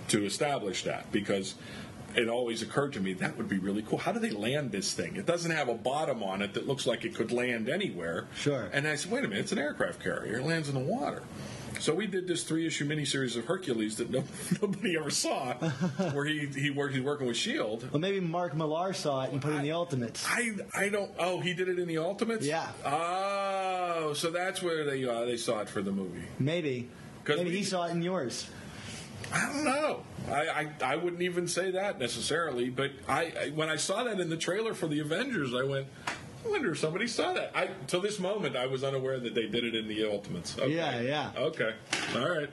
to 0.09 0.27
establish 0.27 0.83
that 0.85 1.11
because 1.11 1.55
it 2.17 2.29
always 2.29 2.63
occurred 2.63 2.93
to 2.95 3.01
me 3.01 3.13
that 3.15 3.37
would 3.37 3.49
be 3.49 3.59
really 3.59 3.83
cool. 3.83 3.99
How 3.99 4.13
do 4.13 4.19
they 4.19 4.31
land 4.31 4.73
this 4.73 4.93
thing? 4.93 5.17
It 5.17 5.27
doesn't 5.27 5.51
have 5.51 5.69
a 5.69 5.75
bottom 5.75 6.23
on 6.23 6.43
it 6.43 6.55
that 6.55 6.67
looks 6.67 6.87
like 6.87 7.05
it 7.05 7.15
could 7.15 7.33
land 7.33 7.69
anywhere. 7.69 8.27
Sure. 8.37 8.69
And 8.73 8.87
I 8.87 8.97
said, 8.97 9.11
wait 9.13 9.25
a 9.25 9.29
minute, 9.29 9.41
it's 9.43 9.53
an 9.53 9.59
aircraft 9.59 10.03
carrier. 10.03 10.39
It 10.39 10.45
lands 10.45 10.69
in 10.69 10.75
the 10.75 10.81
water. 10.81 11.23
So 11.81 11.95
we 11.95 12.07
did 12.07 12.29
this 12.29 12.45
three 12.45 12.65
issue 12.67 12.87
miniseries 12.87 13.37
of 13.37 13.47
Hercules 13.47 13.97
that 13.97 14.09
no, 14.11 14.23
nobody 14.63 14.97
ever 14.97 15.11
saw, 15.11 15.55
where 16.13 16.25
he 16.25 16.47
he 16.47 16.71
worked 16.71 16.95
he's 16.95 17.03
working 17.03 17.27
with 17.27 17.37
Shield. 17.37 17.89
Well, 17.91 17.99
maybe 17.99 18.21
Mark 18.21 18.55
Millar 18.55 18.93
saw 18.93 19.25
it 19.25 19.33
and 19.33 19.43
put 19.43 19.53
it 19.53 19.57
in 19.57 19.63
the 19.63 19.73
Ultimates. 19.73 20.25
I 20.29 20.53
I 20.77 20.91
don't. 20.91 21.11
Oh, 21.19 21.41
he 21.41 21.55
did 21.55 21.69
it 21.69 21.81
in 21.81 21.89
the 21.89 21.99
Ultimates. 21.99 22.47
Yeah. 22.47 22.69
Oh, 22.85 24.13
so 24.15 24.31
that's 24.31 24.63
where 24.63 24.85
they 24.85 25.05
uh, 25.05 25.25
they 25.25 25.37
saw 25.37 25.61
it 25.61 25.69
for 25.69 25.83
the 25.83 25.91
movie. 25.91 26.23
Maybe. 26.39 26.89
Maybe 27.27 27.45
we- 27.51 27.57
he 27.57 27.65
saw 27.65 27.87
it 27.87 27.91
in 27.93 28.03
yours. 28.03 28.49
I 29.33 29.47
don't 29.47 29.65
know. 29.65 30.03
I, 30.29 30.49
I, 30.49 30.93
I 30.93 30.97
wouldn't 30.97 31.23
even 31.23 31.49
say 31.49 31.71
that 31.73 31.99
necessarily, 31.99 32.71
but 32.71 32.93
I, 33.09 33.33
I 33.41 33.49
when 33.55 33.69
I 33.69 33.77
saw 33.77 34.05
that 34.05 34.21
in 34.21 34.31
the 34.31 34.37
trailer 34.37 34.75
for 34.75 34.87
the 34.87 35.01
Avengers, 35.01 35.55
I 35.55 35.65
went, 35.65 35.87
I 36.07 36.49
wonder 36.49 36.73
if 36.73 36.79
somebody 36.79 37.07
saw 37.07 37.33
that. 37.33 37.53
I 37.55 37.71
till 37.87 38.01
this 38.01 38.19
moment 38.19 38.57
I 38.57 38.67
was 38.67 38.85
unaware 38.85 39.19
that 39.19 39.35
they 39.35 39.47
did 39.47 39.65
it 39.65 39.75
in 39.75 39.89
the 39.89 40.05
Ultimates. 40.11 40.59
Okay. 40.59 40.75
Yeah, 40.75 41.01
yeah. 41.01 41.31
Okay, 41.37 41.75
all 42.15 42.29
right. 42.29 42.51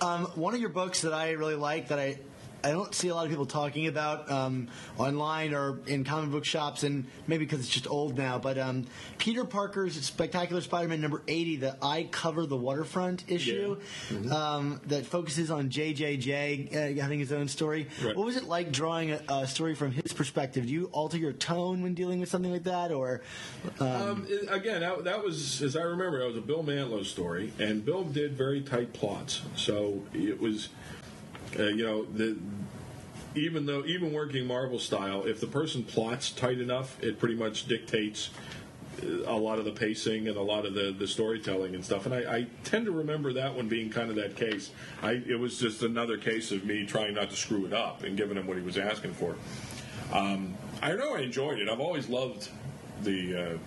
Um, 0.00 0.26
one 0.34 0.54
of 0.54 0.60
your 0.60 0.70
books 0.70 1.02
that 1.02 1.12
I 1.12 1.32
really 1.32 1.54
like 1.54 1.88
that 1.88 1.98
I 1.98 2.18
I 2.64 2.70
don't 2.70 2.94
see 2.94 3.08
a 3.08 3.14
lot 3.14 3.24
of 3.24 3.30
people 3.30 3.46
talking 3.46 3.86
about 3.88 4.30
um, 4.30 4.68
online 4.98 5.52
or 5.54 5.80
in 5.86 6.04
comic 6.04 6.30
book 6.30 6.44
shops, 6.44 6.82
and 6.84 7.06
maybe 7.26 7.44
because 7.44 7.60
it's 7.60 7.68
just 7.68 7.88
old 7.88 8.16
now. 8.16 8.38
But 8.38 8.58
um, 8.58 8.86
Peter 9.18 9.44
Parker's 9.44 10.00
Spectacular 10.04 10.60
Spider-Man 10.60 11.00
number 11.00 11.22
eighty, 11.28 11.56
the 11.56 11.76
I 11.82 12.04
Cover 12.10 12.46
the 12.46 12.56
Waterfront 12.56 13.24
issue, 13.30 13.76
Mm-hmm. 14.08 14.32
um, 14.32 14.80
that 14.86 15.06
focuses 15.06 15.50
on 15.50 15.70
JJJ 15.70 16.98
uh, 16.98 17.02
having 17.02 17.18
his 17.18 17.32
own 17.32 17.48
story. 17.48 17.88
Right. 18.02 18.16
What 18.16 18.26
was 18.26 18.36
it 18.36 18.44
like 18.44 18.72
drawing 18.72 19.12
a, 19.12 19.20
a 19.28 19.46
story 19.46 19.74
from 19.74 19.92
his 19.92 20.12
perspective? 20.12 20.66
Do 20.66 20.72
you 20.72 20.86
alter 20.92 21.16
your 21.16 21.32
tone 21.32 21.82
when 21.82 21.94
dealing 21.94 22.20
with 22.20 22.28
something 22.28 22.52
like 22.52 22.64
that, 22.64 22.92
or 22.92 23.22
Um, 23.80 24.26
it- 24.28 24.48
again, 24.50 24.80
that, 24.80 25.04
that 25.04 25.22
was, 25.24 25.62
as 25.62 25.76
I 25.76 25.82
remember, 25.82 26.18
that 26.20 26.26
was 26.26 26.36
a 26.36 26.40
Bill 26.40 26.62
Mantlo 26.62 27.04
story, 27.04 27.52
and 27.58 27.84
Bill 27.84 28.04
did 28.04 28.32
very 28.36 28.60
tight 28.60 28.92
plots. 28.92 29.42
So 29.56 30.02
it 30.12 30.40
was, 30.40 30.68
uh, 31.58 31.64
you 31.64 31.84
know, 31.84 32.04
the 32.04 32.36
even 33.34 33.66
though 33.66 33.84
even 33.84 34.12
working 34.12 34.46
Marvel 34.46 34.78
style, 34.78 35.24
if 35.24 35.40
the 35.40 35.46
person 35.46 35.82
plots 35.82 36.30
tight 36.30 36.60
enough, 36.60 37.02
it 37.02 37.18
pretty 37.18 37.34
much 37.34 37.66
dictates 37.66 38.30
uh, 39.02 39.06
a 39.26 39.36
lot 39.36 39.58
of 39.58 39.64
the 39.64 39.70
pacing 39.70 40.28
and 40.28 40.36
a 40.36 40.42
lot 40.42 40.66
of 40.66 40.74
the, 40.74 40.94
the 40.98 41.06
storytelling 41.06 41.74
and 41.74 41.84
stuff. 41.84 42.04
And 42.04 42.14
I, 42.14 42.18
I 42.18 42.46
tend 42.64 42.84
to 42.86 42.92
remember 42.92 43.32
that 43.34 43.54
one 43.54 43.68
being 43.68 43.90
kind 43.90 44.10
of 44.10 44.16
that 44.16 44.36
case. 44.36 44.70
I, 45.02 45.22
it 45.26 45.38
was 45.38 45.58
just 45.58 45.82
another 45.82 46.18
case 46.18 46.52
of 46.52 46.64
me 46.64 46.84
trying 46.84 47.14
not 47.14 47.30
to 47.30 47.36
screw 47.36 47.64
it 47.64 47.72
up 47.72 48.04
and 48.04 48.16
giving 48.16 48.36
him 48.36 48.46
what 48.46 48.58
he 48.58 48.62
was 48.62 48.76
asking 48.76 49.14
for. 49.14 49.36
Um, 50.12 50.54
I 50.82 50.94
know 50.94 51.14
I 51.14 51.20
enjoyed 51.20 51.58
it. 51.58 51.68
I've 51.68 51.80
always 51.80 52.08
loved 52.08 52.50
the 53.02 53.54
uh, 53.54 53.58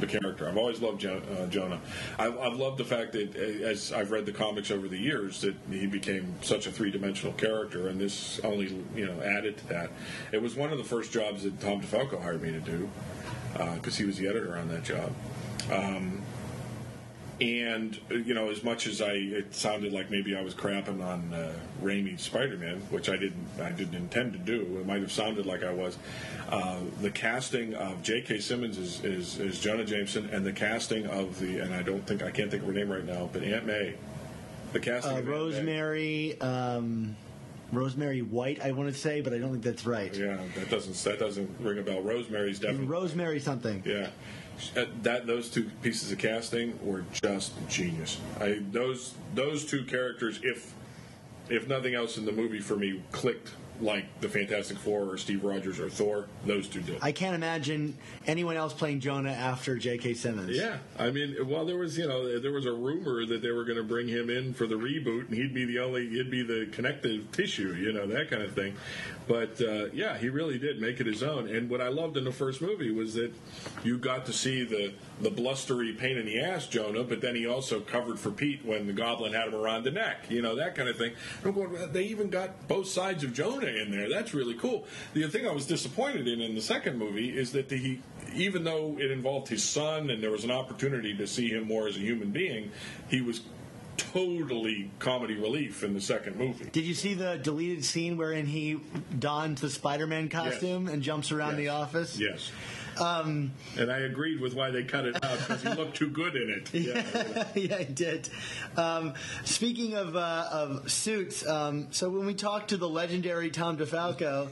the 0.00 0.06
character. 0.06 0.48
I've 0.48 0.56
always 0.56 0.80
loved 0.80 1.00
jo- 1.00 1.22
uh, 1.38 1.46
Jonah. 1.46 1.80
I've, 2.18 2.38
I've 2.38 2.56
loved 2.56 2.78
the 2.78 2.84
fact 2.84 3.12
that, 3.12 3.36
uh, 3.36 3.66
as 3.66 3.92
I've 3.92 4.10
read 4.10 4.26
the 4.26 4.32
comics 4.32 4.70
over 4.70 4.88
the 4.88 4.98
years, 4.98 5.40
that 5.42 5.54
he 5.70 5.86
became 5.86 6.34
such 6.42 6.66
a 6.66 6.72
three 6.72 6.90
dimensional 6.90 7.32
character, 7.34 7.88
and 7.88 8.00
this 8.00 8.40
only 8.44 8.84
you 8.94 9.06
know 9.06 9.20
added 9.22 9.58
to 9.58 9.68
that. 9.68 9.90
It 10.32 10.42
was 10.42 10.54
one 10.56 10.72
of 10.72 10.78
the 10.78 10.84
first 10.84 11.12
jobs 11.12 11.42
that 11.44 11.60
Tom 11.60 11.80
DeFalco 11.80 12.20
hired 12.22 12.42
me 12.42 12.52
to 12.52 12.60
do 12.60 12.88
because 13.74 13.96
he 13.96 14.04
was 14.04 14.16
the 14.16 14.28
editor 14.28 14.56
on 14.56 14.68
that 14.68 14.84
job. 14.84 15.12
Um, 15.70 16.22
and 17.40 17.98
you 18.10 18.34
know, 18.34 18.50
as 18.50 18.62
much 18.62 18.86
as 18.86 19.00
I, 19.00 19.12
it 19.12 19.54
sounded 19.54 19.92
like 19.92 20.10
maybe 20.10 20.36
I 20.36 20.42
was 20.42 20.54
crapping 20.54 21.04
on 21.04 21.32
uh, 21.32 21.52
Raimi's 21.82 22.22
Spider-Man, 22.22 22.80
which 22.90 23.08
I 23.08 23.16
didn't, 23.16 23.48
I 23.60 23.70
didn't 23.70 23.94
intend 23.94 24.32
to 24.34 24.38
do. 24.38 24.78
It 24.78 24.86
might 24.86 25.00
have 25.00 25.12
sounded 25.12 25.46
like 25.46 25.64
I 25.64 25.72
was. 25.72 25.96
Uh, 26.48 26.80
the 27.00 27.10
casting 27.10 27.74
of 27.74 28.02
J.K. 28.02 28.40
Simmons 28.40 28.76
is, 28.76 29.02
is, 29.04 29.38
is 29.38 29.60
Jonah 29.60 29.84
Jameson, 29.84 30.28
and 30.30 30.44
the 30.44 30.52
casting 30.52 31.06
of 31.06 31.38
the, 31.38 31.60
and 31.60 31.72
I 31.72 31.82
don't 31.82 32.06
think 32.06 32.22
I 32.22 32.30
can't 32.30 32.50
think 32.50 32.62
of 32.62 32.68
her 32.68 32.74
name 32.74 32.90
right 32.90 33.04
now, 33.04 33.30
but 33.32 33.42
Aunt 33.42 33.66
May. 33.66 33.94
The 34.72 34.80
casting 34.80 35.16
uh, 35.16 35.20
of 35.20 35.28
Rosemary? 35.28 36.40
Um, 36.40 37.16
Rosemary 37.72 38.22
White, 38.22 38.60
I 38.60 38.72
want 38.72 38.92
to 38.92 38.98
say, 38.98 39.20
but 39.20 39.32
I 39.32 39.38
don't 39.38 39.52
think 39.52 39.62
that's 39.62 39.86
right. 39.86 40.14
Yeah, 40.14 40.38
that 40.56 40.70
doesn't 40.70 40.96
that 41.04 41.18
doesn't 41.18 41.48
ring 41.60 41.78
a 41.78 41.82
bell. 41.82 42.02
Rosemary's 42.02 42.58
definitely 42.58 42.86
Rosemary 42.86 43.38
something. 43.38 43.82
Yeah, 43.86 44.10
that 45.02 45.26
those 45.26 45.50
two 45.50 45.70
pieces 45.82 46.12
of 46.12 46.18
casting 46.18 46.78
were 46.84 47.04
just 47.12 47.52
genius. 47.68 48.18
I 48.40 48.60
those 48.70 49.14
those 49.34 49.64
two 49.64 49.84
characters, 49.84 50.40
if 50.42 50.74
if 51.48 51.66
nothing 51.66 51.94
else 51.94 52.16
in 52.16 52.24
the 52.24 52.32
movie 52.32 52.60
for 52.60 52.76
me, 52.76 53.02
clicked 53.12 53.50
like 53.80 54.20
the 54.20 54.28
Fantastic 54.28 54.78
Four 54.78 55.10
or 55.10 55.18
Steve 55.18 55.44
Rogers 55.44 55.80
or 55.80 55.88
Thor. 55.88 56.26
Those 56.44 56.68
two 56.68 56.80
did. 56.80 56.98
I 57.02 57.12
can't 57.12 57.34
imagine 57.34 57.96
anyone 58.26 58.56
else 58.56 58.72
playing 58.72 59.00
Jonah 59.00 59.32
after 59.32 59.76
J.K. 59.76 60.14
Simmons. 60.14 60.56
yeah, 60.56 60.78
I 60.98 61.10
mean, 61.10 61.36
well, 61.48 61.64
there 61.64 61.76
was 61.76 61.96
you 61.98 62.06
know 62.06 62.38
there 62.38 62.52
was 62.52 62.66
a 62.66 62.72
rumor 62.72 63.26
that 63.26 63.42
they 63.42 63.50
were 63.50 63.64
going 63.64 63.78
to 63.78 63.84
bring 63.84 64.08
him 64.08 64.30
in 64.30 64.54
for 64.54 64.66
the 64.66 64.74
reboot, 64.76 65.28
and 65.28 65.36
he'd 65.36 65.54
be 65.54 65.64
the 65.64 65.78
only 65.78 66.08
he'd 66.08 66.30
be 66.30 66.42
the 66.42 66.68
connective 66.72 67.30
tissue, 67.32 67.74
you 67.74 67.92
know 67.92 68.06
that 68.06 68.30
kind 68.30 68.42
of 68.42 68.54
thing. 68.54 68.74
But 69.26 69.60
uh, 69.60 69.86
yeah, 69.92 70.18
he 70.18 70.28
really 70.28 70.58
did 70.58 70.80
make 70.80 71.00
it 71.00 71.06
his 71.06 71.22
own. 71.22 71.48
And 71.48 71.70
what 71.70 71.80
I 71.80 71.88
loved 71.88 72.16
in 72.16 72.24
the 72.24 72.32
first 72.32 72.60
movie 72.60 72.90
was 72.90 73.14
that 73.14 73.32
you 73.84 73.98
got 73.98 74.26
to 74.26 74.32
see 74.32 74.64
the 74.64 74.92
the 75.20 75.30
blustery 75.30 75.92
pain 75.92 76.16
in 76.16 76.26
the 76.26 76.40
ass 76.40 76.66
Jonah, 76.66 77.04
but 77.04 77.20
then 77.20 77.34
he 77.34 77.46
also 77.46 77.80
covered 77.80 78.18
for 78.18 78.30
Pete 78.30 78.64
when 78.64 78.86
the 78.86 78.92
Goblin 78.92 79.32
had 79.32 79.48
him 79.48 79.54
around 79.54 79.84
the 79.84 79.90
neck, 79.90 80.24
you 80.28 80.42
know 80.42 80.56
that 80.56 80.74
kind 80.74 80.88
of 80.88 80.96
thing. 80.96 81.12
I'm 81.44 81.52
going, 81.52 81.92
they 81.92 82.04
even 82.04 82.30
got 82.30 82.66
both 82.68 82.88
sides 82.88 83.22
of 83.24 83.32
Jonah 83.32 83.66
in 83.76 83.90
there. 83.90 84.08
That's 84.08 84.34
really 84.34 84.54
cool. 84.54 84.86
The 85.14 85.26
thing 85.28 85.46
I 85.46 85.52
was 85.52 85.66
disappointed 85.66 86.26
in 86.28 86.40
in 86.40 86.54
the 86.54 86.60
second 86.62 86.98
movie 86.98 87.36
is 87.36 87.52
that 87.52 87.68
the, 87.68 87.76
he, 87.76 88.00
even 88.34 88.64
though 88.64 88.96
it 88.98 89.10
involved 89.10 89.48
his 89.48 89.62
son 89.62 90.10
and 90.10 90.22
there 90.22 90.30
was 90.30 90.44
an 90.44 90.50
opportunity 90.50 91.16
to 91.16 91.26
see 91.26 91.48
him 91.48 91.64
more 91.64 91.88
as 91.88 91.96
a 91.96 92.00
human 92.00 92.30
being, 92.30 92.70
he 93.08 93.20
was 93.20 93.40
totally 93.96 94.90
comedy 94.98 95.34
relief 95.34 95.82
in 95.84 95.94
the 95.94 96.00
second 96.00 96.36
movie. 96.36 96.68
Did 96.72 96.84
you 96.84 96.94
see 96.94 97.14
the 97.14 97.36
deleted 97.36 97.84
scene 97.84 98.16
wherein 98.16 98.46
he 98.46 98.80
dons 99.18 99.60
the 99.60 99.68
Spider-Man 99.70 100.28
costume 100.30 100.88
and 100.88 101.02
jumps 101.02 101.30
around 101.32 101.50
Yes. 101.52 101.58
the 101.58 101.68
office? 101.68 102.18
Yes. 102.18 102.50
And 103.00 103.90
I 103.90 103.98
agreed 104.00 104.40
with 104.40 104.54
why 104.54 104.70
they 104.70 104.84
cut 104.84 105.06
it 105.06 105.22
out 105.24 105.38
because 105.38 105.62
he 105.62 105.68
looked 105.70 105.96
too 105.96 106.08
good 106.08 106.36
in 106.36 106.50
it. 106.50 106.70
Yeah. 106.80 107.46
yeah, 107.54 107.76
I 107.76 107.84
did. 107.84 108.28
Um, 108.76 109.14
speaking 109.44 109.94
of 109.94 110.16
uh, 110.16 110.46
of 110.50 110.90
suits, 110.90 111.46
um, 111.46 111.88
so 111.90 112.08
when 112.08 112.26
we 112.26 112.34
talked 112.34 112.70
to 112.70 112.76
the 112.76 112.88
legendary 112.88 113.50
Tom 113.50 113.76
DeFalco 113.76 114.48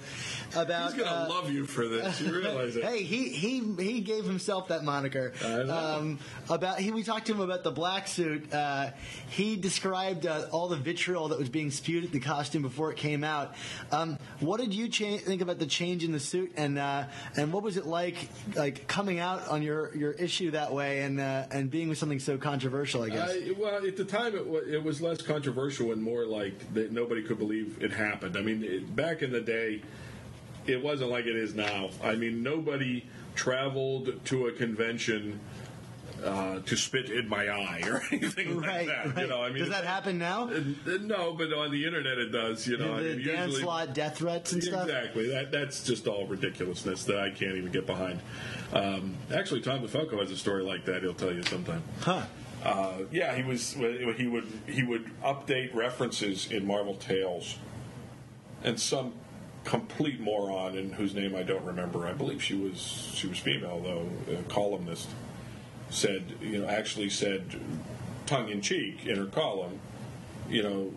about, 0.55 0.93
He's 0.93 1.03
gonna 1.03 1.25
uh, 1.25 1.29
love 1.29 1.51
you 1.51 1.67
for 1.67 1.89
this. 1.89 2.21
You 2.21 2.33
realize 2.33 2.77
it? 2.77 2.85
hey, 2.89 3.03
he 3.03 3.29
he 3.31 3.61
he 3.79 4.01
gave 4.01 4.25
himself 4.25 4.69
that 4.69 4.85
moniker. 4.85 5.33
Um, 5.45 6.19
about 6.49 6.79
he, 6.79 6.91
we 6.91 7.03
talked 7.03 7.27
to 7.27 7.33
him 7.33 7.41
about 7.41 7.65
the 7.65 7.71
black 7.71 8.09
suit. 8.09 8.53
Uh, 8.53 8.91
he 9.31 9.57
described 9.57 10.27
uh, 10.27 10.47
all 10.51 10.69
the 10.69 10.77
vitriol 10.77 11.29
that 11.29 11.39
was 11.39 11.49
being 11.49 11.71
spewed 11.71 12.05
at 12.05 12.13
the 12.13 12.21
costume 12.21 12.63
before 12.63 12.91
it 12.91 12.97
came 12.97 13.25
out. 13.25 13.55
Um, 13.93 14.19
what 14.41 14.61
did 14.61 14.75
you 14.75 14.89
cha- 14.89 15.19
think 15.19 15.43
about 15.43 15.59
the 15.59 15.67
change 15.67 16.05
in 16.05 16.13
the 16.13 16.21
suit, 16.21 16.53
and 16.57 16.79
uh, 16.79 17.05
and 17.37 17.53
what 17.53 17.63
was 17.63 17.77
it 17.77 17.87
like, 17.87 18.17
like 18.55 18.87
coming 18.87 19.19
out 19.19 19.49
on 19.49 19.63
your, 19.63 19.95
your 19.97 20.13
issue 20.13 20.51
that 20.53 20.73
way, 20.73 21.03
and 21.03 21.21
uh, 21.21 21.47
and 21.51 21.71
being 21.71 21.89
with 21.89 21.99
something 21.99 22.19
so 22.19 22.39
controversial? 22.39 23.03
I 23.03 23.09
guess. 23.09 23.31
I, 23.31 23.55
well, 23.59 23.87
at 23.87 23.97
the 23.97 24.05
time, 24.05 24.35
it 24.35 24.47
was, 24.47 24.69
it 24.69 24.83
was 24.83 25.01
less 25.01 25.23
controversial 25.23 25.93
and 25.93 26.03
more 26.03 26.25
like 26.25 26.73
that 26.75 26.93
nobody 26.93 27.23
could 27.23 27.39
believe 27.39 27.83
it 27.83 27.93
happened. 27.93 28.37
I 28.37 28.43
mean, 28.43 28.63
it, 28.63 28.95
back 28.95 29.23
in 29.23 29.33
the 29.33 29.41
day, 29.41 29.83
it 30.67 30.83
wasn't 30.83 31.11
like 31.11 31.27
it 31.27 31.37
is 31.37 31.55
now. 31.55 31.91
I 32.03 32.15
mean, 32.15 32.43
nobody 32.43 33.05
traveled 33.35 34.25
to 34.27 34.47
a 34.47 34.53
convention 34.53 35.41
uh, 36.25 36.61
to 36.61 36.77
spit 36.77 37.11
in 37.11 37.29
my 37.29 37.49
eye 37.49 37.83
or 37.87 38.03
anything 38.13 38.59
right, 38.61 38.87
like 38.87 38.87
that. 38.89 39.07
right. 39.15 39.23
You 39.23 39.27
know, 39.29 39.43
I 39.43 39.49
mean, 39.51 39.59
Does 39.61 39.71
that 39.71 39.85
happen 39.85 40.19
now? 40.19 40.47
No, 41.01 41.33
but 41.35 41.53
on 41.53 41.71
the 41.71 41.85
internet 41.85 42.19
it 42.19 42.33
does. 42.33 42.67
You 42.67 42.77
know, 42.79 42.95
I 42.95 43.03
the 43.03 43.17
mean, 43.17 43.27
Dan 43.27 43.47
usually- 43.49 43.63
slot 43.63 43.95
death 43.95 44.19
threats 44.19 44.53
and 44.53 44.63
stuff. 44.63 44.85
Exactly. 44.89 45.29
That 45.31 45.51
that's 45.53 45.85
just 45.85 46.07
all 46.07 46.27
ridiculousness 46.27 47.05
that 47.05 47.19
I 47.19 47.31
can't 47.31 47.57
even 47.57 47.71
get 47.73 47.87
behind. 47.87 48.21
Um, 48.73 49.17
actually, 49.35 49.61
Tom 49.61 49.81
DeFalco 49.87 50.21
has 50.21 50.31
a 50.31 50.37
story 50.37 50.63
like 50.63 50.85
that. 50.87 51.03
He'll 51.03 51.15
tell 51.15 51.33
you 51.33 51.43
sometime. 51.45 51.83
Huh. 52.01 52.23
Uh, 52.65 52.99
yeah, 53.13 53.37
he 53.37 53.43
was. 53.45 53.73
He 53.73 54.27
would 54.27 54.47
he 54.67 54.83
would 54.83 55.09
update 55.23 55.73
references 55.75 56.51
in 56.51 56.67
Marvel 56.67 56.97
Tales, 56.97 57.57
and 58.65 58.81
some 58.81 59.13
complete 59.65 60.19
moron, 60.21 60.77
and 60.77 60.93
whose 60.95 61.15
name 61.15 61.37
I 61.37 61.45
don't 61.45 61.65
remember. 61.65 62.07
I 62.07 62.13
believe 62.15 62.43
she 62.43 62.55
was 62.55 63.13
she 63.15 63.29
was 63.29 63.39
female 63.39 63.81
though, 63.81 64.09
a 64.35 64.43
columnist, 64.51 65.09
said 65.91 66.25
you 66.41 66.59
know 66.59 66.69
actually 66.69 67.11
said 67.11 67.59
tongue 68.27 68.49
in 68.49 68.61
cheek 68.61 69.07
in 69.07 69.17
her 69.17 69.27
column, 69.27 69.79
you 70.49 70.63
know. 70.63 70.93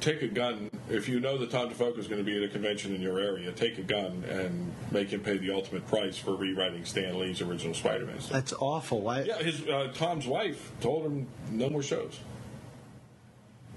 Take 0.00 0.22
a 0.22 0.28
gun. 0.28 0.70
If 0.88 1.10
you 1.10 1.20
know 1.20 1.36
that 1.36 1.50
Tom 1.50 1.68
DeFalco 1.68 1.98
is 1.98 2.08
going 2.08 2.24
to 2.24 2.24
be 2.24 2.34
at 2.34 2.42
a 2.42 2.48
convention 2.48 2.94
in 2.94 3.02
your 3.02 3.20
area, 3.20 3.52
take 3.52 3.76
a 3.76 3.82
gun 3.82 4.24
and 4.30 4.72
make 4.90 5.10
him 5.10 5.20
pay 5.20 5.36
the 5.36 5.50
ultimate 5.50 5.86
price 5.88 6.16
for 6.16 6.34
rewriting 6.34 6.86
Stan 6.86 7.18
Lee's 7.18 7.42
original 7.42 7.74
Spider-Man. 7.74 8.18
story. 8.18 8.40
That's 8.40 8.54
awful. 8.54 9.02
Why? 9.02 9.24
Yeah, 9.24 9.36
his 9.42 9.60
uh, 9.68 9.92
Tom's 9.92 10.26
wife 10.26 10.72
told 10.80 11.04
him 11.04 11.26
no 11.50 11.68
more 11.68 11.82
shows. 11.82 12.18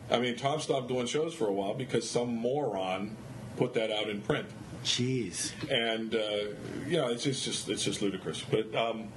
I 0.09 0.19
mean, 0.19 0.37
Tom 0.37 0.61
stopped 0.61 0.87
doing 0.87 1.07
shows 1.07 1.33
for 1.33 1.49
a 1.49 1.53
while 1.53 1.73
because 1.73 2.09
some 2.09 2.33
moron 2.37 3.17
put 3.57 3.73
that 3.73 3.91
out 3.91 4.09
in 4.09 4.21
print, 4.21 4.47
Jeez. 4.85 5.51
and 5.69 6.15
uh, 6.15 6.55
you 6.87 6.95
know, 6.99 7.09
it's 7.09 7.25
just, 7.25 7.43
just 7.43 7.67
it's 7.67 7.83
just 7.83 8.01
ludicrous. 8.01 8.41
But 8.49 8.73
um, 8.75 9.09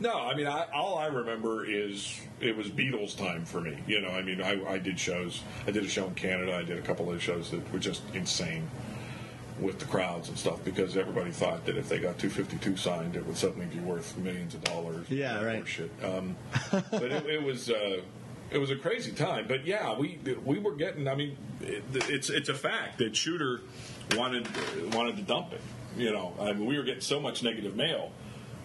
no, 0.00 0.20
I 0.20 0.34
mean, 0.34 0.46
I, 0.46 0.66
all 0.74 0.98
I 0.98 1.06
remember 1.06 1.64
is 1.64 2.20
it 2.40 2.56
was 2.56 2.68
Beatles 2.68 3.16
time 3.16 3.44
for 3.44 3.60
me. 3.60 3.78
You 3.86 4.00
know, 4.00 4.08
I 4.08 4.22
mean, 4.22 4.42
I, 4.42 4.62
I 4.64 4.78
did 4.78 4.98
shows. 4.98 5.42
I 5.66 5.70
did 5.70 5.84
a 5.84 5.88
show 5.88 6.06
in 6.06 6.14
Canada. 6.14 6.56
I 6.56 6.62
did 6.62 6.78
a 6.78 6.82
couple 6.82 7.10
of 7.10 7.22
shows 7.22 7.50
that 7.50 7.72
were 7.72 7.78
just 7.78 8.02
insane 8.14 8.68
with 9.60 9.78
the 9.78 9.84
crowds 9.84 10.28
and 10.28 10.36
stuff 10.36 10.64
because 10.64 10.96
everybody 10.96 11.30
thought 11.30 11.64
that 11.66 11.76
if 11.76 11.88
they 11.88 11.98
got 11.98 12.18
252 12.18 12.76
signed, 12.76 13.14
it 13.14 13.24
would 13.24 13.36
suddenly 13.36 13.66
be 13.66 13.78
worth 13.78 14.16
millions 14.18 14.54
of 14.54 14.64
dollars. 14.64 15.08
Yeah, 15.08 15.42
right. 15.42 15.66
Shit. 15.66 15.90
Um, 16.02 16.36
but 16.70 17.04
it, 17.04 17.26
it 17.26 17.42
was 17.42 17.70
uh, 17.70 18.00
it 18.50 18.58
was 18.58 18.70
a 18.70 18.76
crazy 18.76 19.12
time. 19.12 19.46
But 19.48 19.66
yeah, 19.66 19.96
we 19.96 20.18
we 20.44 20.58
were 20.58 20.74
getting. 20.74 21.08
I 21.08 21.14
mean, 21.14 21.36
it, 21.60 21.84
it's 21.94 22.30
it's 22.30 22.48
a 22.48 22.54
fact 22.54 22.98
that 22.98 23.16
Shooter 23.16 23.60
wanted 24.16 24.48
wanted 24.92 25.16
to 25.16 25.22
dump 25.22 25.52
it. 25.52 25.60
You 25.96 26.12
know, 26.12 26.34
I 26.40 26.52
mean, 26.52 26.66
we 26.66 26.76
were 26.76 26.82
getting 26.82 27.00
so 27.00 27.20
much 27.20 27.44
negative 27.44 27.76
mail 27.76 28.10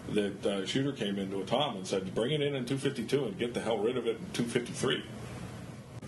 that 0.08 0.46
uh, 0.46 0.66
Shooter 0.66 0.92
came 0.92 1.18
into 1.18 1.40
a 1.40 1.44
Tom 1.44 1.76
and 1.76 1.86
said, 1.86 2.14
"Bring 2.14 2.32
it 2.32 2.40
in 2.40 2.54
in 2.54 2.64
252 2.64 3.24
and 3.24 3.38
get 3.38 3.54
the 3.54 3.60
hell 3.60 3.78
rid 3.78 3.96
of 3.96 4.06
it 4.06 4.16
in 4.16 4.26
253." 4.32 5.04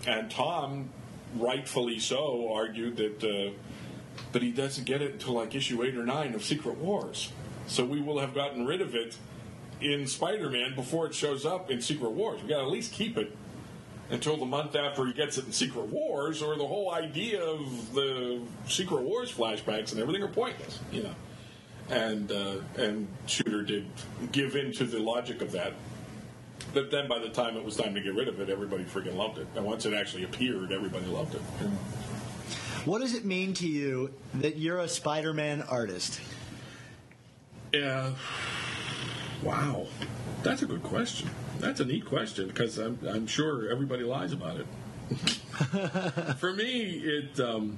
And 0.05 0.29
Tom, 0.29 0.89
rightfully 1.35 1.99
so, 1.99 2.53
argued 2.53 2.97
that. 2.97 3.23
Uh, 3.23 3.53
but 4.31 4.41
he 4.41 4.51
doesn't 4.51 4.85
get 4.85 5.01
it 5.01 5.13
until 5.13 5.33
like 5.33 5.55
issue 5.55 5.83
eight 5.83 5.95
or 5.95 6.05
nine 6.05 6.35
of 6.35 6.43
Secret 6.43 6.77
Wars. 6.77 7.31
So 7.67 7.85
we 7.85 8.01
will 8.01 8.19
have 8.19 8.33
gotten 8.33 8.65
rid 8.65 8.81
of 8.81 8.93
it 8.95 9.17
in 9.81 10.07
Spider-Man 10.07 10.75
before 10.75 11.07
it 11.07 11.15
shows 11.15 11.45
up 11.45 11.69
in 11.69 11.81
Secret 11.81 12.11
Wars. 12.11 12.41
We 12.41 12.49
got 12.49 12.57
to 12.57 12.63
at 12.63 12.69
least 12.69 12.93
keep 12.93 13.17
it 13.17 13.35
until 14.09 14.37
the 14.37 14.45
month 14.45 14.75
after 14.75 15.05
he 15.05 15.13
gets 15.13 15.37
it 15.37 15.45
in 15.45 15.51
Secret 15.51 15.87
Wars, 15.87 16.41
or 16.41 16.55
the 16.55 16.67
whole 16.67 16.91
idea 16.91 17.41
of 17.41 17.93
the 17.93 18.41
Secret 18.67 19.01
Wars 19.01 19.31
flashbacks 19.31 19.91
and 19.91 20.01
everything 20.01 20.21
are 20.21 20.27
pointless, 20.27 20.79
you 20.91 21.03
know. 21.03 21.15
And 21.89 22.31
uh, 22.31 22.55
and 22.77 23.07
Shooter 23.25 23.63
did 23.63 23.85
give 24.31 24.55
in 24.55 24.71
to 24.73 24.85
the 24.85 24.99
logic 24.99 25.41
of 25.41 25.51
that. 25.51 25.73
But 26.73 26.91
then 26.91 27.07
by 27.07 27.19
the 27.19 27.29
time 27.29 27.57
it 27.57 27.63
was 27.63 27.75
time 27.75 27.93
to 27.93 28.01
get 28.01 28.15
rid 28.15 28.27
of 28.27 28.39
it, 28.39 28.49
everybody 28.49 28.83
freaking 28.83 29.15
loved 29.15 29.37
it. 29.37 29.47
And 29.55 29.65
once 29.65 29.85
it 29.85 29.93
actually 29.93 30.23
appeared, 30.23 30.71
everybody 30.71 31.05
loved 31.05 31.35
it. 31.35 31.41
What 32.85 32.99
does 32.99 33.13
it 33.13 33.25
mean 33.25 33.53
to 33.55 33.67
you 33.67 34.13
that 34.35 34.57
you're 34.57 34.79
a 34.79 34.87
Spider-Man 34.87 35.61
artist? 35.63 36.19
Yeah. 37.73 38.11
Wow. 39.41 39.87
That's 40.41 40.61
a 40.61 40.65
good 40.65 40.83
question. 40.83 41.29
That's 41.59 41.79
a 41.79 41.85
neat 41.85 42.05
question 42.05 42.47
because 42.47 42.77
I'm, 42.77 42.99
I'm 43.07 43.27
sure 43.27 43.69
everybody 43.69 44.03
lies 44.03 44.33
about 44.33 44.57
it. 44.57 44.67
For 46.37 46.53
me, 46.53 47.01
it 47.03 47.39
um, 47.39 47.77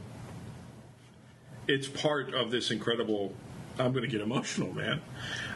it's 1.68 1.88
part 1.88 2.34
of 2.34 2.52
this 2.52 2.72
incredible. 2.72 3.34
I'm 3.78 3.92
going 3.92 4.04
to 4.04 4.10
get 4.10 4.22
emotional, 4.22 4.74
man. 4.74 5.02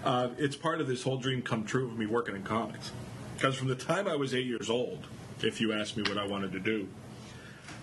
Uh, 0.04 0.30
it's 0.38 0.56
part 0.56 0.82
of 0.82 0.88
this 0.88 1.04
whole 1.04 1.18
dream 1.18 1.42
come 1.42 1.64
true 1.66 1.88
of 1.88 1.98
me 1.98 2.06
working 2.06 2.36
in 2.36 2.44
comics. 2.44 2.92
Because 3.36 3.56
from 3.56 3.70
the 3.70 3.76
time 3.76 4.08
I 4.08 4.16
was 4.16 4.34
eight 4.34 4.46
years 4.46 4.70
old, 4.70 5.08
if 5.42 5.62
you 5.62 5.72
asked 5.72 5.96
me 5.96 6.04
what 6.04 6.18
I 6.18 6.28
wanted 6.28 6.52
to 6.52 6.60
do, 6.60 6.88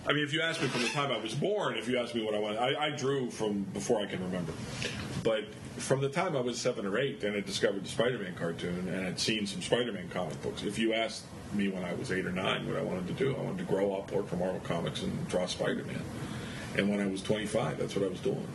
I 0.07 0.13
mean, 0.13 0.23
if 0.23 0.31
you 0.31 0.41
asked 0.41 0.61
me 0.61 0.67
from 0.67 0.83
the 0.83 0.89
time 0.89 1.11
I 1.11 1.17
was 1.17 1.33
born, 1.33 1.75
if 1.77 1.87
you 1.87 1.97
asked 1.97 2.15
me 2.15 2.23
what 2.23 2.33
I 2.33 2.39
wanted, 2.39 2.59
I, 2.59 2.85
I 2.85 2.89
drew 2.91 3.29
from 3.29 3.63
before 3.63 3.99
I 3.99 4.05
can 4.05 4.23
remember. 4.23 4.53
But 5.23 5.45
from 5.77 5.99
the 5.99 6.09
time 6.09 6.35
I 6.37 6.39
was 6.41 6.59
seven 6.59 6.85
or 6.85 6.97
eight 6.97 7.23
and 7.23 7.35
I 7.35 7.41
discovered 7.41 7.83
the 7.83 7.89
Spider-Man 7.89 8.35
cartoon 8.35 8.87
and 8.87 9.03
had 9.03 9.19
seen 9.19 9.45
some 9.45 9.61
Spider-Man 9.61 10.09
comic 10.09 10.41
books, 10.41 10.63
if 10.63 10.79
you 10.79 10.93
asked 10.93 11.23
me 11.53 11.67
when 11.67 11.83
I 11.83 11.93
was 11.95 12.11
eight 12.11 12.25
or 12.25 12.31
nine 12.31 12.67
what 12.67 12.77
I 12.77 12.83
wanted 12.83 13.07
to 13.07 13.13
do, 13.13 13.35
I 13.35 13.41
wanted 13.41 13.57
to 13.59 13.63
grow 13.65 13.95
up, 13.95 14.11
work 14.11 14.27
for 14.27 14.37
Marvel 14.37 14.61
Comics, 14.61 15.01
and 15.01 15.27
draw 15.27 15.45
Spider-Man. 15.45 16.01
And 16.77 16.89
when 16.89 16.99
I 16.99 17.07
was 17.07 17.21
25, 17.21 17.77
that's 17.77 17.95
what 17.95 18.05
I 18.05 18.09
was 18.09 18.19
doing. 18.19 18.47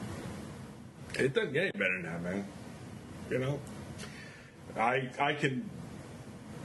It 1.19 1.35
doesn't 1.35 1.53
get 1.53 1.63
any 1.63 1.73
better 1.73 2.03
than 2.03 2.03
that, 2.03 2.23
man. 2.23 2.47
You 3.31 3.39
know, 3.39 3.61
I 4.77 5.09
I 5.19 5.35
can 5.35 5.69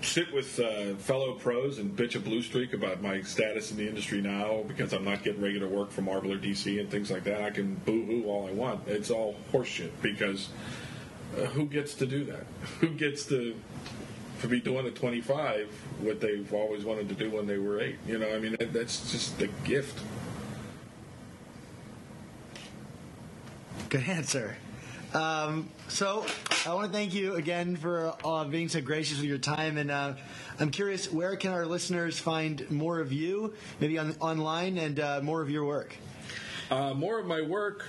sit 0.02 0.32
with 0.34 0.60
uh, 0.60 0.96
fellow 0.96 1.34
pros 1.34 1.80
and 1.80 1.96
bitch 1.96 2.16
a 2.16 2.20
blue 2.20 2.42
streak 2.42 2.74
about 2.74 3.02
my 3.02 3.22
status 3.22 3.72
in 3.72 3.78
the 3.78 3.88
industry 3.88 4.22
now 4.22 4.64
because 4.68 4.94
I'm 4.94 5.04
not 5.04 5.24
getting 5.24 5.42
regular 5.42 5.68
work 5.68 5.92
from 5.92 6.06
Marvel 6.06 6.32
or 6.32 6.38
DC 6.38 6.80
and 6.80 6.90
things 6.90 7.10
like 7.10 7.24
that. 7.24 7.42
I 7.42 7.50
can 7.50 7.76
boo 7.86 8.06
hoo 8.06 8.26
all 8.26 8.48
I 8.48 8.52
want. 8.52 8.88
It's 8.88 9.10
all 9.10 9.36
horseshit 9.52 9.92
because 10.02 10.50
uh, 11.36 11.46
who 11.48 11.66
gets 11.66 11.94
to 11.96 12.06
do 12.06 12.24
that? 12.26 12.46
Who 12.80 12.90
gets 12.90 13.26
to 13.26 13.56
to 14.42 14.48
be 14.48 14.60
doing 14.60 14.86
at 14.86 14.94
25 14.94 15.68
what 16.02 16.22
they've 16.22 16.54
always 16.54 16.86
wanted 16.86 17.10
to 17.10 17.16
do 17.16 17.32
when 17.32 17.48
they 17.48 17.58
were 17.58 17.82
eight? 17.82 17.98
You 18.08 18.20
know, 18.20 18.34
I 18.34 18.40
mean 18.40 18.56
that, 18.60 18.72
that's 18.72 19.12
just 19.12 19.38
the 19.40 19.48
gift. 19.64 20.00
Good 23.90 24.04
answer. 24.10 24.58
Um, 25.14 25.70
so 25.88 26.26
I 26.66 26.74
want 26.74 26.92
to 26.92 26.94
thank 26.94 27.14
you 27.14 27.36
again 27.36 27.78
for 27.78 28.14
uh, 28.26 28.44
being 28.44 28.68
so 28.68 28.82
gracious 28.82 29.18
with 29.18 29.28
your 29.28 29.38
time, 29.38 29.78
and 29.78 29.90
uh, 29.90 30.16
I'm 30.60 30.72
curious, 30.72 31.10
where 31.10 31.38
can 31.38 31.54
our 31.54 31.66
listeners 31.66 32.20
find 32.20 32.70
more 32.70 33.00
of 33.00 33.14
you, 33.14 33.54
maybe 33.80 33.98
on, 33.98 34.14
online, 34.20 34.78
and 34.78 35.00
uh, 35.00 35.22
more 35.24 35.42
of 35.42 35.50
your 35.50 35.64
work? 35.64 35.96
Uh, 36.70 36.94
more 36.96 37.18
of 37.18 37.28
my 37.28 37.40
work 37.40 37.86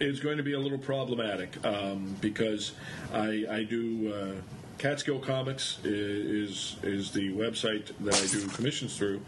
is 0.00 0.20
going 0.20 0.38
to 0.38 0.42
be 0.42 0.54
a 0.54 0.58
little 0.58 0.78
problematic 0.78 1.62
um, 1.66 2.16
because 2.22 2.72
I, 3.12 3.44
I 3.50 3.64
do 3.64 4.14
uh, 4.14 4.40
Catskill 4.78 5.18
Comics 5.18 5.78
is 5.84 6.76
is 6.82 7.10
the 7.10 7.30
website 7.30 7.92
that 8.00 8.14
I 8.14 8.26
do 8.26 8.48
commissions 8.48 8.96
through. 8.96 9.20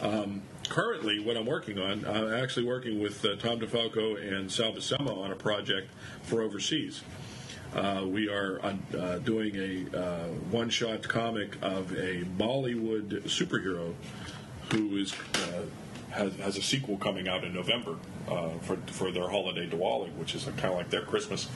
Um, 0.00 0.42
currently, 0.68 1.18
what 1.20 1.36
I'm 1.36 1.46
working 1.46 1.78
on, 1.78 2.04
I'm 2.06 2.32
actually 2.32 2.66
working 2.66 3.00
with 3.00 3.24
uh, 3.24 3.36
Tom 3.36 3.60
DeFalco 3.60 4.20
and 4.20 4.50
Sal 4.50 4.72
Buscema 4.72 5.16
on 5.16 5.32
a 5.32 5.36
project 5.36 5.90
for 6.22 6.42
overseas. 6.42 7.02
Uh, 7.74 8.04
we 8.06 8.28
are 8.28 8.60
uh, 8.62 9.18
doing 9.18 9.54
a 9.56 9.98
uh, 9.98 10.26
one-shot 10.50 11.06
comic 11.06 11.56
of 11.60 11.92
a 11.92 12.24
Bollywood 12.38 13.22
superhero 13.24 13.94
who 14.72 14.96
is 14.96 15.12
uh, 15.34 15.62
has, 16.10 16.34
has 16.36 16.56
a 16.56 16.62
sequel 16.62 16.96
coming 16.96 17.28
out 17.28 17.44
in 17.44 17.52
November 17.52 17.96
uh, 18.28 18.50
for 18.62 18.76
for 18.86 19.10
their 19.10 19.28
holiday 19.28 19.68
Diwali, 19.68 20.14
which 20.16 20.34
is 20.34 20.44
kind 20.44 20.64
of 20.64 20.74
like 20.76 20.90
their 20.90 21.02
Christmas. 21.02 21.48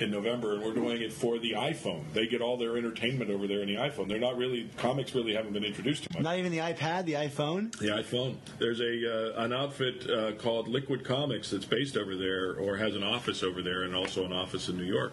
In 0.00 0.10
November, 0.10 0.54
and 0.54 0.62
we're 0.62 0.74
doing 0.74 1.02
it 1.02 1.12
for 1.12 1.38
the 1.38 1.52
iPhone. 1.52 2.12
They 2.12 2.26
get 2.26 2.40
all 2.40 2.56
their 2.56 2.76
entertainment 2.76 3.30
over 3.30 3.46
there 3.46 3.60
in 3.60 3.68
the 3.68 3.76
iPhone. 3.76 4.08
They're 4.08 4.18
not 4.18 4.36
really 4.36 4.68
comics. 4.76 5.14
Really 5.14 5.34
haven't 5.34 5.52
been 5.52 5.64
introduced 5.64 6.04
to 6.04 6.14
much. 6.14 6.22
Not 6.22 6.38
even 6.38 6.52
the 6.52 6.58
iPad, 6.58 7.04
the 7.04 7.14
iPhone. 7.14 7.76
The 7.78 7.88
iPhone. 7.88 8.36
There's 8.58 8.80
a 8.80 9.36
uh, 9.36 9.44
an 9.44 9.52
outfit 9.52 10.08
uh, 10.08 10.32
called 10.32 10.68
Liquid 10.68 11.04
Comics 11.04 11.50
that's 11.50 11.64
based 11.64 11.96
over 11.96 12.16
there, 12.16 12.54
or 12.54 12.76
has 12.76 12.94
an 12.94 13.02
office 13.02 13.42
over 13.42 13.62
there, 13.62 13.82
and 13.82 13.94
also 13.94 14.24
an 14.24 14.32
office 14.32 14.68
in 14.68 14.76
New 14.76 14.84
York. 14.84 15.12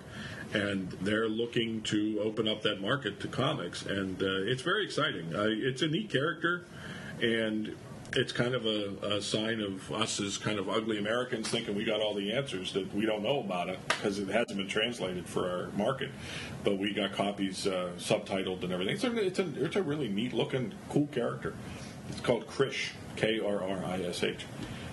And 0.53 0.91
they're 1.01 1.27
looking 1.27 1.81
to 1.83 2.21
open 2.23 2.47
up 2.47 2.61
that 2.61 2.81
market 2.81 3.19
to 3.21 3.27
comics, 3.27 3.85
and 3.85 4.21
uh, 4.21 4.43
it's 4.43 4.61
very 4.61 4.85
exciting. 4.85 5.35
Uh, 5.35 5.47
it's 5.49 5.81
a 5.81 5.87
neat 5.87 6.09
character, 6.09 6.65
and 7.21 7.75
it's 8.15 8.31
kind 8.31 8.55
of 8.55 8.65
a, 8.65 9.15
a 9.15 9.21
sign 9.21 9.59
of 9.59 9.91
us 9.91 10.19
as 10.19 10.37
kind 10.37 10.57
of 10.57 10.69
ugly 10.69 10.97
Americans 10.97 11.49
thinking 11.49 11.75
we 11.75 11.83
got 11.83 11.99
all 11.99 12.13
the 12.13 12.31
answers 12.31 12.71
that 12.73 12.93
we 12.95 13.05
don't 13.05 13.21
know 13.21 13.41
about 13.41 13.69
it 13.69 13.79
because 13.89 14.19
it 14.19 14.27
hasn't 14.29 14.57
been 14.57 14.67
translated 14.67 15.27
for 15.27 15.49
our 15.49 15.67
market. 15.77 16.09
But 16.63 16.77
we 16.77 16.93
got 16.93 17.11
copies 17.11 17.67
uh, 17.67 17.91
subtitled 17.97 18.63
and 18.63 18.71
everything. 18.71 18.95
It's 18.95 19.03
a, 19.03 19.17
it's 19.17 19.39
a 19.39 19.63
it's 19.63 19.75
a 19.75 19.83
really 19.83 20.07
neat 20.07 20.33
looking, 20.33 20.73
cool 20.89 21.07
character. 21.07 21.53
It's 22.09 22.21
called 22.21 22.47
Krrish, 22.47 22.91
K 23.15 23.39
R 23.39 23.61
R 23.61 23.85
I 23.85 24.01
S 24.03 24.23
H. 24.23 24.45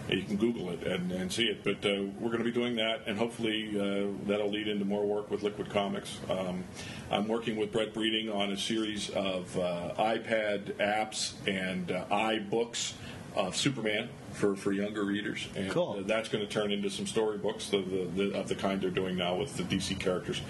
You 0.09 0.23
can 0.23 0.37
Google 0.37 0.71
it 0.71 0.83
and, 0.83 1.11
and 1.13 1.33
see 1.33 1.45
it. 1.45 1.63
But 1.65 1.85
uh, 1.89 2.03
we're 2.19 2.29
going 2.29 2.39
to 2.39 2.45
be 2.45 2.53
doing 2.53 2.77
that, 2.77 3.03
and 3.07 3.17
hopefully 3.17 3.69
uh, 3.79 4.09
that'll 4.27 4.51
lead 4.51 4.69
into 4.69 4.85
more 4.85 5.07
work 5.07 5.31
with 5.31 5.43
Liquid 5.43 5.71
Comics. 5.71 6.19
Um, 6.29 6.65
I'm 7.11 7.29
working 7.29 7.57
with 7.57 7.73
Brett 7.73 7.95
Breeding 7.95 8.31
on 8.31 8.53
a 8.53 8.57
series 8.57 9.11
of 9.11 9.57
uh, 9.59 9.95
iPad 9.99 10.73
apps 10.75 11.33
and 11.47 11.91
uh, 11.91 12.05
iBooks 12.11 12.95
of 13.35 13.57
Superman 13.57 14.09
for, 14.33 14.55
for 14.57 14.73
younger 14.73 15.05
readers. 15.05 15.47
And 15.57 15.71
Cool. 15.71 15.97
uh, 15.99 16.03
that's 16.05 16.29
going 16.29 16.47
to 16.47 16.51
turn 16.53 16.71
into 16.73 16.91
some 16.91 17.07
storybooks 17.07 17.73
of 17.73 17.91
the, 17.91 18.05
the, 18.15 18.39
of 18.39 18.49
the 18.49 18.55
kind 18.55 18.81
they're 18.81 18.91
doing 18.91 19.17
now 19.17 19.37
with 19.37 19.57
the 19.57 19.63
DC 19.63 19.99
characters. 19.99 20.43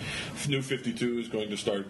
New 0.49 0.63
52 0.63 1.19
is 1.21 1.29
going 1.29 1.51
to 1.51 1.57
start 1.57 1.87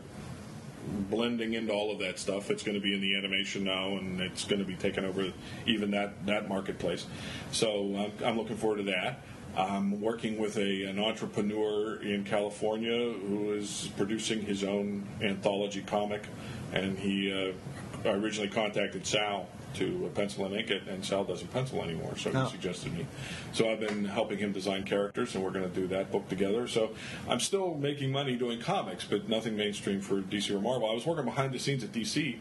blending 1.10 1.54
into 1.54 1.72
all 1.72 1.92
of 1.92 1.98
that 2.00 2.18
stuff. 2.18 2.50
It's 2.50 2.62
going 2.62 2.74
to 2.74 2.80
be 2.80 2.94
in 2.94 3.00
the 3.00 3.16
animation 3.16 3.64
now, 3.64 3.96
and 3.96 4.20
it's 4.20 4.44
going 4.44 4.58
to 4.58 4.64
be 4.64 4.76
taking 4.76 5.04
over 5.04 5.32
even 5.66 5.90
that 5.92 6.26
that 6.26 6.48
marketplace. 6.48 7.06
So 7.50 7.94
I'm, 7.96 8.26
I'm 8.26 8.36
looking 8.36 8.56
forward 8.56 8.78
to 8.78 8.84
that. 8.84 9.20
I'm 9.56 10.00
working 10.00 10.38
with 10.38 10.56
a, 10.56 10.84
an 10.84 10.98
entrepreneur 10.98 12.00
in 12.02 12.24
California 12.24 13.12
who 13.12 13.52
is 13.52 13.90
producing 13.98 14.40
his 14.40 14.64
own 14.64 15.06
anthology 15.20 15.82
comic, 15.82 16.26
and 16.72 16.98
he 16.98 17.30
uh, 17.30 18.08
originally 18.08 18.48
contacted 18.48 19.06
Sal 19.06 19.48
to 19.74 20.10
pencil 20.14 20.44
and 20.46 20.54
ink 20.54 20.70
it, 20.70 20.82
and 20.88 21.04
Sal 21.04 21.24
doesn't 21.24 21.52
pencil 21.52 21.82
anymore, 21.82 22.16
so 22.16 22.30
Oh. 22.34 22.44
he 22.44 22.50
suggested 22.50 22.92
me. 22.92 23.06
So 23.52 23.70
I've 23.70 23.80
been 23.80 24.04
helping 24.04 24.38
him 24.38 24.52
design 24.52 24.84
characters, 24.84 25.34
and 25.34 25.42
we're 25.44 25.50
going 25.50 25.68
to 25.68 25.74
do 25.74 25.86
that 25.88 26.10
book 26.12 26.28
together. 26.28 26.66
So 26.68 26.90
I'm 27.28 27.40
still 27.40 27.74
making 27.74 28.12
money 28.12 28.36
doing 28.36 28.60
comics, 28.60 29.04
but 29.04 29.28
nothing 29.28 29.56
mainstream 29.56 30.00
for 30.00 30.20
DC 30.20 30.50
or 30.54 30.60
Marvel. 30.60 30.88
I 30.90 30.94
was 30.94 31.06
working 31.06 31.24
behind 31.24 31.52
the 31.52 31.58
scenes 31.58 31.82
at 31.84 31.92
DC, 31.92 32.36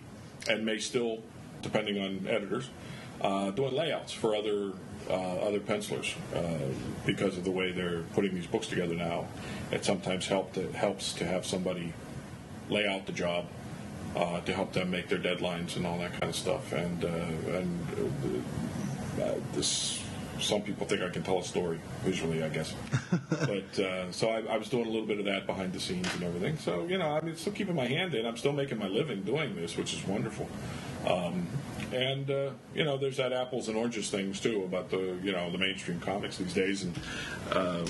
and 0.50 0.66
may 0.66 0.78
still, 0.80 1.20
depending 1.62 2.00
on 2.04 2.28
editors, 2.28 2.70
uh, 3.22 3.52
doing 3.52 3.74
layouts 3.74 4.12
for 4.14 4.36
other 4.36 4.74
uh, 5.10 5.14
other 5.14 5.60
pencilers 5.60 6.14
uh, 6.36 6.42
because 7.08 7.36
of 7.38 7.44
the 7.44 7.50
way 7.52 7.72
they're 7.72 8.04
putting 8.14 8.34
these 8.36 8.46
books 8.46 8.68
together 8.68 8.94
now. 8.94 9.28
It 9.72 9.84
sometimes 9.84 10.28
help 10.28 10.54
to, 10.54 10.72
helps 10.74 11.14
to 11.14 11.26
have 11.26 11.44
somebody 11.46 11.94
lay 12.70 12.88
out 12.88 13.08
the 13.08 13.12
job 13.12 13.46
uh, 14.16 14.42
to 14.42 14.54
help 14.54 14.74
them 14.74 14.92
make 14.92 15.08
their 15.10 15.20
deadlines 15.20 15.76
and 15.76 15.86
all 15.86 15.98
that 16.00 16.12
kind 16.14 16.26
of 16.26 16.36
stuff. 16.36 16.72
And 16.74 17.04
uh, 17.04 17.58
and 17.58 17.88
uh, 19.20 19.24
uh, 19.24 19.36
this, 19.54 20.01
some 20.42 20.62
people 20.62 20.86
think 20.88 21.02
I 21.02 21.10
can 21.10 21.24
tell 21.24 21.40
a 21.40 21.44
story 21.44 21.80
visually, 22.04 22.44
I 22.44 22.50
guess. 22.50 22.74
but 23.30 23.80
uh, 23.80 24.12
so 24.12 24.30
I, 24.30 24.42
I 24.54 24.58
was 24.58 24.70
doing 24.70 24.86
a 24.86 24.90
little 24.90 25.08
bit 25.08 25.20
of 25.20 25.26
that 25.26 25.46
behind 25.46 25.74
the 25.74 25.80
scenes 25.80 26.14
and 26.14 26.24
everything. 26.24 26.58
So 26.58 26.86
you 26.88 26.98
know, 26.98 27.18
I 27.18 27.22
mean, 27.22 27.36
still 27.36 27.54
keeping 27.54 27.76
my 27.76 27.88
hand 27.88 28.14
in. 28.14 28.26
I'm 28.26 28.38
still 28.38 28.54
making 28.54 28.78
my 28.80 28.88
living 28.88 29.24
doing 29.24 29.56
this, 29.56 29.78
which 29.78 29.94
is 29.94 30.06
wonderful. 30.06 30.48
Um, 31.08 31.48
and 31.92 32.30
uh, 32.30 32.52
you 32.74 32.84
know, 32.84 32.98
there's 32.98 33.18
that 33.18 33.34
apples 33.34 33.68
and 33.68 33.78
oranges 33.78 34.10
things 34.10 34.40
too 34.40 34.64
about 34.64 34.90
the 34.90 35.18
you 35.24 35.32
know 35.32 35.52
the 35.52 35.58
mainstream 35.58 36.00
comics 36.00 36.38
these 36.38 36.54
days 36.54 36.84
and 36.84 37.00
um, 37.54 37.86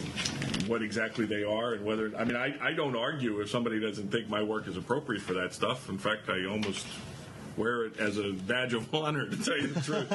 what 0.68 0.82
exactly 0.82 1.26
they 1.26 1.44
are 1.44 1.73
and 1.73 1.86
whether 1.86 2.11
I 2.18 2.23
mean 2.23 2.36
I, 2.36 2.56
I 2.61 2.73
don't 2.73 2.95
argue 2.95 3.40
if 3.41 3.49
somebody 3.49 3.80
doesn't 3.80 4.11
think 4.11 4.30
my 4.30 4.41
work 4.41 4.68
is 4.68 4.78
appropriate 4.78 5.22
for 5.22 5.34
that 5.34 5.53
stuff. 5.53 5.90
In 5.90 5.98
fact, 5.98 6.30
I 6.30 6.45
almost 6.45 6.86
wear 7.57 7.86
it 7.86 7.99
as 7.99 8.18
a 8.18 8.32
badge 8.32 8.73
of 8.73 8.94
honor 8.95 9.28
to 9.30 9.38
tell 9.44 9.57
you 9.57 9.68
the 9.68 9.82
truth. 9.82 10.10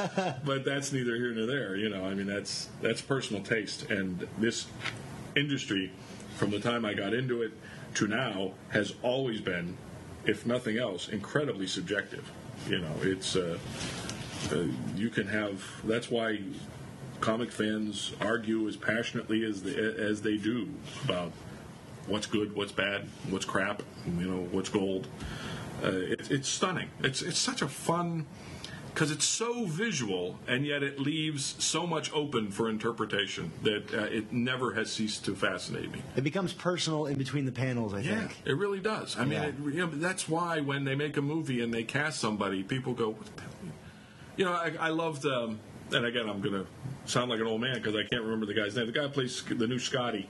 but 0.44 0.64
that's 0.64 0.92
neither 0.92 1.16
here 1.16 1.32
nor 1.32 1.46
there. 1.46 1.76
You 1.76 1.88
know, 1.88 2.04
I 2.04 2.14
mean 2.14 2.26
that's 2.26 2.68
that's 2.80 3.00
personal 3.00 3.42
taste 3.42 3.90
and 3.90 4.26
this 4.38 4.66
industry 5.34 5.92
from 6.36 6.50
the 6.50 6.60
time 6.60 6.84
I 6.84 6.94
got 6.94 7.14
into 7.14 7.42
it 7.42 7.52
to 7.94 8.06
now 8.06 8.52
has 8.70 8.94
always 9.02 9.40
been, 9.40 9.76
if 10.26 10.44
nothing 10.46 10.78
else, 10.78 11.08
incredibly 11.08 11.66
subjective. 11.66 12.30
You 12.68 12.80
know, 12.80 12.92
it's 13.02 13.36
uh, 13.36 13.58
uh, 14.52 14.64
you 14.94 15.08
can 15.10 15.26
have. 15.28 15.62
That's 15.84 16.10
why 16.10 16.40
comic 17.20 17.50
fans 17.50 18.12
argue 18.20 18.68
as 18.68 18.76
passionately 18.76 19.44
as 19.44 19.62
they, 19.62 19.74
as 19.74 20.22
they 20.22 20.36
do 20.36 20.68
about 21.04 21.32
what's 22.06 22.26
good, 22.26 22.54
what's 22.54 22.72
bad, 22.72 23.08
what's 23.30 23.44
crap, 23.44 23.82
you 24.06 24.26
know, 24.26 24.48
what's 24.52 24.68
gold. 24.68 25.08
Uh, 25.82 25.88
it, 25.88 26.30
it's 26.30 26.48
stunning. 26.48 26.88
It's 27.02 27.22
it's 27.22 27.38
such 27.38 27.62
a 27.62 27.68
fun 27.68 28.26
because 28.92 29.10
it's 29.10 29.26
so 29.26 29.66
visual 29.66 30.38
and 30.48 30.64
yet 30.64 30.82
it 30.82 30.98
leaves 30.98 31.54
so 31.58 31.86
much 31.86 32.10
open 32.14 32.50
for 32.50 32.70
interpretation 32.70 33.52
that 33.62 33.92
uh, 33.92 34.04
it 34.04 34.32
never 34.32 34.72
has 34.72 34.90
ceased 34.90 35.26
to 35.26 35.34
fascinate 35.36 35.92
me. 35.92 36.00
It 36.16 36.24
becomes 36.24 36.54
personal 36.54 37.04
in 37.04 37.18
between 37.18 37.44
the 37.44 37.52
panels, 37.52 37.92
I 37.92 38.00
Yeah, 38.00 38.20
think. 38.20 38.38
it 38.46 38.56
really 38.56 38.80
does. 38.80 39.14
I 39.18 39.24
mean, 39.24 39.32
Yeah. 39.32 39.44
it, 39.48 39.54
you 39.58 39.80
know, 39.86 39.90
that's 39.92 40.26
why 40.30 40.60
when 40.60 40.84
they 40.84 40.94
make 40.94 41.18
a 41.18 41.20
movie 41.22 41.60
and 41.60 41.74
they 41.74 41.82
cast 41.84 42.20
somebody, 42.20 42.62
people 42.62 42.94
go, 42.94 43.10
what 43.10 43.26
the 43.36 43.42
hell? 43.42 43.50
you 44.38 44.44
know, 44.46 44.52
I, 44.52 44.72
I 44.80 44.88
loved, 44.88 45.26
um, 45.26 45.60
and 45.92 46.06
again, 46.06 46.26
I'm 46.30 46.40
going 46.40 46.54
to 46.54 46.66
sound 47.04 47.30
like 47.30 47.40
an 47.40 47.46
old 47.46 47.60
man 47.60 47.74
because 47.74 47.94
I 47.94 48.02
can't 48.10 48.22
remember 48.22 48.46
the 48.46 48.54
guy's 48.54 48.76
name. 48.76 48.86
The 48.86 48.92
guy 48.92 49.02
who 49.02 49.08
plays 49.10 49.42
the 49.44 49.66
new 49.66 49.78
Scotty, 49.78 50.26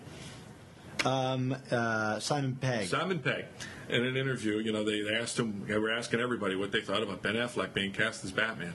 Um, 1.04 1.54
uh, 1.70 2.18
Simon 2.18 2.56
Pegg. 2.60 2.88
Simon 2.88 3.20
Pegg. 3.20 3.44
In 3.88 4.04
an 4.04 4.16
interview, 4.16 4.58
you 4.58 4.72
know, 4.72 4.84
they, 4.84 5.02
they 5.02 5.14
asked 5.14 5.38
him, 5.38 5.64
they 5.66 5.78
were 5.78 5.92
asking 5.92 6.20
everybody 6.20 6.56
what 6.56 6.72
they 6.72 6.80
thought 6.80 7.02
about 7.02 7.22
Ben 7.22 7.34
Affleck 7.34 7.72
being 7.72 7.92
cast 7.92 8.24
as 8.24 8.32
Batman. 8.32 8.74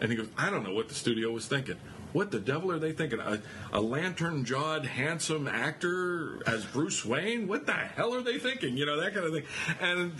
And 0.00 0.10
he 0.10 0.16
goes, 0.16 0.28
I 0.36 0.50
don't 0.50 0.64
know 0.64 0.74
what 0.74 0.88
the 0.88 0.94
studio 0.94 1.30
was 1.30 1.46
thinking. 1.46 1.76
What 2.12 2.30
the 2.30 2.40
devil 2.40 2.70
are 2.70 2.78
they 2.78 2.92
thinking? 2.92 3.20
A, 3.20 3.40
a 3.72 3.80
lantern 3.80 4.44
jawed, 4.44 4.84
handsome 4.84 5.48
actor 5.48 6.42
as 6.46 6.66
Bruce 6.66 7.04
Wayne? 7.04 7.48
What 7.48 7.66
the 7.66 7.72
hell 7.72 8.14
are 8.14 8.20
they 8.20 8.38
thinking? 8.38 8.76
You 8.76 8.84
know, 8.84 9.00
that 9.00 9.14
kind 9.14 9.26
of 9.26 9.32
thing. 9.32 9.44
And 9.80 10.12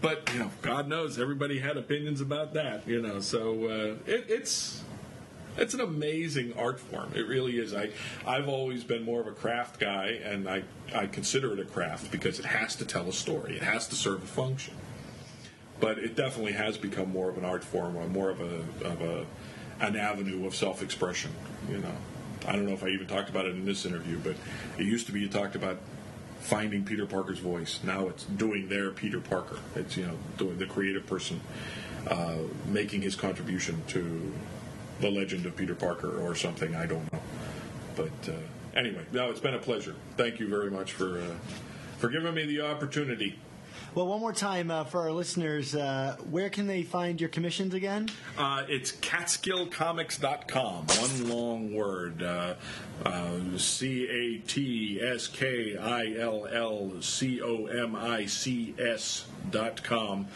but 0.00 0.30
you 0.32 0.40
know, 0.40 0.50
God 0.62 0.88
knows 0.88 1.18
everybody 1.18 1.58
had 1.58 1.76
opinions 1.76 2.20
about 2.20 2.54
that. 2.54 2.86
You 2.88 3.02
know, 3.02 3.20
so 3.20 3.64
uh, 3.64 4.10
it, 4.10 4.26
it's 4.28 4.82
it's 5.60 5.74
an 5.74 5.80
amazing 5.80 6.54
art 6.58 6.80
form. 6.80 7.12
It 7.14 7.28
really 7.28 7.58
is. 7.58 7.74
I 7.74 7.90
I've 8.26 8.48
always 8.48 8.82
been 8.82 9.04
more 9.04 9.20
of 9.20 9.26
a 9.26 9.32
craft 9.32 9.78
guy, 9.78 10.18
and 10.24 10.48
I 10.48 10.62
I 10.94 11.06
consider 11.06 11.52
it 11.52 11.60
a 11.60 11.64
craft 11.64 12.10
because 12.10 12.38
it 12.38 12.46
has 12.46 12.74
to 12.76 12.84
tell 12.84 13.08
a 13.08 13.12
story. 13.12 13.56
It 13.56 13.62
has 13.62 13.86
to 13.88 13.94
serve 13.94 14.22
a 14.22 14.26
function. 14.26 14.74
But 15.78 15.98
it 15.98 16.14
definitely 16.14 16.52
has 16.52 16.76
become 16.76 17.10
more 17.10 17.30
of 17.30 17.38
an 17.38 17.44
art 17.44 17.64
form, 17.64 17.96
or 17.96 18.06
more 18.08 18.30
of 18.30 18.40
a 18.40 18.56
of 18.86 19.00
a 19.02 19.26
an 19.80 19.96
avenue 19.96 20.46
of 20.46 20.54
self 20.54 20.82
expression. 20.82 21.30
You 21.70 21.78
know, 21.78 21.94
I 22.46 22.52
don't 22.52 22.66
know 22.66 22.74
if 22.74 22.82
I 22.82 22.88
even 22.88 23.06
talked 23.06 23.28
about 23.28 23.46
it 23.46 23.54
in 23.54 23.64
this 23.64 23.86
interview, 23.86 24.18
but 24.18 24.36
it 24.78 24.84
used 24.84 25.06
to 25.06 25.12
be 25.12 25.20
you 25.20 25.28
talked 25.28 25.56
about 25.56 25.78
finding 26.40 26.84
Peter 26.84 27.06
Parker's 27.06 27.38
voice. 27.38 27.80
Now 27.84 28.08
it's 28.08 28.24
doing 28.24 28.68
their 28.68 28.90
Peter 28.90 29.20
Parker. 29.20 29.58
It's 29.74 29.96
you 29.96 30.06
know 30.06 30.18
doing 30.38 30.58
the 30.58 30.66
creative 30.66 31.06
person 31.06 31.40
uh, 32.08 32.36
making 32.66 33.02
his 33.02 33.14
contribution 33.14 33.82
to 33.88 34.32
the 35.00 35.10
legend 35.10 35.46
of 35.46 35.56
Peter 35.56 35.74
Parker 35.74 36.20
or 36.20 36.34
something. 36.34 36.74
I 36.74 36.86
don't 36.86 37.12
know, 37.12 37.20
but 37.96 38.28
uh, 38.28 38.78
anyway, 38.78 39.04
no, 39.12 39.30
it's 39.30 39.40
been 39.40 39.54
a 39.54 39.58
pleasure. 39.58 39.94
Thank 40.16 40.40
you 40.40 40.48
very 40.48 40.70
much 40.70 40.92
for 40.92 41.18
uh, 41.20 41.34
for 41.98 42.08
giving 42.08 42.34
me 42.34 42.46
the 42.46 42.62
opportunity. 42.62 43.38
Well, 43.92 44.06
one 44.06 44.20
more 44.20 44.32
time 44.32 44.70
uh, 44.70 44.84
for 44.84 45.00
our 45.00 45.10
listeners, 45.10 45.74
uh, 45.74 46.16
where 46.30 46.48
can 46.48 46.68
they 46.68 46.84
find 46.84 47.20
your 47.20 47.28
commissions 47.28 47.74
again? 47.74 48.08
Uh, 48.38 48.62
it's 48.68 48.92
catskillcomics.com. 48.92 50.86
One 50.86 51.28
long 51.28 51.74
word. 51.74 52.22
Uh, 52.22 52.54
uh, 53.04 53.38
C 53.56 54.06
A 54.06 54.38
T 54.46 55.00
S 55.02 55.26
K 55.26 55.76
I 55.76 56.14
L 56.18 56.46
L 56.46 57.02
C 57.02 57.42
O 57.42 57.66
M 57.66 57.96
I 57.96 58.26
C 58.26 58.74
S 58.78 59.24
dot 59.50 59.82
com. 59.82 60.28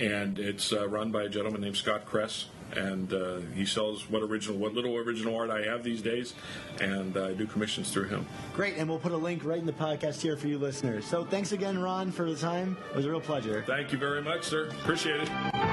And 0.00 0.38
it's 0.38 0.72
uh, 0.72 0.88
run 0.88 1.12
by 1.12 1.24
a 1.24 1.28
gentleman 1.28 1.60
named 1.60 1.76
Scott 1.76 2.06
Kress. 2.06 2.46
And 2.72 3.12
uh, 3.12 3.40
he 3.54 3.64
sells 3.66 4.08
what 4.08 4.22
original, 4.22 4.56
what 4.58 4.74
little 4.74 4.96
original 4.96 5.36
art 5.36 5.50
I 5.50 5.62
have 5.62 5.82
these 5.82 6.02
days, 6.02 6.34
and 6.80 7.16
I 7.16 7.34
do 7.34 7.46
commissions 7.46 7.90
through 7.90 8.08
him. 8.08 8.26
Great, 8.54 8.76
and 8.76 8.88
we'll 8.88 8.98
put 8.98 9.12
a 9.12 9.16
link 9.16 9.44
right 9.44 9.58
in 9.58 9.66
the 9.66 9.72
podcast 9.72 10.20
here 10.20 10.36
for 10.36 10.48
you 10.48 10.58
listeners. 10.58 11.04
So 11.04 11.24
thanks 11.24 11.52
again, 11.52 11.78
Ron, 11.78 12.10
for 12.10 12.30
the 12.30 12.36
time. 12.36 12.76
It 12.90 12.96
was 12.96 13.06
a 13.06 13.10
real 13.10 13.20
pleasure. 13.20 13.62
Thank 13.66 13.92
you 13.92 13.98
very 13.98 14.22
much, 14.22 14.44
sir. 14.44 14.68
Appreciate 14.82 15.20
it. 15.20 15.71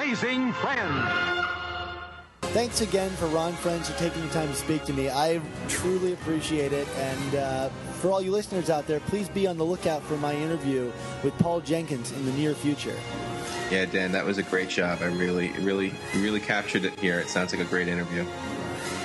Amazing 0.00 0.52
friends. 0.52 1.10
Thanks 2.54 2.82
again 2.82 3.10
for 3.10 3.26
Ron 3.26 3.52
Frenz 3.54 3.90
for 3.90 3.98
taking 3.98 4.22
the 4.22 4.32
time 4.32 4.46
to 4.46 4.54
speak 4.54 4.84
to 4.84 4.92
me. 4.92 5.10
I 5.10 5.40
truly 5.66 6.12
appreciate 6.12 6.72
it. 6.72 6.86
And 6.96 7.34
uh, 7.34 7.68
for 7.94 8.12
all 8.12 8.22
you 8.22 8.30
listeners 8.30 8.70
out 8.70 8.86
there, 8.86 9.00
please 9.00 9.28
be 9.28 9.48
on 9.48 9.58
the 9.58 9.64
lookout 9.64 10.04
for 10.04 10.16
my 10.18 10.34
interview 10.34 10.92
with 11.24 11.36
Paul 11.38 11.60
Jenkins 11.60 12.12
in 12.12 12.24
the 12.24 12.30
near 12.34 12.54
future. 12.54 12.94
Yeah, 13.72 13.86
Dan, 13.86 14.12
that 14.12 14.24
was 14.24 14.38
a 14.38 14.44
great 14.44 14.68
job. 14.68 15.00
I 15.02 15.06
really, 15.06 15.48
really, 15.62 15.92
really 16.14 16.38
captured 16.38 16.84
it 16.84 16.96
here. 17.00 17.18
It 17.18 17.28
sounds 17.28 17.52
like 17.52 17.60
a 17.60 17.68
great 17.68 17.88
interview. 17.88 18.24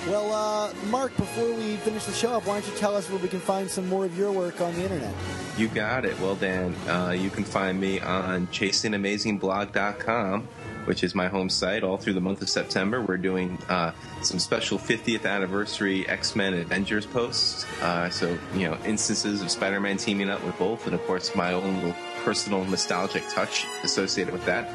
Well, 0.05 0.31
uh, 0.31 0.75
Mark, 0.91 1.17
before 1.17 1.51
we 1.53 1.77
finish 1.77 2.05
the 2.05 2.13
show 2.13 2.33
up, 2.33 2.45
why 2.45 2.59
don't 2.59 2.71
you 2.71 2.77
tell 2.77 2.95
us 2.95 3.09
where 3.09 3.17
we 3.17 3.29
can 3.29 3.39
find 3.39 3.67
some 3.67 3.89
more 3.89 4.05
of 4.05 4.15
your 4.15 4.31
work 4.31 4.61
on 4.61 4.75
the 4.75 4.83
internet? 4.83 5.15
You 5.57 5.69
got 5.69 6.05
it. 6.05 6.19
Well, 6.19 6.35
Dan, 6.35 6.75
uh, 6.87 7.15
you 7.17 7.31
can 7.31 7.45
find 7.45 7.81
me 7.81 7.99
on 7.99 8.45
chasingamazingblog.com, 8.47 10.47
which 10.85 11.03
is 11.03 11.15
my 11.15 11.27
home 11.27 11.49
site. 11.49 11.83
All 11.83 11.97
through 11.97 12.13
the 12.13 12.21
month 12.21 12.41
of 12.41 12.49
September, 12.49 13.01
we're 13.01 13.17
doing 13.17 13.57
uh, 13.69 13.91
some 14.21 14.39
special 14.39 14.77
50th 14.77 15.25
anniversary 15.25 16.07
X 16.07 16.35
Men 16.35 16.53
Avengers 16.53 17.05
posts. 17.05 17.65
Uh, 17.81 18.09
so, 18.09 18.37
you 18.53 18.69
know, 18.69 18.77
instances 18.85 19.41
of 19.41 19.49
Spider 19.49 19.79
Man 19.79 19.97
teaming 19.97 20.29
up 20.29 20.43
with 20.43 20.57
both, 20.57 20.85
and 20.85 20.95
of 20.95 21.03
course, 21.05 21.35
my 21.35 21.53
own 21.53 21.75
little 21.75 21.95
personal 22.23 22.63
nostalgic 22.65 23.23
touch 23.29 23.65
associated 23.83 24.33
with 24.33 24.45
that. 24.45 24.69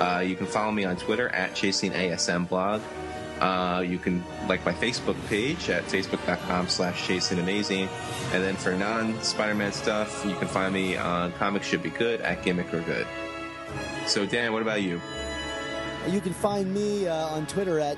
Uh, 0.00 0.20
you 0.20 0.34
can 0.34 0.46
follow 0.46 0.72
me 0.72 0.84
on 0.84 0.96
Twitter 0.96 1.28
at 1.30 1.52
chasingasmblog. 1.52 2.80
Uh, 3.40 3.80
you 3.80 3.98
can 3.98 4.22
like 4.48 4.64
my 4.66 4.72
Facebook 4.72 5.16
page 5.26 5.70
at 5.70 5.82
facebook.com 5.84 6.68
slash 6.68 7.08
chasingamazing. 7.08 7.88
And 8.32 8.44
then 8.44 8.54
for 8.56 8.72
non-Spider-Man 8.72 9.72
stuff, 9.72 10.24
you 10.26 10.34
can 10.34 10.46
find 10.46 10.74
me 10.74 10.96
on 10.96 11.32
Comics 11.32 11.66
Should 11.66 11.82
Be 11.82 11.90
Good 11.90 12.20
at 12.20 12.42
Gimmick 12.42 12.72
or 12.74 12.82
Good. 12.82 13.06
So 14.06 14.26
Dan, 14.26 14.52
what 14.52 14.62
about 14.62 14.82
you? 14.82 15.00
You 16.08 16.20
can 16.20 16.32
find 16.32 16.72
me 16.72 17.06
uh, 17.06 17.14
on 17.28 17.46
Twitter 17.46 17.78
at, 17.78 17.96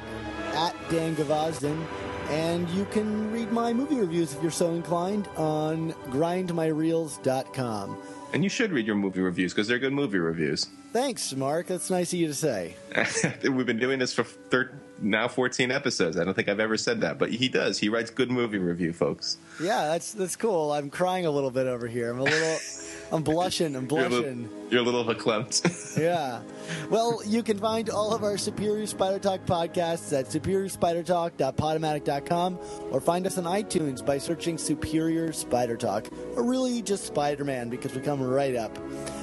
at 0.55 0.75
Dan 0.91 1.15
Gvozden. 1.17 1.85
And 2.31 2.69
you 2.71 2.85
can 2.87 3.31
read 3.31 3.53
my 3.53 3.73
movie 3.73 3.97
reviews 3.97 4.35
if 4.35 4.41
you're 4.43 4.51
so 4.51 4.75
inclined 4.75 5.29
on 5.37 5.93
grindmyreels.com. 6.09 8.03
And 8.33 8.43
you 8.43 8.49
should 8.49 8.73
read 8.73 8.87
your 8.87 8.97
movie 8.97 9.21
reviews 9.21 9.53
because 9.53 9.69
they're 9.69 9.79
good 9.79 9.93
movie 9.93 10.19
reviews. 10.19 10.67
Thanks, 10.93 11.35
Mark. 11.35 11.67
That's 11.67 11.91
nice 11.91 12.13
of 12.13 12.19
you 12.19 12.29
to 12.29 12.35
say. 12.35 12.75
We've 13.43 13.67
been 13.67 13.79
doing 13.79 13.99
this 13.99 14.15
for 14.15 14.25
thir- 14.25 14.73
now 15.01 15.29
14 15.29 15.71
episodes. 15.71 16.19
I 16.19 16.25
don't 16.25 16.33
think 16.33 16.49
I've 16.49 16.61
ever 16.61 16.79
said 16.79 17.03
that, 17.03 17.19
but 17.19 17.31
he 17.31 17.49
does. 17.49 17.79
He 17.79 17.91
writes 17.91 18.11
good 18.11 18.31
movie 18.31 18.59
review, 18.59 18.93
folks. 18.95 19.37
Yeah, 19.61 19.87
that's 19.89 20.13
that's 20.13 20.37
cool. 20.37 20.73
I'm 20.73 20.89
crying 20.91 21.27
a 21.27 21.31
little 21.31 21.51
bit 21.51 21.67
over 21.67 21.87
here. 21.87 22.11
I'm 22.11 22.21
a 22.21 22.25
little, 22.25 22.39
I'm 23.13 23.23
blushing. 23.23 23.77
I'm 23.77 23.87
You're 23.91 24.07
a 24.07 24.09
blushing. 24.09 24.43
little, 24.43 24.73
you're 24.73 24.81
a 24.81 24.85
little 24.85 25.05
verklempt. 25.05 25.97
Yeah. 26.01 26.41
Well, 26.89 27.21
you 27.27 27.43
can 27.43 27.59
find 27.59 27.91
all 27.91 28.15
of 28.15 28.25
our 28.25 28.39
Superior 28.39 28.87
Spider 28.87 29.19
Talk 29.19 29.45
podcasts 29.45 30.19
at 30.19 30.27
superiorspidertalk.podomatic.com 30.27 32.59
or 32.91 33.01
find 33.01 33.27
us 33.27 33.37
on 33.37 33.45
iTunes 33.45 34.05
by 34.05 34.17
searching 34.19 34.57
Superior 34.57 35.33
Spider 35.33 35.77
Talk 35.77 36.09
or 36.35 36.43
really 36.45 36.81
just 36.81 37.05
Spider 37.05 37.45
Man 37.45 37.69
because 37.69 37.95
we 37.95 38.01
come 38.01 38.23
right 38.23 38.57
up. 38.57 38.77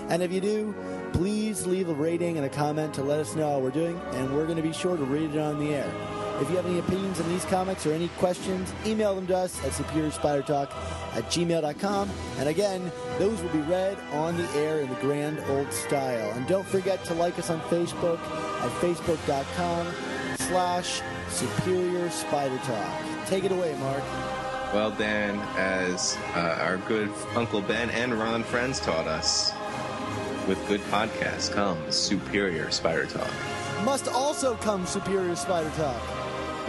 And 0.10 0.22
if 0.22 0.32
you 0.32 0.42
do, 0.42 0.76
please 1.14 1.66
leave 1.66 1.90
a 1.90 1.94
rating 1.94 2.38
and 2.38 2.46
a 2.46 2.50
comment 2.50 2.94
to 2.96 3.04
let 3.04 3.20
us 3.20 3.36
know 3.36 3.50
how 3.50 3.60
we're 3.60 3.72
doing, 3.72 4.00
and 4.14 4.36
we're 4.36 4.46
going 4.46 4.58
to 4.58 4.64
be 4.64 4.74
sure 4.74 4.96
to 4.98 5.04
read 5.04 5.34
it 5.34 5.40
on 5.40 5.60
the 5.60 5.74
air. 5.74 5.92
If 6.42 6.50
you 6.50 6.56
have 6.56 6.66
any 6.66 6.80
opinions 6.80 7.20
on 7.20 7.28
these 7.28 7.44
comics 7.46 7.86
or 7.86 7.92
any 7.92 8.08
questions, 8.18 8.74
email 8.86 9.14
them 9.14 9.28
to 9.28 9.36
us 9.36 9.62
at 9.66 9.72
superiorspidertalk 9.72 10.72
at 11.16 11.26
gmail.com. 11.26 12.10
And 12.38 12.48
again, 12.48 12.92
those 13.18 13.42
will 13.42 13.50
be 13.50 13.60
read 13.62 13.98
on 14.14 14.38
the 14.38 14.50
air 14.52 14.80
in 14.80 14.90
the 14.90 14.96
grand 14.96 15.40
old 15.50 15.72
style. 15.74 16.32
And 16.32 16.48
don't 16.48 16.66
forget 16.66 17.04
to 17.06 17.14
like 17.14 17.38
us 17.38 17.50
on 17.50 17.60
Facebook 17.62 18.20
at 18.20 18.72
facebook.com 18.82 19.88
slash 20.38 21.02
superior 21.28 22.10
spider 22.10 22.58
talk. 22.60 23.02
Take 23.26 23.44
it 23.44 23.52
away, 23.52 23.76
Mark. 23.80 24.04
well, 24.74 24.92
Dan, 24.92 25.40
as 25.58 26.18
uh, 26.36 26.58
our 26.62 26.78
good 26.78 27.12
Uncle 27.36 27.62
Ben 27.62 27.90
and 27.90 28.14
Ron 28.14 28.44
Frenz 28.44 28.80
taught 28.80 29.08
us, 29.08 29.52
with 30.48 30.66
good 30.68 30.82
podcasts 30.86 31.52
comes 31.52 31.96
superior 31.96 32.72
spider 32.72 33.06
talk. 33.06 33.30
Must 33.84 34.08
also 34.08 34.56
come 34.56 34.86
superior 34.86 35.36
spider 35.36 35.70
talk. 35.72 36.19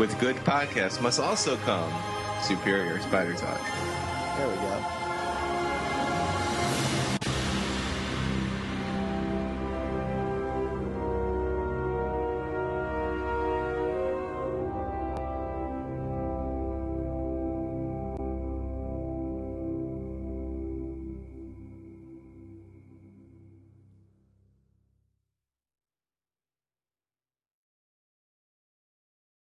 With 0.01 0.19
good 0.19 0.37
podcasts 0.37 0.99
must 1.03 1.21
also 1.21 1.59
come 1.59 1.93
superior 2.41 2.99
spider 3.03 3.35
talk. 3.35 3.61
There 4.39 4.49
we 4.49 4.55
go. 4.55 5.00